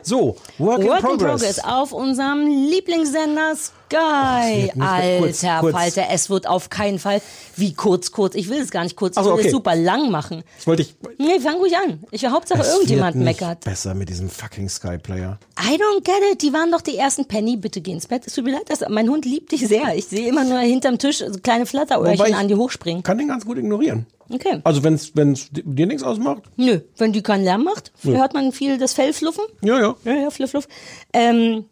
So, 0.03 0.37
Work, 0.59 0.81
in 0.81 0.87
Work 0.89 0.99
in 0.99 1.05
Progress. 1.07 1.19
Progress 1.41 1.59
auf 1.65 1.93
unserem 1.93 2.47
Lieblingssender 2.47 3.55
Sky. 3.89 4.63
wird 4.65 4.77
nicht- 4.77 5.19
kurz, 5.19 5.45
Alter 5.45 5.61
kurz. 5.61 5.73
Falter, 5.77 6.05
es 6.11 6.31
wird 6.31 6.47
auf 6.47 6.71
keinen 6.71 6.99
Fall 6.99 7.21
wie 7.57 7.75
kurz, 7.75 8.11
kurz. 8.13 8.35
Ich 8.35 8.49
will 8.49 8.59
es 8.61 8.71
gar 8.71 8.83
nicht 8.85 8.97
kurz, 8.97 9.17
ich 9.17 9.19
Ach 9.21 9.25
so, 9.25 9.31
will 9.31 9.39
okay. 9.39 9.47
es 9.47 9.53
super 9.53 9.75
lang 9.77 10.11
machen. 10.11 10.43
Ich 10.59 10.67
wollte 10.67 10.85
dich. 10.85 10.95
Nee, 11.19 11.39
fang 11.41 11.57
ruhig 11.57 11.77
an. 11.77 12.03
Ich 12.11 12.25
Hauptsache 12.27 12.61
Es 12.61 12.73
irgendjemand 12.73 13.15
wird 13.17 13.25
nicht 13.25 13.41
meckert. 13.41 13.61
Besser 13.65 13.95
mit 13.95 14.09
diesem 14.09 14.29
fucking 14.31 14.69
Sky 14.69 14.99
Player. 14.99 15.39
I 15.61 15.75
don't 15.77 16.03
get 16.05 16.17
it. 16.33 16.43
Die 16.43 16.53
waren 16.53 16.71
doch 16.73 16.81
die 16.81 16.97
ersten 16.97 17.27
Penny. 17.27 17.57
Bitte 17.57 17.81
geh 17.81 17.93
ins 17.93 18.07
Bett. 18.07 18.23
Es 18.27 18.35
tut 18.35 18.45
mir 18.45 18.53
leid, 18.53 18.69
dass, 18.69 18.81
mein 18.89 19.09
Hund 19.09 19.25
liebt 19.25 19.53
dich 19.53 19.67
sehr. 19.67 19.95
Ich 19.95 20.07
sehe 20.07 20.29
immer 20.29 20.45
nur 20.45 20.59
hinterm 20.59 20.99
Tisch 20.99 21.19
so 21.19 21.39
kleine 21.43 21.67
Flatteröhrchen 21.67 22.27
ich- 22.27 22.35
an 22.35 22.49
die 22.49 22.55
hochspringen. 22.57 23.03
Kann 23.03 23.19
den 23.19 23.29
ganz 23.29 23.45
gut 23.45 23.59
ignorieren. 23.59 24.07
Okay. 24.31 24.61
Also 24.65 24.83
wenn 24.83 24.95
es 24.95 25.13
dir 25.53 25.87
nichts 25.87 26.03
ausmacht. 26.03 26.45
Nö, 26.57 26.81
wenn 26.97 27.13
die 27.13 27.23
keinen 27.23 27.45
Lärm 27.45 27.63
macht, 27.65 27.93
hört 28.03 28.33
man 28.33 28.53
viel 28.53 28.79
das 28.79 28.95
Fell 28.95 29.13
fluffen. 29.13 29.45
Ja, 29.61 29.79
ja. 29.79 29.95
Ja, 30.05 30.15
ja, 30.15 30.31
fluff, 30.31 30.51
fluff. 30.51 30.69
Ähm, 31.13 31.67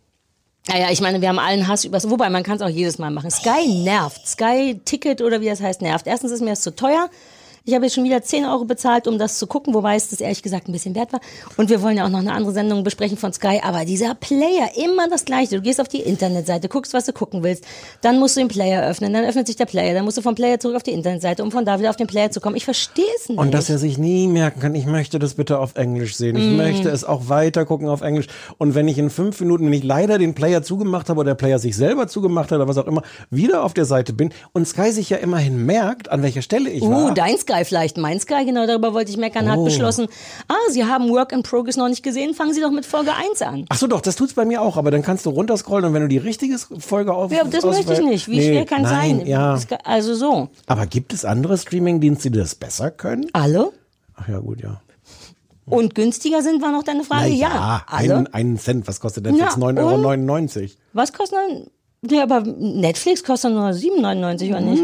naja, 0.68 0.90
ich 0.90 1.00
meine, 1.00 1.20
wir 1.20 1.28
haben 1.28 1.40
allen 1.40 1.66
Hass 1.66 1.84
über 1.84 2.00
Wobei, 2.04 2.30
man 2.30 2.44
kann 2.44 2.56
es 2.56 2.62
auch 2.62 2.68
jedes 2.68 2.98
Mal 2.98 3.10
machen. 3.10 3.30
Sky 3.30 3.66
nervt. 3.82 4.26
Sky 4.26 4.80
Ticket 4.84 5.20
oder 5.20 5.40
wie 5.40 5.46
das 5.46 5.60
heißt, 5.60 5.82
nervt. 5.82 6.06
Erstens 6.06 6.30
ist 6.30 6.40
mir 6.40 6.50
das 6.50 6.60
zu 6.60 6.74
teuer. 6.74 7.10
Ich 7.64 7.74
habe 7.74 7.84
jetzt 7.84 7.94
schon 7.94 8.04
wieder 8.04 8.22
10 8.22 8.44
Euro 8.44 8.64
bezahlt, 8.64 9.06
um 9.06 9.18
das 9.18 9.38
zu 9.38 9.46
gucken, 9.46 9.72
wobei 9.74 9.94
es 9.96 10.10
das 10.10 10.20
ehrlich 10.20 10.42
gesagt 10.42 10.68
ein 10.68 10.72
bisschen 10.72 10.94
wert 10.94 11.12
war. 11.12 11.20
Und 11.56 11.70
wir 11.70 11.80
wollen 11.82 11.96
ja 11.96 12.04
auch 12.04 12.08
noch 12.10 12.18
eine 12.18 12.32
andere 12.32 12.52
Sendung 12.52 12.82
besprechen 12.82 13.16
von 13.16 13.32
Sky. 13.32 13.60
Aber 13.62 13.84
dieser 13.84 14.14
Player, 14.16 14.68
immer 14.84 15.08
das 15.08 15.24
Gleiche. 15.24 15.56
Du 15.56 15.62
gehst 15.62 15.80
auf 15.80 15.86
die 15.88 16.00
Internetseite, 16.00 16.68
guckst, 16.68 16.92
was 16.92 17.04
du 17.06 17.12
gucken 17.12 17.42
willst. 17.42 17.64
Dann 18.00 18.18
musst 18.18 18.36
du 18.36 18.40
den 18.40 18.48
Player 18.48 18.84
öffnen, 18.88 19.12
dann 19.12 19.24
öffnet 19.24 19.46
sich 19.46 19.56
der 19.56 19.66
Player. 19.66 19.94
Dann 19.94 20.04
musst 20.04 20.16
du 20.16 20.22
vom 20.22 20.34
Player 20.34 20.58
zurück 20.58 20.76
auf 20.76 20.82
die 20.82 20.90
Internetseite, 20.90 21.42
um 21.44 21.52
von 21.52 21.64
da 21.64 21.78
wieder 21.78 21.90
auf 21.90 21.96
den 21.96 22.06
Player 22.08 22.30
zu 22.30 22.40
kommen. 22.40 22.56
Ich 22.56 22.64
verstehe 22.64 23.04
es 23.20 23.28
nicht. 23.28 23.38
Und 23.38 23.52
dass 23.54 23.70
er 23.70 23.78
sich 23.78 23.96
nie 23.98 24.26
merken 24.26 24.60
kann, 24.60 24.74
ich 24.74 24.86
möchte 24.86 25.18
das 25.18 25.34
bitte 25.34 25.58
auf 25.58 25.76
Englisch 25.76 26.16
sehen. 26.16 26.36
Ich 26.36 26.56
möchte 26.56 26.88
es 26.90 27.04
auch 27.04 27.28
weiter 27.28 27.64
gucken 27.64 27.88
auf 27.88 28.00
Englisch. 28.00 28.26
Und 28.58 28.74
wenn 28.74 28.88
ich 28.88 28.98
in 28.98 29.08
fünf 29.10 29.38
Minuten, 29.40 29.66
wenn 29.66 29.72
ich 29.72 29.84
leider 29.84 30.18
den 30.18 30.34
Player 30.34 30.62
zugemacht 30.62 31.08
habe 31.08 31.20
oder 31.20 31.30
der 31.30 31.36
Player 31.36 31.58
sich 31.60 31.76
selber 31.76 32.08
zugemacht 32.08 32.50
hat 32.50 32.56
oder 32.56 32.66
was 32.68 32.78
auch 32.78 32.86
immer, 32.86 33.02
wieder 33.30 33.62
auf 33.62 33.72
der 33.74 33.84
Seite 33.84 34.12
bin 34.12 34.30
und 34.52 34.66
Sky 34.66 34.90
sich 34.90 35.10
ja 35.10 35.18
immerhin 35.18 35.64
merkt, 35.64 36.10
an 36.10 36.22
welcher 36.22 36.42
Stelle 36.42 36.68
ich 36.70 36.82
Uh, 36.82 36.90
war. 36.90 37.14
dein 37.14 37.38
Sky 37.38 37.51
vielleicht, 37.64 37.96
mein 37.98 38.18
Sky, 38.20 38.44
genau 38.44 38.66
darüber 38.66 38.92
wollte 38.94 39.10
ich 39.10 39.16
meckern, 39.16 39.48
hat 39.50 39.58
Oh. 39.58 39.64
beschlossen, 39.64 40.08
ah, 40.48 40.54
Sie 40.70 40.84
haben 40.84 41.08
Work 41.10 41.32
in 41.32 41.42
Progress 41.42 41.76
noch 41.76 41.88
nicht 41.88 42.02
gesehen, 42.02 42.34
fangen 42.34 42.52
Sie 42.54 42.60
doch 42.60 42.70
mit 42.70 42.84
Folge 42.86 43.12
1 43.14 43.42
an. 43.42 43.64
Ach 43.68 43.76
so, 43.78 43.86
doch, 43.86 44.00
das 44.00 44.16
tut's 44.16 44.34
bei 44.34 44.44
mir 44.44 44.60
auch, 44.62 44.76
aber 44.76 44.90
dann 44.90 45.02
kannst 45.02 45.26
du 45.26 45.30
runterscrollen 45.30 45.84
und 45.86 45.94
wenn 45.94 46.02
du 46.02 46.08
die 46.08 46.18
richtige 46.18 46.56
Folge 46.58 47.12
auf 47.14 47.30
Ja, 47.32 47.44
das 47.44 47.64
möchte 47.64 47.92
ich 47.92 48.00
nicht. 48.00 48.28
Wie 48.28 48.36
Nee, 48.38 48.48
schwer 48.48 48.64
kann 48.66 48.82
nein, 48.82 49.18
sein? 49.18 49.26
Ja. 49.26 49.56
Sky- 49.58 49.76
Also 49.84 50.14
so. 50.14 50.48
Aber 50.66 50.86
gibt 50.86 51.12
es 51.12 51.24
andere 51.24 51.56
Streamingdienste, 51.58 52.30
die 52.30 52.38
das 52.38 52.54
besser 52.54 52.90
können? 52.90 53.26
Alle? 53.32 53.70
Ach 54.14 54.28
ja, 54.28 54.38
gut, 54.38 54.60
ja. 54.62 54.80
Und 55.64 55.94
günstiger 55.94 56.42
sind, 56.42 56.60
war 56.60 56.72
noch 56.72 56.82
deine 56.82 57.04
Frage? 57.04 57.28
Na 57.30 57.34
ja. 57.34 57.82
Alle? 57.86 58.16
einen, 58.16 58.26
einen 58.34 58.58
Cent, 58.58 58.88
was 58.88 59.00
kostet 59.00 59.24
Netflix? 59.24 59.56
Na, 59.56 59.66
9,99 59.68 60.60
Euro. 60.60 60.70
Was 60.92 61.12
kostet 61.12 61.38
dann? 61.38 61.66
Ja, 62.10 62.24
aber 62.24 62.40
Netflix 62.40 63.22
kostet 63.22 63.52
nur 63.52 63.68
7,99 63.68 64.48
oder 64.48 64.60
nicht? 64.60 64.82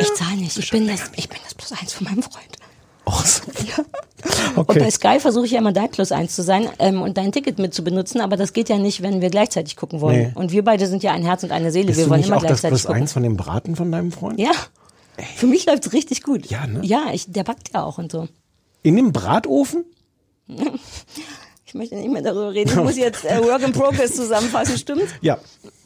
Ich 0.00 0.14
zahle 0.14 0.36
nicht. 0.36 0.56
Ich 0.56 0.70
bin, 0.70 0.86
das, 0.86 1.10
ich 1.16 1.28
bin 1.28 1.38
das 1.44 1.54
Plus 1.54 1.72
eins 1.72 1.92
von 1.92 2.06
meinem 2.06 2.22
Freund. 2.22 2.56
Ach 3.04 3.24
so. 3.26 3.42
Und 4.56 4.66
bei 4.66 4.74
Okay. 4.74 4.90
Sky 4.90 5.20
versuche 5.20 5.44
ich 5.46 5.52
ja 5.52 5.58
immer 5.58 5.72
dein 5.72 5.90
Plus 5.90 6.10
eins 6.10 6.34
zu 6.34 6.42
sein 6.42 6.68
ähm, 6.78 7.02
und 7.02 7.16
dein 7.16 7.30
Ticket 7.32 7.58
mit 7.58 7.72
zu 7.72 7.84
benutzen, 7.84 8.20
aber 8.20 8.36
das 8.36 8.52
geht 8.52 8.68
ja 8.68 8.76
nicht, 8.76 9.00
wenn 9.02 9.20
wir 9.20 9.30
gleichzeitig 9.30 9.76
gucken 9.76 10.00
wollen. 10.00 10.18
Nee. 10.18 10.32
Und 10.34 10.50
wir 10.52 10.64
beide 10.64 10.86
sind 10.88 11.02
ja 11.04 11.12
ein 11.12 11.22
Herz 11.22 11.42
und 11.44 11.52
eine 11.52 11.70
Seele. 11.70 11.86
Bist 11.86 11.98
wir 11.98 12.04
du 12.06 12.10
wollen 12.10 12.20
nicht 12.20 12.28
immer 12.28 12.38
auch 12.38 12.42
das 12.42 12.60
gleichzeitig 12.60 12.70
Plus 12.72 12.86
gucken. 12.86 13.02
eins 13.02 13.12
von 13.12 13.22
dem 13.22 13.36
Braten 13.36 13.76
von 13.76 13.92
deinem 13.92 14.10
Freund? 14.10 14.40
Ja. 14.40 14.50
Für 15.36 15.46
mich 15.46 15.66
läuft's 15.66 15.92
richtig 15.92 16.22
gut. 16.22 16.46
Ja, 16.46 16.66
ne? 16.66 16.80
Ja, 16.82 17.06
ich, 17.12 17.30
der 17.30 17.44
backt 17.44 17.70
ja 17.72 17.84
auch 17.84 17.98
und 17.98 18.10
so. 18.10 18.26
In 18.82 18.96
dem 18.96 19.12
Bratofen? 19.12 19.84
Ich 21.68 21.74
möchte 21.74 21.96
nicht 21.96 22.10
mehr 22.10 22.22
darüber 22.22 22.50
reden. 22.54 22.70
Ich 22.70 22.76
muss 22.76 22.96
jetzt 22.96 23.26
äh, 23.26 23.44
Work 23.44 23.62
in 23.62 23.72
Progress 23.72 24.16
zusammenfassen, 24.16 24.78
stimmt's? 24.78 25.12
Ja. 25.20 25.36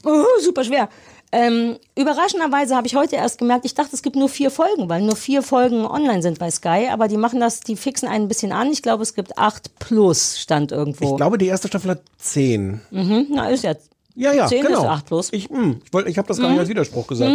Oh, 0.05 0.25
super 0.41 0.65
schwer. 0.65 0.89
Ähm, 1.35 1.77
überraschenderweise 1.97 2.77
habe 2.77 2.87
ich 2.87 2.95
heute 2.95 3.17
erst 3.17 3.39
gemerkt, 3.39 3.65
ich 3.65 3.75
dachte, 3.75 3.95
es 3.95 4.03
gibt 4.03 4.17
nur 4.17 4.29
vier 4.29 4.51
Folgen, 4.51 4.91
weil 4.91 5.01
nur 5.01 5.17
vier 5.17 5.43
Folgen 5.43 5.87
online 5.87 6.21
sind 6.21 6.39
bei 6.39 6.51
Sky, 6.51 6.89
aber 6.93 7.09
die 7.09 7.17
machen 7.17 7.41
das, 7.41 7.61
die 7.61 7.77
fixen 7.77 8.07
einen 8.07 8.27
ein 8.27 8.29
bisschen 8.29 8.53
an. 8.53 8.71
Ich 8.71 8.83
glaube, 8.83 9.03
es 9.03 9.15
gibt 9.15 9.39
acht 9.39 9.79
plus, 9.79 10.39
stand 10.39 10.73
irgendwo. 10.73 11.13
Ich 11.13 11.17
glaube, 11.17 11.39
die 11.39 11.47
erste 11.47 11.69
Staffel 11.69 11.93
hat 11.93 12.03
zehn. 12.19 12.83
Mhm, 12.91 13.29
na, 13.31 13.49
ist 13.49 13.65
ja. 13.65 13.75
Ja, 14.15 14.35
ja, 14.35 14.47
10 14.47 14.67
genau. 14.67 14.81
ist 14.83 14.87
8 14.89 15.07
plus. 15.07 15.33
Ich, 15.33 15.49
mh, 15.49 15.77
ich, 15.87 15.93
wollt- 15.95 16.07
ich 16.07 16.19
habe 16.19 16.29
das 16.29 16.39
gar 16.39 16.51
nicht 16.51 16.59
als 16.61 16.69
Widerspruch 16.69 17.07
gesagt. 17.07 17.33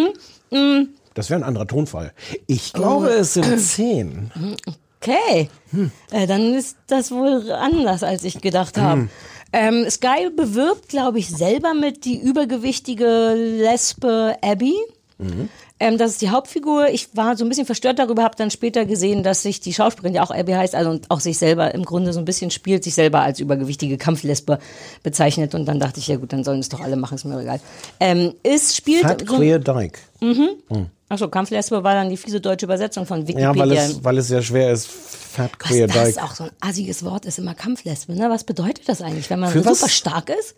Das 1.15 1.29
wäre 1.31 1.39
ein 1.39 1.43
anderer 1.43 1.65
Tonfall. 1.65 2.13
Ich 2.45 2.71
glaube, 2.73 3.07
es 3.09 3.33
sind 3.33 3.59
zehn. 3.59 4.31
Okay, 5.01 5.49
äh, 6.11 6.27
dann 6.27 6.53
ist 6.53 6.77
das 6.85 7.09
wohl 7.11 7.51
anders, 7.51 8.03
als 8.03 8.23
ich 8.23 8.41
gedacht 8.41 8.77
habe. 8.77 9.09
Ähm, 9.53 9.89
Sky 9.89 10.29
bewirbt, 10.35 10.89
glaube 10.89 11.19
ich, 11.19 11.29
selber 11.29 11.73
mit 11.73 12.05
die 12.05 12.19
übergewichtige 12.19 13.33
Lesbe 13.35 14.35
Abby. 14.41 14.75
Ähm, 15.79 15.97
das 15.97 16.11
ist 16.11 16.21
die 16.21 16.29
Hauptfigur. 16.29 16.89
Ich 16.89 17.15
war 17.15 17.37
so 17.37 17.45
ein 17.45 17.49
bisschen 17.49 17.65
verstört 17.65 17.99
darüber, 17.99 18.23
habe 18.23 18.35
dann 18.35 18.51
später 18.51 18.85
gesehen, 18.85 19.23
dass 19.23 19.43
sich 19.43 19.59
die 19.59 19.73
Schauspielerin, 19.73 20.13
die 20.13 20.19
auch 20.19 20.31
Abby 20.31 20.53
heißt, 20.53 20.75
also 20.75 20.89
und 20.89 21.09
auch 21.11 21.19
sich 21.19 21.37
selber 21.37 21.73
im 21.73 21.85
Grunde 21.85 22.13
so 22.13 22.19
ein 22.19 22.25
bisschen 22.25 22.51
spielt, 22.51 22.83
sich 22.83 22.95
selber 22.95 23.21
als 23.21 23.39
übergewichtige 23.39 23.97
Kampflesbe 23.97 24.59
bezeichnet. 25.03 25.53
Und 25.55 25.65
dann 25.65 25.79
dachte 25.79 25.99
ich, 25.99 26.07
ja 26.07 26.17
gut, 26.17 26.33
dann 26.33 26.43
sollen 26.43 26.59
es 26.59 26.69
doch 26.69 26.81
alle 26.81 26.95
machen, 26.95 27.15
ist 27.15 27.25
mir 27.25 27.39
egal. 27.39 27.59
Ähm, 27.99 28.33
es 28.43 28.75
spielt 28.75 29.03
Fat 29.03 29.23
so, 29.27 29.37
Queer 29.37 29.59
Dyke. 29.59 29.99
Achso, 31.09 31.27
Kampflesbe 31.29 31.83
war 31.83 31.93
dann 31.93 32.09
die 32.09 32.17
fiese 32.17 32.41
deutsche 32.41 32.65
Übersetzung 32.65 33.05
von 33.05 33.21
Ja, 33.21 33.27
Wikipedia. 33.27 33.55
weil 33.59 33.71
es, 33.71 34.03
weil 34.03 34.17
es 34.17 34.27
sehr 34.27 34.41
schwer 34.41 34.71
ist. 34.71 34.87
Fat 34.87 35.57
Queer 35.59 35.87
das 35.87 36.13
Dyke. 36.15 36.23
auch 36.23 36.33
so 36.35 36.43
ein 36.45 36.49
assiges 36.61 37.03
Wort 37.05 37.25
ist, 37.25 37.37
immer 37.39 37.53
Kampflesbe. 37.55 38.13
Ne? 38.15 38.29
Was 38.29 38.43
bedeutet 38.43 38.87
das 38.89 39.01
eigentlich, 39.01 39.29
wenn 39.29 39.39
man 39.39 39.51
Für 39.51 39.59
super 39.63 39.81
was? 39.83 39.91
stark 39.93 40.29
ist? 40.29 40.55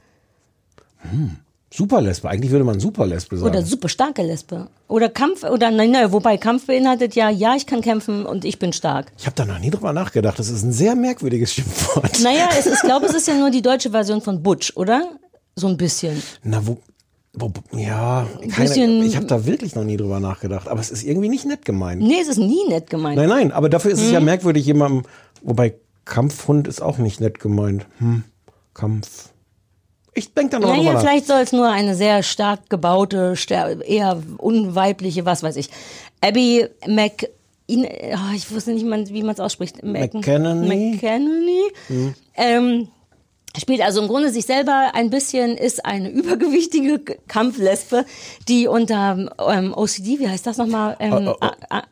Superlesbe. 1.72 2.28
Eigentlich 2.30 2.52
würde 2.52 2.66
man 2.66 2.80
Superlesbe 2.80 3.38
sagen. 3.38 3.50
Oder 3.50 3.62
super 3.64 3.90
starke 3.90 4.24
Lesbe? 4.24 4.70
Oder 4.88 5.08
Kampf, 5.10 5.44
oder 5.44 5.70
nein, 5.70 5.92
nein, 5.92 6.12
wobei 6.12 6.38
Kampf 6.38 6.66
beinhaltet 6.66 7.14
ja, 7.16 7.30
ja, 7.30 7.56
ich 7.56 7.68
kann 7.68 7.82
kämpfen 7.82 8.26
und 8.26 8.44
ich 8.44 8.58
bin 8.58 8.74
stark. 8.74 9.12
ich 9.20 9.28
habe 9.28 9.36
da 9.36 9.46
noch 9.46 9.60
nie 9.60 9.70
drüber 9.70 9.94
nachgedacht. 9.94 10.40
Das 10.40 10.50
ist 10.50 10.64
ein 10.64 10.72
sehr 10.74 10.96
merkwürdiges 10.96 11.54
Schimpfwort. 11.54 12.20
Naja, 12.22 12.50
es, 12.58 12.66
ist- 12.66 12.74
ich 12.76 12.82
glaube, 12.82 13.06
es 13.06 13.14
ist 13.14 13.28
ja 13.28 13.36
nur 13.36 13.52
die 13.52 13.62
deutsche 13.62 13.92
Version 13.92 14.22
von 14.22 14.42
Butch, 14.42 14.74
oder? 14.76 15.10
So 15.56 15.68
ein 15.68 15.78
bisschen. 15.78 16.22
Na, 16.44 16.66
wo. 16.66 16.80
Ja, 17.74 18.28
keine, 18.56 19.06
ich 19.06 19.16
habe 19.16 19.26
da 19.28 19.46
wirklich 19.46 19.76
noch 19.76 19.84
nie 19.84 19.98
drüber 19.98 20.20
nachgedacht. 20.20 20.68
Aber 20.68 20.80
es 20.82 20.90
ist 20.92 21.04
irgendwie 21.04 21.30
nicht 21.30 21.46
nett 21.46 21.64
gemeint. 21.64 22.02
Nee, 22.02 22.20
es 22.22 22.28
ist 22.28 22.38
nie 22.40 22.68
nett 22.68 22.90
gemeint. 22.90 23.18
Nein, 23.18 23.30
nein, 23.30 23.52
aber 23.52 23.70
dafür 23.70 23.92
ist 23.92 24.00
es 24.02 24.08
Mhm. 24.08 24.14
ja 24.14 24.20
merkwürdig, 24.20 24.66
jemandem. 24.66 25.04
Wobei 25.42 25.76
Kampfhund 26.06 26.68
ist 26.68 26.82
auch 26.82 26.98
nicht 26.98 27.22
nett 27.22 27.40
gemeint. 27.40 27.86
Hm, 28.00 28.24
Kampf. 28.74 29.30
Ich 30.16 30.34
denke 30.34 30.52
da 30.54 30.60
noch 30.60 30.70
drüber 30.70 30.78
Naja, 30.84 30.94
nach. 30.94 31.02
vielleicht 31.02 31.28
soll 31.28 31.40
es 31.42 31.52
nur 31.52 31.70
eine 31.70 31.96
sehr 31.96 32.24
stark 32.24 32.70
gebaute, 32.70 33.36
eher 33.86 34.22
unweibliche, 34.38 35.26
was 35.26 35.44
weiß 35.44 35.56
ich. 35.56 35.70
Abby 36.22 36.66
Mc... 36.88 37.30
In, 37.68 37.86
oh, 37.86 38.36
ich 38.36 38.52
wusste 38.52 38.72
nicht, 38.74 38.84
mal, 38.84 39.08
wie 39.10 39.22
man 39.22 39.36
es 39.36 39.40
ausspricht. 39.40 39.84
Mac- 39.84 40.12
McCannany? 40.16 40.94
McCannany. 40.96 42.10
Ähm, 42.36 42.88
spielt 43.58 43.82
also 43.82 44.02
im 44.02 44.08
Grunde 44.08 44.32
sich 44.32 44.46
selber 44.46 44.92
ein 44.94 45.10
bisschen, 45.10 45.58
ist 45.58 45.86
eine 45.86 46.10
übergewichtige 46.12 47.00
K- 47.00 47.16
Kampflesbe, 47.28 48.06
die 48.48 48.68
unter 48.68 49.30
ähm, 49.50 49.74
OCD, 49.76 50.20
wie 50.20 50.28
heißt 50.30 50.46
das 50.46 50.58
nochmal? 50.58 50.96
Ähm, 51.00 51.14
Äh, 51.28 51.32
äh, 51.46 51.50
ah, 51.70 51.84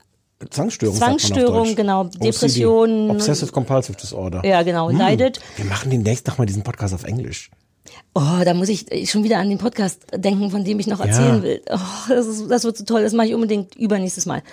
Zwangsstörung. 0.51 0.95
Zwangsstörung, 0.95 1.75
genau. 1.75 2.03
Depressionen. 2.05 3.09
Obsessive 3.09 3.51
Compulsive 3.51 3.97
Disorder. 3.97 4.45
ja, 4.45 4.61
genau, 4.61 4.89
Hm. 4.89 4.97
leidet. 4.97 5.39
Wir 5.55 5.65
machen 5.65 5.89
demnächst 5.89 6.27
nochmal 6.27 6.45
diesen 6.45 6.63
Podcast 6.63 6.93
auf 6.93 7.03
Englisch. 7.03 7.49
Oh, 8.13 8.43
da 8.43 8.53
muss 8.53 8.69
ich 8.69 9.09
schon 9.09 9.23
wieder 9.23 9.37
an 9.39 9.49
den 9.49 9.57
Podcast 9.57 10.01
denken, 10.13 10.51
von 10.51 10.63
dem 10.63 10.79
ich 10.79 10.87
noch 10.87 10.99
erzählen 10.99 11.37
Ja. 11.37 11.43
will. 11.43 11.61
Oh, 11.71 11.77
das, 12.09 12.27
ist, 12.27 12.47
das 12.51 12.63
wird 12.65 12.77
so 12.77 12.83
toll, 12.83 13.01
das 13.01 13.13
mache 13.13 13.27
ich 13.27 13.33
unbedingt 13.33 13.75
übernächstes 13.75 14.25
Mal. 14.25 14.43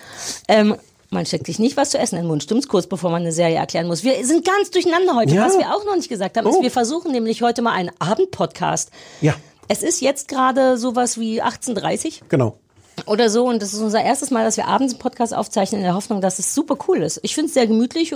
Ähm, 0.49 0.77
man 1.11 1.27
steckt 1.27 1.47
sich 1.47 1.59
nicht 1.59 1.77
was 1.77 1.91
zu 1.91 1.99
essen 1.99 2.17
in 2.17 2.23
den 2.23 2.29
Mund, 2.29 2.43
stimmt's 2.43 2.69
kurz, 2.69 2.87
bevor 2.87 3.11
man 3.11 3.23
eine 3.23 3.33
Serie 3.33 3.57
erklären 3.57 3.87
muss. 3.87 4.03
Wir 4.05 4.25
sind 4.27 4.45
ganz 4.45 4.71
durcheinander 4.71 5.15
heute. 5.15 5.35
Ja. 5.35 5.47
Was 5.47 5.57
wir 5.59 5.75
auch 5.75 5.85
noch 5.85 5.97
nicht 5.97 6.09
gesagt 6.09 6.37
haben, 6.37 6.47
ist, 6.47 6.57
Oh. 6.57 6.63
wir 6.63 6.71
versuchen 6.71 7.13
nämlich 7.13 7.43
heute 7.43 7.63
mal 7.63 7.73
einen 7.73 7.91
Abendpodcast. 7.99 8.91
Ja, 9.21 9.35
Es 9.69 9.83
ist 9.83 10.01
jetzt 10.01 10.29
gerade 10.29 10.77
sowas 10.79 11.19
wie 11.19 11.43
18.30 11.43 12.23
genau. 12.29 12.59
oder 13.07 13.29
so 13.31 13.47
und 13.49 13.63
das 13.63 13.73
ist 13.73 13.81
unser 13.81 14.03
erstes 14.03 14.31
Mal, 14.31 14.45
dass 14.45 14.57
wir 14.57 14.67
abends 14.69 14.93
einen 14.95 15.01
Podcast 15.01 15.35
aufzeichnen 15.35 15.81
in 15.81 15.85
der 15.85 15.95
Hoffnung, 15.95 16.21
dass 16.21 16.39
es 16.39 16.55
super 16.55 16.77
cool 16.89 17.03
ist. 17.03 17.21
Ich 17.23 17.35
finde 17.35 17.49
es 17.49 17.55
sehr 17.55 17.67
gemütlich, 17.67 18.15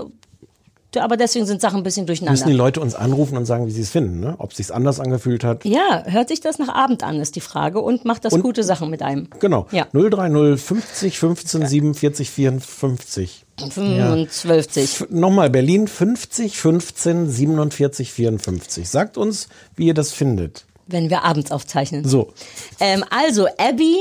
aber 0.96 1.16
deswegen 1.18 1.44
sind 1.46 1.60
Sachen 1.60 1.78
ein 1.78 1.82
bisschen 1.82 2.06
durcheinander. 2.06 2.32
Müssen 2.40 2.48
die 2.50 2.56
Leute 2.56 2.80
uns 2.80 2.94
anrufen 2.94 3.36
und 3.36 3.44
sagen, 3.44 3.66
wie 3.66 3.70
sie 3.70 3.82
es 3.82 3.90
finden, 3.90 4.20
ne? 4.20 4.34
Ob 4.38 4.52
es 4.52 4.56
sich 4.56 4.72
anders 4.74 5.00
angefühlt 5.00 5.44
hat. 5.44 5.64
Ja, 5.64 6.02
hört 6.06 6.28
sich 6.28 6.40
das 6.40 6.58
nach 6.58 6.68
Abend 6.74 7.02
an, 7.02 7.20
ist 7.20 7.36
die 7.36 7.40
Frage. 7.42 7.80
Und 7.80 8.04
macht 8.06 8.24
das 8.24 8.32
Und- 8.32 8.42
gute 8.42 8.64
Sachen 8.64 8.88
mit 8.88 9.02
einem. 9.02 9.28
Genau. 9.38 9.66
Ja. 9.70 9.86
030 9.92 10.58
50 10.60 11.18
15 11.18 11.66
47 11.66 12.30
54. 12.30 13.44
55. 13.70 14.82
F 14.84 15.06
nochmal 15.10 15.50
Berlin 15.50 15.88
50 15.88 16.56
15 16.58 17.28
47 17.28 18.12
54. 18.12 18.88
Sagt 18.88 19.16
uns, 19.18 19.48
wie 19.76 19.86
ihr 19.88 19.94
das 19.94 20.12
findet. 20.12 20.64
Wenn 20.86 21.10
wir 21.10 21.22
abends 21.24 21.50
aufzeichnen. 21.52 22.04
So. 22.08 22.32
Ähm, 22.80 23.04
also, 23.10 23.46
Abby, 23.58 23.96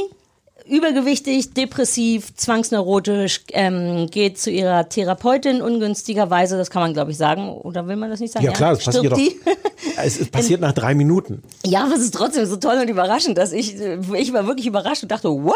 übergewichtig, 0.70 1.54
depressiv, 1.54 2.36
zwangsneurotisch, 2.36 3.42
ähm, 3.54 4.08
geht 4.10 4.38
zu 4.38 4.52
ihrer 4.52 4.90
Therapeutin 4.90 5.62
ungünstigerweise, 5.62 6.58
das 6.58 6.70
kann 6.70 6.82
man 6.82 6.94
glaube 6.94 7.12
ich 7.12 7.18
sagen, 7.18 7.50
oder 7.50 7.88
will 7.88 7.96
man 7.96 8.10
das 8.10 8.20
nicht 8.20 8.34
sagen? 8.34 8.46
Ja, 8.46 8.52
klar, 8.52 8.76
das 8.76 8.86
passiert 8.86 9.14
Stirbt 9.16 9.18
doch. 9.18 9.18
die? 9.18 9.58
Es 10.00 10.18
ist 10.18 10.32
passiert 10.32 10.62
nach 10.62 10.74
drei 10.74 10.94
Minuten. 10.96 11.44
Ja, 11.66 11.86
aber 11.86 11.96
es 11.96 12.02
ist 12.02 12.14
trotzdem 12.14 12.46
so 12.46 12.58
toll 12.58 12.78
und 12.82 12.90
überraschend, 12.90 13.38
dass 13.38 13.52
ich, 13.52 13.80
äh, 13.80 13.98
ich 14.16 14.34
war 14.34 14.46
wirklich 14.46 14.68
überrascht 14.68 15.04
und 15.04 15.12
dachte, 15.12 15.30
what? 15.30 15.56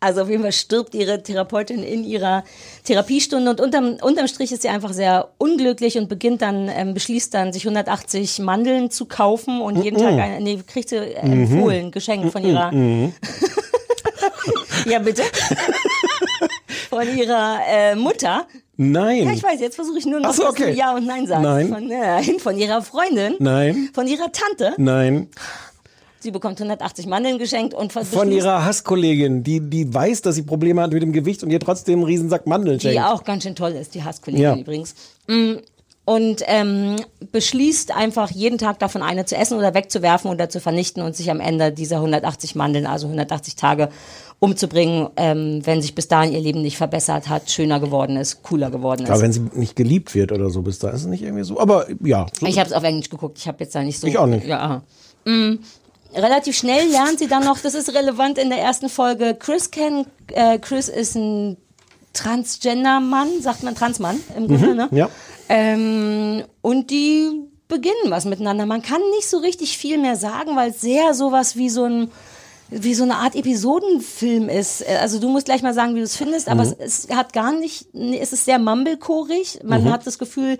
Also 0.00 0.22
auf 0.22 0.30
jeden 0.30 0.42
Fall 0.42 0.52
stirbt 0.52 0.94
ihre 0.94 1.22
Therapeutin 1.22 1.82
in 1.82 2.04
ihrer 2.04 2.44
Therapiestunde 2.84 3.50
und 3.50 3.60
unterm, 3.60 3.96
unterm 4.00 4.26
Strich 4.26 4.52
ist 4.52 4.62
sie 4.62 4.68
einfach 4.68 4.92
sehr 4.92 5.28
unglücklich 5.38 5.98
und 5.98 6.08
beginnt 6.08 6.42
dann, 6.42 6.68
ähm, 6.68 6.94
beschließt 6.94 7.34
dann, 7.34 7.52
sich 7.52 7.64
180 7.64 8.40
Mandeln 8.40 8.90
zu 8.90 9.06
kaufen 9.06 9.60
und 9.60 9.82
jeden 9.82 9.98
Tag 9.98 10.14
eine, 10.14 10.40
nee, 10.40 10.58
kriegt 10.66 10.88
sie 10.88 10.96
äh, 10.96 11.14
empfohlen, 11.20 11.90
geschenkt 11.90 12.32
von 12.32 12.44
ihrer, 12.44 12.72
ja 14.86 14.98
bitte, 14.98 15.22
von 16.90 17.16
ihrer 17.16 17.58
äh, 17.68 17.94
Mutter. 17.94 18.46
Nein. 18.76 19.24
Ja, 19.26 19.32
ich 19.32 19.42
weiß, 19.42 19.60
jetzt 19.60 19.74
versuche 19.74 19.98
ich 19.98 20.06
nur 20.06 20.20
noch, 20.20 20.30
Ach 20.30 20.34
so, 20.34 20.44
dass 20.44 20.54
du 20.54 20.62
okay. 20.64 20.74
Ja 20.74 20.94
und 20.94 21.06
Nein 21.06 21.26
sagst. 21.26 21.42
Nein. 21.42 21.68
Von, 21.68 21.90
äh, 21.90 22.22
von 22.38 22.56
ihrer 22.58 22.82
Freundin. 22.82 23.34
Nein. 23.40 23.90
Von 23.92 24.06
ihrer 24.06 24.30
Tante. 24.30 24.74
Nein. 24.76 25.28
Sie 26.20 26.30
bekommt 26.32 26.58
180 26.60 27.06
Mandeln 27.06 27.38
geschenkt 27.38 27.74
und 27.74 27.92
Von 27.92 28.02
beschließt- 28.04 28.30
ihrer 28.32 28.64
Hasskollegin, 28.64 29.44
die, 29.44 29.60
die 29.60 29.92
weiß, 29.92 30.22
dass 30.22 30.34
sie 30.34 30.42
Probleme 30.42 30.82
hat 30.82 30.92
mit 30.92 31.02
dem 31.02 31.12
Gewicht 31.12 31.42
und 31.44 31.50
ihr 31.50 31.60
trotzdem 31.60 32.00
einen 32.00 32.04
Riesensack 32.04 32.46
Mandeln 32.46 32.80
schenkt. 32.80 32.96
die 32.96 33.00
auch 33.00 33.22
ganz 33.24 33.44
schön 33.44 33.54
toll 33.54 33.72
ist, 33.72 33.94
die 33.94 34.02
Hasskollegin 34.02 34.42
Ja. 34.42 34.56
übrigens. 34.56 34.94
Mm, 35.28 35.54
Und 36.04 36.42
ähm, 36.46 36.96
beschließt 37.32 37.94
einfach 37.94 38.30
jeden 38.30 38.58
Tag 38.58 38.78
davon 38.80 39.02
eine 39.02 39.26
zu 39.26 39.36
essen 39.36 39.58
oder 39.58 39.74
wegzuwerfen 39.74 40.30
oder 40.30 40.48
zu 40.48 40.58
vernichten 40.60 41.02
und 41.02 41.14
sich 41.14 41.30
am 41.30 41.38
Ende 41.38 41.70
dieser 41.70 41.96
180 41.96 42.54
Mandeln, 42.56 42.86
also 42.86 43.06
180 43.08 43.54
Tage, 43.56 43.88
umzubringen, 44.40 45.08
ähm, 45.16 45.60
wenn 45.64 45.82
sich 45.82 45.94
bis 45.94 46.06
dahin 46.06 46.32
ihr 46.32 46.40
Leben 46.40 46.62
nicht 46.62 46.76
verbessert 46.76 47.28
hat, 47.28 47.50
schöner 47.50 47.80
geworden 47.80 48.16
ist, 48.16 48.42
cooler 48.42 48.70
geworden 48.70 49.02
ist. 49.04 49.10
Aber 49.10 49.20
wenn 49.20 49.32
sie 49.32 49.46
nicht 49.52 49.74
geliebt 49.74 50.14
wird 50.14 50.30
oder 50.30 50.48
so, 50.50 50.62
bis 50.62 50.78
da 50.78 50.90
ist 50.90 51.00
es 51.02 51.06
nicht 51.06 51.22
irgendwie 51.22 51.44
so. 51.44 51.58
Aber 51.58 51.86
ja, 52.04 52.26
so, 52.38 52.46
Ich 52.46 52.58
habe 52.58 52.68
es 52.68 52.72
auf 52.72 52.84
Englisch 52.84 53.10
geguckt. 53.10 53.38
Ich 53.38 53.48
habe 53.48 53.58
jetzt 53.60 53.74
da 53.74 53.82
nicht 53.82 53.98
so. 53.98 54.06
Ich 54.06 54.16
auch 54.16 54.26
nicht. 54.26 54.46
Ja. 54.46 54.82
Mm, 55.24 55.58
relativ 56.14 56.56
schnell 56.56 56.88
lernt 56.88 57.18
sie 57.18 57.26
dann 57.26 57.44
noch. 57.44 57.58
Das 57.58 57.74
ist 57.74 57.92
relevant 57.94 58.38
in 58.38 58.50
der 58.50 58.60
ersten 58.60 58.88
Folge. 58.88 59.34
Chris 59.36 59.72
kennen. 59.72 60.06
Äh, 60.32 60.60
Chris 60.60 60.88
ist 60.88 61.16
ein 61.16 61.56
Transgender-Mann, 62.12 63.40
sagt 63.40 63.64
man 63.64 63.74
Transmann 63.74 64.20
im 64.36 64.46
Grunde. 64.46 64.74
ne? 64.74 64.88
Mhm, 64.90 64.96
ja. 64.96 65.08
Ähm, 65.48 66.44
und 66.62 66.90
die 66.90 67.30
beginnen 67.66 67.94
was 68.06 68.24
miteinander. 68.24 68.66
Man 68.66 68.82
kann 68.82 69.00
nicht 69.16 69.28
so 69.28 69.38
richtig 69.38 69.76
viel 69.78 69.98
mehr 69.98 70.16
sagen, 70.16 70.56
weil 70.56 70.70
es 70.70 70.80
sehr 70.80 71.12
sowas 71.14 71.56
wie 71.56 71.68
so 71.68 71.84
ein 71.84 72.10
wie 72.70 72.94
so 72.94 73.02
eine 73.04 73.16
Art 73.16 73.34
Episodenfilm 73.34 74.48
ist. 74.48 74.86
Also 74.86 75.18
du 75.18 75.28
musst 75.28 75.46
gleich 75.46 75.62
mal 75.62 75.74
sagen, 75.74 75.94
wie 75.94 75.98
du 76.00 76.04
es 76.04 76.16
findest, 76.16 76.48
aber 76.48 76.64
Mhm. 76.64 76.74
es, 76.78 77.06
es 77.06 77.16
hat 77.16 77.32
gar 77.32 77.52
nicht, 77.52 77.86
es 77.94 78.32
ist 78.32 78.44
sehr 78.44 78.58
mumblechorig. 78.58 79.60
Man 79.64 79.84
Mhm. 79.84 79.90
hat 79.92 80.06
das 80.06 80.18
Gefühl, 80.18 80.58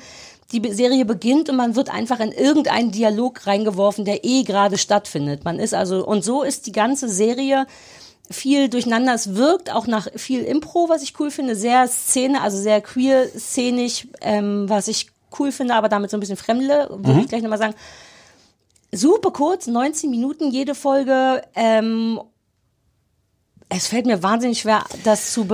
die 0.53 0.63
Serie 0.73 1.05
beginnt 1.05 1.51
und 1.51 1.57
man 1.57 1.77
wird 1.77 1.93
einfach 1.93 2.21
in 2.21 2.33
irgendeinen 2.33 2.91
Dialog 2.91 3.47
reingeworfen, 3.47 4.07
der 4.07 4.25
eh 4.25 4.43
gerade 4.45 4.79
stattfindet. 4.79 5.45
Man 5.45 5.59
ist 5.59 5.75
also, 5.75 6.07
und 6.07 6.25
so 6.25 6.43
ist 6.43 6.67
die 6.67 6.73
ganze 6.73 7.09
Serie 7.11 7.67
viel 8.31 8.69
durcheinander. 8.71 9.13
Es 9.13 9.35
wirkt 9.35 9.71
auch 9.75 9.87
nach 9.87 10.09
viel 10.17 10.43
Impro, 10.45 10.89
was 10.89 11.03
ich 11.03 11.19
cool 11.21 11.31
finde, 11.31 11.55
sehr 11.57 11.87
Szene, 11.89 12.41
also 12.41 12.57
sehr 12.57 12.81
queer 12.81 13.27
szenisch, 13.39 14.07
ähm, 14.23 14.65
was 14.69 14.89
ich 14.89 15.09
cool 15.39 15.53
finde, 15.53 15.75
aber 15.75 15.91
damit 15.91 16.11
so 16.11 16.17
ein 16.17 16.21
bisschen 16.21 16.37
fremdle, 16.39 16.89
würde 16.91 17.13
Mhm. 17.13 17.21
ich 17.21 17.29
gleich 17.29 17.43
nochmal 17.43 17.59
sagen. 17.59 17.75
Super 18.93 19.31
kurz, 19.33 19.67
19 19.67 20.11
Minuten 20.11 20.51
jede 20.51 20.75
Folge. 20.75 21.43
Ähm, 21.55 22.21
es 23.69 23.87
fällt 23.87 24.07
mir 24.07 24.23
wahnsinnig 24.23 24.61
schwer, 24.61 24.85
das 25.05 25.33
zu 25.33 25.47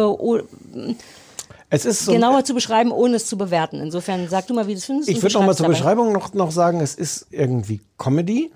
es 1.71 1.85
ist 1.85 2.05
so. 2.05 2.13
genauer 2.13 2.45
zu 2.45 2.55
beschreiben, 2.55 2.93
ohne 2.93 3.17
es 3.17 3.27
zu 3.27 3.37
bewerten. 3.37 3.81
Insofern 3.81 4.29
sag 4.29 4.47
du 4.47 4.55
mal, 4.55 4.69
wie 4.69 4.73
du 4.75 4.79
es 4.79 4.85
findest. 4.85 5.09
ich 5.09 5.21
würde 5.21 5.35
noch 5.35 5.47
mal 5.47 5.57
zur 5.57 5.65
dabei. 5.67 5.77
Beschreibung 5.77 6.13
noch, 6.13 6.33
noch 6.35 6.53
sagen, 6.53 6.81
es 6.81 6.95
ist 6.95 7.27
irgendwie 7.31 7.81
Comedy. 7.99 8.53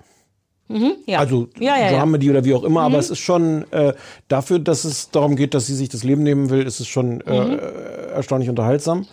ja. 1.05 1.19
Also 1.19 1.49
Ja, 1.59 1.77
ja, 1.77 1.91
ja. 1.91 1.97
Dramedy 1.97 2.29
oder 2.29 2.45
wie 2.45 2.53
auch 2.53 2.63
immer, 2.63 2.81
aber 2.83 2.99
es 2.99 3.09
ist 3.09 3.19
schon 3.19 3.69
äh, 3.73 3.93
dafür, 4.29 4.59
dass 4.59 4.85
es 4.85 5.09
darum 5.09 5.35
geht, 5.35 5.53
dass 5.53 5.65
sie 5.65 5.75
sich 5.75 5.89
das 5.89 6.03
Leben 6.03 6.23
nehmen 6.23 6.49
will, 6.49 6.65
ist 6.65 6.79
es 6.79 6.87
schon 6.87 7.19
äh, 7.21 7.43
Mhm. 7.43 7.59
erstaunlich 8.13 8.49
unterhaltsam. 8.49 9.05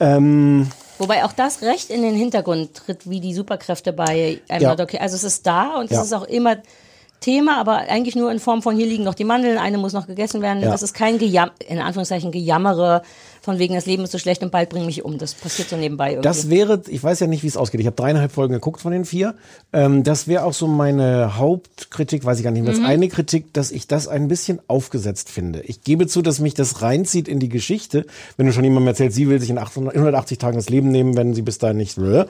Ähm, 0.00 0.68
Wobei 0.98 1.24
auch 1.24 1.32
das 1.32 1.62
recht 1.62 1.90
in 1.90 2.02
den 2.02 2.14
Hintergrund 2.14 2.74
tritt, 2.74 3.08
wie 3.08 3.20
die 3.20 3.34
Superkräfte 3.34 3.92
bei 3.92 4.40
I'm 4.48 4.60
Ja. 4.62 4.78
Okay. 4.78 4.98
Also 4.98 5.16
es 5.16 5.24
ist 5.24 5.46
da 5.46 5.76
und 5.78 5.90
Ja. 5.90 5.98
es 6.00 6.06
ist 6.06 6.12
auch 6.12 6.24
immer 6.24 6.56
Thema, 7.24 7.58
aber 7.58 7.78
eigentlich 7.88 8.16
nur 8.16 8.30
in 8.30 8.38
Form 8.38 8.60
von 8.60 8.76
hier 8.76 8.84
liegen 8.84 9.02
noch 9.02 9.14
die 9.14 9.24
Mandeln, 9.24 9.56
eine 9.56 9.78
muss 9.78 9.94
noch 9.94 10.06
gegessen 10.06 10.42
werden. 10.42 10.62
Ja. 10.62 10.70
Das 10.70 10.82
ist 10.82 10.92
kein 10.92 11.16
Gejam 11.16 11.50
in 11.66 11.78
Anführungszeichen 11.78 12.30
Gejammere 12.32 13.00
von 13.40 13.58
wegen 13.58 13.74
das 13.74 13.86
Leben 13.86 14.04
ist 14.04 14.12
so 14.12 14.18
schlecht 14.18 14.42
und 14.42 14.50
bald 14.50 14.68
bring 14.68 14.84
mich 14.84 15.04
um. 15.04 15.16
Das 15.16 15.32
passiert 15.32 15.70
so 15.70 15.76
nebenbei 15.76 16.10
irgendwie. 16.10 16.28
Das 16.28 16.50
wäre, 16.50 16.82
ich 16.86 17.02
weiß 17.02 17.20
ja 17.20 17.26
nicht, 17.26 17.42
wie 17.42 17.46
es 17.46 17.56
ausgeht. 17.56 17.80
Ich 17.80 17.86
habe 17.86 17.96
dreieinhalb 17.96 18.32
Folgen 18.32 18.52
geguckt 18.52 18.80
von 18.80 18.92
den 18.92 19.06
vier. 19.06 19.34
Ähm, 19.72 20.02
das 20.02 20.28
wäre 20.28 20.44
auch 20.44 20.52
so 20.52 20.66
meine 20.66 21.38
Hauptkritik, 21.38 22.24
weiß 22.24 22.38
ich 22.38 22.44
gar 22.44 22.50
nicht 22.50 22.62
mehr. 22.62 22.74
Mhm. 22.74 22.80
Das 22.80 22.88
eine 22.88 23.08
Kritik, 23.08 23.52
dass 23.54 23.70
ich 23.70 23.86
das 23.86 24.06
ein 24.06 24.28
bisschen 24.28 24.60
aufgesetzt 24.66 25.30
finde. 25.30 25.60
Ich 25.60 25.82
gebe 25.82 26.06
zu, 26.06 26.20
dass 26.20 26.40
mich 26.40 26.52
das 26.52 26.82
reinzieht 26.82 27.26
in 27.26 27.38
die 27.38 27.48
Geschichte. 27.48 28.04
Wenn 28.36 28.46
du 28.46 28.52
schon 28.52 28.64
jemandem 28.64 28.88
erzählst, 28.88 29.16
sie 29.16 29.28
will 29.28 29.40
sich 29.40 29.50
in 29.50 29.58
800, 29.58 29.94
180 29.94 30.38
Tagen 30.38 30.56
das 30.56 30.68
Leben 30.68 30.90
nehmen, 30.90 31.16
wenn 31.16 31.34
sie 31.34 31.42
bis 31.42 31.58
dahin 31.58 31.78
nicht 31.78 31.98
will. 31.98 32.26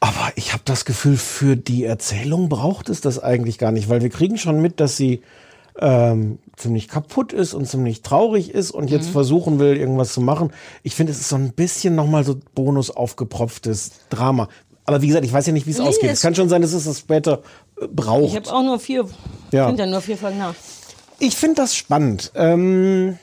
Aber 0.00 0.32
ich 0.36 0.52
habe 0.54 0.62
das 0.64 0.84
Gefühl, 0.86 1.16
für 1.18 1.56
die 1.56 1.84
Erzählung 1.84 2.48
braucht 2.48 2.88
es 2.88 3.00
das 3.02 3.18
eigentlich 3.22 3.58
gar 3.58 3.70
nicht, 3.70 3.88
weil 3.90 4.00
wir 4.02 4.08
kriegen 4.08 4.38
schon 4.38 4.60
mit, 4.62 4.80
dass 4.80 4.96
sie 4.96 5.20
ähm, 5.78 6.38
ziemlich 6.56 6.88
kaputt 6.88 7.32
ist 7.34 7.52
und 7.54 7.66
ziemlich 7.68 8.02
traurig 8.02 8.50
ist 8.52 8.70
und 8.70 8.90
jetzt 8.90 9.10
versuchen 9.10 9.58
will, 9.58 9.76
irgendwas 9.76 10.12
zu 10.14 10.20
machen. 10.22 10.52
Ich 10.82 10.94
finde, 10.94 11.12
es 11.12 11.20
ist 11.20 11.28
so 11.28 11.36
ein 11.36 11.52
bisschen 11.52 11.94
nochmal 11.94 12.24
so 12.24 12.36
Bonus 12.54 12.90
aufgepropftes 12.90 13.92
Drama. 14.08 14.48
Aber 14.84 15.02
wie 15.02 15.06
gesagt, 15.08 15.24
ich 15.24 15.32
weiß 15.32 15.46
ja 15.46 15.52
nicht, 15.52 15.66
wie 15.66 15.70
es 15.72 15.78
Nee, 15.78 15.84
ausgeht. 15.86 16.10
es- 16.10 16.18
Es 16.18 16.22
kann 16.22 16.34
schon 16.34 16.48
sein, 16.48 16.62
dass 16.62 16.72
es 16.72 16.84
das 16.84 16.98
später 17.00 17.42
äh, 17.80 17.86
braucht. 17.86 18.24
ich 18.30 18.36
habe 18.36 18.52
auch 18.52 18.62
nur 18.62 18.78
vier, 18.80 19.06
Ja. 19.52 19.66
sind 19.66 19.78
ja 19.78 19.86
nur 19.86 20.00
vier 20.00 20.16
Folgen 20.16 20.38
nach. 20.38 20.54
Ich 21.18 21.36
finde 21.36 21.56
das 21.56 21.76
spannend. 21.76 22.32
Ähm, 22.34 23.18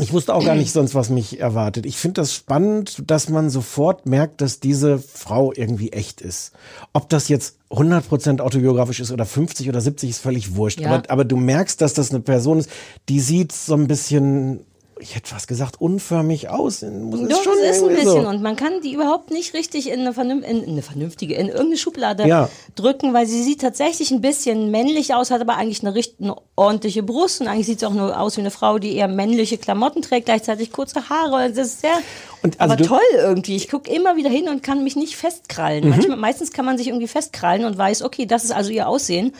ich 0.00 0.12
wusste 0.12 0.34
auch 0.34 0.44
gar 0.44 0.54
nicht 0.54 0.72
sonst, 0.72 0.94
was 0.94 1.10
mich 1.10 1.40
erwartet. 1.40 1.86
Ich 1.86 1.96
finde 1.96 2.20
das 2.20 2.34
spannend, 2.34 3.02
dass 3.06 3.28
man 3.28 3.50
sofort 3.50 4.06
merkt, 4.06 4.40
dass 4.40 4.60
diese 4.60 4.98
Frau 4.98 5.52
irgendwie 5.54 5.92
echt 5.92 6.20
ist. 6.20 6.52
Ob 6.92 7.08
das 7.08 7.28
jetzt 7.28 7.56
100% 7.70 8.40
autobiografisch 8.40 9.00
ist 9.00 9.12
oder 9.12 9.24
50 9.24 9.68
oder 9.68 9.80
70 9.80 10.10
ist 10.10 10.18
völlig 10.18 10.56
wurscht. 10.56 10.80
Ja. 10.80 10.90
Aber, 10.90 11.10
aber 11.10 11.24
du 11.24 11.36
merkst, 11.36 11.80
dass 11.80 11.94
das 11.94 12.10
eine 12.10 12.20
Person 12.20 12.58
ist, 12.58 12.70
die 13.08 13.20
sieht 13.20 13.52
so 13.52 13.74
ein 13.74 13.86
bisschen, 13.86 14.60
ich 15.00 15.14
hätte 15.14 15.34
was 15.34 15.46
gesagt, 15.46 15.80
unförmig 15.80 16.48
aus. 16.48 16.82
Muss 16.82 17.28
Doch, 17.28 17.42
schon 17.42 17.54
es 17.64 17.78
ist 17.78 17.82
ein 17.82 17.88
bisschen 17.94 18.22
so. 18.22 18.28
und 18.28 18.42
man 18.42 18.54
kann 18.56 18.80
die 18.82 18.92
überhaupt 18.94 19.30
nicht 19.30 19.54
richtig 19.54 19.88
in 19.90 20.00
eine, 20.00 20.12
vernünf 20.12 20.46
in 20.46 20.64
eine 20.68 20.82
vernünftige, 20.82 21.34
in 21.34 21.46
irgendeine 21.48 21.76
Schublade 21.78 22.26
Ja. 22.28 22.48
drücken, 22.76 23.12
weil 23.14 23.26
sie 23.26 23.42
sieht 23.42 23.60
tatsächlich 23.60 24.10
ein 24.10 24.20
bisschen 24.20 24.70
männlich 24.70 25.14
aus, 25.14 25.30
hat 25.30 25.40
aber 25.40 25.56
eigentlich 25.56 25.82
eine, 25.82 25.94
richt- 25.94 26.20
eine 26.20 26.36
ordentliche 26.56 27.02
Brust 27.02 27.40
und 27.40 27.48
eigentlich 27.48 27.66
sieht 27.66 27.80
sie 27.80 27.86
auch 27.86 27.94
nur 27.94 28.20
aus 28.20 28.36
wie 28.36 28.40
eine 28.42 28.50
Frau, 28.50 28.78
die 28.78 28.94
eher 28.94 29.08
männliche 29.08 29.58
Klamotten 29.58 30.02
trägt, 30.02 30.26
gleichzeitig 30.26 30.70
kurze 30.72 31.08
Haare. 31.08 31.48
Das 31.50 31.66
ist 31.68 31.80
sehr, 31.80 31.94
Und 32.42 32.60
also 32.60 32.74
aber 32.74 32.82
toll 32.84 33.00
irgendwie. 33.16 33.56
Ich 33.56 33.68
gucke 33.68 33.90
immer 33.90 34.16
wieder 34.16 34.30
hin 34.30 34.48
und 34.48 34.62
kann 34.62 34.84
mich 34.84 34.96
nicht 34.96 35.16
festkrallen. 35.16 35.84
Mhm. 35.84 35.90
Manchmal, 35.90 36.16
meistens 36.18 36.52
kann 36.52 36.64
man 36.64 36.76
sich 36.78 36.88
irgendwie 36.88 37.08
festkrallen 37.08 37.64
und 37.64 37.78
weiß, 37.78 38.02
okay, 38.02 38.26
das 38.26 38.44
ist 38.44 38.52
also 38.52 38.70
ihr 38.70 38.86
Aussehen. 38.88 39.32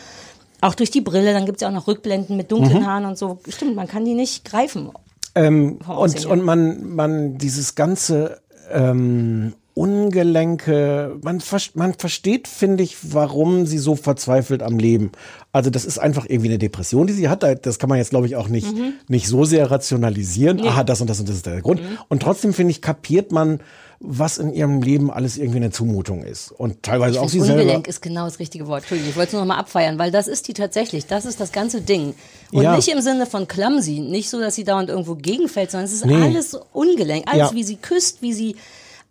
Auch 0.63 0.75
durch 0.75 0.91
die 0.91 1.01
Brille, 1.01 1.33
dann 1.33 1.47
gibt 1.47 1.55
es 1.57 1.61
ja 1.63 1.69
auch 1.69 1.73
noch 1.73 1.87
Rückblenden 1.87 2.37
mit 2.37 2.51
dunklen 2.51 2.81
Mhm. 2.81 2.85
Haaren 2.85 3.05
und 3.05 3.17
so. 3.17 3.39
Stimmt, 3.49 3.75
man 3.75 3.87
kann 3.87 4.05
die 4.05 4.13
nicht 4.13 4.45
greifen. 4.45 4.91
Ähm, 5.35 5.79
und, 5.87 6.25
und 6.25 6.43
man, 6.43 6.93
man 6.95 7.37
dieses 7.37 7.75
ganze 7.75 8.39
ähm, 8.71 9.53
Ungelenke, 9.73 11.17
man, 11.23 11.41
man 11.75 11.93
versteht, 11.93 12.47
finde 12.49 12.83
ich, 12.83 12.97
warum 13.13 13.65
sie 13.65 13.77
so 13.77 13.95
verzweifelt 13.95 14.61
am 14.61 14.77
Leben. 14.77 15.11
Also 15.53 15.69
das 15.69 15.85
ist 15.85 15.97
einfach 15.97 16.25
irgendwie 16.27 16.49
eine 16.49 16.57
Depression, 16.59 17.07
die 17.07 17.13
sie 17.13 17.29
hat. 17.29 17.43
Da- 17.43 17.55
Das 17.55 17.79
kann 17.79 17.87
man 17.89 17.97
jetzt, 17.97 18.09
glaube 18.09 18.27
ich, 18.27 18.35
auch 18.35 18.49
nicht, 18.49 18.75
Mhm. 18.75 18.93
nicht 19.07 19.27
so 19.27 19.45
sehr 19.45 19.71
rationalisieren. 19.71 20.59
Aha, 20.61 20.83
das 20.83 20.99
und 21.01 21.09
das 21.09 21.19
und 21.21 21.29
das 21.29 21.37
ist 21.37 21.45
der 21.45 21.61
Grund. 21.61 21.81
Mhm. 21.81 21.97
Und 22.09 22.21
trotzdem, 22.21 22.53
finde 22.53 22.71
ich, 22.71 22.81
kapiert 22.81 23.31
man, 23.31 23.61
was 24.03 24.39
in 24.39 24.51
ihrem 24.53 24.81
Leben 24.81 25.11
alles 25.11 25.37
irgendwie 25.37 25.57
eine 25.57 25.69
Zumutung 25.69 26.23
ist. 26.23 26.51
Und 26.51 26.81
teilweise 26.81 27.21
auch 27.21 27.29
sie 27.29 27.39
selber. 27.39 27.61
Ungelenk 27.61 27.87
ist 27.87 28.01
genau 28.01 28.25
das 28.25 28.39
richtige 28.39 28.65
Wort. 28.67 28.79
Entschuldigung, 28.81 29.11
ich 29.11 29.15
wollte 29.15 29.27
es 29.27 29.33
nur 29.33 29.41
noch 29.43 29.47
mal 29.47 29.59
abfeiern, 29.59 29.99
weil 29.99 30.09
das 30.11 30.27
ist 30.27 30.47
die 30.47 30.53
tatsächlich. 30.53 31.05
Das 31.05 31.25
ist 31.25 31.39
das 31.39 31.51
ganze 31.51 31.81
Ding. 31.81 32.15
Und 32.51 32.63
Ja. 32.63 32.75
nicht 32.75 32.87
im 32.87 32.99
Sinne 33.01 33.27
von 33.27 33.47
clumsy, 33.47 33.99
nicht 33.99 34.29
so, 34.29 34.39
dass 34.39 34.55
sie 34.55 34.63
dauernd 34.63 34.89
irgendwo 34.89 35.13
gegenfällt, 35.15 35.69
sondern 35.69 35.85
es 35.85 35.93
ist 35.93 36.05
Nee. 36.05 36.15
alles 36.15 36.57
ungelenk. 36.73 37.25
Alles, 37.27 37.51
Ja. 37.51 37.55
wie 37.55 37.63
sie 37.63 37.75
küsst, 37.75 38.21
wie 38.23 38.33
sie 38.33 38.55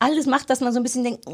alles 0.01 0.27
macht, 0.27 0.51
dass 0.51 0.61
man 0.61 0.73
so 0.73 0.81
ein 0.81 0.83
bisschen 0.83 1.05
denkt, 1.05 1.25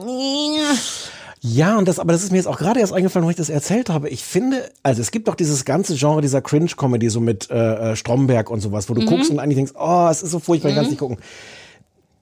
Ja, 1.40 1.78
und 1.78 1.86
das, 1.86 1.98
aber 1.98 2.12
das 2.12 2.24
ist 2.24 2.30
mir 2.32 2.38
jetzt 2.38 2.46
auch 2.48 2.58
gerade 2.58 2.80
erst 2.80 2.92
eingefallen, 2.92 3.24
wo 3.24 3.30
ich 3.30 3.36
das 3.36 3.48
erzählt 3.50 3.88
habe. 3.90 4.08
Ich 4.08 4.24
finde, 4.24 4.68
also 4.82 5.00
es 5.00 5.10
gibt 5.10 5.28
doch 5.28 5.34
dieses 5.34 5.64
ganze 5.64 5.94
Genre 5.94 6.20
dieser 6.20 6.40
Cringe-Comedy, 6.40 7.08
so 7.08 7.20
mit 7.20 7.50
äh, 7.50 7.92
äh, 7.92 7.96
Stromberg 7.96 8.50
und 8.50 8.60
sowas, 8.60 8.88
wo 8.88 8.94
du 8.94 9.04
guckst 9.04 9.30
und 9.30 9.38
eigentlich 9.38 9.56
denkst, 9.56 9.72
oh, 9.78 10.08
es 10.10 10.22
ist 10.22 10.30
so 10.32 10.40
furchtbar, 10.40 10.70
ich 10.70 10.74
kann 10.76 10.86
nicht 10.86 10.98
gucken. 10.98 11.18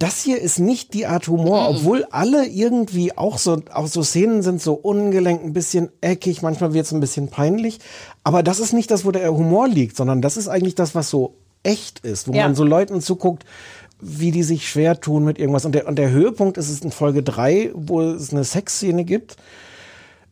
Das 0.01 0.23
hier 0.23 0.41
ist 0.41 0.59
nicht 0.59 0.93
die 0.93 1.07
Art 1.07 1.29
Humor, 1.29 1.69
obwohl 1.69 2.05
alle 2.11 2.47
irgendwie 2.47 3.17
auch 3.17 3.39
so, 3.39 3.63
auch 3.73 3.87
so 3.87 4.03
Szenen 4.03 4.43
sind 4.43 4.61
so 4.61 4.75
ungelenk, 4.75 5.43
ein 5.45 5.53
bisschen 5.53 5.89
eckig, 6.01 6.43
manchmal 6.43 6.75
wird 6.75 6.87
es 6.87 6.93
ein 6.93 7.01
bisschen 7.01 7.29
peinlich. 7.29 7.79
Aber 8.25 8.43
das 8.43 8.59
ist 8.59 8.73
nicht 8.73 8.91
das, 8.91 9.05
wo 9.05 9.13
der 9.13 9.33
Humor 9.33 9.69
liegt, 9.69 9.97
sondern 9.97 10.21
das 10.21 10.37
ist 10.37 10.49
eigentlich 10.49 10.75
das, 10.75 10.95
was 10.95 11.11
so 11.11 11.35
echt 11.63 12.01
ist, 12.01 12.27
wo 12.29 12.33
Ja. 12.33 12.43
man 12.45 12.55
so 12.57 12.65
Leuten 12.65 13.01
zuguckt, 13.01 13.45
wie 14.01 14.33
die 14.33 14.43
sich 14.43 14.69
schwer 14.69 15.01
tun 15.01 15.25
mit 15.25 15.39
irgendwas. 15.39 15.65
Und 15.65 15.73
der, 15.75 15.87
und 15.87 15.97
der 15.97 16.11
Höhepunkt 16.11 16.59
ist 16.59 16.69
es 16.69 16.81
in 16.81 16.91
Folge 16.91 17.23
drei, 17.23 17.71
wo 17.75 18.03
es 18.03 18.33
eine 18.33 18.45
Sexszene 18.45 19.05
gibt, 19.05 19.37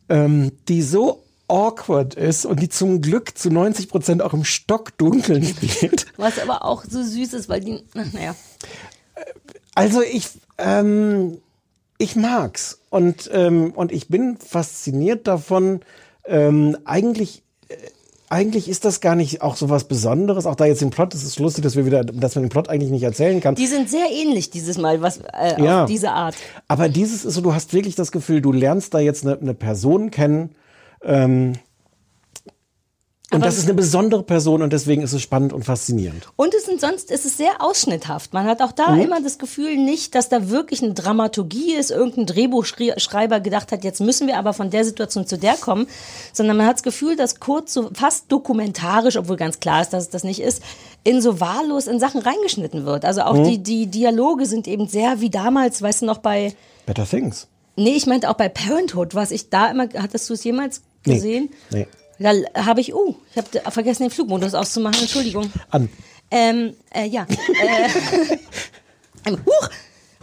ähm, 0.09 0.51
die 0.67 0.81
so 0.81 1.23
awkward 1.47 2.15
ist 2.15 2.45
und 2.45 2.61
die 2.61 2.69
zum 2.69 3.01
Glück 3.01 3.37
zu 3.37 3.49
90 3.49 3.89
Prozent 3.89 4.21
auch 4.21 4.33
im 4.33 4.43
Stockdunkeln 4.43 5.43
spielt. 5.45 6.05
was 6.17 6.37
aber 6.39 6.65
auch 6.65 6.83
so 6.83 7.01
süß 7.01 7.33
ist, 7.33 7.49
weil 7.49 7.61
die, 7.61 7.79
naja. 7.93 8.35
Also 9.75 10.01
ich, 10.01 10.29
ähm, 10.57 11.37
ich 11.97 12.15
mag's 12.15 12.79
und 12.89 13.29
ähm, 13.33 13.71
und 13.75 13.91
ich 13.91 14.07
bin 14.07 14.37
fasziniert 14.37 15.27
davon. 15.27 15.81
Ähm, 16.25 16.77
eigentlich, 16.85 17.43
äh, 17.69 17.75
eigentlich 18.29 18.69
ist 18.69 18.85
das 18.85 19.01
gar 19.01 19.15
nicht 19.15 19.41
auch 19.41 19.55
so 19.55 19.69
was 19.69 19.85
Besonderes. 19.85 20.45
Auch 20.45 20.55
da 20.55 20.65
jetzt 20.65 20.81
den 20.81 20.89
Plot, 20.89 21.13
es 21.13 21.23
ist 21.23 21.39
lustig, 21.39 21.63
dass 21.63 21.75
wir 21.75 21.85
wieder, 21.85 22.03
dass 22.03 22.35
man 22.35 22.43
den 22.45 22.49
Plot 22.49 22.69
eigentlich 22.69 22.91
nicht 22.91 23.03
erzählen 23.03 23.41
kann. 23.41 23.55
Die 23.55 23.67
sind 23.67 23.89
sehr 23.89 24.07
ähnlich 24.11 24.49
dieses 24.49 24.77
Mal, 24.77 25.01
was 25.01 25.19
äh, 25.33 25.61
Ja. 25.63 25.83
auf 25.83 25.89
diese 25.89 26.11
Art. 26.11 26.35
Aber 26.67 26.87
dieses 26.89 27.25
ist 27.25 27.33
so, 27.33 27.41
du 27.41 27.53
hast 27.53 27.73
wirklich 27.73 27.95
das 27.95 28.11
Gefühl, 28.11 28.41
du 28.41 28.51
lernst 28.51 28.93
da 28.93 28.99
jetzt 28.99 29.25
eine, 29.25 29.37
eine 29.39 29.53
Person 29.53 30.11
kennen. 30.11 30.55
Ähm, 31.03 31.53
und 33.33 33.41
Aber- 33.41 33.45
das 33.45 33.57
ist 33.57 33.65
eine 33.65 33.73
besondere 33.73 34.23
Person 34.23 34.61
und 34.61 34.71
deswegen 34.73 35.01
ist 35.01 35.13
es 35.13 35.21
spannend 35.21 35.53
und 35.53 35.63
faszinierend. 35.65 36.27
Und 36.35 36.53
es 36.53 36.65
sind 36.65 36.79
sonst, 36.79 37.11
es 37.11 37.25
ist 37.25 37.37
sehr 37.37 37.61
ausschnitthaft. 37.61 38.33
Man 38.33 38.45
hat 38.45 38.61
auch 38.61 38.71
da 38.71 38.91
Mhm. 38.91 39.01
immer 39.01 39.21
das 39.21 39.37
Gefühl 39.37 39.75
nicht, 39.77 40.15
dass 40.15 40.29
da 40.29 40.49
wirklich 40.49 40.81
eine 40.83 40.93
Dramaturgie 40.93 41.73
ist, 41.75 41.91
irgendein 41.91 42.25
Drehbuchschreiber 42.27 43.39
gedacht 43.39 43.71
hat, 43.71 43.83
jetzt 43.83 43.99
müssen 44.01 44.27
wir 44.27 44.37
aber 44.37 44.53
von 44.53 44.69
der 44.69 44.85
Situation 44.85 45.25
zu 45.27 45.37
der 45.37 45.55
kommen, 45.55 45.87
sondern 46.31 46.57
man 46.57 46.65
hat 46.67 46.75
das 46.75 46.83
Gefühl, 46.83 47.15
dass 47.15 47.39
kurz 47.39 47.73
so 47.73 47.89
fast 47.93 48.31
dokumentarisch, 48.31 49.17
obwohl 49.17 49.35
ganz 49.37 49.59
klar 49.59 49.81
ist, 49.81 49.89
dass 49.93 50.03
es 50.03 50.09
das 50.09 50.23
nicht 50.23 50.39
ist, 50.39 50.61
in 51.03 51.21
so 51.21 51.39
wahllos 51.39 51.87
in 51.87 51.99
Sachen 51.99 52.21
reingeschnitten 52.21 52.85
wird. 52.85 53.03
Also 53.05 53.21
auch 53.23 53.33
Mhm. 53.35 53.43
die, 53.45 53.57
die 53.57 53.87
Dialoge 53.87 54.45
sind 54.45 54.67
eben 54.67 54.87
sehr 54.87 55.19
wie 55.21 55.29
damals, 55.29 55.81
weißt 55.81 56.01
du 56.01 56.05
noch, 56.05 56.19
bei, 56.19 56.53
Better 56.85 57.05
Things. 57.05 57.47
nee, 57.75 57.95
ich 57.95 58.05
meinte 58.07 58.29
auch 58.29 58.35
bei 58.35 58.49
Parenthood, 58.49 59.15
was 59.15 59.31
ich 59.31 59.49
da 59.49 59.71
immer, 59.71 59.87
hattest 59.97 60.29
du 60.29 60.33
es 60.33 60.43
jemals 60.43 60.81
Nee. 61.05 61.15
gesehen? 61.15 61.49
Nee. 61.71 61.87
Da 62.23 62.65
habe 62.65 62.79
ich, 62.81 62.93
oh, 62.93 63.15
ich 63.31 63.37
habe 63.37 63.71
vergessen, 63.71 64.03
den 64.03 64.09
Flugmodus 64.11 64.53
auszumachen, 64.53 65.01
Entschuldigung. 65.01 65.51
An. 65.69 65.89
Ähm, 66.31 66.75
äh, 66.93 67.05
ja. 67.05 67.27
äh, 67.29 67.89
huch, 69.31 69.69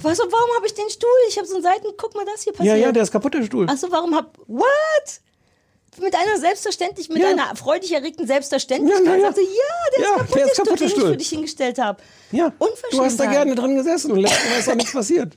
was, 0.03 0.19
warum 0.19 0.57
habe 0.57 0.67
ich 0.67 0.75
den 0.75 0.89
Stuhl? 0.91 1.09
Ich 1.29 1.37
habe 1.37 1.47
so 1.47 1.55
einen 1.55 1.63
Seiten, 1.63 1.87
guck 1.97 2.15
mal, 2.15 2.25
das 2.25 2.43
hier 2.43 2.53
Ja, 2.55 2.57
passiert. 2.59 2.79
ja, 2.79 2.93
der 2.93 3.03
ist 3.03 3.13
kaputt, 3.13 3.35
der 3.35 3.45
Stuhl. 3.45 3.69
Achso, 3.69 3.89
warum 3.91 4.15
hab, 4.17 4.37
what? 4.47 6.01
Mit 6.01 6.15
einer 6.15 6.39
selbstverständlich, 6.39 7.09
mit 7.11 7.19
Ja. 7.19 7.29
einer 7.29 7.55
freudig 7.57 7.93
erregten 7.93 8.27
Selbstverständlichkeit. 8.27 9.05
Ja, 9.05 9.11
na 9.13 9.17
ja. 9.19 9.27
Sagte, 9.27 9.43
ja, 9.43 9.49
der 9.97 10.03
Ja, 10.05 10.11
ist 10.11 10.17
kaputt, 10.17 10.37
der 10.37 10.47
ist 10.47 10.53
Stuhl, 10.55 10.65
kaputt, 10.65 10.69
der 10.71 10.77
den 10.77 10.87
ich 10.87 10.93
Stuhl. 10.93 11.11
für 11.11 11.17
dich 11.17 11.29
hingestellt 11.29 11.79
habe. 11.79 12.03
Ja, 12.33 12.53
du 12.93 13.05
hast 13.05 13.21
da 13.21 13.27
gerne 13.27 13.55
drin 13.55 13.75
gesessen 13.77 14.13
und 14.13 14.21
letztes 14.21 14.49
Mal 14.51 14.59
ist 14.59 14.69
auch 14.71 14.75
nichts 14.75 14.93
passiert. 14.93 15.35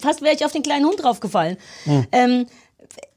Fast 0.00 0.22
wäre 0.22 0.34
ich 0.34 0.44
auf 0.44 0.52
den 0.52 0.62
kleinen 0.62 0.86
Hund 0.86 1.02
draufgefallen. 1.02 1.56
Hm. 1.84 2.06
Ähm, 2.12 2.46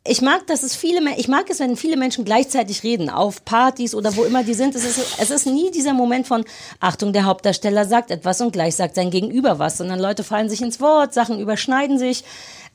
ich 0.03 0.21
mag, 0.21 0.47
dass 0.47 0.63
es 0.63 0.75
viele, 0.75 1.15
ich 1.17 1.27
mag 1.27 1.49
es, 1.49 1.59
wenn 1.59 1.75
viele 1.75 1.95
Menschen 1.95 2.25
gleichzeitig 2.25 2.81
reden, 2.83 3.09
auf 3.09 3.45
Partys 3.45 3.93
oder 3.93 4.15
wo 4.15 4.23
immer 4.23 4.43
die 4.43 4.55
sind. 4.55 4.73
Es 4.73 4.83
ist, 4.83 5.19
es 5.19 5.29
ist 5.29 5.45
nie 5.45 5.69
dieser 5.69 5.93
Moment 5.93 6.27
von, 6.27 6.43
Achtung, 6.79 7.13
der 7.13 7.25
Hauptdarsteller 7.25 7.85
sagt 7.85 8.09
etwas 8.09 8.41
und 8.41 8.51
gleich 8.51 8.75
sagt 8.75 8.95
sein 8.95 9.11
Gegenüber 9.11 9.59
was, 9.59 9.77
sondern 9.77 9.99
Leute 9.99 10.23
fallen 10.23 10.49
sich 10.49 10.61
ins 10.61 10.81
Wort, 10.81 11.13
Sachen 11.13 11.39
überschneiden 11.39 11.99
sich. 11.99 12.23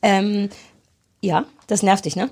Ähm, 0.02 0.50
ja, 1.20 1.46
das 1.66 1.82
nervt 1.82 2.04
dich, 2.04 2.14
ne? 2.14 2.30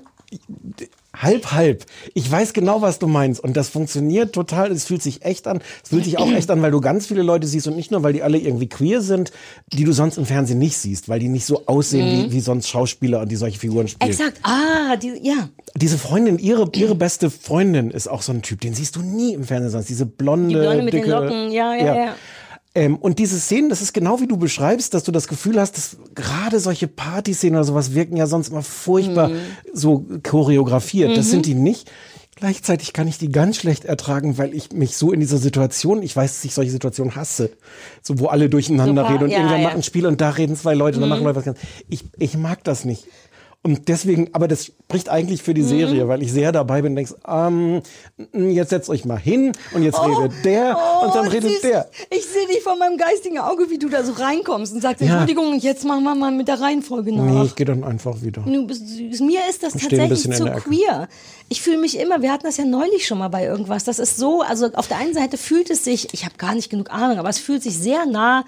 Halb, 1.21 1.51
halb. 1.51 1.85
Ich 2.13 2.29
weiß 2.29 2.53
genau, 2.53 2.81
was 2.81 2.99
du 2.99 3.07
meinst. 3.07 3.43
Und 3.43 3.55
das 3.57 3.69
funktioniert 3.69 4.33
total. 4.33 4.71
Es 4.71 4.85
fühlt 4.85 5.01
sich 5.01 5.23
echt 5.23 5.47
an. 5.47 5.61
Es 5.83 5.89
fühlt 5.89 6.05
sich 6.05 6.17
auch 6.17 6.31
echt 6.31 6.49
an, 6.51 6.61
weil 6.61 6.71
du 6.71 6.81
ganz 6.81 7.07
viele 7.07 7.21
Leute 7.21 7.47
siehst 7.47 7.67
und 7.67 7.75
nicht 7.75 7.91
nur, 7.91 8.03
weil 8.03 8.13
die 8.13 8.23
alle 8.23 8.37
irgendwie 8.37 8.67
queer 8.67 9.01
sind, 9.01 9.31
die 9.71 9.83
du 9.83 9.91
sonst 9.91 10.17
im 10.17 10.25
Fernsehen 10.25 10.59
nicht 10.59 10.77
siehst, 10.77 11.09
weil 11.09 11.19
die 11.19 11.27
nicht 11.27 11.45
so 11.45 11.65
aussehen 11.65 12.29
wie, 12.29 12.31
wie 12.33 12.39
sonst 12.39 12.67
Schauspieler 12.67 13.21
und 13.21 13.29
die 13.31 13.35
solche 13.35 13.59
Figuren 13.59 13.87
spielen. 13.87 14.11
Exakt. 14.11 14.39
Ah, 14.43 14.95
die, 14.95 15.13
ja. 15.21 15.49
Diese 15.75 15.97
Freundin, 15.97 16.39
ihre, 16.39 16.69
ihre 16.75 16.95
beste 16.95 17.29
Freundin 17.29 17.91
ist 17.91 18.07
auch 18.07 18.21
so 18.21 18.31
ein 18.31 18.41
Typ, 18.41 18.61
den 18.61 18.73
siehst 18.73 18.95
du 18.95 19.01
nie 19.01 19.33
im 19.33 19.43
Fernsehen 19.43 19.71
sonst. 19.71 19.89
Diese 19.89 20.05
blonde, 20.05 20.49
Die 20.49 20.55
Blonde 20.55 20.83
mit 20.83 20.93
den 20.93 21.03
dicke, 21.03 21.11
Locken. 21.11 21.51
Ja, 21.51 21.73
ja, 21.75 21.95
ja. 21.95 22.15
Ähm, 22.75 22.97
und 22.97 23.19
diese 23.19 23.39
Szenen, 23.39 23.69
das 23.69 23.81
ist 23.81 23.93
genau 23.93 24.19
wie 24.19 24.27
du 24.27 24.35
beschreibst, 24.37 24.93
dass 24.93 25.03
du 25.03 25.11
das 25.13 25.27
Gefühl 25.29 25.59
hast, 25.59 25.77
dass 25.77 25.97
gerade 26.13 26.59
solche 26.59 26.87
Partyszenen 26.87 27.55
oder 27.55 27.63
sowas 27.63 27.93
wirken 27.95 28.17
ja 28.17 28.27
sonst 28.27 28.49
immer 28.49 28.61
furchtbar 28.63 29.29
Mhm. 29.29 29.35
so 29.73 30.05
choreografiert. 30.23 31.15
Das 31.17 31.29
sind 31.31 31.45
die 31.45 31.53
nicht. 31.55 31.89
Gleichzeitig 32.37 32.91
kann 32.91 33.07
ich 33.07 33.17
die 33.17 33.29
ganz 33.31 33.55
schlecht 33.55 33.85
ertragen, 33.85 34.37
weil 34.37 34.53
ich 34.53 34.73
mich 34.73 34.97
so 34.97 35.13
in 35.13 35.21
dieser 35.21 35.37
Situation, 35.37 36.03
ich 36.03 36.13
weiß, 36.13 36.35
dass 36.35 36.43
ich 36.43 36.53
solche 36.53 36.69
Situationen 36.71 37.15
hasse, 37.15 37.51
so 38.01 38.19
wo 38.19 38.25
alle 38.27 38.49
durcheinander 38.49 39.03
So 39.03 39.05
paar- 39.05 39.13
reden 39.13 39.23
und 39.23 39.29
ja, 39.29 39.37
irgendwann 39.37 39.61
ja. 39.61 39.67
macht 39.67 39.77
ein 39.77 39.83
Spiel 39.83 40.05
und 40.05 40.19
da 40.19 40.31
reden 40.31 40.57
zwei 40.57 40.73
Leute 40.73 40.97
und 40.97 41.01
dann 41.01 41.09
Mhm. 41.09 41.15
machen 41.15 41.23
Leute 41.23 41.37
was 41.37 41.45
ganz. 41.45 41.59
Ich, 41.87 42.03
ich 42.19 42.37
mag 42.37 42.61
das 42.65 42.83
nicht. 42.83 43.05
Und 43.65 43.87
deswegen, 43.87 44.29
aber 44.33 44.47
das 44.47 44.65
spricht 44.65 45.09
eigentlich 45.09 45.41
für 45.41 45.55
die 45.55 45.63
Mhm. 45.63 45.67
Serie, 45.69 46.07
weil 46.07 46.21
ich 46.21 46.31
sehr 46.31 46.51
dabei 46.51 46.83
bin 46.83 46.91
und 46.91 46.97
denkst, 46.97 47.15
ähm, 47.27 47.81
jetzt 48.53 48.69
setzt 48.69 48.91
euch 48.91 49.05
mal 49.05 49.17
hin 49.17 49.53
und 49.73 49.81
jetzt 49.81 49.99
redet 49.99 50.33
der 50.45 50.77
und 51.03 51.15
dann 51.15 51.27
redet 51.27 51.45
Oh, 51.49 51.53
siehst, 51.53 51.63
der. 51.63 51.89
Ich 52.11 52.27
sehe 52.27 52.45
dich 52.45 52.61
vor 52.61 52.75
meinem 52.77 52.95
geistigen 52.99 53.39
Auge, 53.39 53.71
wie 53.71 53.79
du 53.79 53.89
da 53.89 54.03
so 54.03 54.11
reinkommst 54.13 54.71
und 54.75 54.81
sagst, 54.81 55.01
Ja. 55.01 55.07
Entschuldigung, 55.07 55.57
jetzt 55.57 55.83
machen 55.83 56.03
wir 56.03 56.13
mal 56.13 56.31
mit 56.31 56.47
der 56.47 56.61
Reihenfolge 56.61 57.11
nach. 57.11 57.23
Nee, 57.23 57.43
ich 57.45 57.55
gehe 57.55 57.65
dann 57.65 57.83
einfach 57.83 58.21
wieder. 58.21 58.43
Du 58.43 58.67
bist. 58.67 58.83
Mir 59.19 59.39
ist 59.49 59.63
das 59.63 59.73
tatsächlich 59.73 60.21
zu 60.31 60.45
queer. 60.45 61.07
Ich 61.49 61.63
fühle 61.63 61.79
mich 61.79 61.97
immer, 61.99 62.21
wir 62.21 62.31
hatten 62.31 62.45
das 62.45 62.57
ja 62.57 62.65
neulich 62.65 63.07
schon 63.07 63.17
mal 63.17 63.29
bei 63.29 63.45
irgendwas. 63.45 63.83
Das 63.83 63.97
ist 63.97 64.17
so, 64.17 64.43
also 64.43 64.67
auf 64.73 64.87
der 64.87 64.97
einen 64.97 65.15
Seite 65.15 65.37
fühlt 65.37 65.71
es 65.71 65.83
sich, 65.83 66.13
ich 66.13 66.23
habe 66.23 66.35
gar 66.37 66.53
nicht 66.53 66.69
genug 66.69 66.91
Ahnung, 66.91 67.17
aber 67.17 67.29
es 67.29 67.39
fühlt 67.39 67.63
sich 67.63 67.75
sehr 67.79 68.05
nah 68.05 68.45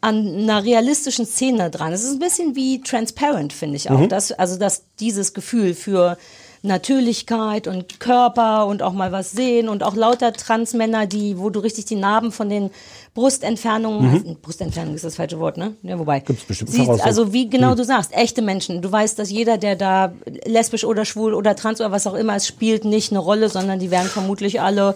an 0.00 0.26
einer 0.36 0.62
realistischen 0.64 1.26
Szene 1.26 1.70
dran. 1.70 1.92
Es 1.92 2.04
ist 2.04 2.12
ein 2.12 2.18
bisschen 2.20 2.54
wie 2.54 2.80
Transparent, 2.82 3.52
finde 3.52 3.76
ich 3.76 3.90
auch. 3.90 3.98
Mhm. 3.98 4.08
Das, 4.08 4.32
also 4.32 4.58
dass 4.58 4.82
dieses 5.00 5.34
Gefühl 5.34 5.74
für 5.74 6.16
Natürlichkeit 6.62 7.66
und 7.68 7.98
Körper 8.00 8.66
und 8.66 8.82
auch 8.82 8.92
mal 8.92 9.10
was 9.12 9.30
sehen 9.32 9.68
und 9.68 9.82
auch 9.82 9.94
lauter 9.96 10.32
Transmänner, 10.32 11.06
die, 11.06 11.38
wo 11.38 11.50
du 11.50 11.60
richtig 11.60 11.86
die 11.86 11.94
Narben 11.96 12.30
von 12.32 12.48
den 12.48 12.70
Brustentfernungen, 13.14 14.02
Mhm. 14.08 14.14
also, 14.14 14.36
Brustentfernung 14.42 14.94
ist 14.94 15.04
das 15.04 15.16
falsche 15.16 15.38
Wort, 15.40 15.56
ne? 15.56 15.74
Ja, 15.82 15.98
wobei. 15.98 16.20
Gibt's 16.20 16.44
bestimmt 16.44 16.70
Voraussetzungen. 16.70 17.00
also 17.06 17.32
wie 17.32 17.48
genau 17.48 17.70
Hm. 17.70 17.76
du 17.76 17.84
sagst, 17.84 18.12
echte 18.12 18.42
Menschen. 18.42 18.82
Du 18.82 18.90
weißt, 18.92 19.18
dass 19.18 19.30
jeder, 19.30 19.56
der 19.58 19.76
da 19.76 20.12
lesbisch 20.46 20.84
oder 20.84 21.04
schwul 21.04 21.34
oder 21.34 21.56
trans 21.56 21.80
oder 21.80 21.90
was 21.92 22.06
auch 22.06 22.14
immer 22.14 22.36
ist, 22.36 22.46
spielt 22.46 22.84
nicht 22.84 23.10
eine 23.12 23.18
Rolle, 23.20 23.48
sondern 23.48 23.78
die 23.78 23.90
werden 23.90 24.08
vermutlich 24.08 24.60
alle 24.60 24.94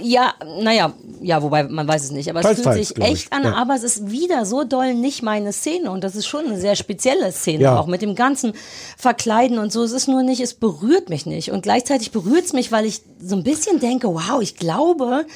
ja, 0.00 0.34
naja, 0.62 0.92
ja, 1.20 1.42
wobei 1.42 1.64
man 1.64 1.86
weiß 1.86 2.04
es 2.04 2.10
nicht, 2.10 2.30
aber 2.30 2.40
es 2.40 2.46
Teils, 2.46 2.56
fühlt 2.56 2.64
teils, 2.64 2.88
sich 2.88 2.94
glaub 2.94 3.08
ich, 3.08 3.14
echt 3.14 3.32
an, 3.32 3.44
ja. 3.44 3.54
aber 3.54 3.74
es 3.74 3.82
ist 3.82 4.10
wieder 4.10 4.46
so 4.46 4.64
doll 4.64 4.94
nicht 4.94 5.22
meine 5.22 5.52
Szene 5.52 5.90
und 5.90 6.04
das 6.04 6.16
ist 6.16 6.26
schon 6.26 6.46
eine 6.46 6.58
sehr 6.58 6.76
spezielle 6.76 7.30
Szene 7.32 7.64
Ja. 7.64 7.78
auch 7.78 7.86
mit 7.86 8.00
dem 8.02 8.14
ganzen 8.14 8.52
Verkleiden 8.96 9.58
und 9.58 9.72
so. 9.72 9.82
Es 9.82 9.92
ist 9.92 10.08
nur 10.08 10.22
nicht, 10.22 10.40
es 10.40 10.54
berührt 10.54 11.10
mich 11.10 11.26
nicht 11.26 11.50
und 11.50 11.62
gleichzeitig 11.62 12.12
berührt 12.12 12.46
es 12.46 12.52
mich, 12.52 12.72
weil 12.72 12.86
ich 12.86 13.02
so 13.22 13.36
ein 13.36 13.44
bisschen 13.44 13.80
denke, 13.80 14.08
wow, 14.08 14.40
ich 14.40 14.56
glaube, 14.56 15.26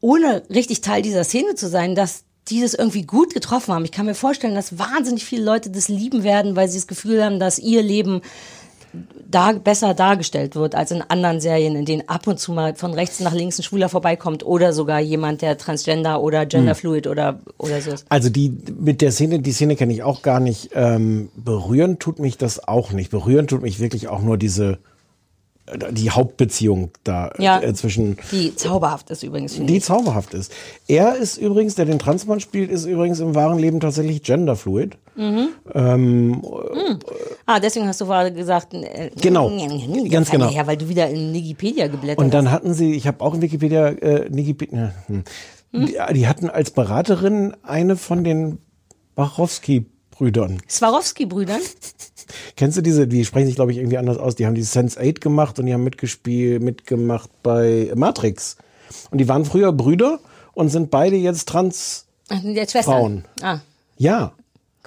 ohne 0.00 0.42
richtig 0.50 0.80
Teil 0.80 1.02
dieser 1.02 1.24
Szene 1.24 1.54
zu 1.54 1.68
sein, 1.68 1.94
dass 1.94 2.24
die 2.48 2.62
das 2.62 2.74
irgendwie 2.74 3.02
gut 3.02 3.34
getroffen 3.34 3.74
haben. 3.74 3.84
Ich 3.84 3.92
kann 3.92 4.06
mir 4.06 4.14
vorstellen, 4.14 4.54
dass 4.54 4.78
wahnsinnig 4.78 5.24
viele 5.24 5.44
Leute 5.44 5.70
das 5.70 5.88
lieben 5.88 6.22
werden, 6.24 6.56
weil 6.56 6.68
sie 6.68 6.78
das 6.78 6.86
Gefühl 6.86 7.22
haben, 7.22 7.38
dass 7.38 7.58
ihr 7.58 7.82
Leben 7.82 8.22
da 9.30 9.52
besser 9.52 9.94
dargestellt 9.94 10.56
wird 10.56 10.74
als 10.74 10.90
in 10.90 11.02
anderen 11.02 11.40
Serien, 11.40 11.76
in 11.76 11.84
denen 11.84 12.08
ab 12.08 12.26
und 12.26 12.38
zu 12.38 12.52
mal 12.52 12.74
von 12.74 12.94
rechts 12.94 13.20
nach 13.20 13.34
links 13.34 13.58
ein 13.58 13.62
Schwuler 13.62 13.88
vorbeikommt 13.88 14.44
oder 14.44 14.72
sogar 14.72 15.00
jemand, 15.00 15.42
der 15.42 15.58
Transgender 15.58 16.22
oder 16.22 16.46
Genderfluid 16.46 17.06
oder, 17.06 17.38
oder 17.58 17.80
so 17.80 17.90
ist. 17.92 18.06
Also 18.08 18.30
die 18.30 18.56
mit 18.78 19.00
der 19.00 19.12
Szene, 19.12 19.40
die 19.40 19.52
Szene 19.52 19.76
kenne 19.76 19.92
ich 19.92 20.02
auch 20.02 20.22
gar 20.22 20.40
nicht. 20.40 20.70
Ähm, 20.74 21.28
berühren 21.36 21.98
tut 21.98 22.18
mich 22.18 22.38
das 22.38 22.66
auch 22.66 22.92
nicht. 22.92 23.10
Berühren 23.10 23.46
tut 23.46 23.62
mich 23.62 23.80
wirklich 23.80 24.08
auch 24.08 24.22
nur 24.22 24.38
diese 24.38 24.78
die 25.90 26.10
Hauptbeziehung 26.10 26.90
da 27.04 27.30
Ja. 27.38 27.60
äh, 27.60 27.74
zwischen 27.74 28.16
Die 28.32 28.54
zauberhaft 28.56 29.10
ist 29.10 29.22
übrigens. 29.22 29.54
die 29.54 29.76
ich. 29.78 29.84
zauberhaft 29.84 30.34
ist. 30.34 30.52
Er 30.86 31.16
ist 31.16 31.36
übrigens, 31.36 31.74
der 31.74 31.84
den 31.84 31.98
Transmann 31.98 32.40
spielt, 32.40 32.70
ist 32.70 32.86
übrigens 32.86 33.20
im 33.20 33.34
wahren 33.34 33.58
Leben 33.58 33.80
tatsächlich 33.80 34.22
genderfluid. 34.22 34.96
Mhm. 35.16 35.48
Ähm, 35.74 36.42
Hm. 36.42 36.98
Ah, 37.46 37.58
deswegen 37.60 37.86
hast 37.86 38.00
du 38.00 38.06
gerade 38.06 38.32
gesagt, 38.32 38.72
äh, 38.74 39.10
Genau. 39.20 39.50
Ganz 40.10 40.30
genau. 40.30 40.48
Ja, 40.50 40.66
weil 40.66 40.76
du 40.76 40.88
wieder 40.88 41.08
in 41.10 41.32
Wikipedia 41.34 41.88
geblättert 41.88 42.24
Und 42.24 42.32
dann 42.32 42.46
hast. 42.46 42.52
hatten 42.52 42.74
sie, 42.74 42.94
ich 42.94 43.06
habe 43.06 43.22
auch 43.24 43.34
in 43.34 43.42
Wikipedia, 43.42 43.88
äh, 43.88 44.28
Wikipedia 44.30 44.92
hm, 45.06 45.24
die, 45.72 45.96
die 46.14 46.26
hatten 46.28 46.48
als 46.48 46.70
Beraterin 46.70 47.54
eine 47.62 47.96
von 47.96 48.24
den 48.24 48.58
Wachowski-Brüdern. 49.16 49.92
Swarovski-Brüdern? 50.68 51.60
Kennst 52.56 52.76
du 52.76 52.82
diese, 52.82 53.06
die 53.06 53.24
sprechen 53.24 53.46
sich, 53.46 53.54
glaube 53.54 53.72
ich, 53.72 53.78
irgendwie 53.78 53.98
anders 53.98 54.18
aus. 54.18 54.34
Die 54.34 54.46
haben 54.46 54.54
die 54.54 54.62
Sense 54.62 55.00
8 55.00 55.20
gemacht 55.20 55.58
und 55.58 55.66
die 55.66 55.72
haben 55.72 55.84
mitgespielt, 55.84 56.62
mitgemacht 56.62 57.30
bei 57.42 57.90
Matrix. 57.94 58.56
Und 59.10 59.18
die 59.18 59.28
waren 59.28 59.44
früher 59.44 59.72
Brüder 59.72 60.20
und 60.54 60.68
sind 60.68 60.90
beide 60.90 61.16
jetzt 61.16 61.48
trans. 61.48 62.06
Ach. 62.28 62.40
Frauen. 62.84 63.24
Ah, 63.42 63.60
Ja. 63.96 64.32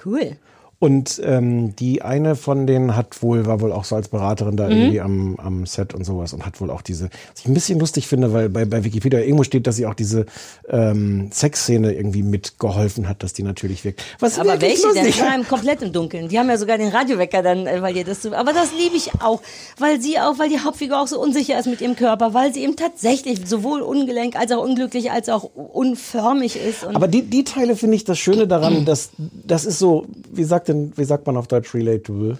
cool. 0.04 0.36
Und 0.82 1.22
ähm, 1.24 1.76
die 1.76 2.02
eine 2.02 2.34
von 2.34 2.66
denen 2.66 2.96
hat 2.96 3.22
wohl, 3.22 3.46
war 3.46 3.60
wohl 3.60 3.70
auch 3.70 3.84
so 3.84 3.94
als 3.94 4.08
Beraterin 4.08 4.56
da 4.56 4.66
Mhm. 4.66 4.72
irgendwie 4.72 5.00
am, 5.00 5.36
am 5.36 5.64
Set 5.64 5.94
und 5.94 6.02
sowas 6.02 6.32
und 6.32 6.44
hat 6.44 6.60
wohl 6.60 6.72
auch 6.72 6.82
diese, 6.82 7.04
was 7.04 7.42
ich 7.42 7.46
ein 7.46 7.54
bisschen 7.54 7.78
lustig 7.78 8.08
finde, 8.08 8.32
weil 8.32 8.48
bei, 8.48 8.64
bei 8.64 8.82
Wikipedia 8.82 9.20
irgendwo 9.20 9.44
steht, 9.44 9.68
dass 9.68 9.76
sie 9.76 9.86
auch 9.86 9.94
diese 9.94 10.26
ähm, 10.68 11.30
Sexszene 11.30 11.92
irgendwie 11.94 12.24
mitgeholfen 12.24 13.08
hat, 13.08 13.22
dass 13.22 13.32
die 13.32 13.44
natürlich 13.44 13.84
wirkt. 13.84 14.02
Was 14.18 14.40
aber 14.40 14.60
welche 14.60 14.92
denn? 14.92 15.06
Die 15.06 15.20
waren 15.20 15.46
komplett 15.46 15.82
im 15.82 15.92
Dunkeln. 15.92 16.26
Die 16.28 16.36
haben 16.36 16.48
ja 16.48 16.58
sogar 16.58 16.78
den 16.78 16.88
Radiowecker 16.88 17.44
dann, 17.44 17.68
äh, 17.68 17.80
weil 17.80 17.96
ihr 17.96 18.04
das 18.04 18.20
so. 18.20 18.32
Aber 18.32 18.52
das 18.52 18.70
liebe 18.76 18.96
ich 18.96 19.12
auch, 19.20 19.40
weil 19.78 20.00
sie 20.00 20.18
auch, 20.18 20.40
weil 20.40 20.48
die 20.48 20.58
Hauptfigur 20.58 21.00
auch 21.00 21.06
so 21.06 21.20
unsicher 21.20 21.60
ist 21.60 21.66
mit 21.66 21.80
ihrem 21.80 21.94
Körper, 21.94 22.34
weil 22.34 22.52
sie 22.52 22.64
eben 22.64 22.74
tatsächlich 22.74 23.46
sowohl 23.46 23.82
ungelenk 23.82 24.34
als 24.34 24.50
auch 24.50 24.64
unglücklich 24.64 25.12
als 25.12 25.28
auch 25.28 25.44
unförmig 25.54 26.56
ist. 26.56 26.82
Und 26.82 26.96
Aber 26.96 27.06
die, 27.06 27.22
die 27.22 27.44
Teile 27.44 27.76
finde 27.76 27.94
ich 27.94 28.02
das 28.02 28.18
Schöne 28.18 28.48
daran, 28.48 28.84
dass 28.84 29.10
das 29.46 29.64
ist 29.64 29.78
so, 29.78 30.06
wie 30.32 30.42
sagt 30.42 30.71
denn, 30.72 30.92
wie 30.96 31.04
sagt 31.04 31.26
man 31.26 31.36
auf 31.36 31.46
Deutsch 31.46 31.74
relatable? 31.74 32.38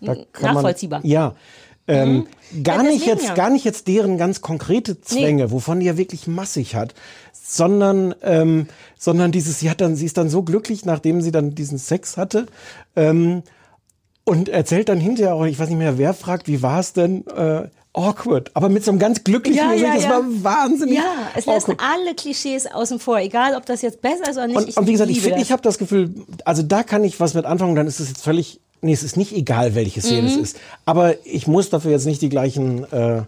Da 0.00 0.16
kann 0.32 0.54
Nachvollziehbar. 0.54 1.00
Man, 1.00 1.08
ja. 1.10 1.34
Ähm, 1.86 2.26
gar 2.62 2.84
Ja, 2.84 2.90
nicht 2.90 3.06
jetzt, 3.06 3.28
ja. 3.28 3.34
gar 3.34 3.50
nicht 3.50 3.64
jetzt 3.64 3.88
deren 3.88 4.16
ganz 4.16 4.40
konkrete 4.40 5.00
Zwänge, 5.00 5.50
wovon 5.50 5.80
die 5.80 5.86
ja 5.86 5.96
wirklich 5.96 6.26
massig 6.26 6.74
hat, 6.74 6.94
sondern, 7.32 8.14
ähm, 8.22 8.68
sondern 8.98 9.32
dieses, 9.32 9.58
sie 9.58 9.70
hat 9.70 9.80
dann, 9.80 9.96
sie 9.96 10.06
ist 10.06 10.16
dann 10.16 10.28
so 10.28 10.42
glücklich, 10.42 10.84
nachdem 10.84 11.20
sie 11.20 11.32
dann 11.32 11.54
diesen 11.54 11.78
Sex 11.78 12.16
hatte, 12.16 12.46
ähm, 12.96 13.42
und 14.24 14.48
erzählt 14.48 14.88
dann 14.88 15.00
hinterher 15.00 15.34
auch, 15.34 15.44
ich 15.44 15.58
weiß 15.58 15.68
nicht 15.68 15.78
mehr, 15.78 15.98
wer 15.98 16.14
fragt, 16.14 16.46
wie 16.46 16.62
war 16.62 16.78
es 16.78 16.92
denn? 16.92 17.26
Äh, 17.26 17.68
awkward, 17.92 18.50
aber 18.54 18.68
mit 18.68 18.84
so 18.84 18.90
einem 18.92 19.00
ganz 19.00 19.24
glücklichen 19.24 19.58
Ja, 19.64 19.72
Gesicht. 19.72 19.86
ja, 19.88 19.94
das 19.94 20.04
ja. 20.04 20.10
war 20.10 20.22
wahnsinnig. 20.68 20.96
Ja, 20.98 21.04
es 21.36 21.48
awkward. 21.48 21.80
alle 21.80 22.14
Klischees 22.14 22.66
außen 22.66 22.98
vor, 23.00 23.18
egal 23.18 23.54
ob 23.56 23.66
das 23.66 23.82
jetzt 23.82 24.00
besser 24.00 24.30
ist 24.30 24.36
oder 24.36 24.46
nicht. 24.46 24.56
Und, 24.58 24.76
und 24.76 24.86
wie 24.86 24.92
gesagt, 24.92 25.10
ich 25.10 25.20
finde, 25.20 25.40
ich 25.40 25.50
habe 25.52 25.62
das 25.62 25.78
Gefühl, 25.78 26.14
also 26.44 26.62
da 26.62 26.82
kann 26.84 27.02
ich 27.04 27.18
was 27.20 27.34
mit 27.34 27.44
anfangen, 27.46 27.74
dann 27.74 27.86
ist 27.88 27.98
es 28.00 28.08
jetzt 28.08 28.22
völlig, 28.22 28.60
nee, 28.80 28.92
es 28.92 29.02
ist 29.02 29.16
nicht 29.16 29.32
egal, 29.32 29.74
welche 29.74 30.00
Szene 30.00 30.28
es 30.28 30.36
Mhm. 30.36 30.42
ist. 30.42 30.56
Aber 30.86 31.14
ich 31.26 31.46
muss 31.48 31.68
dafür 31.70 31.90
jetzt 31.90 32.06
nicht 32.06 32.22
die 32.22 32.28
gleichen 32.28 32.84
äh, 32.92 33.22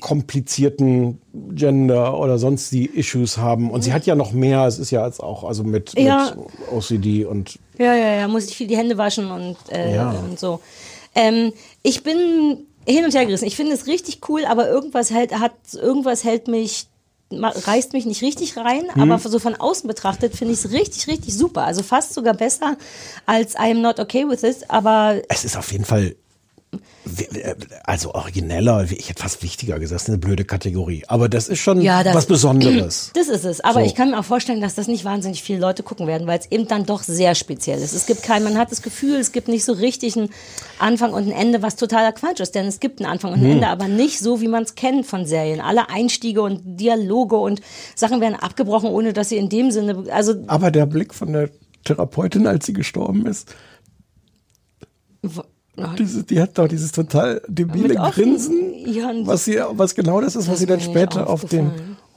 komplizierten 0.00 1.20
Gender 1.54 2.18
oder 2.18 2.38
sonst 2.38 2.72
die 2.72 2.86
Issues 2.86 3.36
haben. 3.38 3.70
Und 3.70 3.82
sie 3.82 3.92
hat 3.92 4.06
ja 4.06 4.14
noch 4.14 4.32
mehr, 4.32 4.64
es 4.66 4.78
ist 4.78 4.90
ja 4.90 5.04
jetzt 5.06 5.22
auch 5.22 5.44
also 5.44 5.62
mit, 5.62 5.92
Ja. 5.98 6.32
mit 6.34 6.46
OCD 6.72 7.24
und 7.26 7.58
Ja, 7.78 7.94
ja, 7.94 8.14
ja, 8.14 8.28
muss 8.28 8.46
ich 8.46 8.56
viel 8.56 8.66
die 8.66 8.76
Hände 8.76 8.98
waschen 8.98 9.30
und, 9.30 9.56
äh, 9.70 9.94
Ja. 9.94 10.10
und 10.10 10.38
so. 10.40 10.60
Ähm, 11.14 11.52
ich 11.82 12.02
bin 12.02 12.66
hin 12.86 13.04
und 13.04 13.14
her 13.14 13.26
gerissen. 13.26 13.46
Ich 13.46 13.56
finde 13.56 13.72
es 13.72 13.86
richtig 13.86 14.20
cool, 14.28 14.44
aber 14.44 14.68
irgendwas 14.68 15.10
hält, 15.10 15.32
hat, 15.38 15.52
irgendwas 15.74 16.24
hält 16.24 16.48
mich, 16.48 16.86
reißt 17.32 17.92
mich 17.92 18.06
nicht 18.06 18.22
richtig 18.22 18.56
rein, 18.56 18.92
Hm. 18.94 19.02
aber 19.02 19.18
so 19.20 19.38
von 19.38 19.54
außen 19.54 19.86
betrachtet 19.86 20.34
finde 20.34 20.54
ich 20.54 20.64
es 20.64 20.72
richtig, 20.72 21.06
richtig 21.06 21.34
super. 21.36 21.64
Also 21.64 21.82
fast 21.82 22.14
sogar 22.14 22.34
besser 22.34 22.76
als 23.26 23.56
I'm 23.56 23.80
not 23.80 24.00
okay 24.00 24.28
with 24.28 24.40
this, 24.40 24.68
aber 24.68 25.22
es 25.28 25.44
ist 25.44 25.56
auf 25.56 25.70
jeden 25.70 25.84
Fall 25.84 26.16
also 27.84 28.14
origineller, 28.14 28.84
ich 28.90 29.08
hätte 29.08 29.22
fast 29.22 29.42
wichtiger 29.42 29.78
gesagt, 29.80 29.96
das 29.96 30.02
ist 30.04 30.08
eine 30.08 30.18
blöde 30.18 30.44
Kategorie. 30.44 31.02
Aber 31.08 31.28
das 31.28 31.48
ist 31.48 31.58
schon 31.58 31.80
Ja, 31.80 32.04
das- 32.04 32.14
was 32.14 32.26
Besonderes. 32.26 33.10
Das 33.20 33.28
ist 33.28 33.44
es. 33.44 33.60
Aber 33.60 33.80
So. 33.80 33.86
ich 33.86 33.94
kann 33.96 34.10
mir 34.12 34.18
auch 34.20 34.24
vorstellen, 34.24 34.60
dass 34.60 34.76
das 34.76 34.86
nicht 34.86 35.04
wahnsinnig 35.04 35.42
viele 35.42 35.58
Leute 35.58 35.82
gucken 35.82 36.06
werden, 36.06 36.26
weil 36.28 36.38
es 36.38 36.46
eben 36.50 36.68
dann 36.68 36.86
doch 36.86 37.02
sehr 37.02 37.34
speziell 37.34 37.80
ist. 37.80 37.92
Es 37.92 38.06
gibt 38.06 38.22
kein, 38.22 38.44
man 38.44 38.56
hat 38.56 38.70
das 38.70 38.82
Gefühl, 38.82 39.16
es 39.16 39.32
gibt 39.32 39.48
nicht 39.48 39.64
so 39.64 39.72
richtig 39.72 40.16
einen 40.16 40.30
Anfang 40.78 41.12
und 41.12 41.24
ein 41.26 41.32
Ende, 41.32 41.60
was 41.62 41.74
totaler 41.76 42.12
Quatsch 42.12 42.40
ist. 42.40 42.54
Denn 42.54 42.66
es 42.66 42.78
gibt 42.78 43.00
einen 43.00 43.10
Anfang 43.10 43.32
und 43.32 43.40
ein 43.40 43.44
Hm. 43.44 43.50
Ende, 43.52 43.68
aber 43.68 43.88
nicht 43.88 44.20
so, 44.20 44.40
wie 44.40 44.48
man 44.48 44.62
es 44.62 44.74
kennt 44.76 45.06
von 45.06 45.26
Serien. 45.26 45.60
Alle 45.60 45.88
Einstiege 45.90 46.42
und 46.42 46.60
Dialoge 46.64 47.36
und 47.36 47.60
Sachen 47.96 48.20
werden 48.20 48.36
abgebrochen, 48.36 48.90
ohne 48.90 49.12
dass 49.12 49.28
sie 49.30 49.36
in 49.38 49.48
dem 49.48 49.70
Sinne, 49.72 50.04
also 50.12 50.34
Aber 50.46 50.70
der 50.70 50.86
Blick 50.86 51.14
von 51.14 51.32
der 51.32 51.50
Therapeutin, 51.84 52.46
als 52.46 52.66
sie 52.66 52.72
gestorben 52.74 53.26
ist, 53.26 53.54
Diese, 55.98 56.24
die 56.24 56.40
hat 56.40 56.58
doch 56.58 56.68
dieses 56.68 56.92
total 56.92 57.42
debile 57.48 57.94
Grinsen, 57.94 58.54
was, 59.24 59.44
sie, 59.44 59.60
was 59.72 59.94
genau 59.94 60.20
das 60.20 60.36
ist, 60.36 60.48
was 60.48 60.52
Das 60.52 60.58
sie 60.60 60.66
dann 60.66 60.80
später 60.80 61.28
auf 61.28 61.44
dem. 61.44 61.70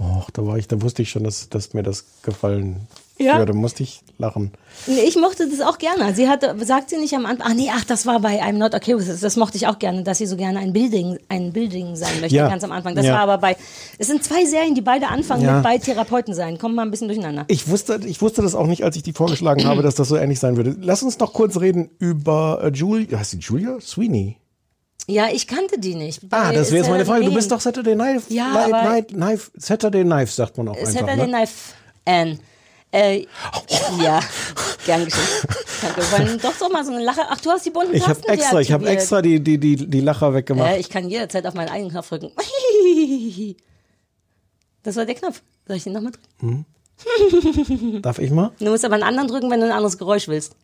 Och, 0.04 0.30
da 0.32 0.46
war 0.46 0.58
ich, 0.58 0.68
da 0.68 0.82
wusste 0.82 1.02
ich 1.02 1.10
schon, 1.10 1.24
dass, 1.24 1.50
dass 1.50 1.74
mir 1.74 1.84
das 1.84 2.04
gefallen 2.24 2.88
Ja. 3.20 3.38
würde. 3.38 3.54
musste 3.54 3.84
ich 3.84 4.02
lachen. 4.18 4.52
Nee, 4.88 5.02
Ich 5.02 5.16
mochte 5.16 5.48
das 5.50 5.62
auch 5.62 5.78
gerne. 5.78 6.14
Sie 6.14 6.28
hatte, 6.28 6.56
sagt 6.66 6.90
sie 6.90 6.98
nicht 6.98 7.14
am 7.14 7.26
Anfang, 7.26 7.48
ah 7.48 7.54
nee, 7.54 7.70
ach, 7.72 7.86
das 7.86 8.06
war 8.06 8.20
bei 8.20 8.42
I'm 8.44 8.54
Not 8.58 8.74
Okay 8.76 8.98
with 8.98 9.06
This. 9.06 9.22
Das 9.22 9.38
mochte 9.38 9.56
ich 9.58 9.68
auch 9.68 9.80
gerne, 9.80 10.04
dass 10.04 10.18
sie 10.18 10.26
so 10.26 10.36
gerne 10.36 10.60
ein 10.60 10.74
Building, 10.74 11.18
ein 11.30 11.54
Building 11.54 11.96
sein 11.96 12.20
möchte, 12.22 12.36
Ja. 12.36 12.50
ganz 12.50 12.64
am 12.64 12.72
Anfang. 12.72 12.96
Das 12.96 13.06
Ja. 13.06 13.14
war 13.14 13.20
aber 13.22 13.38
bei, 13.38 13.56
es 13.98 14.08
sind 14.08 14.24
zwei 14.24 14.46
Serien, 14.46 14.76
die 14.76 14.82
beide 14.82 15.08
anfangen 15.08 15.44
Ja. 15.44 15.56
mit 15.56 15.64
bei 15.64 15.78
Therapeuten 15.78 16.34
sein. 16.34 16.58
Kommen 16.58 16.76
mal 16.76 16.82
ein 16.84 16.92
bisschen 16.92 17.08
durcheinander. 17.08 17.46
Ich 17.48 17.68
wusste, 17.70 18.00
ich 18.06 18.22
wusste 18.22 18.42
das 18.42 18.56
auch 18.56 18.68
nicht, 18.68 18.84
als 18.84 18.96
ich 18.98 19.04
die 19.04 19.14
vorgeschlagen 19.14 19.66
habe, 19.66 19.84
dass 19.84 19.96
das 19.96 20.08
so 20.10 20.16
ähnlich 20.18 20.40
sein 20.40 20.58
würde. 20.58 20.76
Lass 20.82 21.02
uns 21.04 21.18
noch 21.20 21.34
kurz 21.34 21.60
reden 21.60 21.90
über 22.00 22.60
äh, 22.64 22.70
Julia. 22.70 23.20
Heißt 23.20 23.32
sie 23.32 23.38
Julia? 23.38 23.78
Sweeney. 23.80 24.38
Ja, 25.08 25.28
ich 25.32 25.48
kannte 25.48 25.80
die 25.80 25.96
nicht. 25.96 26.22
Ah, 26.30 26.54
das 26.54 26.72
wäre 26.72 26.84
jetzt 26.84 26.90
meine 26.90 27.06
Frage. 27.06 27.26
Du 27.26 27.34
bist 27.34 27.52
doch 27.52 27.60
Saturday 27.60 27.96
Night, 27.96 28.24
Ja, 28.30 28.54
Night, 28.54 28.74
aber- 28.74 28.84
Night, 28.84 29.08
Knife, 29.10 29.52
Saturday 29.58 30.04
Knife, 30.04 30.32
sagt 30.32 30.58
man 30.58 30.70
auch 30.70 30.78
einfach. 30.78 30.92
Saturday 30.92 31.18
ne? 31.18 31.28
Night 31.28 31.50
Anne. 32.06 32.40
Äh, 32.92 33.26
ja, 34.02 34.20
gern 34.86 35.04
geschehen. 35.06 35.24
Danke. 35.82 36.02
Wir 36.02 36.12
wollen 36.12 36.40
doch 36.40 36.54
so 36.54 36.70
mal 36.70 36.86
so 36.86 36.94
eine 36.94 37.04
Lache. 37.04 37.22
Ach, 37.28 37.42
du 37.42 37.50
hast 37.50 37.66
die 37.66 37.72
bunten 37.72 37.96
Ich 37.96 38.08
habe 38.08 38.26
extra, 38.28 38.62
ich 38.62 38.72
habe 38.72 38.88
extra 38.88 39.22
die, 39.22 39.40
die, 39.44 39.58
die, 39.58 39.76
die 39.90 40.00
Lacher 40.02 40.34
weggemacht. 40.34 40.70
Äh, 40.70 40.80
ich 40.80 40.90
kann 40.90 41.10
jederzeit 41.10 41.46
auf 41.48 41.56
meinen 41.56 41.70
eigenen 41.70 41.92
Knopf 41.92 42.10
drücken. 42.10 42.32
Das 44.84 44.98
war 44.98 45.06
der 45.06 45.16
Knopf. 45.16 45.42
Soll 45.66 45.78
ich 45.78 45.84
den 45.86 45.94
nochmal 45.94 46.12
drücken? 46.12 46.66
Darf 48.02 48.20
ich 48.20 48.32
mal? 48.32 48.52
Du 48.60 48.70
musst 48.70 48.84
aber 48.84 48.96
einen 48.96 49.04
anderen 49.04 49.30
drücken, 49.30 49.50
wenn 49.50 49.62
du 49.62 49.66
ein 49.66 49.72
anderes 49.72 49.98
Geräusch 49.98 50.28
willst. 50.28 50.58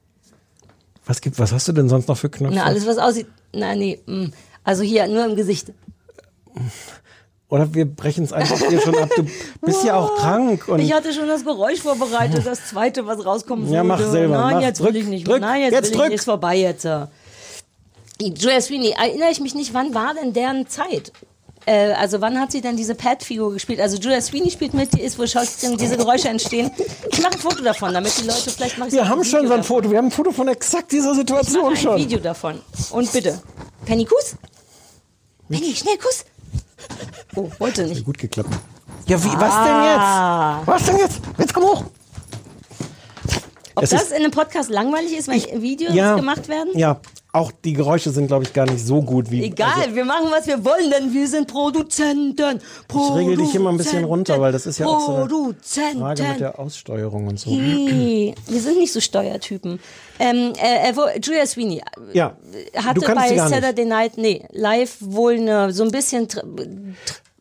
Was 1.05 1.21
gibt, 1.21 1.39
was 1.39 1.53
hast 1.53 1.69
du 1.69 1.71
denn 1.71 1.87
sonst 1.87 2.09
noch 2.09 2.17
für 2.17 2.29
Knöpfe? 2.29 2.53
Na, 2.53 2.65
alles, 2.65 2.85
was 2.85 2.97
aussieht. 2.97 3.27
Na, 3.53 3.75
nee. 3.75 3.99
mm. 4.05 4.31
Also 4.63 4.83
hier, 4.83 5.07
nur 5.07 5.25
im 5.25 5.35
Gesicht. 5.35 5.71
Oder 7.49 7.73
wir 7.73 7.85
brechen 7.85 8.23
es 8.25 8.31
einfach 8.33 8.59
hier 8.69 8.79
schon 8.79 8.95
ab. 8.95 9.09
Du 9.15 9.25
bist 9.61 9.83
ja 9.83 9.95
auch 9.95 10.15
krank. 10.19 10.67
Und 10.67 10.79
Ich 10.79 10.93
hatte 10.93 11.11
schon 11.13 11.27
das 11.27 11.43
Geräusch 11.43 11.79
vorbereitet, 11.79 12.45
das 12.45 12.67
zweite, 12.69 13.07
was 13.07 13.25
rauskommen 13.25 13.65
würde. 13.65 13.75
Ja, 13.75 13.83
mach 13.83 13.99
selber, 13.99 14.37
Nein, 14.37 14.55
mach. 14.57 14.61
jetzt 14.61 14.79
Drück, 14.79 14.93
will 14.93 15.01
ich 15.01 15.07
nicht. 15.07 15.27
drück, 15.27 15.41
Nein, 15.41 15.61
jetzt, 15.61 15.73
jetzt 15.73 15.91
will 15.91 15.97
drück. 15.97 16.07
ich. 16.09 16.15
Ist 16.15 16.25
vorbei 16.25 16.57
jetzt. 16.57 16.85
äh. 16.85 17.07
Julia 18.21 18.61
Sweeney, 18.61 18.91
erinnere 18.91 19.31
ich 19.31 19.39
mich 19.39 19.55
nicht, 19.55 19.73
wann 19.73 19.95
war 19.95 20.13
denn 20.13 20.33
deren 20.33 20.67
Zeit? 20.67 21.11
Äh, 21.65 21.91
also 21.93 22.19
wann 22.21 22.39
hat 22.39 22.51
sie 22.51 22.61
denn 22.61 22.77
diese 22.77 22.95
Pat-Figur 22.95 23.53
gespielt? 23.53 23.79
Also 23.79 23.97
Julia 23.97 24.21
Sweeney 24.21 24.49
spielt 24.49 24.73
mit, 24.73 24.93
die 24.93 25.01
ist, 25.01 25.19
wo 25.19 25.27
Schauspielerin 25.27 25.77
diese 25.77 25.97
Geräusche 25.97 26.29
entstehen. 26.29 26.71
Ich 27.11 27.21
mache 27.21 27.33
ein 27.33 27.39
Foto 27.39 27.61
davon, 27.61 27.93
damit 27.93 28.17
die 28.17 28.25
Leute 28.25 28.49
vielleicht 28.49 28.77
machen. 28.77 28.91
wir 28.91 29.07
haben 29.07 29.23
schon 29.23 29.47
so 29.47 29.53
ein 29.53 29.63
Foto. 29.63 29.91
Wir 29.91 29.97
haben 29.99 30.05
ein 30.07 30.11
Foto 30.11 30.31
von 30.31 30.47
exakt 30.47 30.91
dieser 30.91 31.11
Ich 31.11 31.17
Situation 31.17 31.61
mache 31.63 31.71
ein 31.73 31.77
schon. 31.77 31.97
Video 31.97 32.19
davon. 32.19 32.59
Und 32.91 33.11
bitte. 33.11 33.39
Penny 33.85 34.05
Kuss? 34.05 34.35
Penny, 35.49 35.75
schnell 35.75 35.97
Kuss. 35.97 36.25
Oh, 37.35 37.49
wollte 37.59 37.83
nicht. 37.85 38.05
Gut 38.05 38.17
geklappt. 38.17 38.49
Ja, 39.07 39.21
wie, 39.23 39.27
was 39.27 39.51
Ah. 39.53 40.61
denn 40.63 40.65
jetzt? 40.65 40.67
Was 40.67 40.85
denn 40.85 40.97
jetzt? 40.97 41.21
Jetzt 41.39 41.53
komm 41.53 41.63
hoch. 41.63 41.83
Ob 43.75 43.83
Es 43.83 43.89
das 43.91 44.03
ist- 44.03 44.11
in 44.11 44.17
einem 44.17 44.31
Podcast 44.31 44.69
langweilig 44.69 45.13
ist, 45.17 45.27
wenn 45.27 45.61
Videos 45.61 45.93
Ja, 45.93 46.15
gemacht 46.15 46.47
werden? 46.47 46.77
Ja, 46.77 46.99
auch 47.31 47.51
die 47.51 47.73
Geräusche 47.73 48.09
sind, 48.09 48.27
glaube 48.27 48.43
ich, 48.43 48.53
gar 48.53 48.65
nicht 48.65 48.83
so 48.83 49.01
gut 49.03 49.29
wie. 49.29 49.43
Egal, 49.43 49.69
Also, 49.83 49.95
wir 49.95 50.03
machen, 50.05 50.27
was 50.31 50.47
wir 50.47 50.65
wollen, 50.65 50.89
denn 50.89 51.13
wir 51.13 51.27
sind 51.27 51.47
Produzenten. 51.47 52.59
ich 52.89 53.13
regel 53.15 53.37
dich 53.37 53.53
immer 53.53 53.69
ein 53.69 53.77
bisschen 53.77 54.03
runter, 54.03 54.41
weil 54.41 54.51
das 54.51 54.65
ist 54.65 54.79
ja 54.79 54.87
auch 54.87 54.99
so 54.99 55.13
eine 55.13 55.25
Produzenten. 55.27 55.99
Frage 55.99 56.23
mit 56.23 56.39
der 56.39 56.57
Aussteuerung 56.59 57.27
und 57.27 57.39
so. 57.39 57.51
Hey, 57.51 58.33
wir 58.47 58.61
sind 58.61 58.79
nicht 58.79 58.91
so 58.91 58.99
Steuertypen. 58.99 59.79
Ähm, 60.19 60.53
äh, 60.61 60.89
äh, 60.89 61.19
Julia 61.21 61.45
Sweeney 61.45 61.81
Ja, 62.13 62.35
hatte 62.75 62.99
bei. 63.01 63.37
Saturday 63.37 63.85
Night, 63.85 64.17
nee, 64.17 64.45
live 64.51 64.97
wohl 64.99 65.35
eine, 65.35 65.71
so 65.71 65.83
ein 65.83 65.91
bisschen, 65.91 66.27
tr- 66.27 66.43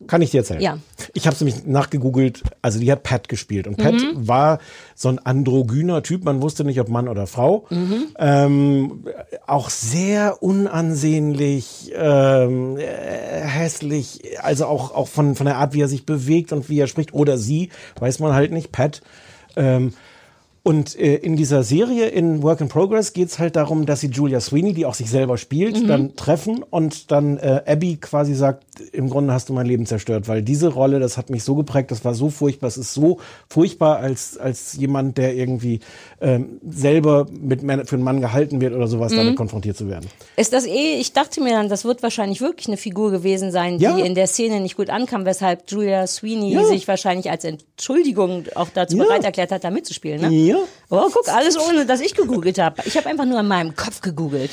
Kann 0.07 0.21
ich 0.21 0.31
dir 0.31 0.39
erzählen? 0.39 0.61
Ja. 0.61 0.77
Ich 1.13 1.25
habe 1.27 1.33
es 1.35 1.41
nämlich 1.41 1.65
nachgegoogelt. 1.65 2.41
Also 2.61 2.79
die 2.79 2.91
hat 2.91 3.03
Pat 3.03 3.27
gespielt 3.29 3.67
und 3.67 3.77
Pat 3.77 3.93
Mhm. 3.93 4.27
war 4.27 4.59
so 4.95 5.09
ein 5.09 5.19
androgyner 5.19 6.03
Typ. 6.03 6.23
Man 6.23 6.41
wusste 6.41 6.63
nicht, 6.63 6.79
ob 6.79 6.87
Mann 6.89 7.07
oder 7.07 7.27
Frau. 7.27 7.65
Mhm. 7.69 8.07
Ähm, 8.17 9.05
auch 9.45 9.69
sehr 9.69 10.41
unansehnlich, 10.41 11.91
ähm, 11.95 12.77
äh, 12.77 13.41
hässlich. 13.41 14.21
Also 14.41 14.65
auch 14.65 14.93
auch 14.95 15.07
von 15.07 15.35
von 15.35 15.45
der 15.45 15.57
Art, 15.57 15.73
wie 15.73 15.81
er 15.81 15.87
sich 15.87 16.05
bewegt 16.05 16.51
und 16.53 16.69
wie 16.69 16.79
er 16.79 16.87
spricht 16.87 17.13
oder 17.13 17.37
sie, 17.37 17.69
weiß 17.99 18.19
man 18.19 18.33
halt 18.33 18.51
nicht. 18.51 18.71
Pat. 18.71 19.01
Ähm, 19.55 19.93
und 20.63 20.97
äh, 20.99 21.15
in 21.15 21.35
dieser 21.35 21.63
Serie 21.63 22.07
in 22.07 22.43
Work 22.43 22.61
in 22.61 22.67
Progress 22.67 23.13
geht 23.13 23.29
es 23.29 23.39
halt 23.39 23.55
darum, 23.55 23.85
dass 23.85 24.01
sie 24.01 24.07
Julia 24.07 24.39
Sweeney, 24.41 24.73
die 24.73 24.85
auch 24.85 24.93
sich 24.93 25.09
selber 25.09 25.37
spielt, 25.37 25.81
Mhm. 25.83 25.87
dann 25.87 26.15
treffen 26.15 26.63
und 26.69 27.11
dann 27.11 27.37
äh, 27.37 27.61
Abby 27.65 27.97
quasi 27.97 28.33
sagt, 28.35 28.63
im 28.93 29.09
Grunde 29.09 29.33
hast 29.33 29.49
du 29.49 29.53
mein 29.53 29.65
Leben 29.65 29.85
zerstört, 29.85 30.27
weil 30.27 30.41
diese 30.41 30.67
Rolle, 30.69 30.99
das 30.99 31.17
hat 31.17 31.29
mich 31.29 31.43
so 31.43 31.55
geprägt, 31.55 31.91
das 31.91 32.03
war 32.05 32.13
so 32.13 32.29
furchtbar, 32.29 32.67
es 32.67 32.77
ist 32.77 32.93
so 32.93 33.19
furchtbar 33.49 33.97
als, 33.99 34.37
als 34.37 34.73
jemand, 34.77 35.17
der 35.17 35.35
irgendwie 35.35 35.79
ähm, 36.21 36.59
selber 36.69 37.25
mit 37.31 37.63
Männer- 37.63 37.85
für 37.85 37.95
einen 37.95 38.03
Mann 38.03 38.21
gehalten 38.21 38.61
wird 38.61 38.73
oder 38.73 38.87
sowas, 38.87 39.11
Mhm. 39.13 39.17
damit 39.17 39.35
konfrontiert 39.37 39.77
zu 39.77 39.87
werden. 39.87 40.07
ist 40.35 40.53
das 40.53 40.65
eh, 40.65 40.95
ich 40.99 41.13
dachte 41.13 41.41
mir 41.41 41.51
dann, 41.51 41.69
das 41.69 41.85
wird 41.85 42.03
wahrscheinlich 42.03 42.41
wirklich 42.41 42.67
eine 42.67 42.77
Figur 42.77 43.11
gewesen 43.11 43.51
sein, 43.51 43.77
die 43.77 43.83
Ja. 43.85 43.97
in 43.97 44.15
der 44.15 44.27
Szene 44.27 44.59
nicht 44.61 44.75
gut 44.77 44.89
ankam, 44.89 45.25
weshalb 45.25 45.69
Julia 45.71 46.05
Sweeney 46.07 46.53
Ja. 46.53 46.63
sich 46.65 46.87
wahrscheinlich 46.87 47.29
als 47.29 47.43
Entschuldigung 47.43 48.43
auch 48.55 48.67
dazu 48.73 48.97
Ja. 48.97 49.03
bereit 49.03 49.23
erklärt 49.23 49.51
hat, 49.51 49.63
da 49.63 49.71
mitzuspielen. 49.71 50.21
Ne? 50.21 50.29
Ja. 50.49 50.57
Oh, 50.89 51.09
guck, 51.13 51.27
alles 51.29 51.57
ohne, 51.69 51.85
dass 51.85 51.99
ich 52.01 52.15
gegoogelt 52.15 52.57
habe. 52.57 52.81
Ich 52.85 52.97
habe 52.97 53.07
einfach 53.07 53.25
nur 53.25 53.39
in 53.39 53.47
meinem 53.47 53.75
Kopf 53.75 54.01
gegoogelt. 54.01 54.51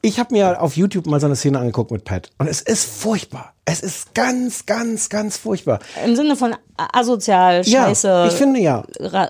Ich 0.00 0.20
habe 0.20 0.32
mir 0.32 0.62
auf 0.62 0.76
YouTube 0.76 1.06
mal 1.06 1.18
so 1.18 1.26
eine 1.26 1.34
Szene 1.34 1.58
angeguckt 1.58 1.90
mit 1.90 2.04
Pat 2.04 2.30
und 2.38 2.46
es 2.46 2.60
ist 2.60 2.84
furchtbar. 2.88 3.52
Es 3.64 3.80
ist 3.80 4.14
ganz, 4.14 4.64
ganz, 4.64 5.08
ganz 5.08 5.36
furchtbar. 5.36 5.80
Im 6.04 6.14
Sinne 6.16 6.36
von 6.36 6.54
asozial, 6.76 7.62
Ja, 7.66 7.86
scheiße, 7.86 8.26
ich 8.28 8.34
finde 8.34 8.60
ja. 8.60 8.84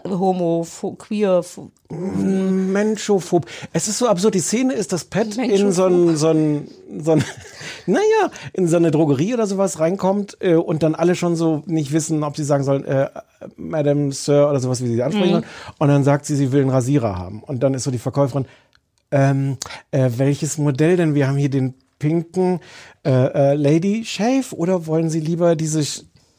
homo, 0.06 0.64
queer, 0.98 1.42
pho- 1.42 1.70
Menschophob. 1.90 3.46
Es 3.72 3.88
ist 3.88 3.98
so 3.98 4.06
absurd. 4.08 4.34
Die 4.34 4.40
Szene 4.40 4.74
ist, 4.74 4.92
dass 4.92 5.04
Pat 5.06 5.36
in 5.38 5.72
so 5.72 5.86
ein, 5.86 6.16
so 6.16 6.28
ein, 6.28 6.68
so 7.00 7.12
ein, 7.12 7.24
naja, 7.86 8.30
in 8.52 8.68
so 8.68 8.76
eine 8.76 8.90
Drogerie 8.90 9.34
oder 9.34 9.46
sowas 9.46 9.80
reinkommt 9.80 10.36
äh, 10.40 10.54
und 10.54 10.82
dann 10.82 10.94
alle 10.94 11.14
schon 11.14 11.34
so 11.34 11.62
nicht 11.66 11.92
wissen, 11.92 12.22
ob 12.22 12.36
sie 12.36 12.44
sagen 12.44 12.62
sollen, 12.64 12.84
äh, 12.84 13.08
Madam, 13.56 14.12
Sir 14.12 14.48
oder 14.50 14.60
sowas, 14.60 14.82
wie 14.82 14.86
sie 14.88 14.94
sie 14.94 15.02
ansprechen 15.02 15.28
Mhm. 15.28 15.32
sollen. 15.32 15.44
Und 15.78 15.88
dann 15.88 16.04
sagt 16.04 16.26
sie, 16.26 16.36
sie 16.36 16.52
will 16.52 16.60
einen 16.60 16.70
Rasierer 16.70 17.16
haben. 17.18 17.42
Und 17.42 17.62
dann 17.62 17.74
ist 17.74 17.84
so 17.84 17.90
die 17.90 17.98
Verkäuferin, 17.98 18.46
ähm, 19.10 19.56
äh, 19.90 20.10
welches 20.16 20.58
Modell 20.58 20.96
denn? 20.96 21.14
Wir 21.14 21.28
haben 21.28 21.36
hier 21.36 21.50
den 21.50 21.74
pinken 21.98 22.60
äh, 23.04 23.10
äh, 23.10 23.54
Lady 23.54 24.04
Shave 24.04 24.54
oder 24.54 24.86
wollen 24.86 25.10
Sie 25.10 25.20
lieber 25.20 25.56
diese 25.56 25.84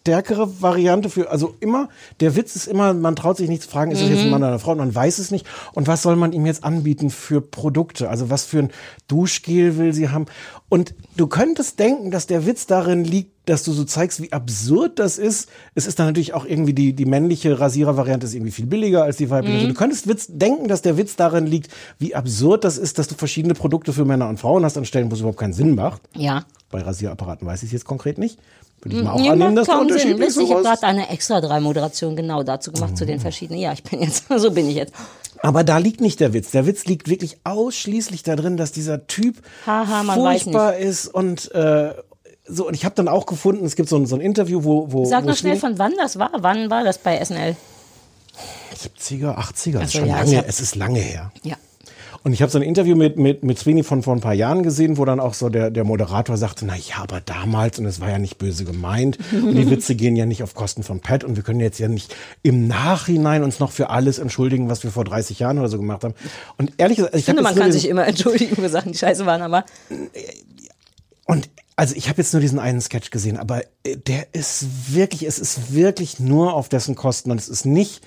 stärkere 0.09 0.59
Variante 0.59 1.07
für, 1.07 1.29
also 1.29 1.55
immer, 1.59 1.87
der 2.19 2.35
Witz 2.35 2.55
ist 2.55 2.65
immer, 2.65 2.95
man 2.95 3.15
traut 3.15 3.37
sich 3.37 3.47
nicht 3.47 3.61
zu 3.61 3.69
fragen, 3.69 3.91
ist 3.91 4.01
es 4.01 4.09
jetzt 4.09 4.21
ein 4.21 4.31
Mann 4.31 4.41
oder 4.41 4.49
eine 4.49 4.59
Frau, 4.59 4.73
man 4.73 4.93
weiß 4.93 5.19
es 5.19 5.29
nicht. 5.29 5.45
Und 5.73 5.85
was 5.85 6.01
soll 6.01 6.15
man 6.15 6.33
ihm 6.33 6.47
jetzt 6.47 6.63
anbieten 6.63 7.11
für 7.11 7.41
Produkte? 7.41 8.09
Also 8.09 8.31
was 8.31 8.43
für 8.43 8.57
ein 8.57 8.71
Duschgel 9.07 9.77
will 9.77 9.93
sie 9.93 10.09
haben? 10.09 10.25
Und 10.67 10.95
du 11.15 11.27
könntest 11.27 11.77
denken, 11.77 12.09
dass 12.09 12.25
der 12.25 12.47
Witz 12.47 12.65
darin 12.65 13.03
liegt, 13.03 13.33
dass 13.47 13.63
du 13.63 13.71
so 13.71 13.83
zeigst, 13.83 14.19
wie 14.19 14.33
absurd 14.33 14.97
das 14.97 15.19
ist. 15.19 15.49
Es 15.75 15.85
ist 15.85 15.99
dann 15.99 16.07
natürlich 16.07 16.33
auch 16.33 16.45
irgendwie 16.45 16.73
die, 16.73 16.93
die 16.93 17.05
männliche 17.05 17.59
Rasierer-Variante 17.59 18.25
ist 18.25 18.33
irgendwie 18.33 18.51
viel 18.51 18.65
billiger 18.65 19.03
als 19.03 19.17
die 19.17 19.29
weibliche. 19.29 19.57
Also 19.57 19.67
du 19.67 19.73
könntest 19.75 20.07
Witz, 20.07 20.25
denken, 20.27 20.67
dass 20.67 20.81
der 20.81 20.97
Witz 20.97 21.15
darin 21.17 21.45
liegt, 21.45 21.71
wie 21.99 22.15
absurd 22.15 22.63
das 22.63 22.79
ist, 22.79 22.97
dass 22.97 23.07
du 23.07 23.15
verschiedene 23.15 23.53
Produkte 23.53 23.93
für 23.93 24.05
Männer 24.05 24.27
und 24.27 24.39
Frauen 24.39 24.65
hast 24.65 24.77
an 24.77 24.85
Stellen, 24.85 25.11
wo 25.11 25.13
es 25.13 25.19
überhaupt 25.19 25.39
keinen 25.39 25.53
Sinn 25.53 25.75
macht. 25.75 26.01
ja. 26.15 26.45
Bei 26.71 26.81
Rasierapparaten 26.81 27.47
weiß 27.47 27.63
ich 27.63 27.67
es 27.69 27.73
jetzt 27.73 27.85
konkret 27.85 28.17
nicht. 28.17 28.37
Würde 28.81 28.97
ich 28.97 29.03
mal 29.03 29.11
auch 29.11 29.19
Nee, 29.19 29.29
annehmen, 29.29 29.55
dass 29.55 29.67
kaum 29.67 29.81
Unterschied 29.81 30.17
ihr, 30.17 30.27
Ich 30.27 30.37
habe 30.37 30.61
ist. 30.61 30.63
gerade 30.63 30.83
eine 30.83 31.09
extra 31.09 31.41
drei 31.41 31.59
Moderation 31.59 32.15
genau 32.15 32.43
dazu 32.43 32.71
gemacht, 32.71 32.95
zu 32.97 33.05
den 33.05 33.19
verschiedenen. 33.19 33.59
Ja, 33.59 33.73
ich 33.73 33.83
bin 33.83 34.01
jetzt, 34.01 34.25
so 34.37 34.51
bin 34.51 34.69
ich 34.69 34.75
jetzt. 34.75 34.93
Aber 35.41 35.63
da 35.63 35.77
liegt 35.79 35.99
nicht 36.01 36.19
der 36.19 36.33
Witz. 36.33 36.51
Der 36.51 36.65
Witz 36.65 36.85
liegt 36.85 37.09
wirklich 37.09 37.37
ausschließlich 37.43 38.23
darin, 38.23 38.55
dass 38.57 38.71
dieser 38.71 39.07
Typ 39.07 39.37
man 39.65 40.07
weiß 40.07 40.43
furchtbar 40.43 40.77
ist 40.77 41.07
und 41.07 41.51
äh, 41.53 41.93
so. 42.47 42.67
Und 42.67 42.73
ich 42.73 42.85
habe 42.85 42.95
dann 42.95 43.07
auch 43.07 43.25
gefunden, 43.25 43.65
es 43.65 43.75
gibt 43.75 43.89
so 43.89 43.95
ein, 43.97 44.05
so 44.05 44.15
ein 44.15 44.21
Interview, 44.21 44.63
wo, 44.63 44.91
wo, 44.91 45.05
Sag 45.05 45.23
wo 45.23 45.29
noch 45.29 45.35
schnell, 45.37 45.57
von 45.57 45.77
wann 45.79 45.93
das 45.97 46.17
war. 46.19 46.31
Wann 46.37 46.69
war 46.69 46.83
das 46.83 46.97
bei 46.99 47.23
SNL? 47.23 47.55
70er, 48.75 49.35
80er, 49.37 49.79
das 49.79 49.83
ist 49.85 49.93
schon 49.93 50.07
ja, 50.07 50.17
lange, 50.19 50.37
hab- 50.37 50.47
es 50.47 50.59
ist 50.61 50.75
lange 50.75 50.99
her. 50.99 51.31
Ja. 51.43 51.55
Und 52.23 52.33
ich 52.33 52.41
habe 52.41 52.51
so 52.51 52.57
ein 52.57 52.63
Interview 52.63 52.95
mit, 52.95 53.17
mit, 53.17 53.43
mit 53.43 53.57
Sweeney 53.57 53.83
von 53.83 54.03
vor 54.03 54.13
ein 54.13 54.19
paar 54.19 54.33
Jahren 54.33 54.63
gesehen, 54.63 54.97
wo 54.97 55.05
dann 55.05 55.19
auch 55.19 55.33
so 55.33 55.49
der, 55.49 55.71
der 55.71 55.83
Moderator 55.83 56.35
sagte, 56.37 56.65
na 56.65 56.75
ja, 56.75 56.97
aber 57.01 57.21
damals, 57.21 57.79
und 57.79 57.85
es 57.85 58.01
war 58.01 58.09
ja 58.09 58.19
nicht 58.19 58.37
böse 58.37 58.65
gemeint, 58.65 59.17
und 59.31 59.55
die 59.55 59.69
Witze 59.69 59.95
gehen 59.95 60.15
ja 60.15 60.25
nicht 60.25 60.43
auf 60.43 60.53
Kosten 60.53 60.83
von 60.83 60.99
Pat, 60.99 61.23
und 61.23 61.37
wir 61.37 61.43
können 61.43 61.61
jetzt 61.61 61.79
ja 61.79 61.87
nicht 61.87 62.15
im 62.43 62.67
Nachhinein 62.67 63.43
uns 63.43 63.59
noch 63.59 63.71
für 63.71 63.89
alles 63.89 64.19
entschuldigen, 64.19 64.69
was 64.69 64.83
wir 64.83 64.91
vor 64.91 65.05
30 65.05 65.39
Jahren 65.39 65.59
oder 65.59 65.69
so 65.69 65.77
gemacht 65.77 66.03
haben. 66.03 66.13
Und 66.57 66.73
ehrlich 66.77 66.97
gesagt, 66.97 67.15
ich, 67.15 67.21
Ich 67.21 67.25
finde, 67.25 67.41
man 67.41 67.55
kann 67.55 67.71
sich 67.71 67.87
immer 67.87 68.05
entschuldigen 68.05 68.55
für 68.55 68.69
Sachen, 68.69 68.91
die 68.91 68.97
scheiße 68.97 69.25
waren, 69.25 69.41
aber 69.41 69.65
Und 71.25 71.49
Also 71.77 71.95
ich 71.95 72.09
habe 72.09 72.21
jetzt 72.21 72.33
nur 72.33 72.41
diesen 72.41 72.59
einen 72.59 72.81
Sketch 72.81 73.11
gesehen, 73.11 73.37
aber 73.37 73.61
äh, 73.83 73.95
der 73.95 74.27
ist 74.33 74.93
wirklich, 74.93 75.23
es 75.23 75.39
ist 75.39 75.73
wirklich 75.73 76.19
nur 76.19 76.53
auf 76.53 76.67
dessen 76.67 76.95
Kosten 76.95 77.31
und 77.31 77.39
es 77.39 77.47
ist 77.47 77.65
nicht 77.65 78.01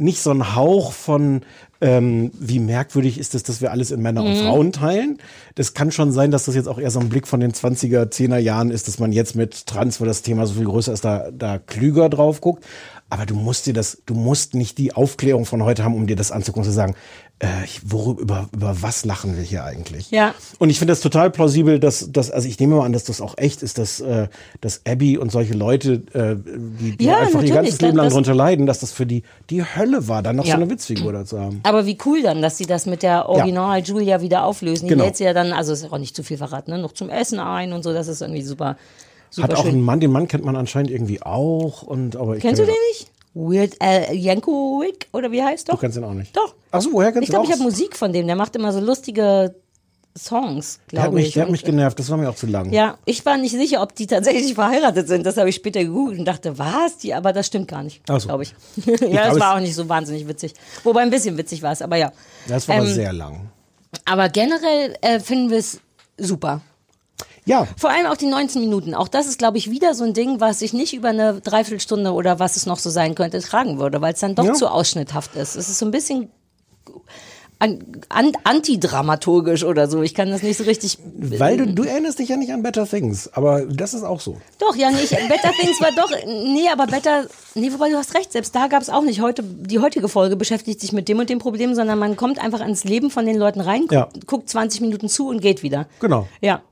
nicht 0.00 0.20
so 0.20 0.30
ein 0.30 0.54
Hauch 0.54 0.92
von 0.92 1.42
ähm, 1.80 2.32
wie 2.38 2.58
merkwürdig 2.58 3.18
ist 3.18 3.34
es, 3.34 3.44
dass 3.44 3.60
wir 3.60 3.70
alles 3.70 3.90
in 3.90 4.02
Männer 4.02 4.24
und 4.24 4.36
Frauen 4.36 4.72
teilen. 4.72 5.18
Das 5.54 5.74
kann 5.74 5.92
schon 5.92 6.10
sein, 6.10 6.30
dass 6.30 6.46
das 6.46 6.56
jetzt 6.56 6.66
auch 6.66 6.78
eher 6.78 6.90
so 6.90 6.98
ein 6.98 7.08
Blick 7.08 7.28
von 7.28 7.38
den 7.38 7.52
20er, 7.52 8.10
10er 8.10 8.38
Jahren 8.38 8.70
ist, 8.70 8.88
dass 8.88 8.98
man 8.98 9.12
jetzt 9.12 9.36
mit 9.36 9.66
Trans, 9.66 10.00
wo 10.00 10.04
das 10.04 10.22
Thema 10.22 10.46
so 10.46 10.54
viel 10.54 10.64
größer 10.64 10.92
ist, 10.92 11.04
da, 11.04 11.30
da 11.30 11.58
klüger 11.58 12.08
drauf 12.08 12.40
guckt. 12.40 12.64
Aber 13.10 13.26
du 13.26 13.34
musst 13.34 13.66
dir 13.66 13.72
das, 13.72 14.02
du 14.06 14.14
musst 14.14 14.54
nicht 14.54 14.76
die 14.76 14.92
Aufklärung 14.92 15.46
von 15.46 15.62
heute 15.62 15.84
haben, 15.84 15.94
um 15.94 16.06
dir 16.06 16.16
das 16.16 16.32
anzugucken 16.32 16.68
zu 16.68 16.74
sagen, 16.74 16.94
äh, 17.40 17.46
worüber, 17.84 18.20
über, 18.22 18.48
über 18.52 18.82
was 18.82 19.04
lachen 19.04 19.36
wir 19.36 19.44
hier 19.44 19.62
eigentlich? 19.64 20.10
Ja. 20.10 20.34
Und 20.58 20.70
ich 20.70 20.78
finde 20.80 20.90
das 20.92 21.00
total 21.00 21.30
plausibel, 21.30 21.78
dass, 21.78 22.10
dass, 22.10 22.32
also 22.32 22.48
ich 22.48 22.58
nehme 22.58 22.74
mal 22.76 22.84
an, 22.84 22.92
dass 22.92 23.04
das 23.04 23.20
auch 23.20 23.38
echt 23.38 23.62
ist, 23.62 23.78
dass, 23.78 24.00
äh, 24.00 24.26
dass 24.60 24.80
Abby 24.84 25.18
und 25.18 25.30
solche 25.30 25.54
Leute, 25.54 26.02
äh, 26.14 26.34
die, 26.36 26.96
die 26.96 27.04
Ja, 27.04 27.18
einfach 27.18 27.42
ihr 27.42 27.54
ganzes 27.54 27.80
Leben 27.80 27.96
lang 27.96 28.08
drunter 28.10 28.34
leiden, 28.34 28.66
dass 28.66 28.80
das 28.80 28.90
für 28.92 29.06
die 29.06 29.22
die 29.50 29.62
Hölle 29.64 30.08
war, 30.08 30.22
dann 30.24 30.34
noch 30.36 30.46
Ja. 30.46 30.56
so 30.56 30.62
eine 30.62 30.68
Witzfigur 30.70 31.12
da 31.12 31.24
zu 31.24 31.38
haben. 31.40 31.60
Aber 31.62 31.86
wie 31.86 31.96
cool 32.06 32.22
dann, 32.22 32.42
dass 32.42 32.58
sie 32.58 32.66
das 32.66 32.86
mit 32.86 33.04
der 33.04 33.28
Original 33.28 33.80
Julia 33.82 34.20
wieder 34.20 34.44
auflösen. 34.44 34.86
Die 34.86 34.94
Genau. 34.94 35.04
lädt 35.04 35.16
sie 35.16 35.24
ja 35.24 35.32
dann, 35.32 35.52
also 35.52 35.72
ist 35.72 35.92
auch 35.92 35.98
nicht 35.98 36.16
zu 36.16 36.24
viel 36.24 36.38
verraten, 36.38 36.72
ne? 36.72 36.78
noch 36.78 36.92
zum 36.92 37.08
Essen 37.08 37.38
ein 37.38 37.72
und 37.72 37.84
so. 37.84 37.92
Das 37.92 38.08
ist 38.08 38.20
irgendwie 38.20 38.42
super, 38.42 38.76
super 39.30 39.48
Hat 39.48 39.54
auch 39.56 39.62
schön. 39.62 39.74
einen 39.74 39.82
Mann, 39.82 40.00
den 40.00 40.10
Mann 40.10 40.26
kennt 40.26 40.44
man 40.44 40.56
anscheinend 40.56 40.90
irgendwie 40.90 41.22
auch. 41.22 41.82
Und, 41.82 42.16
aber 42.16 42.34
ich 42.36 42.42
Kennst 42.42 42.60
du 42.60 42.66
den 42.66 42.74
nicht? 42.90 43.10
Weird 43.34 43.74
Al 43.80 44.14
Yankovic 44.14 45.08
oder 45.12 45.30
wie 45.30 45.42
heißt 45.42 45.68
Du 45.68 45.72
doch? 45.72 45.80
kennst 45.80 45.96
ihn 45.96 46.04
auch 46.04 46.14
nicht. 46.14 46.36
Doch. 46.36 46.54
Ach 46.70 46.80
so, 46.82 46.92
woher 46.92 47.12
kennst 47.12 47.24
Ich 47.24 47.28
du 47.28 47.32
glaube, 47.32 47.46
ihn 47.46 47.50
ich 47.50 47.54
auch? 47.54 47.60
habe 47.60 47.70
Musik 47.70 47.96
von 47.96 48.12
dem. 48.12 48.26
Der 48.26 48.36
macht 48.36 48.56
immer 48.56 48.72
so 48.72 48.80
lustige 48.80 49.54
Songs, 50.16 50.80
glaube 50.88 51.20
ich. 51.20 51.32
der 51.34 51.44
hat 51.44 51.50
mich 51.50 51.62
genervt, 51.62 51.96
das 51.98 52.10
war 52.10 52.16
mir 52.16 52.28
auch 52.28 52.34
zu 52.34 52.46
lang. 52.48 52.72
Ja, 52.72 52.98
ich 53.04 53.24
war 53.24 53.36
nicht 53.36 53.52
sicher, 53.52 53.80
ob 53.82 53.94
die 53.94 54.06
tatsächlich 54.08 54.54
verheiratet 54.54 55.06
sind. 55.06 55.24
Das 55.24 55.36
habe 55.36 55.48
ich 55.48 55.54
später 55.54 55.84
gegoogelt 55.84 56.18
und 56.18 56.24
dachte, 56.24 56.58
was? 56.58 56.96
Die, 56.98 57.14
aber 57.14 57.32
das 57.32 57.46
stimmt 57.46 57.68
gar 57.68 57.84
nicht, 57.84 58.02
so. 58.08 58.18
glaube 58.26 58.42
ich. 58.42 58.54
ja, 58.86 58.96
glaub, 58.96 59.10
das 59.12 59.40
war 59.40 59.54
auch 59.56 59.60
nicht 59.60 59.74
so 59.76 59.88
wahnsinnig 59.88 60.26
witzig. 60.26 60.54
Wobei 60.82 61.02
ein 61.02 61.10
bisschen 61.10 61.36
witzig 61.38 61.62
war 61.62 61.70
es, 61.72 61.82
aber 61.82 61.96
ja. 61.96 62.10
Das 62.48 62.66
war 62.66 62.76
aber 62.78 62.86
Ähm, 62.86 62.92
sehr 62.94 63.12
lang. 63.12 63.50
Aber 64.06 64.28
generell 64.28 64.96
äh, 65.02 65.20
finden 65.20 65.50
wir 65.50 65.58
es 65.58 65.80
super. 66.16 66.62
Ja, 67.48 67.66
Vor 67.76 67.90
allem 67.90 68.06
auch 68.06 68.16
die 68.16 68.26
19 68.26 68.60
Minuten. 68.60 68.94
Auch 68.94 69.08
das 69.08 69.26
ist, 69.26 69.38
glaube 69.38 69.58
ich, 69.58 69.70
wieder 69.70 69.94
so 69.94 70.04
ein 70.04 70.12
Ding, 70.14 70.40
was 70.40 70.62
ich 70.62 70.72
nicht 70.72 70.94
über 70.94 71.08
eine 71.08 71.40
Dreiviertelstunde 71.40 72.12
oder 72.12 72.38
was 72.38 72.56
es 72.56 72.66
noch 72.66 72.78
so 72.78 72.90
sein 72.90 73.14
könnte, 73.14 73.40
tragen 73.40 73.78
würde, 73.78 74.00
weil 74.00 74.12
es 74.14 74.20
dann 74.20 74.34
doch 74.34 74.44
Ja. 74.44 74.52
zu 74.54 74.68
ausschnitthaft 74.68 75.34
ist. 75.34 75.56
Es 75.56 75.68
ist 75.68 75.78
so 75.78 75.86
ein 75.86 75.90
bisschen 75.90 76.30
an, 77.60 77.82
an, 78.08 78.32
antidramaturgisch 78.44 79.64
oder 79.64 79.88
so. 79.88 80.02
Ich 80.02 80.14
kann 80.14 80.30
das 80.30 80.42
nicht 80.44 80.56
so 80.58 80.62
richtig. 80.64 80.98
weil 81.16 81.56
du, 81.56 81.66
du 81.66 81.82
erinnerst 81.82 82.20
dich 82.20 82.28
ja 82.28 82.36
nicht 82.36 82.52
an 82.52 82.62
Better 82.62 82.86
Things, 82.86 83.28
aber 83.32 83.62
das 83.62 83.94
ist 83.94 84.04
auch 84.04 84.20
so. 84.20 84.36
Doch, 84.60 84.76
ja, 84.76 84.90
nicht. 84.92 85.10
Better 85.10 85.50
Things 85.58 85.80
war 85.80 85.90
doch. 85.96 86.10
Nee, 86.26 86.68
aber 86.72 86.86
Better. 86.86 87.24
Nee, 87.56 87.72
wobei 87.72 87.90
du 87.90 87.96
hast 87.96 88.14
recht, 88.14 88.30
selbst 88.30 88.54
da 88.54 88.68
gab 88.68 88.80
es 88.82 88.90
auch 88.90 89.02
nicht. 89.02 89.20
Heute, 89.22 89.42
die 89.42 89.80
heutige 89.80 90.08
Folge 90.08 90.36
beschäftigt 90.36 90.80
sich 90.80 90.92
mit 90.92 91.08
dem 91.08 91.18
und 91.18 91.30
dem 91.30 91.40
Problem, 91.40 91.74
sondern 91.74 91.98
man 91.98 92.16
kommt 92.16 92.38
einfach 92.38 92.60
ins 92.60 92.84
Leben 92.84 93.10
von 93.10 93.26
den 93.26 93.36
Leuten 93.36 93.60
rein, 93.60 93.80
guckt, 93.88 93.92
Ja. 93.92 94.08
guckt 94.26 94.48
20 94.48 94.80
Minuten 94.80 95.08
zu 95.08 95.26
und 95.28 95.40
geht 95.40 95.64
wieder. 95.64 95.88
Genau. 95.98 96.28
Ja. 96.40 96.62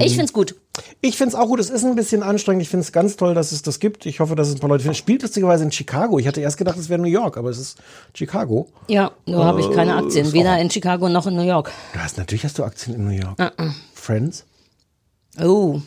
Ich 0.00 0.16
find's 0.16 0.32
gut. 0.32 0.54
Ich 1.00 1.16
finde 1.16 1.34
es 1.34 1.40
auch 1.40 1.46
gut, 1.46 1.58
es 1.60 1.70
ist 1.70 1.84
ein 1.84 1.94
bisschen 1.94 2.22
anstrengend. 2.22 2.62
Ich 2.62 2.68
finde 2.68 2.82
es 2.84 2.92
ganz 2.92 3.16
toll, 3.16 3.34
dass 3.34 3.52
es 3.52 3.62
das 3.62 3.80
gibt. 3.80 4.06
Ich 4.06 4.20
hoffe, 4.20 4.34
dass 4.34 4.48
es 4.48 4.54
ein 4.54 4.60
paar 4.60 4.68
Leute 4.68 4.82
finden. 4.82 4.92
Es 4.92 4.98
Spielt 4.98 5.22
lustigerweise 5.22 5.64
in 5.64 5.72
Chicago. 5.72 6.18
Ich 6.18 6.26
hatte 6.26 6.40
erst 6.40 6.58
gedacht, 6.58 6.78
es 6.78 6.88
wäre 6.88 7.00
New 7.00 7.08
York, 7.08 7.36
aber 7.36 7.50
es 7.50 7.58
ist 7.58 7.78
Chicago. 8.14 8.68
Ja, 8.88 9.10
nur 9.26 9.44
habe 9.44 9.60
ich 9.60 9.70
keine 9.72 9.92
Äh, 9.92 10.04
Aktien. 10.04 10.32
Weder 10.32 10.58
in 10.58 10.70
Chicago 10.70 11.08
noch 11.08 11.26
in 11.26 11.34
New 11.36 11.42
York. 11.46 11.70
Du 11.92 11.98
hast 11.98 12.18
natürlich 12.18 12.44
hast 12.44 12.58
du 12.58 12.64
Aktien 12.64 12.94
in 12.96 13.04
New 13.04 13.10
York. 13.10 13.38
Uh-uh. 13.40 13.70
Friends? 13.94 14.44
Oh, 15.42 15.80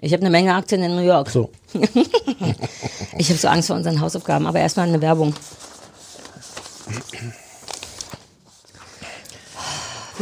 ich 0.00 0.12
habe 0.12 0.22
eine 0.22 0.30
Menge 0.30 0.54
Aktien 0.54 0.82
in 0.82 0.94
New 0.96 1.02
York. 1.02 1.30
So. 1.30 1.50
Ich 3.16 3.28
habe 3.28 3.38
so 3.38 3.46
Angst 3.48 3.68
vor 3.68 3.76
unseren 3.76 4.00
Hausaufgaben, 4.00 4.46
aber 4.46 4.58
erstmal 4.58 4.88
eine 4.88 5.00
Werbung. 5.00 5.34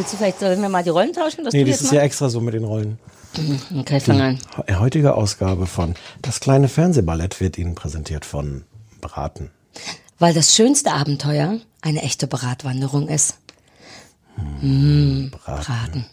Willst 0.02 0.14
du 0.14 0.16
vielleicht, 0.16 0.40
sollen 0.40 0.60
wir 0.60 0.68
mal 0.68 0.82
die 0.82 0.90
Rollen 0.90 1.12
tauschen? 1.12 1.44
dass 1.44 1.54
Nee, 1.54 1.60
du 1.62 1.70
das 1.70 1.78
jetzt 1.78 1.84
ist 1.84 1.92
ja 1.92 2.00
extra 2.00 2.28
so 2.28 2.40
mit 2.40 2.54
den 2.54 2.64
Rollen. 2.64 2.98
mal? 3.70 3.80
Okay, 3.82 4.00
fang 4.00 4.20
an. 4.20 4.38
Die 4.68 4.74
heutige 4.74 5.14
Ausgabe 5.14 5.68
von 5.68 5.94
Das 6.22 6.40
kleine 6.40 6.66
Fernsehballett 6.66 7.40
wird 7.40 7.56
Ihnen 7.56 7.76
präsentiert 7.76 8.24
von 8.24 8.64
Braten. 9.00 9.52
Weil 10.18 10.34
das 10.34 10.56
schönste 10.56 10.90
Abenteuer 10.90 11.60
eine 11.82 12.02
echte 12.02 12.26
Bratwanderung 12.26 13.06
ist. 13.06 13.36
Mm, 14.60 15.28
Braten. 15.28 16.06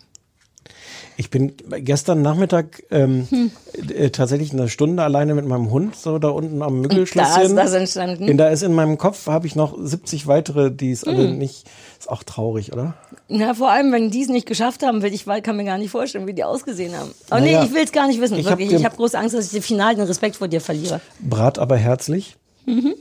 Ich 1.19 1.29
bin 1.29 1.51
gestern 1.81 2.21
Nachmittag 2.21 2.81
ähm, 2.91 3.27
Hm. 3.29 3.51
äh, 3.93 4.09
tatsächlich 4.09 4.53
eine 4.53 4.69
Stunde 4.69 5.03
alleine 5.03 5.35
mit 5.35 5.45
meinem 5.45 5.69
Hund 5.69 5.97
so 5.97 6.17
da 6.17 6.29
unten 6.29 6.61
am 6.61 6.75
Da 6.81 6.87
Müggelschlösschen. 6.87 7.41
ist 7.43 7.55
das 7.57 7.73
entstanden. 7.73 8.25
In, 8.29 8.37
da 8.37 8.47
ist 8.47 8.63
in 8.63 8.71
meinem 8.73 8.97
Kopf 8.97 9.27
habe 9.27 9.45
ich 9.45 9.53
noch 9.53 9.75
70 9.77 10.27
weitere, 10.27 10.71
die 10.71 10.91
es 10.93 11.01
Hm. 11.01 11.09
alle 11.09 11.31
nicht. 11.33 11.69
Ist 11.99 12.09
auch 12.09 12.23
traurig, 12.23 12.71
oder? 12.71 12.93
Na, 13.27 13.53
vor 13.53 13.69
allem, 13.69 13.91
wenn 13.91 14.11
die 14.11 14.21
es 14.21 14.29
nicht 14.29 14.45
geschafft 14.47 14.81
haben, 14.81 15.01
will 15.01 15.13
ich 15.13 15.27
weil- 15.27 15.41
kann 15.41 15.57
mir 15.57 15.65
gar 15.65 15.77
nicht 15.77 15.89
vorstellen, 15.91 16.25
wie 16.25 16.33
die 16.33 16.45
ausgesehen 16.45 16.97
haben. 16.97 17.11
Aber 17.29 17.41
Naja, 17.41 17.59
nee, 17.63 17.67
ich 17.67 17.73
will 17.73 17.83
es 17.83 17.91
gar 17.91 18.07
nicht 18.07 18.21
wissen. 18.21 18.37
ich 18.37 18.45
hab 18.45 18.53
wirklich. 18.53 18.69
dir- 18.69 18.77
ich 18.79 18.85
habe 18.85 18.95
große 18.95 19.19
Angst, 19.19 19.35
dass 19.35 19.51
ich 19.53 19.61
final 19.65 19.95
den 19.95 20.05
Respekt 20.05 20.37
vor 20.37 20.47
dir 20.47 20.61
verliere. 20.61 21.01
Brat 21.19 21.59
aber 21.59 21.75
herzlich. 21.75 22.37
Mhm. 22.65 22.93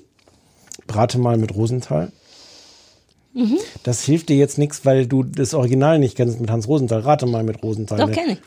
Brate 0.89 1.19
mal 1.21 1.37
mit 1.37 1.55
Rosenthal. 1.55 2.11
Mhm. 3.39 3.59
Das 3.84 4.03
hilft 4.03 4.28
dir 4.30 4.36
jetzt 4.36 4.59
nichts, 4.59 4.84
weil 4.84 5.07
du 5.07 5.22
das 5.22 5.55
Original 5.55 5.99
nicht 5.99 6.16
kennst 6.16 6.41
mit 6.41 6.51
Hans 6.51 6.66
Rosenthal. 6.66 7.01
Rate 7.01 7.26
mal 7.26 7.45
mit 7.45 7.62
Rosenthal. 7.62 7.99
Doch, 7.99 8.09
Ne? 8.09 8.12
kenne 8.14 8.32
ich. 8.32 8.41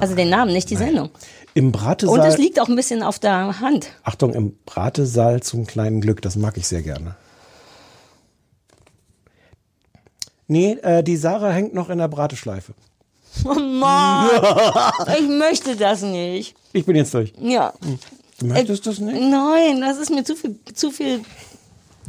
Also 0.00 0.14
den 0.14 0.28
Namen, 0.28 0.52
nicht 0.52 0.68
die 0.68 0.76
Sendung. 0.76 1.08
Im 1.54 1.66
Und 1.66 1.72
Bratesaal. 1.72 2.26
es 2.28 2.36
liegt 2.36 2.60
auch 2.60 2.68
ein 2.68 2.76
bisschen 2.76 3.02
auf 3.02 3.18
der 3.18 3.60
Hand. 3.60 3.88
Achtung, 4.02 4.34
im 4.34 4.54
Bratesaal 4.66 5.42
zum 5.42 5.66
kleinen 5.66 6.00
Glück. 6.02 6.20
Das 6.22 6.36
mag 6.36 6.56
ich 6.58 6.66
sehr 6.68 6.82
gerne. 6.82 7.14
Nee, 10.48 10.72
äh, 10.82 11.02
die 11.02 11.16
Sarah 11.16 11.50
hängt 11.50 11.72
noch 11.74 11.88
in 11.90 11.98
der 11.98 12.08
Brateschleife. 12.08 12.74
Oh 13.46 13.54
Mann, 13.54 14.28
ich 15.18 15.26
möchte 15.26 15.74
das 15.74 16.02
nicht. 16.02 16.54
Ich 16.74 16.84
bin 16.84 16.96
jetzt 16.96 17.14
durch. 17.14 17.32
Ja. 17.40 17.72
Du 18.38 18.44
möchtest 18.46 18.86
das 18.86 18.98
nicht? 18.98 19.18
Nein, 19.18 19.80
das 19.80 19.96
ist 19.96 20.10
mir 20.10 20.22
zu 20.22 20.36
viel, 20.36 20.56
zu 20.74 20.90
viel, 20.90 21.20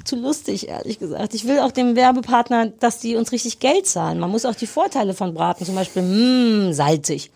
zu 0.06 0.16
lustig, 0.16 0.68
ehrlich 0.70 1.00
gesagt. 1.00 1.34
Ich 1.34 1.46
will 1.48 1.60
auch 1.60 1.72
dem 1.72 1.96
Werbepartner, 1.96 2.68
dass 2.68 3.00
die 3.00 3.16
uns 3.16 3.32
richtig 3.32 3.60
Geld 3.60 3.88
zahlen. 3.88 4.20
Man 4.20 4.30
muss 4.30 4.46
auch 4.46 4.56
die 4.56 4.68
Vorteile 4.68 5.14
von 5.14 5.34
Braten, 5.34 5.66
zum 5.66 5.76
Beispiel, 5.76 6.02
mh, 6.04 6.74
salzig. 6.74 7.32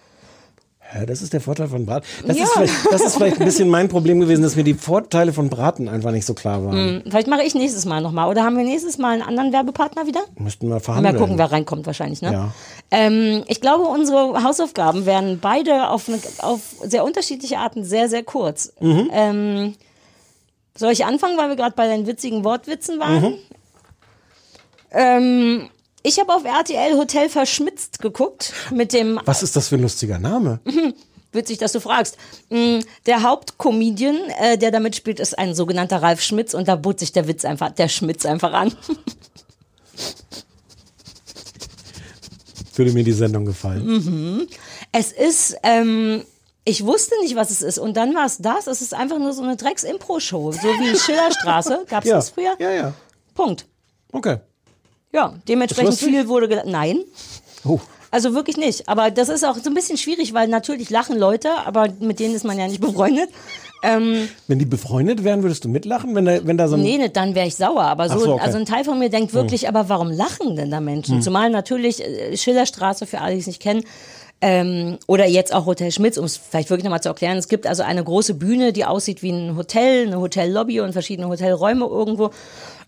Ja, 0.95 1.05
das 1.05 1.22
ist 1.22 1.34
der 1.34 1.41
Vorteil 1.41 1.68
von 1.68 1.86
Braten. 1.86 2.05
Das, 2.26 2.38
Ja. 2.38 2.43
ist 2.45 2.51
vielleicht, 2.53 2.74
das 2.93 3.01
ist 3.01 3.15
vielleicht 3.15 3.39
ein 3.41 3.45
bisschen 3.45 3.68
mein 3.68 3.89
Problem 3.89 4.22
gewesen, 4.22 4.41
dass 4.41 4.55
mir 4.55 4.63
die 4.63 4.74
Vorteile 4.74 5.34
von 5.34 5.49
Braten 5.49 5.89
einfach 5.89 6.11
nicht 6.11 6.26
so 6.26 6.34
klar 6.34 6.63
waren. 6.63 7.03
Vielleicht 7.05 7.28
mache 7.28 7.43
ich 7.43 7.53
nächstes 7.55 7.84
Mal 7.84 7.99
nochmal. 7.99 8.30
Oder 8.30 8.45
haben 8.45 8.55
wir 8.55 8.63
nächstes 8.63 8.97
Mal 8.97 9.11
einen 9.15 9.22
anderen 9.22 9.51
Werbepartner 9.51 10.07
wieder? 10.07 10.22
Müssten 10.38 10.68
wir 10.68 10.76
Mal 10.76 10.80
verhandeln. 10.80 11.18
gucken, 11.18 11.38
wer 11.38 11.51
reinkommt 11.51 11.86
wahrscheinlich. 11.88 12.22
Ne? 12.22 12.32
Ja. 12.32 12.51
Ähm, 12.89 13.43
ich 13.47 13.59
glaube, 13.59 13.84
unsere 13.84 14.41
Hausaufgaben 14.45 15.05
werden 15.05 15.39
beide 15.41 15.89
auf, 15.89 16.07
eine, 16.07 16.20
auf 16.39 16.61
sehr 16.86 17.03
unterschiedliche 17.03 17.57
Arten 17.57 17.84
sehr, 17.84 18.07
sehr 18.07 18.24
kurz. 18.24 18.72
Mhm. 18.80 19.09
Ähm, 19.11 19.74
soll 20.78 20.91
ich 20.91 21.05
anfangen, 21.05 21.38
weil 21.38 21.49
wir 21.49 21.55
gerade 21.55 21.75
bei 21.75 21.88
den 21.88 22.07
witzigen 22.07 22.43
Wortwitzen 22.43 22.99
waren? 22.99 23.21
Mhm. 23.23 23.38
Ähm, 24.91 25.69
ich 26.03 26.19
habe 26.19 26.34
auf 26.34 26.45
RTL 26.45 26.97
Hotel 26.97 27.28
verschmitzt 27.30 27.99
geguckt 27.99 28.53
mit 28.71 28.93
dem 28.93 29.19
Was 29.25 29.43
ist 29.43 29.55
das 29.55 29.67
für 29.67 29.75
ein 29.75 29.82
lustiger 29.82 30.19
Name? 30.19 30.59
Witzig, 31.34 31.57
dass 31.57 31.73
du 31.73 31.82
fragst. 31.82 32.17
Mm, 32.49 32.80
Der 33.05 33.23
Hauptcomedian, 33.23 34.17
äh, 34.39 34.57
der 34.57 34.71
da 34.71 34.80
mitspielt, 34.80 35.19
ist 35.19 35.38
ein 35.38 35.53
sogenannter 35.53 36.01
Ralf 36.01 36.21
Schmitz 36.21 36.53
und 36.53 36.67
da 36.69 36.78
bot 36.78 36.99
sich 36.99 37.11
der 37.11 37.28
Witz 37.28 37.43
einfach, 37.43 37.71
der 37.71 37.89
Schmitz 37.89 38.25
einfach 38.25 38.53
an. 38.53 38.73
Würde 42.75 42.91
mir 42.93 43.03
die 43.03 43.11
Sendung 43.11 43.45
gefallen. 43.45 43.86
Mhm. 43.86 44.47
Es 44.91 45.11
ist, 45.11 45.57
ähm, 45.63 46.23
ich 46.68 46.86
wusste 46.86 47.15
nicht, 47.22 47.36
was 47.36 47.49
es 47.49 47.61
ist. 47.61 47.80
Und 47.80 47.95
dann 47.95 48.13
war 48.13 48.26
es 48.26 48.39
das. 48.39 48.68
Es 48.68 48.82
ist 48.82 48.93
einfach 48.93 49.20
nur 49.20 49.32
so 49.32 49.41
eine 49.41 49.55
Drecks-Impro-Show. 49.55 50.51
So 50.51 50.68
wie 50.68 50.97
Schillerstraße. 50.97 51.86
Gab 51.89 52.03
es 52.03 52.09
Ja. 52.09 52.15
das 52.18 52.30
früher? 52.32 52.55
Ja, 52.59 52.72
ja. 52.72 52.93
Punkt. 53.34 53.65
Okay. 54.11 54.38
Ja, 55.13 55.34
dementsprechend 55.47 55.95
viel 55.95 56.28
wurde 56.28 56.49
gesagt. 56.49 56.68
Nein. 56.68 56.99
Oh. 57.63 57.80
Also 58.11 58.34
wirklich 58.34 58.57
nicht. 58.57 58.89
Aber 58.89 59.11
das 59.11 59.30
ist 59.30 59.45
auch 59.45 59.55
so 59.55 59.70
ein 59.70 59.74
bisschen 59.74 59.97
schwierig, 59.97 60.34
weil 60.34 60.47
natürlich 60.49 60.89
lachen 60.89 61.18
Leute, 61.18 61.49
aber 61.65 61.88
mit 61.99 62.20
denen 62.20 62.36
ist 62.36 62.43
man 62.43 62.59
ja 62.59 62.68
nicht 62.68 62.82
befreundet. 62.82 63.30
Ähm, 63.84 64.28
Wenn 64.47 64.59
die 64.59 64.65
befreundet 64.65 65.24
wären, 65.24 65.43
würdest 65.43 65.63
du 65.63 65.70
mitlachen, 65.70 66.15
wenn 66.15 66.26
da, 66.26 66.45
wenn 66.45 66.57
da 66.57 66.68
so 66.68 66.76
ein. 66.76 66.82
Nee, 66.82 66.97
nicht, 66.97 67.15
dann 67.15 67.34
wäre 67.36 67.47
ich 67.47 67.55
sauer. 67.55 67.84
Aber 67.84 68.09
so, 68.09 68.20
so, 68.20 68.34
okay. 68.34 68.39
Hm. 68.41 68.45
also 68.45 68.57
ein 68.57 68.65
Teil 68.65 68.84
von 68.84 68.99
mir 68.99 69.09
denkt 69.09 69.34
wirklich, 69.34 69.70
aber 69.70 69.88
warum 69.88 70.11
lachen 70.11 70.55
denn 70.57 70.72
da 70.72 70.82
Menschen? 70.82 71.22
Zumal 71.22 71.49
natürlich 71.49 72.03
äh, 72.03 72.36
Schillerstraße, 72.36 73.05
für 73.05 73.22
alle, 73.22 73.36
die 73.36 73.41
es 73.41 73.47
nicht 73.47 73.61
kennen, 73.61 73.84
ähm, 74.41 74.97
oder 75.07 75.25
jetzt 75.25 75.53
auch 75.53 75.65
Hotel 75.65 75.91
Schmitz, 75.91 76.17
um 76.17 76.25
es 76.25 76.38
vielleicht 76.38 76.69
wirklich 76.69 76.83
nochmal 76.83 77.01
zu 77.01 77.09
erklären. 77.09 77.38
Es 77.38 77.47
gibt 77.47 77.65
also 77.65 77.83
eine 77.83 78.03
große 78.03 78.35
Bühne, 78.35 78.71
die 78.71 78.85
aussieht 78.85 79.23
wie 79.23 79.31
ein 79.31 79.55
Hotel, 79.55 80.07
eine 80.07 80.19
Hotellobby 80.19 80.81
und 80.81 80.93
verschiedene 80.93 81.27
Hotelräume 81.27 81.85
irgendwo. 81.85 82.31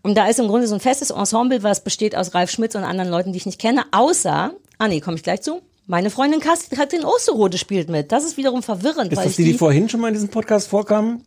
Und 0.01 0.15
da 0.15 0.27
ist 0.27 0.39
im 0.39 0.47
Grunde 0.47 0.67
so 0.67 0.75
ein 0.75 0.79
festes 0.79 1.09
Ensemble, 1.09 1.63
was 1.63 1.83
besteht 1.83 2.15
aus 2.15 2.33
Ralf 2.33 2.51
Schmitz 2.51 2.75
und 2.75 2.83
anderen 2.83 3.09
Leuten, 3.09 3.33
die 3.33 3.37
ich 3.37 3.45
nicht 3.45 3.59
kenne, 3.59 3.83
außer, 3.91 4.53
ah 4.77 4.87
nee, 4.87 5.01
komme 5.01 5.17
ich 5.17 5.23
gleich 5.23 5.41
zu, 5.41 5.61
Meine 5.87 6.11
Freundin 6.11 6.39
Katrin 6.39 7.03
Osterode 7.03 7.57
spielt 7.57 7.89
mit. 7.89 8.11
Das 8.11 8.23
ist 8.23 8.37
wiederum 8.37 8.61
verwirrend, 8.61 9.11
Ist 9.11 9.17
weil 9.17 9.25
das 9.25 9.35
die, 9.35 9.43
die 9.43 9.51
die, 9.53 9.57
vorhin 9.57 9.89
schon 9.89 10.01
mal 10.01 10.09
in 10.09 10.13
diesem 10.13 10.29
Podcast 10.29 10.67
vorkam? 10.67 11.23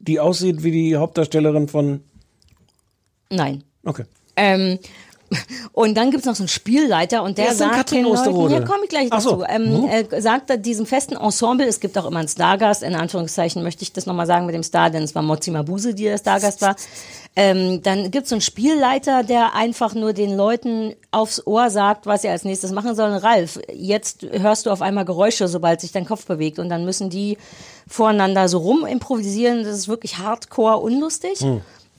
Die 0.00 0.20
aussieht 0.20 0.62
wie 0.62 0.70
die 0.70 0.96
Hauptdarstellerin 0.96 1.68
von. 1.68 2.00
Nein. 3.30 3.64
Okay. 3.84 4.04
Ähm, 4.36 4.78
und 5.72 5.94
dann 5.96 6.10
gibt's 6.10 6.26
noch 6.26 6.34
so 6.34 6.42
einen 6.42 6.48
Spielleiter 6.48 7.22
und 7.22 7.38
der 7.38 7.48
denn 7.48 7.56
sagt 7.56 7.90
den 7.90 8.04
Leuten, 8.04 8.50
ja, 8.50 8.60
komme 8.60 8.84
ich 8.84 8.88
gleich 8.88 9.08
Ach 9.10 9.20
so. 9.20 9.42
dazu. 9.42 9.44
Ähm, 9.48 9.88
äh, 9.88 10.20
sagt 10.20 10.64
diesem 10.64 10.86
festen 10.86 11.16
Ensemble, 11.16 11.66
es 11.66 11.80
gibt 11.80 11.96
auch 11.98 12.06
immer 12.06 12.20
einen 12.20 12.28
Stargast, 12.28 12.82
in 12.82 12.94
Anführungszeichen 12.94 13.62
möchte 13.62 13.82
ich 13.82 13.92
das 13.92 14.06
nochmal 14.06 14.26
sagen 14.26 14.46
mit 14.46 14.54
dem 14.54 14.62
Star, 14.62 14.90
denn 14.90 15.02
es 15.02 15.14
war 15.14 15.22
Mozi 15.22 15.50
Mabuse, 15.50 15.94
die 15.94 16.04
der 16.04 16.18
Stargast 16.18 16.62
war. 16.62 16.76
Ähm, 17.34 17.82
dann 17.82 18.10
gibt's 18.10 18.28
so 18.28 18.34
einen 18.34 18.42
Spielleiter, 18.42 19.22
der 19.22 19.54
einfach 19.54 19.94
nur 19.94 20.12
den 20.12 20.36
Leuten 20.36 20.94
aufs 21.10 21.46
Ohr 21.46 21.70
sagt, 21.70 22.04
was 22.04 22.22
sie 22.22 22.28
als 22.28 22.44
nächstes 22.44 22.72
machen 22.72 22.94
sollen. 22.94 23.14
Ralf, 23.14 23.58
jetzt 23.72 24.26
hörst 24.30 24.66
du 24.66 24.70
auf 24.70 24.82
einmal 24.82 25.06
Geräusche, 25.06 25.48
sobald 25.48 25.80
sich 25.80 25.92
dein 25.92 26.04
Kopf 26.04 26.26
bewegt 26.26 26.58
und 26.58 26.68
dann 26.68 26.84
müssen 26.84 27.08
die 27.08 27.38
voreinander 27.88 28.48
so 28.48 28.58
rum 28.58 28.84
improvisieren. 28.84 29.64
Das 29.64 29.76
ist 29.76 29.88
wirklich 29.88 30.18
hardcore 30.18 30.78
unlustig. 30.78 31.40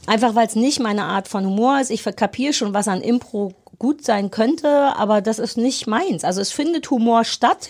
Einfach 0.06 0.36
weil 0.36 0.47
es 0.47 0.56
nicht 0.56 0.80
meine 0.80 1.04
Art 1.04 1.28
von 1.28 1.45
Humor 1.45 1.80
ist. 1.80 1.89
Ich 1.89 2.04
kapiere 2.04 2.54
schon, 2.54 2.74
was 2.74 2.88
an 2.88 3.01
Impro 3.01 3.54
gut 3.80 4.04
sein 4.06 4.32
könnte, 4.32 4.95
aber 4.95 5.22
das 5.22 5.39
ist 5.39 5.58
nicht 5.58 5.88
meins. 5.88 6.24
Also 6.24 6.41
es 6.41 6.51
findet 6.51 6.89
Humor 6.89 7.24
statt, 7.24 7.70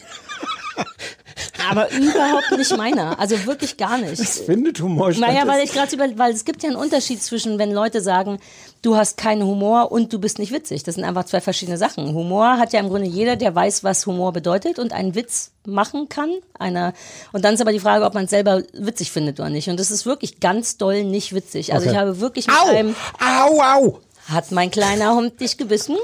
aber 1.70 1.90
überhaupt 1.92 2.52
nicht 2.58 2.76
meiner. 2.78 3.20
Also 3.20 3.46
wirklich 3.46 3.78
gar 3.78 3.98
nicht. 3.98 4.22
Findet 4.22 4.80
Humor 4.82 5.14
statt. 5.14 5.28
Naja, 5.30 5.48
weil 5.48 5.64
ich 5.64 5.72
gerade 5.72 5.94
über, 5.96 6.06
weil 6.18 6.34
es 6.34 6.46
gibt 6.46 6.64
ja 6.64 6.70
einen 6.70 6.78
Unterschied 6.78 7.22
zwischen, 7.24 7.58
wenn 7.60 7.72
Leute 7.72 8.02
sagen, 8.02 8.40
du 8.82 8.96
hast 8.96 9.18
keinen 9.18 9.44
Humor 9.44 9.92
und 9.92 10.12
du 10.12 10.20
bist 10.20 10.40
nicht 10.40 10.52
witzig. 10.52 10.84
Das 10.84 10.96
sind 10.96 11.04
einfach 11.04 11.26
zwei 11.26 11.42
verschiedene 11.42 11.78
Sachen. 11.78 12.14
Humor 12.14 12.58
hat 12.58 12.74
ja 12.74 12.80
im 12.80 12.90
Grunde 12.90 13.08
jeder, 13.08 13.36
der 13.36 13.56
weiß, 13.56 13.84
was 13.84 14.06
Humor 14.06 14.34
bedeutet 14.34 14.78
und 14.80 14.92
einen 14.94 15.16
Witz 15.16 15.52
machen 15.66 16.10
kann. 16.10 16.32
Einer, 16.60 16.94
und 17.32 17.46
dann 17.46 17.54
ist 17.54 17.62
aber 17.62 17.72
die 17.72 17.80
Frage, 17.80 18.06
ob 18.06 18.14
man 18.14 18.26
es 18.26 18.30
selber 18.30 18.62
witzig 18.74 19.12
findet 19.12 19.40
oder 19.40 19.50
nicht. 19.50 19.70
Und 19.70 19.80
das 19.80 19.92
ist 19.92 20.06
wirklich 20.06 20.40
ganz 20.40 20.78
doll 20.78 21.04
nicht 21.04 21.34
witzig. 21.34 21.74
Also 21.74 21.86
Okay. 21.88 21.96
ich 21.96 22.00
habe 22.02 22.20
wirklich 22.20 22.48
mit 22.48 22.56
Au! 22.58 22.68
einem, 22.68 22.96
Au, 23.20 23.62
au! 23.62 24.00
hat 24.30 24.52
mein 24.52 24.72
kleiner 24.72 25.16
Hund 25.16 25.40
dich 25.42 25.58
gebissen? 25.58 25.98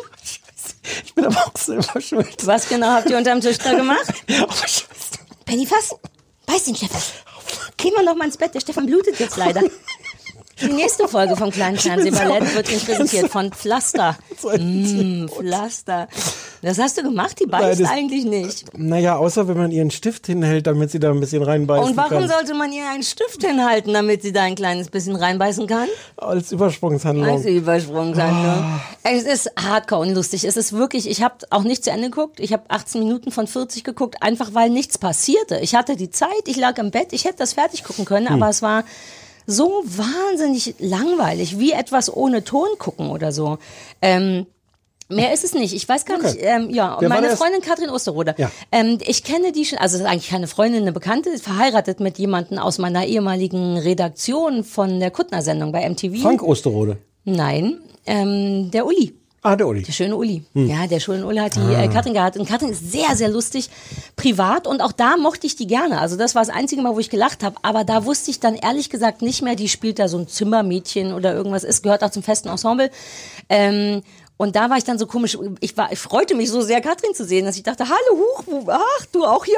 Ich 1.05 1.13
bin 1.13 1.25
aber 1.25 1.37
auch 1.37 1.57
selber 1.57 2.01
schuld. 2.01 2.45
Was 2.45 2.67
genau 2.67 2.87
habt 2.87 3.09
ihr 3.09 3.17
unterm 3.17 3.39
Tisch 3.41 3.57
da 3.59 3.73
gemacht? 3.73 4.05
Oh, 4.41 4.51
Scheiße. 4.51 4.85
Penny, 5.49 5.65
fass! 5.65 5.95
Beiß 6.45 6.65
den 6.65 6.75
Stefan! 6.75 7.01
Geh 7.75 7.89
mal 7.89 8.05
noch 8.05 8.13
mal 8.13 8.25
ins 8.25 8.37
Bett, 8.37 8.53
der 8.53 8.59
Stefan 8.59 8.85
blutet 8.85 9.19
jetzt 9.19 9.35
leider. 9.35 9.61
Die 10.61 10.67
nächste 10.73 11.07
Folge 11.07 11.35
vom 11.35 11.51
kleinen 11.51 11.77
Fernsehballett 11.77 12.53
wird 12.55 12.69
Ihnen 12.71 12.81
präsentiert 12.81 13.29
von 13.31 13.51
Pflaster. 13.51 14.17
Mm, 14.57 15.27
Pflaster. 15.27 16.07
Das 16.61 16.79
hast 16.79 16.97
du 16.97 17.03
gemacht, 17.03 17.37
die 17.41 17.45
beißt 17.45 17.81
Nein, 17.81 17.91
eigentlich 17.91 18.23
nicht. 18.25 18.65
Naja, 18.77 19.17
außer 19.17 19.47
wenn 19.49 19.57
man 19.57 19.69
ihren 19.71 19.91
Stift 19.91 20.27
hinhält, 20.27 20.65
damit 20.65 20.91
sie 20.91 20.99
da 20.99 21.11
ein 21.11 21.19
bisschen 21.19 21.43
reinbeißen 21.43 21.89
Und 21.91 21.97
warum 21.97 22.19
kann. 22.19 22.27
sollte 22.29 22.53
man 22.53 22.71
ihr 22.71 22.87
einen 22.89 23.03
Stift 23.03 23.43
hinhalten, 23.45 23.93
damit 23.93 24.21
sie 24.21 24.31
da 24.31 24.43
ein 24.43 24.55
kleines 24.55 24.89
bisschen 24.89 25.15
reinbeißen 25.17 25.67
kann? 25.67 25.87
Als 26.17 26.53
Übersprungshandlung. 26.53 27.27
Also 27.29 27.49
Übersprungshandlung. 27.49 28.63
Ah. 28.63 28.81
Es 29.03 29.23
ist 29.23 29.51
hardcore 29.61 30.01
unlustig. 30.07 30.45
Es 30.45 30.55
ist 30.57 30.71
wirklich, 30.73 31.09
ich 31.09 31.21
habe 31.21 31.35
auch 31.49 31.63
nicht 31.63 31.83
zu 31.83 31.91
Ende 31.91 32.09
geguckt. 32.09 32.39
Ich 32.39 32.53
habe 32.53 32.63
18 32.69 33.01
Minuten 33.03 33.31
von 33.31 33.45
40 33.45 33.83
geguckt, 33.83 34.21
einfach 34.23 34.53
weil 34.53 34.69
nichts 34.69 34.97
passierte. 34.97 35.57
Ich 35.59 35.75
hatte 35.75 35.97
die 35.97 36.11
Zeit, 36.11 36.29
ich 36.45 36.55
lag 36.57 36.77
im 36.77 36.91
Bett, 36.91 37.11
ich 37.11 37.25
hätte 37.25 37.37
das 37.39 37.53
fertig 37.53 37.83
gucken 37.83 38.05
können, 38.05 38.29
Hm. 38.29 38.35
aber 38.41 38.49
es 38.49 38.61
war 38.61 38.83
so 39.51 39.83
wahnsinnig 39.85 40.75
langweilig, 40.79 41.57
wie 41.59 41.71
etwas 41.71 42.15
ohne 42.15 42.43
Ton 42.43 42.67
gucken 42.77 43.09
oder 43.09 43.31
so. 43.31 43.57
Ähm, 44.01 44.45
Mehr 45.11 45.33
ist 45.33 45.43
es 45.43 45.55
nicht. 45.55 45.73
Ich 45.73 45.89
weiß 45.89 46.05
gar 46.05 46.17
Okay. 46.17 46.27
nicht. 46.33 46.37
Ähm, 46.43 46.69
ja, 46.69 46.93
und 46.93 47.07
meine 47.09 47.35
Freundin 47.35 47.61
Katrin 47.61 47.89
Osterode. 47.89 48.35
Ja. 48.37 48.51
Ähm, 48.71 48.99
ich 49.01 49.23
kenne 49.23 49.51
die 49.51 49.65
schon, 49.65 49.79
also 49.79 49.97
ist 49.97 50.03
eigentlich 50.05 50.29
keine 50.29 50.45
Freundin, 50.45 50.83
eine 50.83 50.91
Bekannte, 50.91 51.31
ist 51.31 51.43
verheiratet 51.43 51.99
mit 51.99 52.19
jemandem 52.19 52.59
aus 52.59 52.77
meiner 52.77 53.07
ehemaligen 53.07 53.79
Redaktion 53.79 54.63
von 54.63 54.99
der 54.99 55.09
Kuttner-Sendung 55.09 55.71
bei 55.71 55.89
MTV. 55.89 56.21
Frank 56.21 56.43
Osterode. 56.43 56.97
Nein, 57.23 57.79
ähm, 58.05 58.69
der 58.69 58.85
Uli. 58.85 59.15
Ah, 59.41 59.55
der 59.55 59.67
Uli. 59.67 59.83
Der 59.83 59.93
schöne 59.93 60.15
Uli. 60.17 60.43
Hm. 60.53 60.67
Ja, 60.67 60.85
der 60.87 60.99
schöne 60.99 61.25
Uli 61.25 61.37
hat 61.37 61.55
die 61.55 61.59
Ah. 61.61 61.83
äh, 61.83 61.87
Katrin 61.87 62.13
gehabt. 62.13 62.35
Und 62.37 62.47
Katrin 62.47 62.69
ist 62.71 62.91
sehr, 62.91 63.15
sehr 63.15 63.29
lustig 63.29 63.69
privat 64.17 64.67
und 64.67 64.81
auch 64.81 64.91
da 64.91 65.15
mochte 65.15 65.47
ich 65.47 65.55
die 65.55 65.65
gerne. 65.67 65.99
Also 65.99 66.17
das 66.17 66.35
war 66.35 66.41
das 66.45 66.53
einzige 66.53 66.81
Mal, 66.81 66.93
wo 66.93 66.99
ich 66.99 67.09
gelacht 67.09 67.41
habe. 67.43 67.55
Aber 67.61 67.83
da 67.85 68.03
wusste 68.05 68.31
ich 68.31 68.39
dann 68.41 68.55
ehrlich 68.55 68.89
gesagt 68.89 69.21
nicht 69.21 69.41
mehr, 69.41 69.55
die 69.55 69.69
spielt 69.69 69.97
da 69.99 70.07
so 70.09 70.17
ein 70.17 70.27
Zimmermädchen 70.27 71.13
oder 71.13 71.33
irgendwas 71.33 71.63
ist, 71.63 71.83
gehört 71.83 72.03
auch 72.03 72.11
zum 72.11 72.21
festen 72.23 72.49
Ensemble. 72.49 72.91
Ähm, 73.47 74.01
und 74.41 74.55
da 74.55 74.69
war 74.69 74.77
ich 74.77 74.85
dann 74.85 74.97
so 74.97 75.05
komisch, 75.05 75.37
ich, 75.59 75.75
war, 75.75 75.91
ich 75.91 75.99
freute 75.99 76.33
mich 76.33 76.49
so 76.49 76.61
sehr, 76.61 76.79
Katrin 76.79 77.13
zu 77.13 77.25
sehen, 77.25 77.43
dass 77.43 77.57
ich 77.57 77.63
dachte, 77.63 77.83
hallo, 77.89 78.21
huch, 78.21 78.69
ach, 78.69 79.05
du 79.11 79.25
auch 79.25 79.43
hier. 79.43 79.57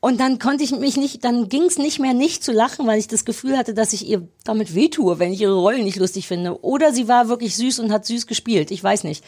Und 0.00 0.20
dann 0.20 0.38
konnte 0.38 0.64
ich 0.64 0.70
mich 0.72 0.96
nicht, 0.96 1.22
dann 1.22 1.50
ging 1.50 1.64
es 1.64 1.76
nicht 1.76 1.98
mehr 1.98 2.14
nicht 2.14 2.42
zu 2.42 2.50
lachen, 2.50 2.86
weil 2.86 2.98
ich 2.98 3.08
das 3.08 3.26
Gefühl 3.26 3.58
hatte, 3.58 3.74
dass 3.74 3.92
ich 3.92 4.08
ihr 4.08 4.26
damit 4.44 4.74
wehtue, 4.74 5.18
wenn 5.18 5.34
ich 5.34 5.42
ihre 5.42 5.52
Rollen 5.52 5.84
nicht 5.84 5.98
lustig 5.98 6.26
finde. 6.26 6.64
Oder 6.64 6.94
sie 6.94 7.08
war 7.08 7.28
wirklich 7.28 7.54
süß 7.56 7.80
und 7.80 7.92
hat 7.92 8.06
süß 8.06 8.26
gespielt, 8.26 8.70
ich 8.70 8.82
weiß 8.82 9.04
nicht. 9.04 9.22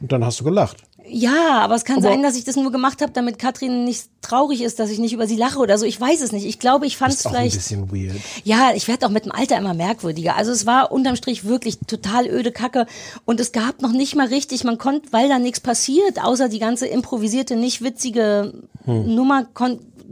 Und 0.00 0.12
dann 0.12 0.24
hast 0.24 0.40
du 0.40 0.44
gelacht. 0.44 0.78
Ja, 1.10 1.60
aber 1.60 1.74
es 1.74 1.84
kann 1.84 1.98
Aber- 1.98 2.08
sein, 2.08 2.22
dass 2.22 2.36
ich 2.36 2.44
das 2.44 2.56
nur 2.56 2.70
gemacht 2.72 3.00
habe, 3.02 3.12
damit 3.12 3.38
Katrin 3.38 3.84
nicht 3.84 4.04
traurig 4.20 4.60
ist, 4.62 4.78
dass 4.78 4.90
ich 4.90 4.98
nicht 4.98 5.12
über 5.12 5.26
sie 5.26 5.36
lache 5.36 5.58
oder 5.58 5.78
so. 5.78 5.86
Ich 5.86 6.00
weiß 6.00 6.20
es 6.20 6.32
nicht. 6.32 6.44
Ich 6.46 6.58
glaube, 6.58 6.86
ich 6.86 6.96
fand 6.96 7.12
es 7.12 7.20
Ist 7.20 7.26
auch 7.26 7.30
ein 7.32 7.36
vielleicht. 7.50 7.56
bisschen 7.56 7.90
weird. 7.92 8.16
Ja, 8.44 8.72
ich 8.74 8.88
werde 8.88 9.06
auch 9.06 9.10
mit 9.10 9.24
dem 9.24 9.32
Alter 9.32 9.56
immer 9.56 9.74
merkwürdiger. 9.74 10.36
Also 10.36 10.52
es 10.52 10.66
war 10.66 10.92
unterm 10.92 11.16
Strich 11.16 11.44
wirklich 11.44 11.78
total 11.86 12.26
öde 12.28 12.52
Kacke 12.52 12.86
und 13.24 13.40
es 13.40 13.52
gab 13.52 13.80
noch 13.82 13.92
nicht 13.92 14.14
mal 14.16 14.26
richtig, 14.26 14.64
man 14.64 14.78
konnte, 14.78 15.12
weil 15.12 15.28
da 15.28 15.38
nichts 15.38 15.60
passiert, 15.60 16.22
außer 16.22 16.48
die 16.48 16.58
ganze 16.58 16.86
improvisierte, 16.86 17.56
nicht 17.56 17.82
witzige 17.82 18.52
Hm. 18.84 19.14
Nummer, 19.14 19.46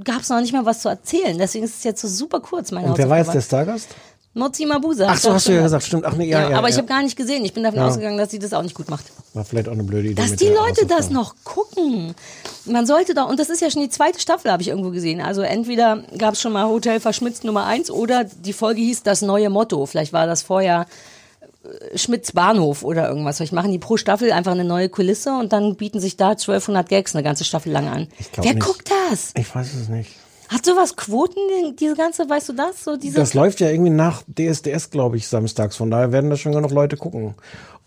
gab 0.04 0.20
es 0.22 0.28
noch 0.28 0.40
nicht 0.40 0.52
mal 0.52 0.64
was 0.66 0.80
zu 0.82 0.88
erzählen. 0.88 1.36
Deswegen 1.38 1.64
ist 1.64 1.76
es 1.78 1.84
jetzt 1.84 2.00
so 2.02 2.08
super 2.08 2.40
kurz, 2.40 2.70
meine 2.70 2.88
Und 2.88 2.98
wer 2.98 3.08
war 3.08 3.18
jetzt 3.18 3.32
der. 3.34 3.40
Stargast? 3.40 3.88
Mozi 4.36 4.66
Mabuse. 4.66 5.06
Ach 5.08 5.16
so, 5.16 5.32
hast 5.32 5.48
du 5.48 5.52
ja 5.52 5.62
gesagt, 5.62 5.84
stimmt. 5.84 6.04
Ach 6.04 6.14
nee, 6.14 6.26
ja, 6.28 6.50
ja. 6.50 6.58
aber 6.58 6.68
ich 6.68 6.74
ja. 6.74 6.82
habe 6.82 6.88
gar 6.88 7.02
nicht 7.02 7.16
gesehen. 7.16 7.42
Ich 7.46 7.54
bin 7.54 7.62
davon 7.62 7.78
Ja. 7.80 7.86
ausgegangen, 7.88 8.18
dass 8.18 8.30
sie 8.30 8.38
das 8.38 8.52
auch 8.52 8.62
nicht 8.62 8.74
gut 8.74 8.90
macht. 8.90 9.06
War 9.32 9.44
vielleicht 9.46 9.66
auch 9.66 9.72
eine 9.72 9.82
blöde 9.82 10.08
Idee. 10.08 10.20
Dass 10.20 10.36
die 10.36 10.48
Leute 10.48 10.84
das 10.84 11.08
noch 11.08 11.34
gucken. 11.42 12.14
Man 12.66 12.86
sollte 12.86 13.14
doch, 13.14 13.30
und 13.30 13.40
das 13.40 13.48
ist 13.48 13.62
ja 13.62 13.70
schon 13.70 13.80
die 13.80 13.88
zweite 13.88 14.20
Staffel, 14.20 14.52
habe 14.52 14.60
ich 14.62 14.68
irgendwo 14.68 14.90
gesehen. 14.90 15.22
Also 15.22 15.40
entweder 15.40 16.02
gab 16.18 16.34
es 16.34 16.42
schon 16.42 16.52
mal 16.52 16.66
Hotel 16.68 17.00
Verschmitzt 17.00 17.44
Nummer 17.44 17.64
eins 17.64 17.90
oder 17.90 18.24
die 18.24 18.52
Folge 18.52 18.82
hieß 18.82 19.04
das 19.04 19.22
neue 19.22 19.48
Motto. 19.48 19.86
Vielleicht 19.86 20.12
war 20.12 20.26
das 20.26 20.42
vorher 20.42 20.86
äh, 21.64 21.96
Schmitz 21.96 22.32
Bahnhof 22.32 22.82
oder 22.82 23.08
irgendwas. 23.08 23.38
Vielleicht 23.38 23.54
machen 23.54 23.72
die 23.72 23.78
pro 23.78 23.96
Staffel 23.96 24.32
einfach 24.32 24.52
eine 24.52 24.64
neue 24.64 24.90
Kulisse 24.90 25.30
und 25.38 25.54
dann 25.54 25.76
bieten 25.76 25.98
sich 25.98 26.18
da 26.18 26.30
1200 26.30 26.86
Gags 26.90 27.14
eine 27.14 27.22
ganze 27.22 27.44
Staffel 27.44 27.72
lang 27.72 27.88
an. 27.88 28.08
Wer 28.36 28.52
nicht. 28.52 28.66
guckt 28.66 28.90
das? 29.10 29.32
Ich 29.34 29.54
weiß 29.54 29.72
es 29.80 29.88
nicht. 29.88 30.10
Hat 30.48 30.64
sowas 30.64 30.96
Quoten, 30.96 31.40
diese 31.78 31.94
ganze, 31.94 32.28
weißt 32.28 32.50
du 32.50 32.52
das? 32.52 32.84
So 32.84 32.96
diese 32.96 33.16
Das 33.18 33.34
läuft 33.34 33.60
ja 33.60 33.70
irgendwie 33.70 33.90
nach 33.90 34.22
DSDS, 34.28 34.90
glaube 34.90 35.16
ich, 35.16 35.26
samstags. 35.28 35.76
Von 35.76 35.90
daher 35.90 36.12
werden 36.12 36.30
das 36.30 36.40
schon 36.40 36.52
genug 36.52 36.70
Leute 36.70 36.96
gucken. 36.96 37.34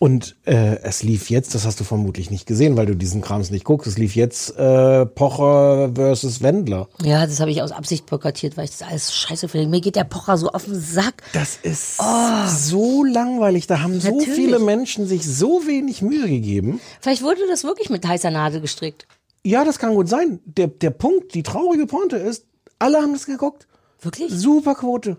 Und 0.02 0.38
äh, 0.46 0.78
es 0.84 1.04
lief 1.04 1.30
jetzt, 1.30 1.54
das 1.56 1.66
hast 1.66 1.80
du 1.82 1.84
vermutlich 1.84 2.32
nicht 2.32 2.46
gesehen, 2.46 2.78
weil 2.78 2.86
du 2.86 2.96
diesen 2.96 3.20
Krams 3.22 3.52
nicht 3.52 3.66
guckst. 3.66 3.86
Es 3.86 3.98
lief 3.98 4.16
jetzt 4.16 4.58
äh, 4.58 5.06
Pocher 5.06 5.92
versus 5.94 6.42
Wendler. 6.42 6.88
Ja, 7.04 7.26
das 7.28 7.42
habe 7.42 7.52
ich 7.52 7.62
aus 7.62 7.74
Absicht 7.74 8.06
boykottiert, 8.06 8.56
weil 8.56 8.64
ich 8.64 8.72
das 8.78 8.88
alles 8.88 9.14
scheiße 9.14 9.50
finde. 9.50 9.68
Mir 9.68 9.82
geht 9.82 9.98
der 9.98 10.06
Pocher 10.06 10.38
so 10.38 10.50
auf 10.52 10.64
den 10.66 10.80
Sack. 10.80 11.16
Das 11.34 11.58
ist 11.62 11.98
so 11.98 13.04
langweilig. 13.04 13.68
Da 13.68 13.82
haben 13.82 14.00
so 14.00 14.10
Oh. 14.10 14.18
Natürlich. 14.20 14.36
viele 14.40 14.60
Menschen 14.60 15.06
sich 15.06 15.26
so 15.26 15.68
wenig 15.68 16.02
Mühe 16.02 16.28
gegeben. 16.30 16.80
Vielleicht 17.02 17.22
wurde 17.22 17.42
das 17.50 17.64
wirklich 17.66 17.90
mit 17.90 18.08
heißer 18.08 18.32
Nadel 18.32 18.62
gestrickt. 18.62 19.06
Ja, 19.44 19.64
das 19.66 19.80
kann 19.80 19.94
gut 19.96 20.08
sein. 20.10 20.40
Der, 20.46 20.68
der 20.68 20.90
Punkt, 20.92 21.34
die 21.34 21.44
traurige 21.44 21.86
Pointe 21.88 22.18
ist, 22.18 22.46
alle 22.80 22.98
haben 22.98 23.14
das 23.14 23.26
geguckt. 23.26 23.68
Wirklich? 24.02 24.32
Super 24.32 24.76
Quote. 24.76 25.18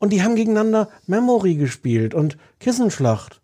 Und 0.00 0.12
die 0.12 0.22
haben 0.22 0.34
gegeneinander 0.36 0.88
Memory 1.06 1.54
gespielt 1.54 2.14
und 2.14 2.36
Kissenschlacht. 2.60 3.40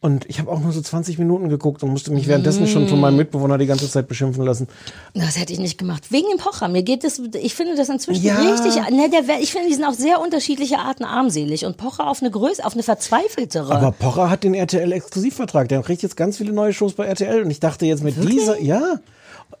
Und 0.00 0.26
ich 0.28 0.38
habe 0.38 0.50
auch 0.50 0.60
nur 0.60 0.70
so 0.70 0.82
20 0.82 1.18
Minuten 1.18 1.48
geguckt 1.48 1.82
und 1.82 1.88
musste 1.88 2.12
mich 2.12 2.28
währenddessen 2.28 2.66
schon 2.66 2.88
von 2.88 3.00
meinem 3.00 3.16
Mitbewohner 3.16 3.56
die 3.56 3.64
ganze 3.64 3.88
Zeit 3.88 4.06
beschimpfen 4.06 4.44
lassen. 4.44 4.68
Das 5.14 5.38
hätte 5.38 5.54
ich 5.54 5.58
nicht 5.58 5.78
gemacht. 5.78 6.12
Wegen 6.12 6.28
dem 6.28 6.36
Pocher. 6.36 6.68
Mir 6.68 6.82
geht 6.82 7.04
das, 7.04 7.22
ich 7.40 7.54
finde 7.54 7.74
das 7.74 7.88
inzwischen 7.88 8.22
Ja. 8.22 8.38
richtig, 8.38 8.74
ne, 8.90 9.08
der, 9.08 9.40
ich 9.40 9.50
finde, 9.50 9.68
die 9.68 9.74
sind 9.74 9.84
auf 9.84 9.94
sehr 9.94 10.20
unterschiedliche 10.20 10.78
Arten 10.78 11.04
armselig 11.04 11.64
und 11.64 11.78
Pocher 11.78 12.06
auf 12.06 12.20
eine 12.20 12.30
Größe, 12.30 12.62
auf 12.66 12.74
eine 12.74 12.82
verzweifeltere. 12.82 13.74
Aber 13.74 13.92
Pocher 13.92 14.28
hat 14.28 14.44
den 14.44 14.52
RTL-Exklusivvertrag. 14.52 15.70
Der 15.70 15.80
kriegt 15.80 16.02
jetzt 16.02 16.18
ganz 16.18 16.36
viele 16.36 16.52
neue 16.52 16.74
Shows 16.74 16.92
bei 16.92 17.06
RTL. 17.06 17.42
Und 17.42 17.50
ich 17.50 17.60
dachte 17.60 17.86
jetzt 17.86 18.04
mit 18.04 18.22
dieser, 18.30 18.60
ja, 18.60 19.00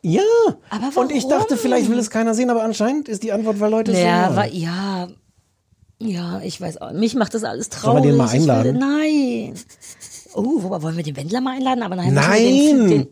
ja. 0.04 0.22
Aber 0.70 1.00
Und 1.00 1.10
ich 1.12 1.24
dachte, 1.26 1.50
warum? 1.50 1.58
vielleicht 1.58 1.88
will 1.90 1.98
es 1.98 2.10
keiner 2.10 2.34
sehen, 2.34 2.50
aber 2.50 2.62
anscheinend 2.62 3.08
ist 3.08 3.22
die 3.22 3.32
Antwort, 3.32 3.58
weil 3.60 3.70
Leute 3.70 3.92
es 3.92 3.98
ja, 3.98 4.26
sehen. 4.28 4.36
wa- 4.36 4.42
wollen. 4.42 4.54
ja, 4.54 5.08
ja, 6.00 6.40
ich 6.44 6.60
weiß 6.60 6.80
auch. 6.82 6.92
Mich 6.92 7.14
macht 7.14 7.34
das 7.34 7.44
alles 7.44 7.68
Sollen 7.70 7.96
wir 7.96 8.02
traurig. 8.02 8.02
den 8.04 8.16
mal 8.16 8.26
Ich 8.26 8.32
will- 8.32 8.50
einladen? 8.50 8.78
nein. 8.78 9.54
Oh, 10.34 10.62
wo, 10.62 10.70
wollen 10.82 10.96
wir 10.96 11.04
den 11.04 11.16
Wendler 11.16 11.40
mal 11.40 11.56
einladen? 11.56 11.82
Aber 11.82 11.96
wir 11.96 12.10
Nein! 12.10 12.42
Den, 12.42 12.88
den, 12.88 13.06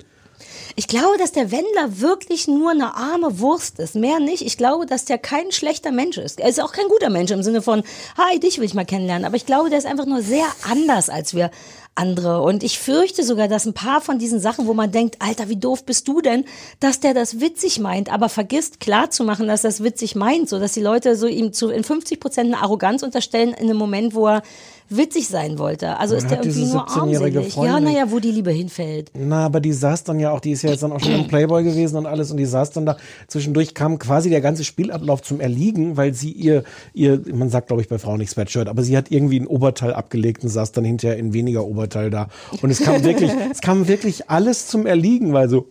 ich 0.74 0.88
glaube, 0.88 1.18
dass 1.18 1.32
der 1.32 1.50
Wendler 1.52 2.00
wirklich 2.00 2.48
nur 2.48 2.70
eine 2.72 2.94
arme 2.96 3.38
Wurst 3.38 3.78
ist. 3.78 3.94
Mehr 3.94 4.18
nicht. 4.20 4.42
Ich 4.42 4.56
glaube, 4.56 4.86
dass 4.86 5.04
der 5.04 5.18
kein 5.18 5.52
schlechter 5.52 5.92
Mensch 5.92 6.16
ist. 6.18 6.40
Er 6.40 6.48
ist 6.48 6.60
auch 6.60 6.72
kein 6.72 6.88
guter 6.88 7.10
Mensch 7.10 7.30
im 7.30 7.42
Sinne 7.42 7.62
von, 7.62 7.82
hi, 8.18 8.40
dich 8.40 8.58
will 8.58 8.64
ich 8.64 8.74
mal 8.74 8.84
kennenlernen. 8.86 9.24
Aber 9.26 9.36
ich 9.36 9.46
glaube, 9.46 9.68
der 9.70 9.78
ist 9.78 9.86
einfach 9.86 10.06
nur 10.06 10.22
sehr 10.22 10.46
anders 10.68 11.08
als 11.10 11.34
wir 11.34 11.50
andere. 11.94 12.42
Und 12.42 12.62
ich 12.62 12.78
fürchte 12.78 13.22
sogar, 13.22 13.48
dass 13.48 13.66
ein 13.66 13.74
paar 13.74 14.00
von 14.00 14.18
diesen 14.18 14.40
Sachen, 14.40 14.66
wo 14.66 14.74
man 14.74 14.92
denkt, 14.92 15.16
Alter, 15.20 15.48
wie 15.48 15.56
doof 15.56 15.84
bist 15.84 16.08
du 16.08 16.20
denn, 16.20 16.44
dass 16.80 17.00
der 17.00 17.14
das 17.14 17.40
witzig 17.40 17.80
meint, 17.80 18.12
aber 18.12 18.28
vergisst 18.28 18.80
klar 18.80 19.10
zu 19.10 19.24
machen, 19.24 19.46
dass 19.46 19.62
das 19.62 19.82
witzig 19.82 20.14
meint, 20.14 20.48
so 20.48 20.58
dass 20.58 20.72
die 20.72 20.80
Leute 20.80 21.16
so 21.16 21.26
ihm 21.26 21.52
zu 21.52 21.68
in 21.68 21.84
50 21.84 22.18
Prozent 22.18 22.52
eine 22.52 22.62
Arroganz 22.62 23.02
unterstellen 23.02 23.50
in 23.50 23.68
einem 23.68 23.76
Moment, 23.76 24.14
wo 24.14 24.28
er 24.28 24.42
witzig 24.88 25.28
sein 25.28 25.58
wollte. 25.58 25.98
Also 25.98 26.14
ist 26.14 26.30
der 26.30 26.42
irgendwie 26.42 26.66
nur 26.66 26.86
17-jährige 26.88 27.38
armselig. 27.40 27.56
Ja, 27.56 27.80
naja, 27.80 28.10
wo 28.10 28.18
die 28.18 28.30
Liebe 28.30 28.50
hinfällt. 28.50 29.10
Na, 29.14 29.46
aber 29.46 29.60
die 29.60 29.72
saß 29.72 30.04
dann 30.04 30.20
ja 30.20 30.30
auch, 30.30 30.40
die 30.40 30.52
ist 30.52 30.62
ja 30.62 30.70
jetzt 30.70 30.82
dann 30.82 30.92
auch 30.92 31.00
schon 31.00 31.12
im 31.12 31.26
Playboy 31.28 31.64
gewesen 31.64 31.96
und 31.96 32.06
alles 32.06 32.30
und 32.30 32.36
die 32.36 32.46
saß 32.46 32.70
dann 32.70 32.86
da. 32.86 32.96
Zwischendurch 33.28 33.74
kam 33.74 33.98
quasi 33.98 34.30
der 34.30 34.40
ganze 34.40 34.64
Spielablauf 34.64 35.22
zum 35.22 35.40
Erliegen, 35.40 35.96
weil 35.96 36.14
sie 36.14 36.32
ihr, 36.32 36.64
ihr, 36.92 37.20
man 37.32 37.48
sagt 37.48 37.68
glaube 37.68 37.82
ich 37.82 37.88
bei 37.88 37.98
Frauen 37.98 38.18
nicht 38.18 38.30
Sweatshirt, 38.30 38.68
aber 38.68 38.82
sie 38.82 38.96
hat 38.96 39.10
irgendwie 39.10 39.40
ein 39.40 39.46
Oberteil 39.46 39.94
abgelegt 39.94 40.42
und 40.42 40.50
saß 40.50 40.72
dann 40.72 40.84
hinterher 40.84 41.16
in 41.16 41.32
weniger 41.32 41.64
Oberteil 41.64 42.10
da. 42.10 42.28
Und 42.60 42.70
es 42.70 42.80
kam 42.80 43.02
wirklich, 43.04 43.30
es 43.50 43.60
kam 43.60 43.88
wirklich 43.88 44.30
alles 44.30 44.66
zum 44.66 44.86
Erliegen, 44.86 45.32
weil 45.32 45.48
so, 45.48 45.66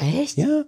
Echt? 0.00 0.38
ja. 0.38 0.64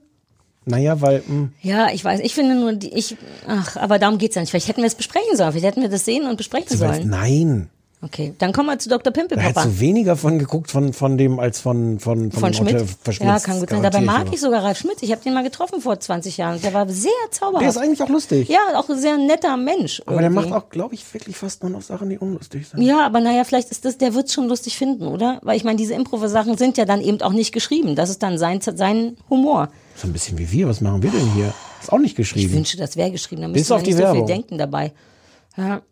Naja, 0.71 1.01
weil, 1.01 1.23
hm, 1.27 1.41
mh, 1.43 1.49
Ja, 1.63 1.89
ich 1.93 2.05
weiß. 2.05 2.21
Ich 2.21 2.35
finde 2.35 2.55
nur, 2.55 2.73
die, 2.73 2.93
ich, 2.95 3.17
ach, 3.47 3.77
aber 3.77 3.99
darum 3.99 4.19
geht's 4.19 4.35
ja 4.37 4.41
nicht. 4.43 4.51
Vielleicht 4.51 4.69
hätten 4.69 4.81
wir 4.83 4.87
es 4.87 4.95
besprechen 4.95 5.37
sollen. 5.37 5.53
Vielleicht 5.53 5.67
hätten 5.67 5.83
wir 5.83 5.89
das 5.89 6.05
sehen 6.05 6.27
und 6.27 6.37
besprechen 6.37 6.77
sollen. 6.77 7.09
nein. 7.09 7.71
Okay, 8.03 8.33
dann 8.39 8.53
kommen 8.55 8.69
wir 8.69 8.79
zu 8.79 8.89
Dr. 8.89 9.03
Da 9.03 9.11
Pimpelpapa. 9.11 9.47
hättest 9.61 9.67
du 9.77 9.81
weniger 9.81 10.17
von 10.17 10.39
geguckt 10.39 10.71
von, 10.71 10.95
von 10.95 11.19
dem 11.19 11.39
als 11.39 11.61
von, 11.61 11.99
von, 12.01 12.33
Von 12.33 12.55
Schmidt? 12.55 12.75
Hotel 12.77 12.87
Verschmitz, 13.03 13.29
Ja, 13.29 13.39
kann 13.41 13.61
gut 13.61 13.69
sein. 13.69 13.83
Dabei 13.83 14.01
mag 14.01 14.27
ich 14.33 14.41
sogar 14.41 14.65
Ralf 14.65 14.79
Schmidt. 14.79 15.03
Ich 15.03 15.13
habe 15.13 15.23
den 15.23 15.35
mal 15.35 15.43
getroffen 15.43 15.83
vor 15.83 16.01
20 16.01 16.39
Jahren. 16.39 16.59
Der 16.63 16.73
war 16.73 16.89
sehr 16.89 17.11
zauberhaft. 17.31 17.61
Der 17.63 17.69
ist 17.69 17.77
eigentlich 17.77 18.03
auch 18.03 18.09
lustig. 18.09 18.49
ja, 18.49 18.59
auch 18.77 18.89
ein 18.89 18.99
sehr 18.99 19.19
netter 19.19 19.55
Mensch. 19.59 20.01
aber 20.07 20.17
der 20.17 20.31
irgendwie. 20.31 20.49
macht 20.49 20.65
auch, 20.65 20.71
glaube 20.71 20.95
ich, 20.95 21.13
wirklich 21.13 21.37
fast 21.37 21.63
nur 21.63 21.71
noch 21.71 21.83
Sachen, 21.83 22.09
die 22.09 22.17
unlustig 22.17 22.69
sind. 22.69 22.81
Ja, 22.81 23.05
aber 23.05 23.21
naja, 23.21 23.45
vielleicht 23.45 23.71
ist 23.71 23.85
das, 23.85 23.99
der 23.99 24.15
wird 24.15 24.31
schon 24.31 24.49
lustig 24.49 24.79
finden, 24.79 25.07
oder? 25.07 25.39
Weil 25.43 25.59
ich 25.59 25.65
meine, 25.65 25.77
diese 25.77 25.93
Improv-Sachen 25.93 26.57
sind 26.57 26.79
ja 26.79 26.87
dann 26.87 27.03
eben 27.03 27.21
auch 27.21 27.33
nicht 27.33 27.53
geschrieben. 27.53 27.97
Das 27.97 28.09
ist 28.09 28.23
dann 28.23 28.39
sein, 28.39 28.61
sein 28.63 29.19
Humor. 29.29 29.69
So 29.97 30.07
ein 30.07 30.15
bisschen 30.15 30.39
wie 30.39 30.51
wir. 30.51 30.69
Was 30.69 30.81
machen 30.81 31.03
wir 31.03 31.11
denn 31.11 31.33
hier? 31.35 31.53
Ist 31.83 31.93
auch 31.93 31.99
nicht 31.99 32.13
Ich 32.13 32.17
geschrieben. 32.17 32.55
wünsche, 32.55 32.79
das 32.79 32.97
wäre 32.97 33.11
geschrieben. 33.11 33.43
Da 33.43 33.49
man 33.49 33.61
auf 33.61 33.67
nicht 33.83 33.87
die 33.87 33.93
so 33.93 34.11
viel 34.15 34.25
denken 34.25 34.57
dabei. 34.57 34.93
Ja. 35.59 35.83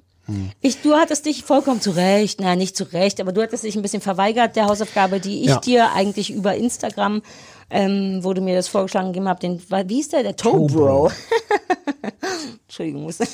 Ich, 0.61 0.83
du 0.83 0.95
hattest 0.95 1.24
dich 1.26 1.43
vollkommen 1.45 1.81
zu 1.81 1.91
Recht, 1.93 2.41
naja, 2.41 2.55
nicht 2.57 2.76
zu 2.76 2.85
Recht, 2.85 3.20
aber 3.20 3.33
du 3.33 3.43
hattest 3.43 3.64
dich 3.64 3.76
ein 3.76 3.83
bisschen 3.83 4.03
verweigert 4.03 4.57
der 4.57 4.66
Hausaufgabe, 4.66 5.20
die 5.20 5.41
ich 5.43 5.47
Ja. 5.49 5.61
dir 5.61 5.93
eigentlich 5.93 6.31
über 6.31 6.55
Instagram, 6.55 7.22
ähm, 7.70 8.20
wo 8.22 8.33
du 8.35 8.41
mir 8.43 8.55
das 8.55 8.68
vorgeschlagen 8.68 9.09
gegeben 9.09 9.29
hast, 9.29 9.43
den, 9.43 9.61
wie 9.61 9.95
hieß 9.95 10.09
der, 10.11 10.22
der 10.22 10.37
Toe 10.37 10.66
Bro. 10.66 11.11
Entschuldigung, 12.66 13.03
muss. 13.03 13.18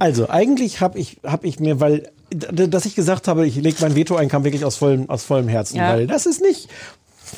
Also 0.00 0.28
eigentlich 0.28 0.80
habe 0.80 0.98
ich, 0.98 1.18
hab 1.22 1.44
ich 1.44 1.60
mir, 1.60 1.78
weil, 1.78 2.10
dass 2.30 2.84
ich 2.84 2.96
gesagt 2.96 3.28
habe, 3.28 3.46
ich 3.46 3.54
lege 3.54 3.76
mein 3.80 3.94
Veto 3.94 4.16
ein, 4.16 4.28
kam 4.28 4.42
wirklich 4.42 4.64
aus 4.64 4.74
vollem, 4.76 5.08
aus 5.08 5.22
vollem 5.22 5.46
Herzen, 5.46 5.76
Ja. 5.76 5.90
weil 5.90 6.06
das 6.08 6.26
ist 6.26 6.40
nicht. 6.42 6.68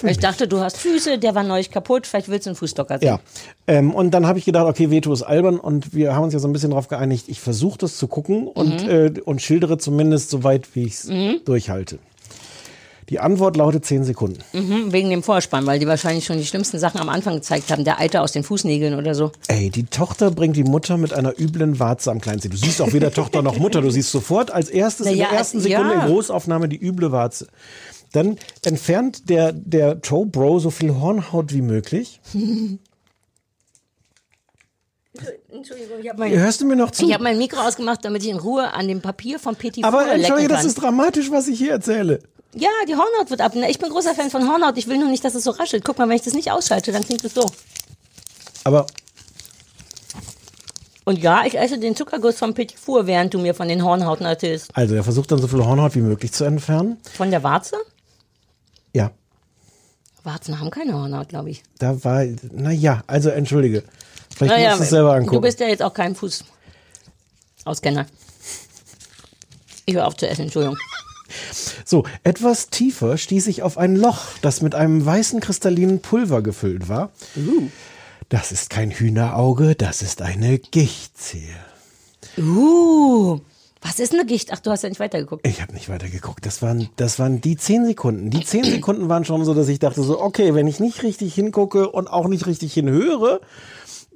Ich 0.04 0.18
dachte, 0.18 0.48
du 0.48 0.60
hast 0.60 0.76
Füße, 0.76 1.18
der 1.18 1.34
war 1.34 1.42
neulich 1.42 1.70
kaputt, 1.70 2.06
vielleicht 2.06 2.28
willst 2.28 2.46
du 2.46 2.50
einen 2.50 2.56
Fußstocker 2.56 2.98
sehen. 2.98 3.08
Ja. 3.08 3.20
Ähm, 3.66 3.94
und 3.94 4.12
dann 4.12 4.26
habe 4.26 4.38
ich 4.38 4.44
gedacht, 4.44 4.66
okay, 4.66 4.90
Veto 4.90 5.12
ist 5.12 5.22
albern 5.22 5.58
und 5.58 5.94
wir 5.94 6.14
haben 6.14 6.24
uns 6.24 6.32
ja 6.34 6.38
so 6.40 6.48
ein 6.48 6.52
bisschen 6.52 6.70
darauf 6.70 6.88
geeinigt, 6.88 7.24
ich 7.28 7.40
versuche 7.40 7.78
das 7.78 7.96
zu 7.96 8.06
gucken 8.08 8.46
und, 8.48 8.84
Mhm. 8.84 8.90
äh, 8.90 9.20
und 9.24 9.42
schildere 9.42 9.78
zumindest 9.78 10.30
so 10.30 10.44
weit, 10.44 10.68
wie 10.74 10.84
ich 10.84 10.94
es 10.94 11.10
durchhalte. 11.44 11.98
Die 13.08 13.20
Antwort 13.20 13.56
lautet 13.56 13.84
10 13.84 14.02
Sekunden. 14.02 14.40
Mhm, 14.52 14.90
wegen 14.92 15.10
dem 15.10 15.22
Vorspann, 15.22 15.64
weil 15.64 15.78
die 15.78 15.86
wahrscheinlich 15.86 16.24
schon 16.24 16.38
die 16.38 16.44
schlimmsten 16.44 16.80
Sachen 16.80 17.00
am 17.00 17.08
Anfang 17.08 17.36
gezeigt 17.36 17.70
haben. 17.70 17.84
Der 17.84 18.00
Eiter 18.00 18.20
aus 18.22 18.32
den 18.32 18.42
Fußnägeln 18.42 18.94
oder 18.94 19.14
so. 19.14 19.30
Ey, 19.46 19.70
die 19.70 19.84
Tochter 19.84 20.32
bringt 20.32 20.56
die 20.56 20.64
Mutter 20.64 20.96
mit 20.96 21.12
einer 21.12 21.38
üblen 21.38 21.78
Warze 21.78 22.10
am 22.10 22.20
Kleinsten. 22.20 22.50
Du 22.50 22.56
siehst 22.56 22.82
auch 22.82 22.92
weder 22.92 23.12
Tochter 23.12 23.42
noch 23.42 23.58
Mutter. 23.58 23.80
Du 23.80 23.90
siehst 23.90 24.10
sofort 24.10 24.50
als 24.50 24.68
erstes 24.70 25.06
Na 25.06 25.12
in 25.12 25.18
ja, 25.18 25.28
der 25.28 25.38
ersten 25.38 25.60
Sekunde 25.60 25.94
ja. 25.94 26.00
in 26.00 26.06
Großaufnahme 26.08 26.68
die 26.68 26.84
üble 26.84 27.12
Warze. 27.12 27.46
Dann 28.16 28.38
entfernt 28.64 29.28
der, 29.28 29.52
der 29.52 30.00
Toe 30.00 30.24
Bro 30.24 30.60
so 30.60 30.70
viel 30.70 30.94
Hornhaut 30.94 31.52
wie 31.52 31.60
möglich. 31.60 32.18
Entschuldigung, 35.50 35.98
ich 36.00 36.08
habe 36.08 36.20
mein, 36.20 36.32
Hörst 36.32 36.62
du 36.62 36.64
mir 36.64 36.76
noch 36.76 36.90
zu? 36.90 37.06
ich 37.06 37.12
hab 37.12 37.20
mein 37.20 37.36
Mikro 37.36 37.60
ausgemacht, 37.60 38.04
damit 38.04 38.22
ich 38.22 38.30
in 38.30 38.38
Ruhe 38.38 38.72
an 38.72 38.88
dem 38.88 39.02
Papier 39.02 39.38
vom 39.38 39.54
Petit 39.54 39.84
Aber 39.84 40.10
entschuldige, 40.10 40.48
das 40.48 40.64
ist 40.64 40.76
dramatisch, 40.76 41.30
was 41.30 41.46
ich 41.48 41.58
hier 41.58 41.72
erzähle. 41.72 42.20
Ja, 42.54 42.70
die 42.88 42.94
Hornhaut 42.94 43.28
wird 43.28 43.42
ab. 43.42 43.52
Ich 43.68 43.78
bin 43.78 43.90
großer 43.90 44.14
Fan 44.14 44.30
von 44.30 44.48
Hornhaut. 44.48 44.78
Ich 44.78 44.86
will 44.88 44.96
nur 44.96 45.10
nicht, 45.10 45.22
dass 45.22 45.34
es 45.34 45.44
so 45.44 45.50
raschelt. 45.50 45.84
Guck 45.84 45.98
mal, 45.98 46.08
wenn 46.08 46.16
ich 46.16 46.22
das 46.22 46.32
nicht 46.32 46.50
ausschalte, 46.50 46.92
dann 46.92 47.04
klingt 47.04 47.22
es 47.22 47.34
so. 47.34 47.44
Aber 48.64 48.86
Und 51.04 51.18
ja, 51.18 51.44
ich 51.44 51.58
esse 51.58 51.78
den 51.78 51.94
Zuckerguss 51.94 52.38
vom 52.38 52.54
Petit 52.54 52.78
Four, 52.78 53.06
während 53.06 53.34
du 53.34 53.38
mir 53.38 53.54
von 53.54 53.68
den 53.68 53.84
Hornhauten 53.84 54.24
erzählst. 54.24 54.70
also, 54.74 54.94
er 54.94 55.04
versucht 55.04 55.30
dann 55.32 55.38
so 55.38 55.48
viel 55.48 55.64
Hornhaut 55.64 55.94
wie 55.94 56.00
möglich 56.00 56.32
zu 56.32 56.44
entfernen. 56.44 56.96
Von 57.14 57.30
der 57.30 57.42
Warze? 57.42 57.76
Warzen 60.26 60.60
haben 60.60 60.70
keine 60.70 60.92
Hornhaut, 60.94 61.28
glaube 61.28 61.50
ich. 61.50 61.62
da 61.78 62.02
war, 62.04 62.24
naja, 62.52 63.02
also 63.06 63.30
entschuldige. 63.30 63.82
Vielleicht 64.36 64.54
Naja, 64.54 64.68
musst 64.70 64.80
du 64.80 64.84
es 64.84 64.90
selber 64.90 65.08
du 65.10 65.14
angucken. 65.14 65.40
bist 65.42 65.60
ja 65.60 65.68
jetzt 65.68 65.82
auch 65.82 65.94
kein 65.94 66.14
Fußauskenner. 66.14 68.06
Ich 69.86 69.94
höre 69.94 70.06
auf 70.06 70.16
zu 70.16 70.28
essen, 70.28 70.42
Entschuldigung. 70.42 70.76
So, 71.84 72.04
etwas 72.24 72.68
tiefer 72.70 73.16
stieß 73.16 73.46
ich 73.46 73.62
auf 73.62 73.78
ein 73.78 73.94
Loch, 73.96 74.24
das 74.42 74.60
mit 74.60 74.74
einem 74.74 75.04
weißen 75.06 75.40
kristallinen 75.40 76.00
Pulver 76.00 76.42
gefüllt 76.42 76.88
war. 76.88 77.10
Das 78.28 78.50
ist 78.52 78.70
kein 78.70 78.90
Hühnerauge, 78.90 79.76
das 79.76 80.02
ist 80.02 80.22
eine 80.22 80.58
Gichtzehe. 80.58 81.54
Uh, 82.38 83.40
was 83.86 84.00
ist 84.00 84.12
eine 84.12 84.26
Gicht? 84.26 84.52
Ach, 84.52 84.58
du 84.58 84.70
hast 84.70 84.82
ja 84.82 84.88
nicht 84.88 84.98
weitergeguckt. 84.98 85.46
Ich 85.46 85.62
habe 85.62 85.72
nicht 85.72 85.88
weitergeguckt. 85.88 86.44
Das 86.44 86.60
waren, 86.60 86.88
das 86.96 87.18
waren 87.18 87.40
die 87.40 87.56
zehn 87.56 87.86
Sekunden. 87.86 88.30
Die 88.30 88.44
zehn 88.44 88.64
Sekunden 88.64 89.08
waren 89.08 89.24
schon 89.24 89.44
so, 89.44 89.54
dass 89.54 89.68
ich 89.68 89.78
dachte 89.78 90.02
so, 90.02 90.20
okay, 90.20 90.54
wenn 90.54 90.66
ich 90.66 90.80
nicht 90.80 91.02
richtig 91.02 91.34
hingucke 91.34 91.88
und 91.88 92.08
auch 92.08 92.26
nicht 92.26 92.46
richtig 92.46 92.74
hinhöre, 92.74 93.40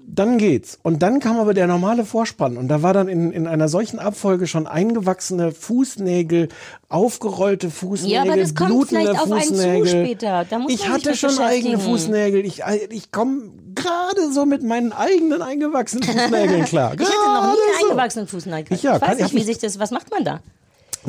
dann 0.06 0.38
geht's. 0.38 0.78
Und 0.82 1.02
dann 1.02 1.20
kam 1.20 1.38
aber 1.38 1.54
der 1.54 1.66
normale 1.66 2.04
Vorspann 2.04 2.56
und 2.56 2.68
da 2.68 2.82
war 2.82 2.92
dann 2.92 3.08
in, 3.08 3.30
in 3.32 3.46
einer 3.46 3.68
solchen 3.68 3.98
Abfolge 3.98 4.46
schon 4.46 4.66
eingewachsene 4.66 5.52
Fußnägel, 5.52 6.48
aufgerollte 6.88 7.70
Fußnägel, 7.70 8.14
Ja, 8.14 8.22
aber 8.22 8.36
das 8.36 8.54
kommt 8.54 8.88
vielleicht 8.88 9.10
auf 9.10 9.30
einen 9.30 9.42
zu 9.42 9.54
Fußnägel. 9.54 9.86
später. 9.88 10.44
Da 10.50 10.58
muss 10.58 10.72
ich 10.72 10.88
hatte 10.88 11.14
schon 11.14 11.38
eigene. 11.38 11.78
Fußnägel. 11.78 12.44
Ich, 12.44 12.62
ich 12.90 13.12
komme 13.12 13.42
gerade 13.74 14.32
so 14.32 14.46
mit 14.46 14.62
meinen 14.62 14.92
eigenen 14.92 15.42
eingewachsenen 15.42 16.02
Fußnägeln 16.04 16.64
klar. 16.64 16.92
Ich 17.00 17.06
hatte 17.06 17.16
noch 17.32 17.42
nie 17.44 17.48
einen 17.48 17.80
so. 17.80 17.86
eingewachsenen 17.86 18.26
Fußnagel. 18.26 18.76
Ich 18.76 18.82
ja, 18.82 18.94
ich 18.96 19.00
kann- 19.00 19.10
weiß 19.10 19.18
ich 19.18 19.24
hab 19.24 19.32
nicht, 19.32 19.42
wie 19.42 19.46
sich 19.46 19.58
das, 19.58 19.78
was 19.78 19.90
macht 19.92 20.10
man 20.10 20.24
da? 20.24 20.40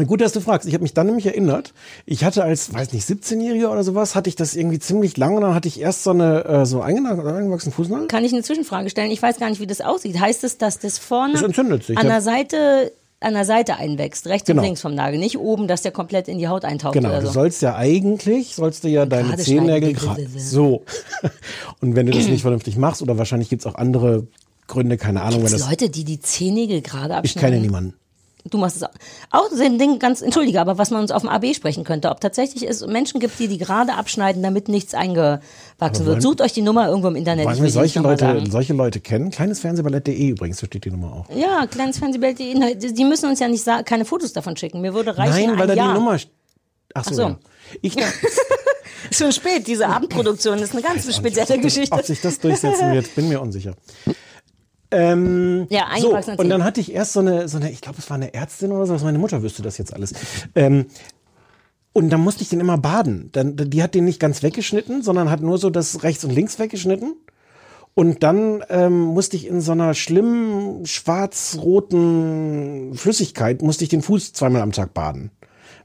Gut, 0.07 0.21
dass 0.21 0.31
du 0.31 0.39
fragst. 0.39 0.67
Ich 0.67 0.73
habe 0.73 0.83
mich 0.83 0.93
dann 0.93 1.07
nämlich 1.07 1.25
erinnert. 1.25 1.73
Ich 2.05 2.23
hatte 2.23 2.43
als, 2.43 2.73
weiß 2.73 2.93
nicht, 2.93 3.07
17-Jähriger 3.07 3.69
oder 3.69 3.83
sowas, 3.83 4.15
hatte 4.15 4.29
ich 4.29 4.35
das 4.35 4.55
irgendwie 4.55 4.79
ziemlich 4.79 5.17
lange. 5.17 5.35
Und 5.35 5.41
dann 5.41 5.53
hatte 5.53 5.67
ich 5.67 5.79
erst 5.81 6.03
so 6.03 6.11
eine 6.11 6.45
äh, 6.45 6.65
so 6.65 6.81
einge- 6.81 7.09
eingewachsenen 7.35 7.73
Fußnagel. 7.73 8.07
Kann 8.07 8.23
ich 8.23 8.31
eine 8.33 8.41
Zwischenfrage 8.43 8.89
stellen? 8.89 9.11
Ich 9.11 9.21
weiß 9.21 9.37
gar 9.37 9.49
nicht, 9.49 9.59
wie 9.59 9.67
das 9.67 9.81
aussieht. 9.81 10.19
Heißt 10.19 10.43
es, 10.45 10.57
dass 10.57 10.79
das 10.79 10.97
vorne 10.97 11.33
Es 11.33 11.41
entzündet 11.41 11.83
sich, 11.83 11.97
an 11.97 12.07
der 12.07 12.21
Seite 12.21 12.91
an 13.23 13.35
der 13.35 13.45
Seite 13.45 13.75
einwächst, 13.75 14.25
rechts 14.25 14.47
Genau. 14.47 14.61
und 14.61 14.65
links 14.65 14.81
vom 14.81 14.95
Nagel, 14.95 15.19
nicht 15.19 15.37
oben, 15.37 15.67
dass 15.67 15.83
der 15.83 15.91
komplett 15.91 16.27
in 16.27 16.39
die 16.39 16.47
Haut 16.47 16.65
eintaucht 16.65 16.93
Genau, 16.93 17.09
oder 17.09 17.19
du 17.21 17.27
so. 17.27 17.33
sollst 17.33 17.61
ja 17.61 17.75
eigentlich, 17.75 18.55
sollst 18.55 18.83
du 18.83 18.87
ja 18.87 19.05
deine 19.05 19.27
gerade 19.29 19.43
Zehennägel 19.43 19.93
gerade 19.93 20.25
so. 20.37 20.81
Und 21.81 21.95
wenn 21.95 22.07
du 22.07 22.13
das 22.13 22.27
nicht 22.27 22.41
vernünftig 22.41 22.77
machst, 22.77 23.03
oder 23.03 23.19
wahrscheinlich 23.19 23.49
gibt's 23.49 23.67
auch 23.67 23.75
andere 23.75 24.25
Gründe, 24.67 24.97
keine 24.97 25.21
Ahnung, 25.21 25.41
wenn 25.43 25.47
Gibt's 25.49 25.61
das. 25.61 25.69
Leute, 25.69 25.89
die 25.91 26.03
die 26.03 26.19
Zehennägel 26.19 26.81
gerade 26.81 27.09
Ich 27.09 27.17
abschneiden? 27.35 27.49
kenne 27.51 27.61
niemanden. 27.61 27.93
Du 28.49 28.57
machst 28.57 28.77
es 28.77 28.83
auch. 28.83 28.89
Auch 29.29 29.49
so 29.51 29.63
ein 29.63 29.77
Ding 29.77 29.99
ganz, 29.99 30.21
entschuldige, 30.21 30.59
aber 30.59 30.77
was 30.77 30.89
man 30.91 31.01
uns 31.01 31.11
auf 31.11 31.21
dem 31.21 31.29
AB 31.29 31.53
sprechen 31.55 31.83
könnte, 31.83 32.09
ob 32.09 32.19
tatsächlich 32.21 32.67
es 32.67 32.85
Menschen 32.85 33.19
gibt, 33.19 33.37
die 33.39 33.47
die 33.47 33.57
gerade 33.57 33.93
abschneiden, 33.93 34.41
damit 34.41 34.67
nichts 34.67 34.93
eingewachsen 34.93 35.41
wollen- 35.79 36.05
wird. 36.05 36.21
Sucht 36.21 36.41
euch 36.41 36.53
die 36.53 36.61
Nummer 36.61 36.87
irgendwo 36.87 37.07
im 37.09 37.15
Internet. 37.15 37.45
Wollen 37.45 37.61
wir 37.61 37.69
solche 37.69 37.99
nicht 37.99 38.21
Leute, 38.21 38.43
solche 38.49 38.73
Leute 38.73 38.99
kennen? 38.99 39.29
Kleinesfernsehballett.de 39.31 40.27
übrigens, 40.29 40.59
da 40.59 40.65
steht 40.65 40.85
die 40.85 40.91
Nummer 40.91 41.13
auch. 41.13 41.35
Ja, 41.35 41.67
kleines 41.67 41.99
Fernsehbild, 41.99 42.39
die, 42.39 43.05
müssen 43.05 43.29
uns 43.29 43.39
ja 43.39 43.47
nicht 43.47 43.65
keine 43.85 44.05
Fotos 44.05 44.33
davon 44.33 44.57
schicken. 44.57 44.81
Mir 44.81 44.93
würde 44.93 45.17
reichen 45.17 45.51
Nein, 45.51 45.59
weil 45.59 45.67
da 45.67 45.73
Jahr. 45.73 45.93
die 45.93 45.99
Nummer. 45.99 46.17
Ach 46.93 47.03
so. 47.03 47.09
Ach 47.11 47.13
so. 47.13 47.21
Ja. 47.21 47.39
Ich 47.81 47.95
dachte, 47.95 48.13
schon 49.11 49.31
spät, 49.31 49.67
diese 49.67 49.87
Abendproduktion 49.87 50.59
ist 50.59 50.73
eine 50.73 50.81
ganz 50.81 51.13
spezielle 51.15 51.59
Geschichte. 51.59 51.95
ob 51.95 52.03
sich 52.05 52.21
das 52.21 52.39
durchsetzen 52.39 52.91
wird, 52.91 53.13
bin 53.15 53.29
mir 53.29 53.39
unsicher. 53.41 53.75
Ähm, 54.91 55.67
Ja, 55.69 55.87
so, 55.99 56.17
und 56.37 56.49
dann 56.49 56.63
hatte 56.63 56.81
ich 56.81 56.93
erst 56.93 57.13
so 57.13 57.21
eine, 57.21 57.47
so 57.47 57.57
eine 57.57 57.71
ich 57.71 57.81
glaube, 57.81 57.99
es 57.99 58.09
war 58.09 58.15
eine 58.15 58.33
Ärztin 58.33 58.71
oder 58.71 58.85
so, 58.85 59.05
meine 59.05 59.19
Mutter 59.19 59.41
wüsste 59.41 59.61
das 59.61 59.77
jetzt 59.77 59.93
alles. 59.93 60.13
Ähm, 60.55 60.87
und 61.93 62.09
dann 62.09 62.21
musste 62.21 62.43
ich 62.43 62.49
den 62.49 62.59
immer 62.59 62.77
baden. 62.77 63.29
Dann, 63.33 63.55
die 63.55 63.83
hat 63.83 63.95
den 63.95 64.05
nicht 64.05 64.19
ganz 64.19 64.43
weggeschnitten, 64.43 65.01
sondern 65.01 65.29
hat 65.29 65.41
nur 65.41 65.57
so 65.57 65.69
das 65.69 66.03
rechts 66.03 66.23
und 66.23 66.31
links 66.31 66.59
weggeschnitten. 66.59 67.15
Und 67.93 68.23
dann 68.23 68.63
ähm, 68.69 69.01
musste 69.01 69.35
ich 69.35 69.47
in 69.47 69.59
so 69.59 69.73
einer 69.73 69.93
schlimmen 69.93 70.85
schwarz-roten 70.85 72.93
Flüssigkeit, 72.95 73.61
musste 73.61 73.83
ich 73.83 73.89
den 73.89 74.01
Fuß 74.01 74.32
zweimal 74.32 74.61
am 74.61 74.71
Tag 74.71 74.93
baden. 74.93 75.32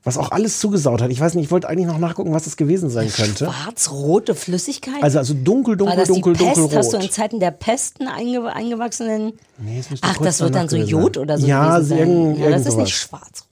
Was 0.07 0.16
auch 0.19 0.31
alles 0.31 0.61
zugesaut 0.61 1.03
hat. 1.03 1.11
Ich 1.11 1.20
weiß 1.20 1.35
nicht, 1.35 1.45
ich 1.47 1.51
wollte 1.51 1.69
eigentlich 1.69 1.87
noch 1.89 1.99
nachgucken, 1.99 2.33
was 2.33 2.45
das 2.45 2.57
gewesen 2.57 2.89
sein 2.91 3.11
könnte. 3.11 3.47
Schwarz-rote 3.47 4.35
Flüssigkeit? 4.37 5.03
Also, 5.03 5.19
also 5.19 5.35
dunkel, 5.35 5.73
War 5.73 5.77
dunkel, 5.78 5.97
das 5.97 6.09
dunkel, 6.09 6.33
die 6.35 6.45
Pest? 6.45 6.57
dunkelrot. 6.59 6.78
Hast 6.78 6.93
du 6.93 6.97
in 6.99 7.11
Zeiten 7.11 7.41
der 7.41 7.51
Pesten 7.51 8.07
einge 8.09 8.45
eingewachsenen? 8.53 9.33
Nee, 9.59 9.77
müsste 9.77 9.97
Ach, 10.03 10.16
das 10.19 10.41
wird 10.41 10.55
dann 10.55 10.69
so 10.69 10.77
Jod 10.77 11.16
oder 11.19 11.37
so 11.39 11.47
Ja, 11.47 11.78
gewesen 11.81 12.35
sein. 12.35 12.41
ja, 12.41 12.51
das 12.51 12.66
ist 12.66 12.77
nicht 12.77 12.97
schwarz. 12.97 13.45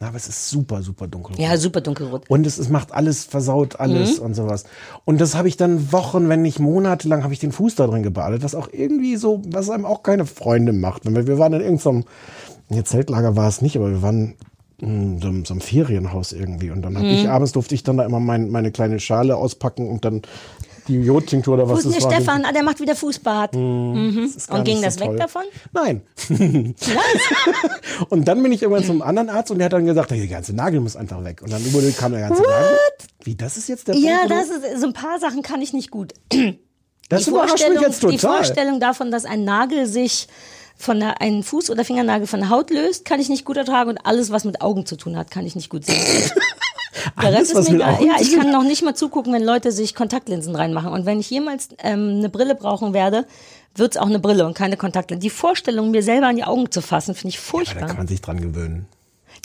Na, 0.00 0.06
aber 0.08 0.16
es 0.16 0.28
ist 0.28 0.48
super, 0.48 0.80
super 0.80 1.08
dunkelrot. 1.08 1.40
Ja, 1.40 1.56
super 1.56 1.80
dunkelrot. 1.80 2.30
Und 2.30 2.46
es, 2.46 2.56
es 2.58 2.68
macht 2.68 2.92
alles, 2.92 3.24
versaut 3.24 3.80
alles 3.80 4.18
Mhm. 4.18 4.26
und 4.26 4.34
sowas. 4.34 4.64
Und 5.04 5.20
das 5.20 5.34
habe 5.34 5.48
ich 5.48 5.56
dann 5.56 5.92
Wochen, 5.92 6.28
wenn 6.28 6.40
nicht 6.40 6.60
monatelang, 6.60 7.24
habe 7.24 7.32
ich 7.34 7.40
den 7.40 7.50
Fuß 7.52 7.74
da 7.74 7.86
drin 7.88 8.02
gebadet, 8.04 8.42
was 8.44 8.54
auch 8.54 8.68
irgendwie 8.72 9.16
so, 9.16 9.42
was 9.48 9.68
einem 9.70 9.84
auch 9.84 10.02
keine 10.04 10.24
Freunde 10.24 10.72
macht. 10.72 11.04
Wenn 11.04 11.16
Wir, 11.16 11.26
wir 11.26 11.38
waren 11.38 11.52
in 11.52 11.60
irgendeinem, 11.62 12.04
nee, 12.68 12.82
Zeltlager 12.84 13.34
war 13.36 13.48
es 13.48 13.60
nicht, 13.60 13.76
aber 13.76 13.90
wir 13.90 14.00
waren 14.00 14.36
so, 14.80 14.86
einem- 14.86 15.44
so 15.44 15.54
einem 15.54 15.60
Ferienhaus 15.60 16.32
irgendwie. 16.32 16.70
Und 16.70 16.82
dann 16.82 16.96
habe 16.96 17.08
ich 17.08 17.24
Mhm. 17.24 17.30
abends 17.30 17.52
durfte 17.52 17.74
ich 17.74 17.82
dann 17.82 17.96
da 17.96 18.04
immer 18.04 18.20
mein, 18.20 18.50
meine 18.50 18.70
kleine 18.70 19.00
Schale 19.00 19.36
auspacken 19.36 19.88
und 19.88 20.04
dann 20.04 20.22
die 20.86 20.94
Jodtinktur 21.02 21.54
oder 21.54 21.68
Wo 21.68 21.72
was 21.72 21.80
ist 21.80 21.84
denn 21.86 21.92
das 21.94 22.02
der 22.04 22.10
war. 22.12 22.16
Stefan? 22.22 22.44
Ah, 22.46 22.52
der 22.52 22.62
macht 22.62 22.80
wieder 22.80 22.94
Fußbad. 22.96 23.54
Mhm. 23.54 24.32
gar 24.46 24.58
Und 24.58 24.64
ging 24.64 24.76
nicht 24.76 24.86
das 24.86 24.94
so 24.94 25.00
weg 25.00 25.08
toll. 25.08 25.16
davon? 25.16 25.42
Nein. 25.74 26.00
und 28.08 28.26
dann 28.26 28.42
bin 28.42 28.52
ich 28.52 28.62
irgendwann 28.62 28.84
zum 28.84 29.02
anderen 29.02 29.28
Arzt 29.28 29.50
und 29.50 29.58
der 29.58 29.66
hat 29.66 29.72
dann 29.72 29.84
gesagt, 29.86 30.10
der 30.10 30.26
ganze 30.26 30.54
Nagel 30.54 30.80
muss 30.80 30.96
einfach 30.96 31.22
weg. 31.24 31.42
Und 31.42 31.52
dann 31.52 31.62
kam 31.96 32.12
der 32.12 32.20
ganze 32.22 32.42
Nagel. 32.42 32.78
Wie, 33.24 33.34
das 33.34 33.56
ist 33.56 33.68
jetzt 33.68 33.88
der 33.88 33.96
Ja, 33.96 34.18
Punkt, 34.18 34.30
das 34.32 34.48
ist, 34.48 34.80
so 34.80 34.86
ein 34.86 34.92
paar 34.92 35.18
Sachen 35.18 35.42
kann 35.42 35.60
ich 35.60 35.72
nicht 35.72 35.90
gut. 35.90 36.14
das 37.08 37.24
die 37.24 37.30
überrascht 37.30 37.68
mich 37.68 37.80
jetzt 37.80 38.00
total. 38.00 38.12
die 38.12 38.18
Vorstellung 38.18 38.80
davon, 38.80 39.10
dass 39.10 39.24
ein 39.24 39.44
Nagel 39.44 39.86
sich 39.86 40.28
von 40.78 41.00
der, 41.00 41.20
ein 41.20 41.42
Fuß- 41.42 41.70
oder 41.70 41.84
Fingernagel 41.84 42.26
von 42.26 42.40
der 42.40 42.48
Haut 42.48 42.70
löst, 42.70 43.04
kann 43.04 43.20
ich 43.20 43.28
nicht 43.28 43.44
gut 43.44 43.56
ertragen 43.56 43.90
und 43.90 43.98
alles, 44.06 44.30
was 44.30 44.44
mit 44.44 44.62
Augen 44.62 44.86
zu 44.86 44.96
tun 44.96 45.16
hat, 45.16 45.30
kann 45.30 45.44
ich 45.44 45.54
nicht 45.56 45.68
gut 45.68 45.84
sehen. 45.84 46.00
Der 47.22 47.32
Rest 47.32 47.52
ist 47.52 47.68
mir 47.70 47.76
egal. 47.76 47.98
Ja, 48.04 48.14
ich 48.20 48.36
kann 48.36 48.50
noch 48.50 48.64
nicht 48.64 48.82
mal 48.82 48.94
zugucken, 48.94 49.32
wenn 49.32 49.42
Leute 49.42 49.72
sich 49.72 49.94
Kontaktlinsen 49.94 50.54
reinmachen. 50.54 50.90
Und 50.92 51.06
wenn 51.06 51.20
ich 51.20 51.30
jemals 51.30 51.68
ähm, 51.78 52.16
eine 52.18 52.28
Brille 52.28 52.54
brauchen 52.54 52.92
werde, 52.92 53.24
wird's 53.74 53.96
auch 53.96 54.06
eine 54.06 54.18
Brille 54.18 54.46
und 54.46 54.54
keine 54.54 54.76
Kontaktlinsen. 54.76 55.20
Die 55.22 55.30
Vorstellung, 55.30 55.90
mir 55.90 56.02
selber 56.02 56.26
an 56.26 56.36
die 56.36 56.44
Augen 56.44 56.70
zu 56.70 56.80
fassen, 56.80 57.14
finde 57.14 57.30
ich 57.30 57.36
Da 57.36 57.42
furchtbar. 57.42 57.86
kann 57.88 57.96
man 57.98 58.08
sich 58.08 58.20
dran 58.20 58.40
gewöhnen. 58.40 58.86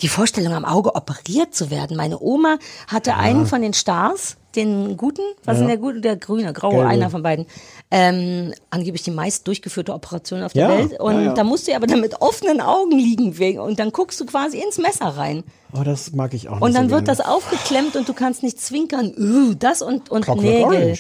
Die 0.02 0.08
Vorstellung, 0.08 0.54
am 0.54 0.66
Auge 0.66 0.96
operiert 0.96 1.54
zu 1.54 1.70
werden. 1.70 1.96
Meine 1.98 2.20
Oma 2.20 2.58
hatte 2.88 3.16
einen 3.16 3.46
von 3.46 3.62
den 3.62 3.74
Stars, 3.74 4.38
den 4.56 4.98
guten, 4.98 5.22
was 5.46 5.56
ist 5.56 5.62
denn 5.62 5.68
der 5.68 5.78
gute, 5.78 6.02
der 6.02 6.16
grüne, 6.16 6.54
graue, 6.54 6.76
Gelbe. 6.76 6.88
einer 6.88 7.10
von 7.10 7.24
beiden. 7.24 7.46
Ähm, 7.90 8.54
angeblich 8.70 9.04
die 9.04 9.12
meist 9.12 9.48
durchgeführte 9.48 9.94
Operation 9.94 10.44
auf 10.44 10.54
der 10.54 10.64
Ja, 10.64 10.70
Welt. 10.70 11.00
Und 11.00 11.16
ja, 11.16 11.22
ja. 11.22 11.34
da 11.34 11.44
musst 11.44 11.68
du 11.68 11.72
ja 11.72 11.78
aber 11.78 11.88
dann 11.88 12.02
mit 12.02 12.22
offenen 12.22 12.62
Augen 12.62 12.98
liegen 12.98 13.38
wegen, 13.38 13.60
und 13.60 13.80
dann 13.80 13.92
guckst 13.92 14.20
du 14.20 14.26
quasi 14.26 14.60
ins 14.60 14.78
Messer 14.78 15.08
rein. 15.18 15.44
Oh, 15.74 15.84
das 15.84 16.12
mag 16.12 16.34
ich 16.34 16.50
auch 16.50 16.56
nicht 16.56 16.62
Und 16.62 16.76
dann 16.76 16.90
so 16.90 16.96
wird 16.96 17.08
das 17.08 17.20
aufgeklemmt 17.20 17.96
und 17.96 18.08
du 18.08 18.14
kannst 18.14 18.44
nicht 18.44 18.60
zwinkern. 18.60 19.14
Uh, 19.18 19.54
das 19.54 19.82
und, 19.82 20.12
und 20.12 20.24
Clockwork 20.24 20.72
Nägel. 20.72 20.98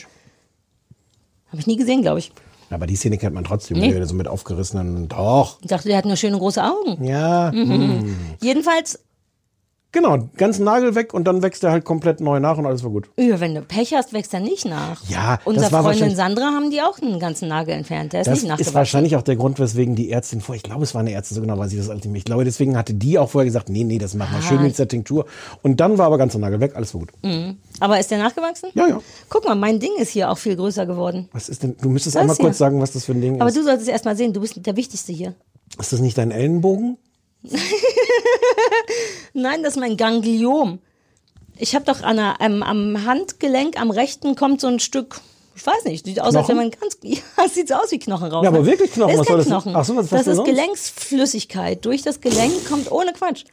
Habe 1.49 1.59
ich 1.59 1.67
nie 1.67 1.77
gesehen, 1.77 2.01
glaube 2.01 2.19
ich. 2.19 2.31
Aber 2.73 2.87
die 2.87 2.95
Szene 2.95 3.17
kennt 3.17 3.35
man 3.35 3.43
trotzdem, 3.43 3.77
Nee. 3.77 4.03
so 4.05 4.15
mit 4.15 4.27
aufgerissenen, 4.27 5.07
doch. 5.07 5.57
Ich 5.61 5.67
dachte, 5.67 5.87
der 5.87 5.97
hat 5.97 6.05
nur 6.05 6.15
schöne 6.15 6.37
große 6.37 6.63
Augen. 6.63 7.03
Ja, 7.03 7.51
Mhm. 7.53 7.69
hm. 7.71 8.15
Jedenfalls, 8.41 8.99
genau, 9.93 10.27
ganzen 10.35 10.65
Nagel 10.65 10.95
weg 10.95 11.13
und 11.13 11.23
dann 11.25 11.41
wächst 11.41 11.63
er 11.63 11.71
halt 11.71 11.85
komplett 11.85 12.19
neu 12.19 12.41
nach 12.41 12.57
und 12.57 12.65
alles 12.65 12.83
war 12.83 12.89
gut. 12.91 13.07
ja, 13.17 13.39
wenn 13.39 13.55
du 13.55 13.61
Pech 13.61 13.93
hast, 13.93 14.11
wächst 14.11 14.33
er 14.33 14.41
nicht 14.41 14.65
nach. 14.65 15.01
Ja, 15.07 15.39
das 15.45 15.71
war 15.71 15.83
Freundin 15.83 16.13
Sandra 16.15 16.47
haben 16.47 16.69
die 16.69 16.81
auch 16.81 16.99
einen 17.01 17.19
ganzen 17.19 17.47
Nagel 17.47 17.73
entfernt. 17.75 18.11
Der 18.11 18.21
ist 18.21 18.27
Das 18.27 18.33
nicht 18.33 18.43
ist 18.43 18.49
nachgewachsen. 18.49 18.73
wahrscheinlich 18.75 19.15
auch 19.15 19.21
der 19.21 19.37
Grund, 19.37 19.57
weswegen 19.59 19.95
die 19.95 20.11
Ärztin 20.11 20.41
vor, 20.41 20.55
ich 20.55 20.63
glaube, 20.63 20.83
es 20.83 20.93
war 20.93 20.99
eine 20.99 21.13
Ärztin, 21.13 21.35
so 21.35 21.41
genau 21.41 21.57
weiß 21.57 21.71
ich 21.71 21.77
das 21.77 21.89
alles 21.89 22.03
nicht 22.03 22.11
mehr. 22.11 22.17
Ich 22.19 22.25
glaube, 22.25 22.43
deswegen 22.43 22.75
hatte 22.77 22.93
die 22.93 23.17
auch 23.17 23.29
vorher 23.29 23.45
gesagt, 23.45 23.69
nee, 23.69 23.85
nee, 23.85 23.99
das 23.99 24.13
machen 24.15 24.33
wir 24.33 24.39
Ah. 24.39 24.41
schön 24.41 24.61
mit 24.61 24.77
der 24.77 24.87
Tinktur. 24.89 25.25
Und 25.61 25.79
dann 25.79 25.97
war 25.97 26.07
aber 26.07 26.17
ganz 26.17 26.33
der 26.33 26.41
Nagel 26.41 26.59
weg, 26.59 26.73
alles 26.75 26.93
war 26.93 26.99
gut. 26.99 27.11
Mhm. 27.23 27.57
Aber 27.79 27.99
ist 27.99 28.11
der 28.11 28.17
nachgewachsen? 28.17 28.69
Ja, 28.73 28.87
ja. 28.87 28.99
Guck 29.29 29.45
mal, 29.45 29.55
mein 29.55 29.79
Ding 29.79 29.91
ist 29.99 30.09
hier 30.09 30.29
auch 30.31 30.37
viel 30.37 30.55
größer 30.55 30.85
geworden. 30.85 31.29
Was 31.31 31.47
ist 31.49 31.63
denn, 31.63 31.75
du 31.81 31.89
müsstest 31.89 32.15
Das 32.15 32.21
einmal 32.21 32.35
kurz 32.35 32.57
sagen, 32.57 32.81
was 32.81 32.91
das 32.91 33.05
für 33.05 33.11
ein 33.13 33.21
Ding 33.21 33.39
Aber 33.39 33.49
ist. 33.49 33.57
du 33.57 33.63
solltest 33.63 33.89
erst 33.89 34.05
mal 34.05 34.17
sehen, 34.17 34.33
du 34.33 34.41
bist 34.41 34.65
der 34.65 34.75
Wichtigste 34.75 35.13
hier. 35.13 35.35
Ist 35.79 35.93
das 35.93 35.99
nicht 36.01 36.17
dein 36.17 36.31
Ellenbogen? 36.31 36.97
Nein, 39.33 39.63
das 39.63 39.73
ist 39.75 39.79
mein 39.79 39.97
Gangliom. 39.97 40.79
Ich 41.57 41.75
habe 41.75 41.85
doch 41.85 42.01
an 42.01 42.17
der, 42.17 42.35
ähm, 42.39 42.63
am 42.63 43.05
Handgelenk, 43.05 43.79
am 43.79 43.91
rechten 43.91 44.35
kommt 44.35 44.59
so 44.61 44.67
ein 44.67 44.79
Stück, 44.79 45.19
ich 45.55 45.65
weiß 45.65 45.85
nicht, 45.85 46.05
sieht 46.05 46.19
aus, 46.19 46.35
als 46.35 46.47
wenn 46.47 46.57
Knochen? 46.57 46.71
man 46.71 46.71
ganz, 46.71 46.97
ja, 47.03 47.47
sieht 47.47 47.67
so 47.67 47.75
aus 47.75 47.91
wie 47.91 47.99
Knochen 47.99 48.31
raus. 48.31 48.43
Ja, 48.43 48.49
aber 48.49 48.59
ne? 48.61 48.65
wirklich 48.65 48.91
Knochen, 48.91 49.17
Das 49.17 49.19
was 49.19 49.27
ist 49.27 49.27
soll 49.27 49.37
kein 49.43 49.49
das- 49.49 49.63
Knochen. 49.63 49.75
Ach 49.75 49.85
so, 49.85 49.95
was- 49.95 50.11
was 50.11 50.19
das 50.25 50.27
ist 50.27 50.35
sonst? 50.37 50.47
Gelenksflüssigkeit. 50.49 51.85
Durch 51.85 52.01
das 52.01 52.21
Gelenk 52.21 52.67
kommt 52.67 52.91
ohne 52.91 53.13
Quatsch. 53.13 53.43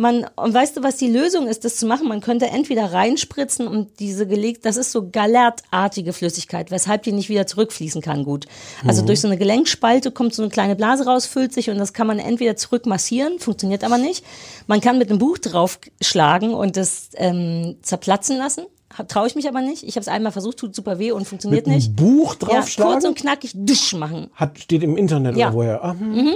Man, 0.00 0.26
und 0.36 0.54
weißt 0.54 0.78
du, 0.78 0.82
was 0.82 0.96
die 0.96 1.10
Lösung 1.10 1.46
ist, 1.46 1.64
das 1.66 1.76
zu 1.76 1.84
machen? 1.84 2.08
Man 2.08 2.22
könnte 2.22 2.46
entweder 2.46 2.90
reinspritzen 2.90 3.68
und 3.68 4.00
diese 4.00 4.26
gelegt, 4.26 4.64
das 4.64 4.78
ist 4.78 4.92
so 4.92 5.10
galertartige 5.10 6.14
Flüssigkeit, 6.14 6.70
weshalb 6.70 7.02
die 7.02 7.12
nicht 7.12 7.28
wieder 7.28 7.46
zurückfließen 7.46 8.00
kann 8.00 8.24
gut. 8.24 8.46
Also 8.86 9.02
Mhm. 9.02 9.06
durch 9.06 9.20
so 9.20 9.28
eine 9.28 9.36
Gelenkspalte 9.36 10.10
kommt 10.10 10.34
so 10.34 10.42
eine 10.42 10.50
kleine 10.50 10.74
Blase 10.74 11.04
raus, 11.04 11.26
füllt 11.26 11.52
sich 11.52 11.68
und 11.68 11.76
das 11.76 11.92
kann 11.92 12.06
man 12.06 12.18
entweder 12.18 12.56
zurück 12.56 12.86
massieren, 12.86 13.38
funktioniert 13.38 13.84
aber 13.84 13.98
nicht. 13.98 14.24
Man 14.66 14.80
kann 14.80 14.96
mit 14.96 15.10
einem 15.10 15.18
Buch 15.18 15.36
draufschlagen 15.36 16.54
und 16.54 16.78
das 16.78 17.10
ähm, 17.16 17.76
zerplatzen 17.82 18.38
lassen. 18.38 18.64
Traue 19.06 19.28
ich 19.28 19.36
mich 19.36 19.46
aber 19.46 19.60
nicht. 19.60 19.84
Ich 19.84 19.94
habe 19.94 20.00
es 20.00 20.08
einmal 20.08 20.32
versucht, 20.32 20.56
tut 20.56 20.74
super 20.74 20.98
weh 20.98 21.12
und 21.12 21.24
funktioniert 21.24 21.64
Mit 21.68 21.76
nicht. 21.76 21.94
Buch 21.94 22.34
Ja, 22.34 22.38
kurz 22.40 22.50
draufschlagen? 22.74 23.06
und 23.06 23.16
knackig 23.16 23.52
dusch 23.54 23.92
machen. 23.94 24.30
Hat, 24.34 24.58
steht 24.58 24.82
im 24.82 24.96
Internet 24.96 25.36
Ja. 25.36 25.48
oder 25.50 25.54
woher? 25.54 25.94
Mhm. 25.94 26.34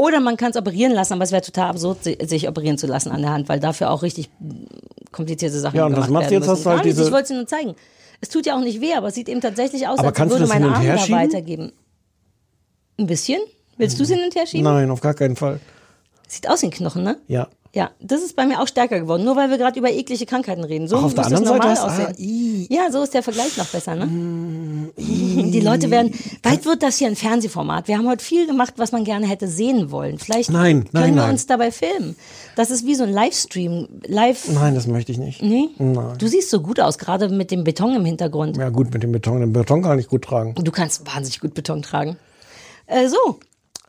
Oder 0.00 0.20
man 0.20 0.36
kann 0.38 0.50
es 0.50 0.56
operieren 0.56 0.92
lassen, 0.92 1.12
aber 1.12 1.24
es 1.24 1.30
wäre 1.32 1.42
total 1.42 1.68
absurd, 1.70 2.04
si- 2.04 2.16
sich 2.26 2.48
operieren 2.48 2.78
zu 2.78 2.86
lassen 2.86 3.10
an 3.10 3.20
der 3.20 3.32
Hand, 3.32 3.48
weil 3.50 3.60
dafür 3.60 3.90
auch 3.90 4.02
richtig 4.02 4.30
komplizierte 5.12 5.58
Sachen 5.60 5.76
Ja, 5.76 5.84
und 5.86 5.92
was 5.96 6.06
gemacht 6.06 6.12
machst 6.22 6.30
du 6.30 6.32
werden 6.32 6.42
jetzt? 6.42 6.50
Hast 6.50 6.64
du 6.64 6.70
halt 6.70 6.84
diese- 6.86 7.04
Ich 7.04 7.12
wollte 7.12 7.24
es 7.32 7.36
nur 7.38 7.46
zeigen. 7.46 7.74
Es 8.22 8.28
tut 8.30 8.46
ja 8.46 8.56
auch 8.56 8.60
nicht 8.60 8.80
weh, 8.80 8.94
aber 8.94 9.08
es 9.08 9.14
sieht 9.14 9.28
eben 9.28 9.40
tatsächlich 9.40 9.86
aus, 9.88 9.98
Aber 9.98 10.08
als 10.08 10.16
kannst 10.16 10.34
du 10.34 10.38
würde 10.40 10.48
das 10.48 10.58
mein 10.58 10.64
Arm 10.72 10.86
da 10.86 11.10
weitergeben. 11.10 11.72
Ein 12.98 13.06
bisschen? 13.06 13.40
Willst 13.76 13.98
du 13.98 14.02
es 14.04 14.10
hin 14.10 14.20
und 14.24 14.34
her 14.34 14.46
schieben? 14.46 14.64
Nein, 14.64 14.90
auf 14.90 15.00
gar 15.00 15.14
keinen 15.14 15.36
Fall. 15.36 15.60
Sieht 16.28 16.48
aus 16.48 16.62
wie 16.62 16.66
ein 16.66 16.70
Knochen, 16.70 17.02
ne? 17.02 17.18
Ja. 17.28 17.48
Ja, 17.72 17.90
das 18.00 18.22
ist 18.22 18.34
bei 18.34 18.46
mir 18.46 18.60
auch 18.60 18.66
stärker 18.66 18.98
geworden, 18.98 19.22
nur 19.22 19.36
weil 19.36 19.48
wir 19.48 19.56
gerade 19.56 19.78
über 19.78 19.90
eklige 19.92 20.26
Krankheiten 20.26 20.64
reden. 20.64 20.88
So 20.88 20.96
Ach, 20.96 21.04
auf 21.04 21.14
der 21.14 21.22
muss 21.22 21.30
das 21.30 21.38
anderen 21.40 21.58
normal 21.58 21.76
Seite 21.76 21.88
hast- 21.88 22.00
ah, 22.00 22.10
aussehen. 22.10 22.66
ja, 22.68 22.90
so 22.90 23.02
ist 23.04 23.14
der 23.14 23.22
Vergleich 23.22 23.56
noch 23.56 23.66
besser, 23.66 23.94
ne? 23.94 24.08
Die 24.96 25.60
Leute 25.60 25.88
werden, 25.90 26.12
bald 26.42 26.64
wird 26.64 26.82
das 26.82 26.96
hier 26.96 27.06
ein 27.06 27.14
Fernsehformat. 27.14 27.86
Wir 27.86 27.96
haben 27.96 28.08
heute 28.08 28.24
viel 28.24 28.46
gemacht, 28.48 28.74
was 28.76 28.90
man 28.90 29.04
gerne 29.04 29.26
hätte 29.28 29.46
sehen 29.46 29.92
wollen. 29.92 30.18
Vielleicht 30.18 30.50
Nein, 30.50 30.86
nein, 30.92 31.02
können 31.04 31.14
wir 31.14 31.22
nein. 31.22 31.30
uns 31.32 31.46
dabei 31.46 31.70
filmen. 31.70 32.16
Das 32.56 32.72
ist 32.72 32.86
wie 32.86 32.94
so 32.96 33.04
ein 33.04 33.12
Livestream. 33.12 33.86
Live. 34.04 34.48
Nein, 34.52 34.74
das 34.74 34.88
möchte 34.88 35.12
ich 35.12 35.18
nicht. 35.18 35.40
Nee? 35.42 35.68
Nein. 35.78 36.18
Du 36.18 36.26
siehst 36.26 36.50
so 36.50 36.60
gut 36.60 36.80
aus, 36.80 36.98
gerade 36.98 37.28
mit 37.28 37.52
dem 37.52 37.62
Beton 37.62 37.94
im 37.94 38.04
Hintergrund. 38.04 38.56
Ja, 38.56 38.68
gut, 38.70 38.92
mit 38.92 39.02
dem 39.04 39.12
Beton. 39.12 39.40
Den 39.40 39.52
Beton 39.52 39.82
kann 39.82 39.98
ich 39.98 40.08
gut 40.08 40.22
tragen. 40.22 40.54
Du 40.56 40.72
kannst 40.72 41.06
wahnsinnig 41.06 41.38
gut 41.40 41.54
Beton 41.54 41.82
tragen. 41.82 42.16
Äh, 42.86 43.06
so, 43.08 43.38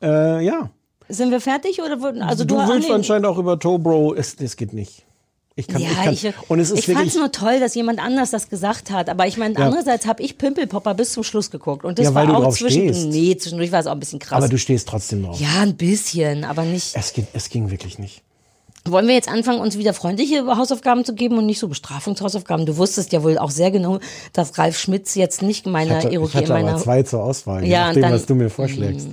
Äh, 0.03 0.44
ja. 0.45 0.70
Sind 1.12 1.32
wir 1.32 1.42
fertig 1.42 1.82
oder 1.82 2.02
würden, 2.02 2.22
also 2.22 2.44
du, 2.46 2.56
du 2.56 2.68
willst 2.68 2.88
nee. 2.90 2.94
anscheinend 2.94 3.26
auch 3.28 3.38
über 3.38 3.60
Tobro. 3.60 4.14
Es, 4.16 4.36
das 4.36 4.56
geht 4.56 4.74
nicht. 4.74 5.04
Ich 5.56 5.68
kann, 5.68 5.82
ja, 5.82 5.90
ich 5.90 5.96
kann. 5.96 6.14
ich, 6.14 6.34
und 6.50 6.60
es 6.60 6.72
ist 6.72 6.88
ich 6.88 6.96
fand's 6.96 7.14
nur 7.16 7.32
toll, 7.32 7.60
dass 7.60 7.76
jemand 7.76 8.00
anders 8.00 8.32
das 8.32 8.50
gesagt 8.50 8.90
hat. 8.90 9.10
Aber 9.10 9.28
ich 9.28 9.38
meine, 9.38 9.54
Ja. 9.56 9.66
andererseits 9.66 10.08
habe 10.08 10.24
ich 10.24 10.38
Pimpelpopper 10.38 10.94
bis 10.94 11.12
zum 11.12 11.24
Schluss 11.24 11.52
geguckt. 11.52 11.84
Und 11.84 12.00
das 12.00 12.06
Ja, 12.06 12.16
war 12.16 12.34
auch 12.38 12.54
zwischen, 12.54 12.84
stehst. 12.94 13.08
nee, 13.08 13.36
zwischendurch 13.36 13.72
war 13.72 13.80
es 13.82 13.86
auch 13.88 13.92
ein 13.92 14.00
bisschen 14.00 14.20
krass. 14.20 14.38
aber 14.38 14.48
du 14.48 14.58
stehst 14.58 14.88
trotzdem 14.88 15.24
drauf. 15.24 15.40
ja, 15.40 15.60
ein 15.62 15.76
bisschen, 15.76 16.46
aber 16.46 16.64
nicht. 16.64 16.96
Es, 16.96 17.12
ging, 17.14 17.28
es 17.34 17.50
ging 17.50 17.70
wirklich 17.70 18.00
nicht. 18.00 18.22
Wollen 18.86 19.08
wir 19.08 19.14
jetzt 19.14 19.28
anfangen, 19.28 19.60
uns 19.60 19.78
wieder 19.78 19.94
freundliche 19.94 20.44
Hausaufgaben 20.48 21.06
zu 21.06 21.14
geben 21.14 21.38
und 21.38 21.46
nicht 21.46 21.60
so 21.60 21.68
Bestrafungshausaufgaben? 21.68 22.66
Du 22.66 22.78
wusstest 22.78 23.12
ja 23.12 23.22
wohl 23.22 23.38
auch 23.38 23.52
sehr 23.52 23.70
genau, 23.70 24.00
dass 24.34 24.58
Ralf 24.58 24.80
Schmitz 24.80 25.14
jetzt 25.16 25.42
nicht 25.44 25.68
Ich 25.68 25.72
meine 25.72 25.98
hatte, 25.98 26.10
ich 26.10 26.34
hatte 26.34 26.52
meiner. 26.54 26.72
aber 26.72 26.80
zwei 26.82 27.04
zur 27.04 27.24
Auswahl, 27.24 27.64
je 27.64 27.70
Ja, 27.72 27.82
und 27.82 27.88
nachdem, 27.90 28.02
dann- 28.04 28.14
was 28.14 28.26
du 28.26 28.34
mir 28.36 28.50
vorschlägst. 28.50 29.08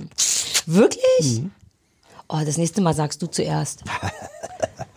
Wirklich? 0.65 1.41
Mhm. 1.41 1.51
Oh, 2.29 2.39
das 2.45 2.57
nächste 2.57 2.81
Mal 2.81 2.93
sagst 2.93 3.21
du 3.21 3.27
zuerst. 3.27 3.83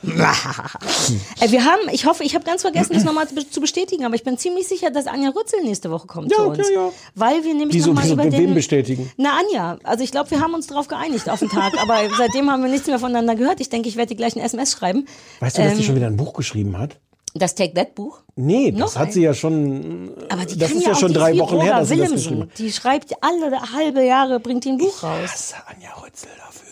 Äh, 0.04 1.50
wir 1.50 1.64
haben, 1.64 1.80
ich 1.92 2.06
hoffe, 2.06 2.24
ich 2.24 2.34
habe 2.34 2.44
ganz 2.44 2.62
vergessen, 2.62 2.92
das 2.94 3.04
nochmal 3.04 3.28
zu 3.28 3.34
be- 3.36 3.48
zu 3.48 3.60
bestätigen, 3.60 4.04
aber 4.04 4.14
ich 4.16 4.24
bin 4.24 4.36
ziemlich 4.36 4.66
sicher, 4.68 4.90
dass 4.90 5.06
Anja 5.06 5.30
Rützel 5.30 5.62
nächste 5.62 5.90
Woche 5.90 6.06
kommt 6.06 6.30
Ja, 6.30 6.38
zu 6.38 6.42
uns. 6.50 6.68
ja. 6.74 6.90
Weil 7.14 7.44
wir 7.44 7.54
nämlich 7.54 7.84
nochmal 7.86 8.10
über 8.10 8.24
wem 8.24 8.30
den... 8.32 8.54
bestätigen? 8.54 9.10
Na, 9.16 9.38
Anja. 9.38 9.78
Also 9.84 10.02
ich 10.04 10.10
glaube, 10.10 10.30
wir 10.30 10.40
haben 10.40 10.54
uns 10.54 10.66
darauf 10.66 10.88
geeinigt 10.88 11.28
auf 11.30 11.38
den 11.38 11.48
Tag, 11.48 11.72
aber 11.80 12.00
seitdem 12.18 12.50
haben 12.50 12.62
wir 12.62 12.70
nichts 12.70 12.86
mehr 12.88 12.98
voneinander 12.98 13.36
gehört. 13.36 13.60
Ich 13.60 13.68
denke, 13.70 13.88
ich 13.88 13.96
werde 13.96 14.08
dir 14.10 14.16
gleich 14.16 14.34
ein 14.36 14.42
SMS 14.42 14.72
schreiben. 14.72 15.06
Weißt 15.40 15.56
du, 15.58 15.62
dass 15.62 15.72
die 15.74 15.78
Ähm, 15.80 15.84
schon 15.84 15.96
wieder 15.96 16.08
ein 16.08 16.16
Buch 16.16 16.32
geschrieben 16.34 16.76
hat? 16.78 16.98
Das 17.34 17.54
Take 17.54 17.72
That 17.74 17.94
Buch? 17.94 18.20
Nee, 18.36 18.72
das 18.72 18.80
Noch 18.80 18.96
hat 18.96 19.06
ein? 19.08 19.12
sie 19.12 19.22
ja 19.22 19.32
schon. 19.32 20.10
Aber 20.28 20.44
die 20.44 20.58
das 20.58 20.68
kann 20.68 20.78
ist 20.78 20.82
ja, 20.84 20.90
ja 20.90 20.96
auch, 20.96 21.00
schon 21.00 21.12
drei 21.14 21.38
Wochen 21.38 21.60
her, 21.62 21.78
dass 21.78 21.88
sie 21.88 21.96
das 21.96 22.08
Willemsen. 22.10 22.16
geschrieben 22.30 22.42
hat. 22.50 22.58
Die 22.58 22.72
schreibt 22.72 23.14
alle 23.22 23.72
halbe 23.72 24.04
Jahre, 24.04 24.38
bringt 24.40 24.64
die 24.64 24.70
ein 24.70 24.78
Buch 24.78 25.02
raus. 25.02 25.20
Was 25.22 25.54
Anja 25.66 25.94
Rützel 26.02 26.28
dafür? 26.36 26.71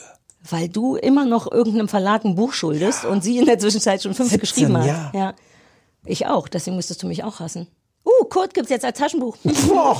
Weil 0.51 0.69
du 0.69 0.97
immer 0.97 1.25
noch 1.25 1.51
irgendeinem 1.51 1.89
Verlag 1.89 2.25
ein 2.25 2.35
Buch 2.35 2.53
schuldest 2.53 3.05
und 3.05 3.23
sie 3.23 3.39
in 3.39 3.47
der 3.47 3.59
Zwischenzeit 3.59 4.03
schon 4.03 4.15
fünf 4.15 4.31
17, 4.31 4.41
geschrieben 4.41 4.77
hat. 4.77 4.87
ja. 4.87 5.11
ja. 5.15 5.35
Ich 6.05 6.27
auch, 6.27 6.49
deswegen 6.49 6.77
müsstest 6.77 7.03
du 7.03 7.07
mich 7.07 7.25
auch 7.25 7.41
hassen. 7.41 7.67
Uh, 8.05 8.25
Kurt 8.25 8.55
gibt's 8.55 8.71
jetzt 8.71 8.85
als 8.85 8.99
Taschenbuch. 8.99 9.37
Boah. 9.69 9.99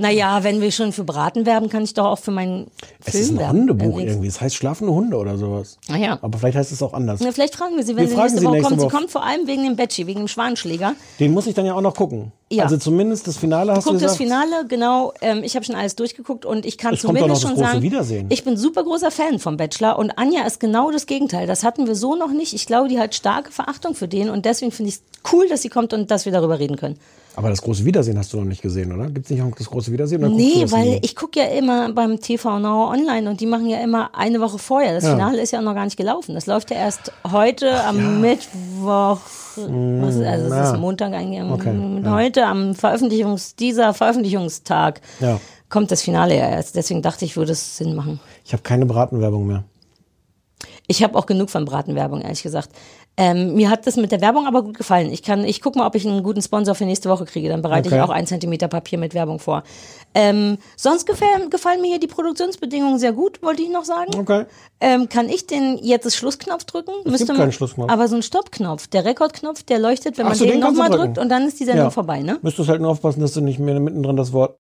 Naja, 0.00 0.42
wenn 0.44 0.62
wir 0.62 0.72
schon 0.72 0.92
für 0.92 1.04
Braten 1.04 1.44
werben, 1.44 1.68
kann 1.68 1.84
ich 1.84 1.92
doch 1.92 2.06
auch 2.06 2.18
für 2.18 2.30
meinen 2.30 2.68
Es 3.04 3.12
Film 3.12 3.22
ist 3.22 3.30
ein 3.32 3.38
werben. 3.38 3.58
Hundebuch 3.58 3.84
Allerdings- 3.96 4.10
irgendwie. 4.12 4.28
Es 4.28 4.40
heißt 4.40 4.54
schlafende 4.56 4.94
Hunde 4.94 5.16
oder 5.18 5.36
sowas. 5.36 5.76
Ah 5.92 5.96
ja. 5.98 6.18
Aber 6.22 6.38
vielleicht 6.38 6.56
heißt 6.56 6.72
es 6.72 6.82
auch 6.82 6.94
anders. 6.94 7.20
Na, 7.22 7.30
vielleicht 7.32 7.54
fragen 7.54 7.76
wir 7.76 7.84
sie, 7.84 7.94
wenn 7.96 8.04
Wir 8.04 8.08
sie 8.08 8.16
nächste 8.16 8.38
sie 8.40 8.44
Woche 8.46 8.52
nächste 8.54 8.68
kommt. 8.70 8.80
Sie 8.80 8.86
Woche. 8.86 8.96
kommt 8.96 9.10
vor 9.10 9.24
allem 9.26 9.46
wegen 9.46 9.62
dem 9.64 9.76
Betschi, 9.76 10.06
wegen 10.06 10.20
dem 10.20 10.28
Schwanenschläger. 10.28 10.94
Den 11.20 11.32
muss 11.34 11.46
ich 11.46 11.54
dann 11.54 11.66
ja 11.66 11.74
auch 11.74 11.82
noch 11.82 11.94
gucken. 11.94 12.32
Ja. 12.50 12.64
Also 12.64 12.78
zumindest 12.78 13.26
das 13.28 13.36
Finale 13.36 13.72
hast 13.72 13.84
Guck 13.84 13.92
du 13.92 14.00
das 14.00 14.18
gesagt. 14.18 14.22
Finale, 14.46 14.66
genau. 14.66 15.12
Ähm, 15.20 15.42
ich 15.44 15.54
habe 15.54 15.64
schon 15.66 15.74
alles 15.76 15.96
durchgeguckt 15.96 16.46
und 16.46 16.64
ich 16.64 16.78
kann 16.78 16.94
Es 16.94 17.02
zumindest 17.02 17.30
das 17.44 17.50
schon 17.50 17.56
sagen, 17.58 18.26
ich 18.30 18.42
bin 18.42 18.56
super 18.56 18.82
großer 18.82 19.10
Fan 19.10 19.38
vom 19.38 19.56
Bachelor 19.58 19.98
und 19.98 20.12
Anja 20.18 20.44
ist 20.46 20.58
genau 20.60 20.90
das 20.90 21.04
Gegenteil. 21.06 21.46
Das 21.46 21.62
hatten 21.62 21.86
wir 21.86 21.94
so 21.94 22.16
noch 22.16 22.32
nicht. 22.32 22.54
Ich 22.54 22.66
glaube, 22.66 22.88
die 22.88 22.98
hat 22.98 23.14
starke 23.14 23.52
Verachtung 23.52 23.94
für 23.94 24.08
den 24.08 24.30
und 24.30 24.46
deswegen 24.46 24.72
finde 24.72 24.88
ich 24.88 24.94
es 24.96 25.32
cool, 25.32 25.46
dass 25.48 25.60
sie 25.62 25.68
kommt 25.68 25.92
und 25.92 26.10
dass 26.10 26.24
wir 26.24 26.32
darüber 26.32 26.58
reden 26.58 26.76
können. 26.76 26.96
Aber 27.36 27.48
das 27.48 27.62
große 27.62 27.84
Wiedersehen 27.84 28.18
hast 28.18 28.32
du 28.32 28.38
noch 28.38 28.44
nicht 28.44 28.60
gesehen, 28.60 28.92
oder? 28.92 29.06
Gibt 29.06 29.26
es 29.26 29.30
nicht 29.30 29.40
auch 29.42 29.54
das 29.56 29.68
große 29.70 29.92
Wiedersehen? 29.92 30.24
Oder 30.24 30.34
Nee, 30.34 30.64
weil 30.70 30.88
nie? 30.90 30.98
ich 31.02 31.14
gucke 31.14 31.38
ja 31.38 31.46
immer 31.46 31.92
beim 31.92 32.20
TV 32.20 32.58
Now 32.58 32.90
online 32.90 33.30
und 33.30 33.40
die 33.40 33.46
machen 33.46 33.68
ja 33.68 33.78
immer 33.78 34.10
eine 34.14 34.40
Woche 34.40 34.58
vorher. 34.58 34.94
Das 34.94 35.04
Ja. 35.04 35.12
Finale 35.12 35.40
ist 35.40 35.52
ja 35.52 35.60
noch 35.62 35.74
gar 35.74 35.84
nicht 35.84 35.96
gelaufen. 35.96 36.34
Das 36.34 36.46
läuft 36.46 36.70
ja 36.70 36.76
erst 36.76 37.12
heute 37.30 37.82
am 37.84 38.20
Mittwoch. 38.20 39.20
Was 39.56 40.14
ist, 40.16 40.22
also 40.24 40.44
es 40.46 40.50
ja. 40.50 40.72
ist 40.72 40.78
Montag 40.80 41.12
eigentlich. 41.12 41.42
Okay, 41.42 41.74
ja. 42.04 42.12
Heute 42.12 42.46
am 42.46 42.74
Veröffentlichungs, 42.74 43.54
dieser 43.56 43.94
Veröffentlichungstag 43.94 45.00
Ja. 45.20 45.40
kommt 45.68 45.90
das 45.90 46.02
Finale 46.02 46.36
ja 46.36 46.48
erst. 46.48 46.76
Deswegen 46.76 47.02
dachte 47.02 47.24
ich, 47.24 47.36
würde 47.36 47.52
es 47.52 47.76
Sinn 47.76 47.94
machen. 47.94 48.20
Ich 48.44 48.52
habe 48.52 48.62
keine 48.62 48.86
Bratenwerbung 48.86 49.46
mehr. 49.46 49.64
Ich 50.86 51.02
habe 51.04 51.16
auch 51.16 51.26
genug 51.26 51.50
von 51.50 51.64
Bratenwerbung, 51.64 52.20
ehrlich 52.20 52.42
gesagt. 52.42 52.70
Ähm, 53.22 53.54
mir 53.54 53.68
hat 53.68 53.86
das 53.86 53.96
mit 53.96 54.12
der 54.12 54.22
Werbung 54.22 54.46
aber 54.46 54.62
gut 54.62 54.78
gefallen. 54.78 55.12
Ich 55.12 55.22
kann, 55.22 55.44
ich 55.44 55.60
guck 55.60 55.76
mal, 55.76 55.86
ob 55.86 55.94
ich 55.94 56.06
einen 56.08 56.22
guten 56.22 56.40
Sponsor 56.40 56.74
für 56.74 56.86
nächste 56.86 57.10
Woche 57.10 57.26
kriege. 57.26 57.50
Dann 57.50 57.60
bereite 57.60 57.88
Okay. 57.90 57.98
ich 57.98 58.02
auch 58.02 58.08
ein 58.08 58.26
Zentimeter 58.26 58.66
Papier 58.66 58.96
mit 58.98 59.12
Werbung 59.12 59.38
vor. 59.38 59.62
Ähm, 60.14 60.56
sonst 60.74 61.04
gefallen, 61.06 61.50
gefallen 61.50 61.82
mir 61.82 61.88
hier 61.88 62.00
die 62.00 62.06
Produktionsbedingungen 62.06 62.98
sehr 62.98 63.12
gut, 63.12 63.42
wollte 63.42 63.62
ich 63.62 63.68
noch 63.68 63.84
sagen. 63.84 64.14
Okay. 64.18 64.46
Ähm, 64.80 65.08
kann 65.10 65.28
ich 65.28 65.46
den 65.46 65.78
jetzt 65.82 66.06
das 66.06 66.16
Schlussknopf 66.16 66.64
drücken? 66.64 66.92
Es 67.04 67.18
gibt 67.26 67.36
keinen 67.36 67.52
Schlussknopf. 67.52 67.92
Aber 67.92 68.08
so 68.08 68.16
ein 68.16 68.22
Stoppknopf, 68.22 68.86
der 68.86 69.04
Rekordknopf, 69.04 69.62
der 69.64 69.78
leuchtet, 69.78 70.16
wenn 70.16 70.24
Ach 70.24 70.30
man 70.30 70.38
so, 70.38 70.46
den 70.46 70.52
den 70.54 70.60
nochmal 70.60 70.88
drückt 70.88 71.18
und 71.18 71.28
dann 71.28 71.46
ist 71.46 71.60
die 71.60 71.64
Sendung 71.66 71.84
Ja. 71.86 71.90
vorbei, 71.90 72.22
ne? 72.22 72.38
Müsstest 72.40 72.70
halt 72.70 72.80
nur 72.80 72.90
aufpassen, 72.90 73.20
dass 73.20 73.34
du 73.34 73.42
nicht 73.42 73.58
mehr 73.58 73.78
mittendrin 73.78 74.16
das 74.16 74.32
Wort 74.32 74.56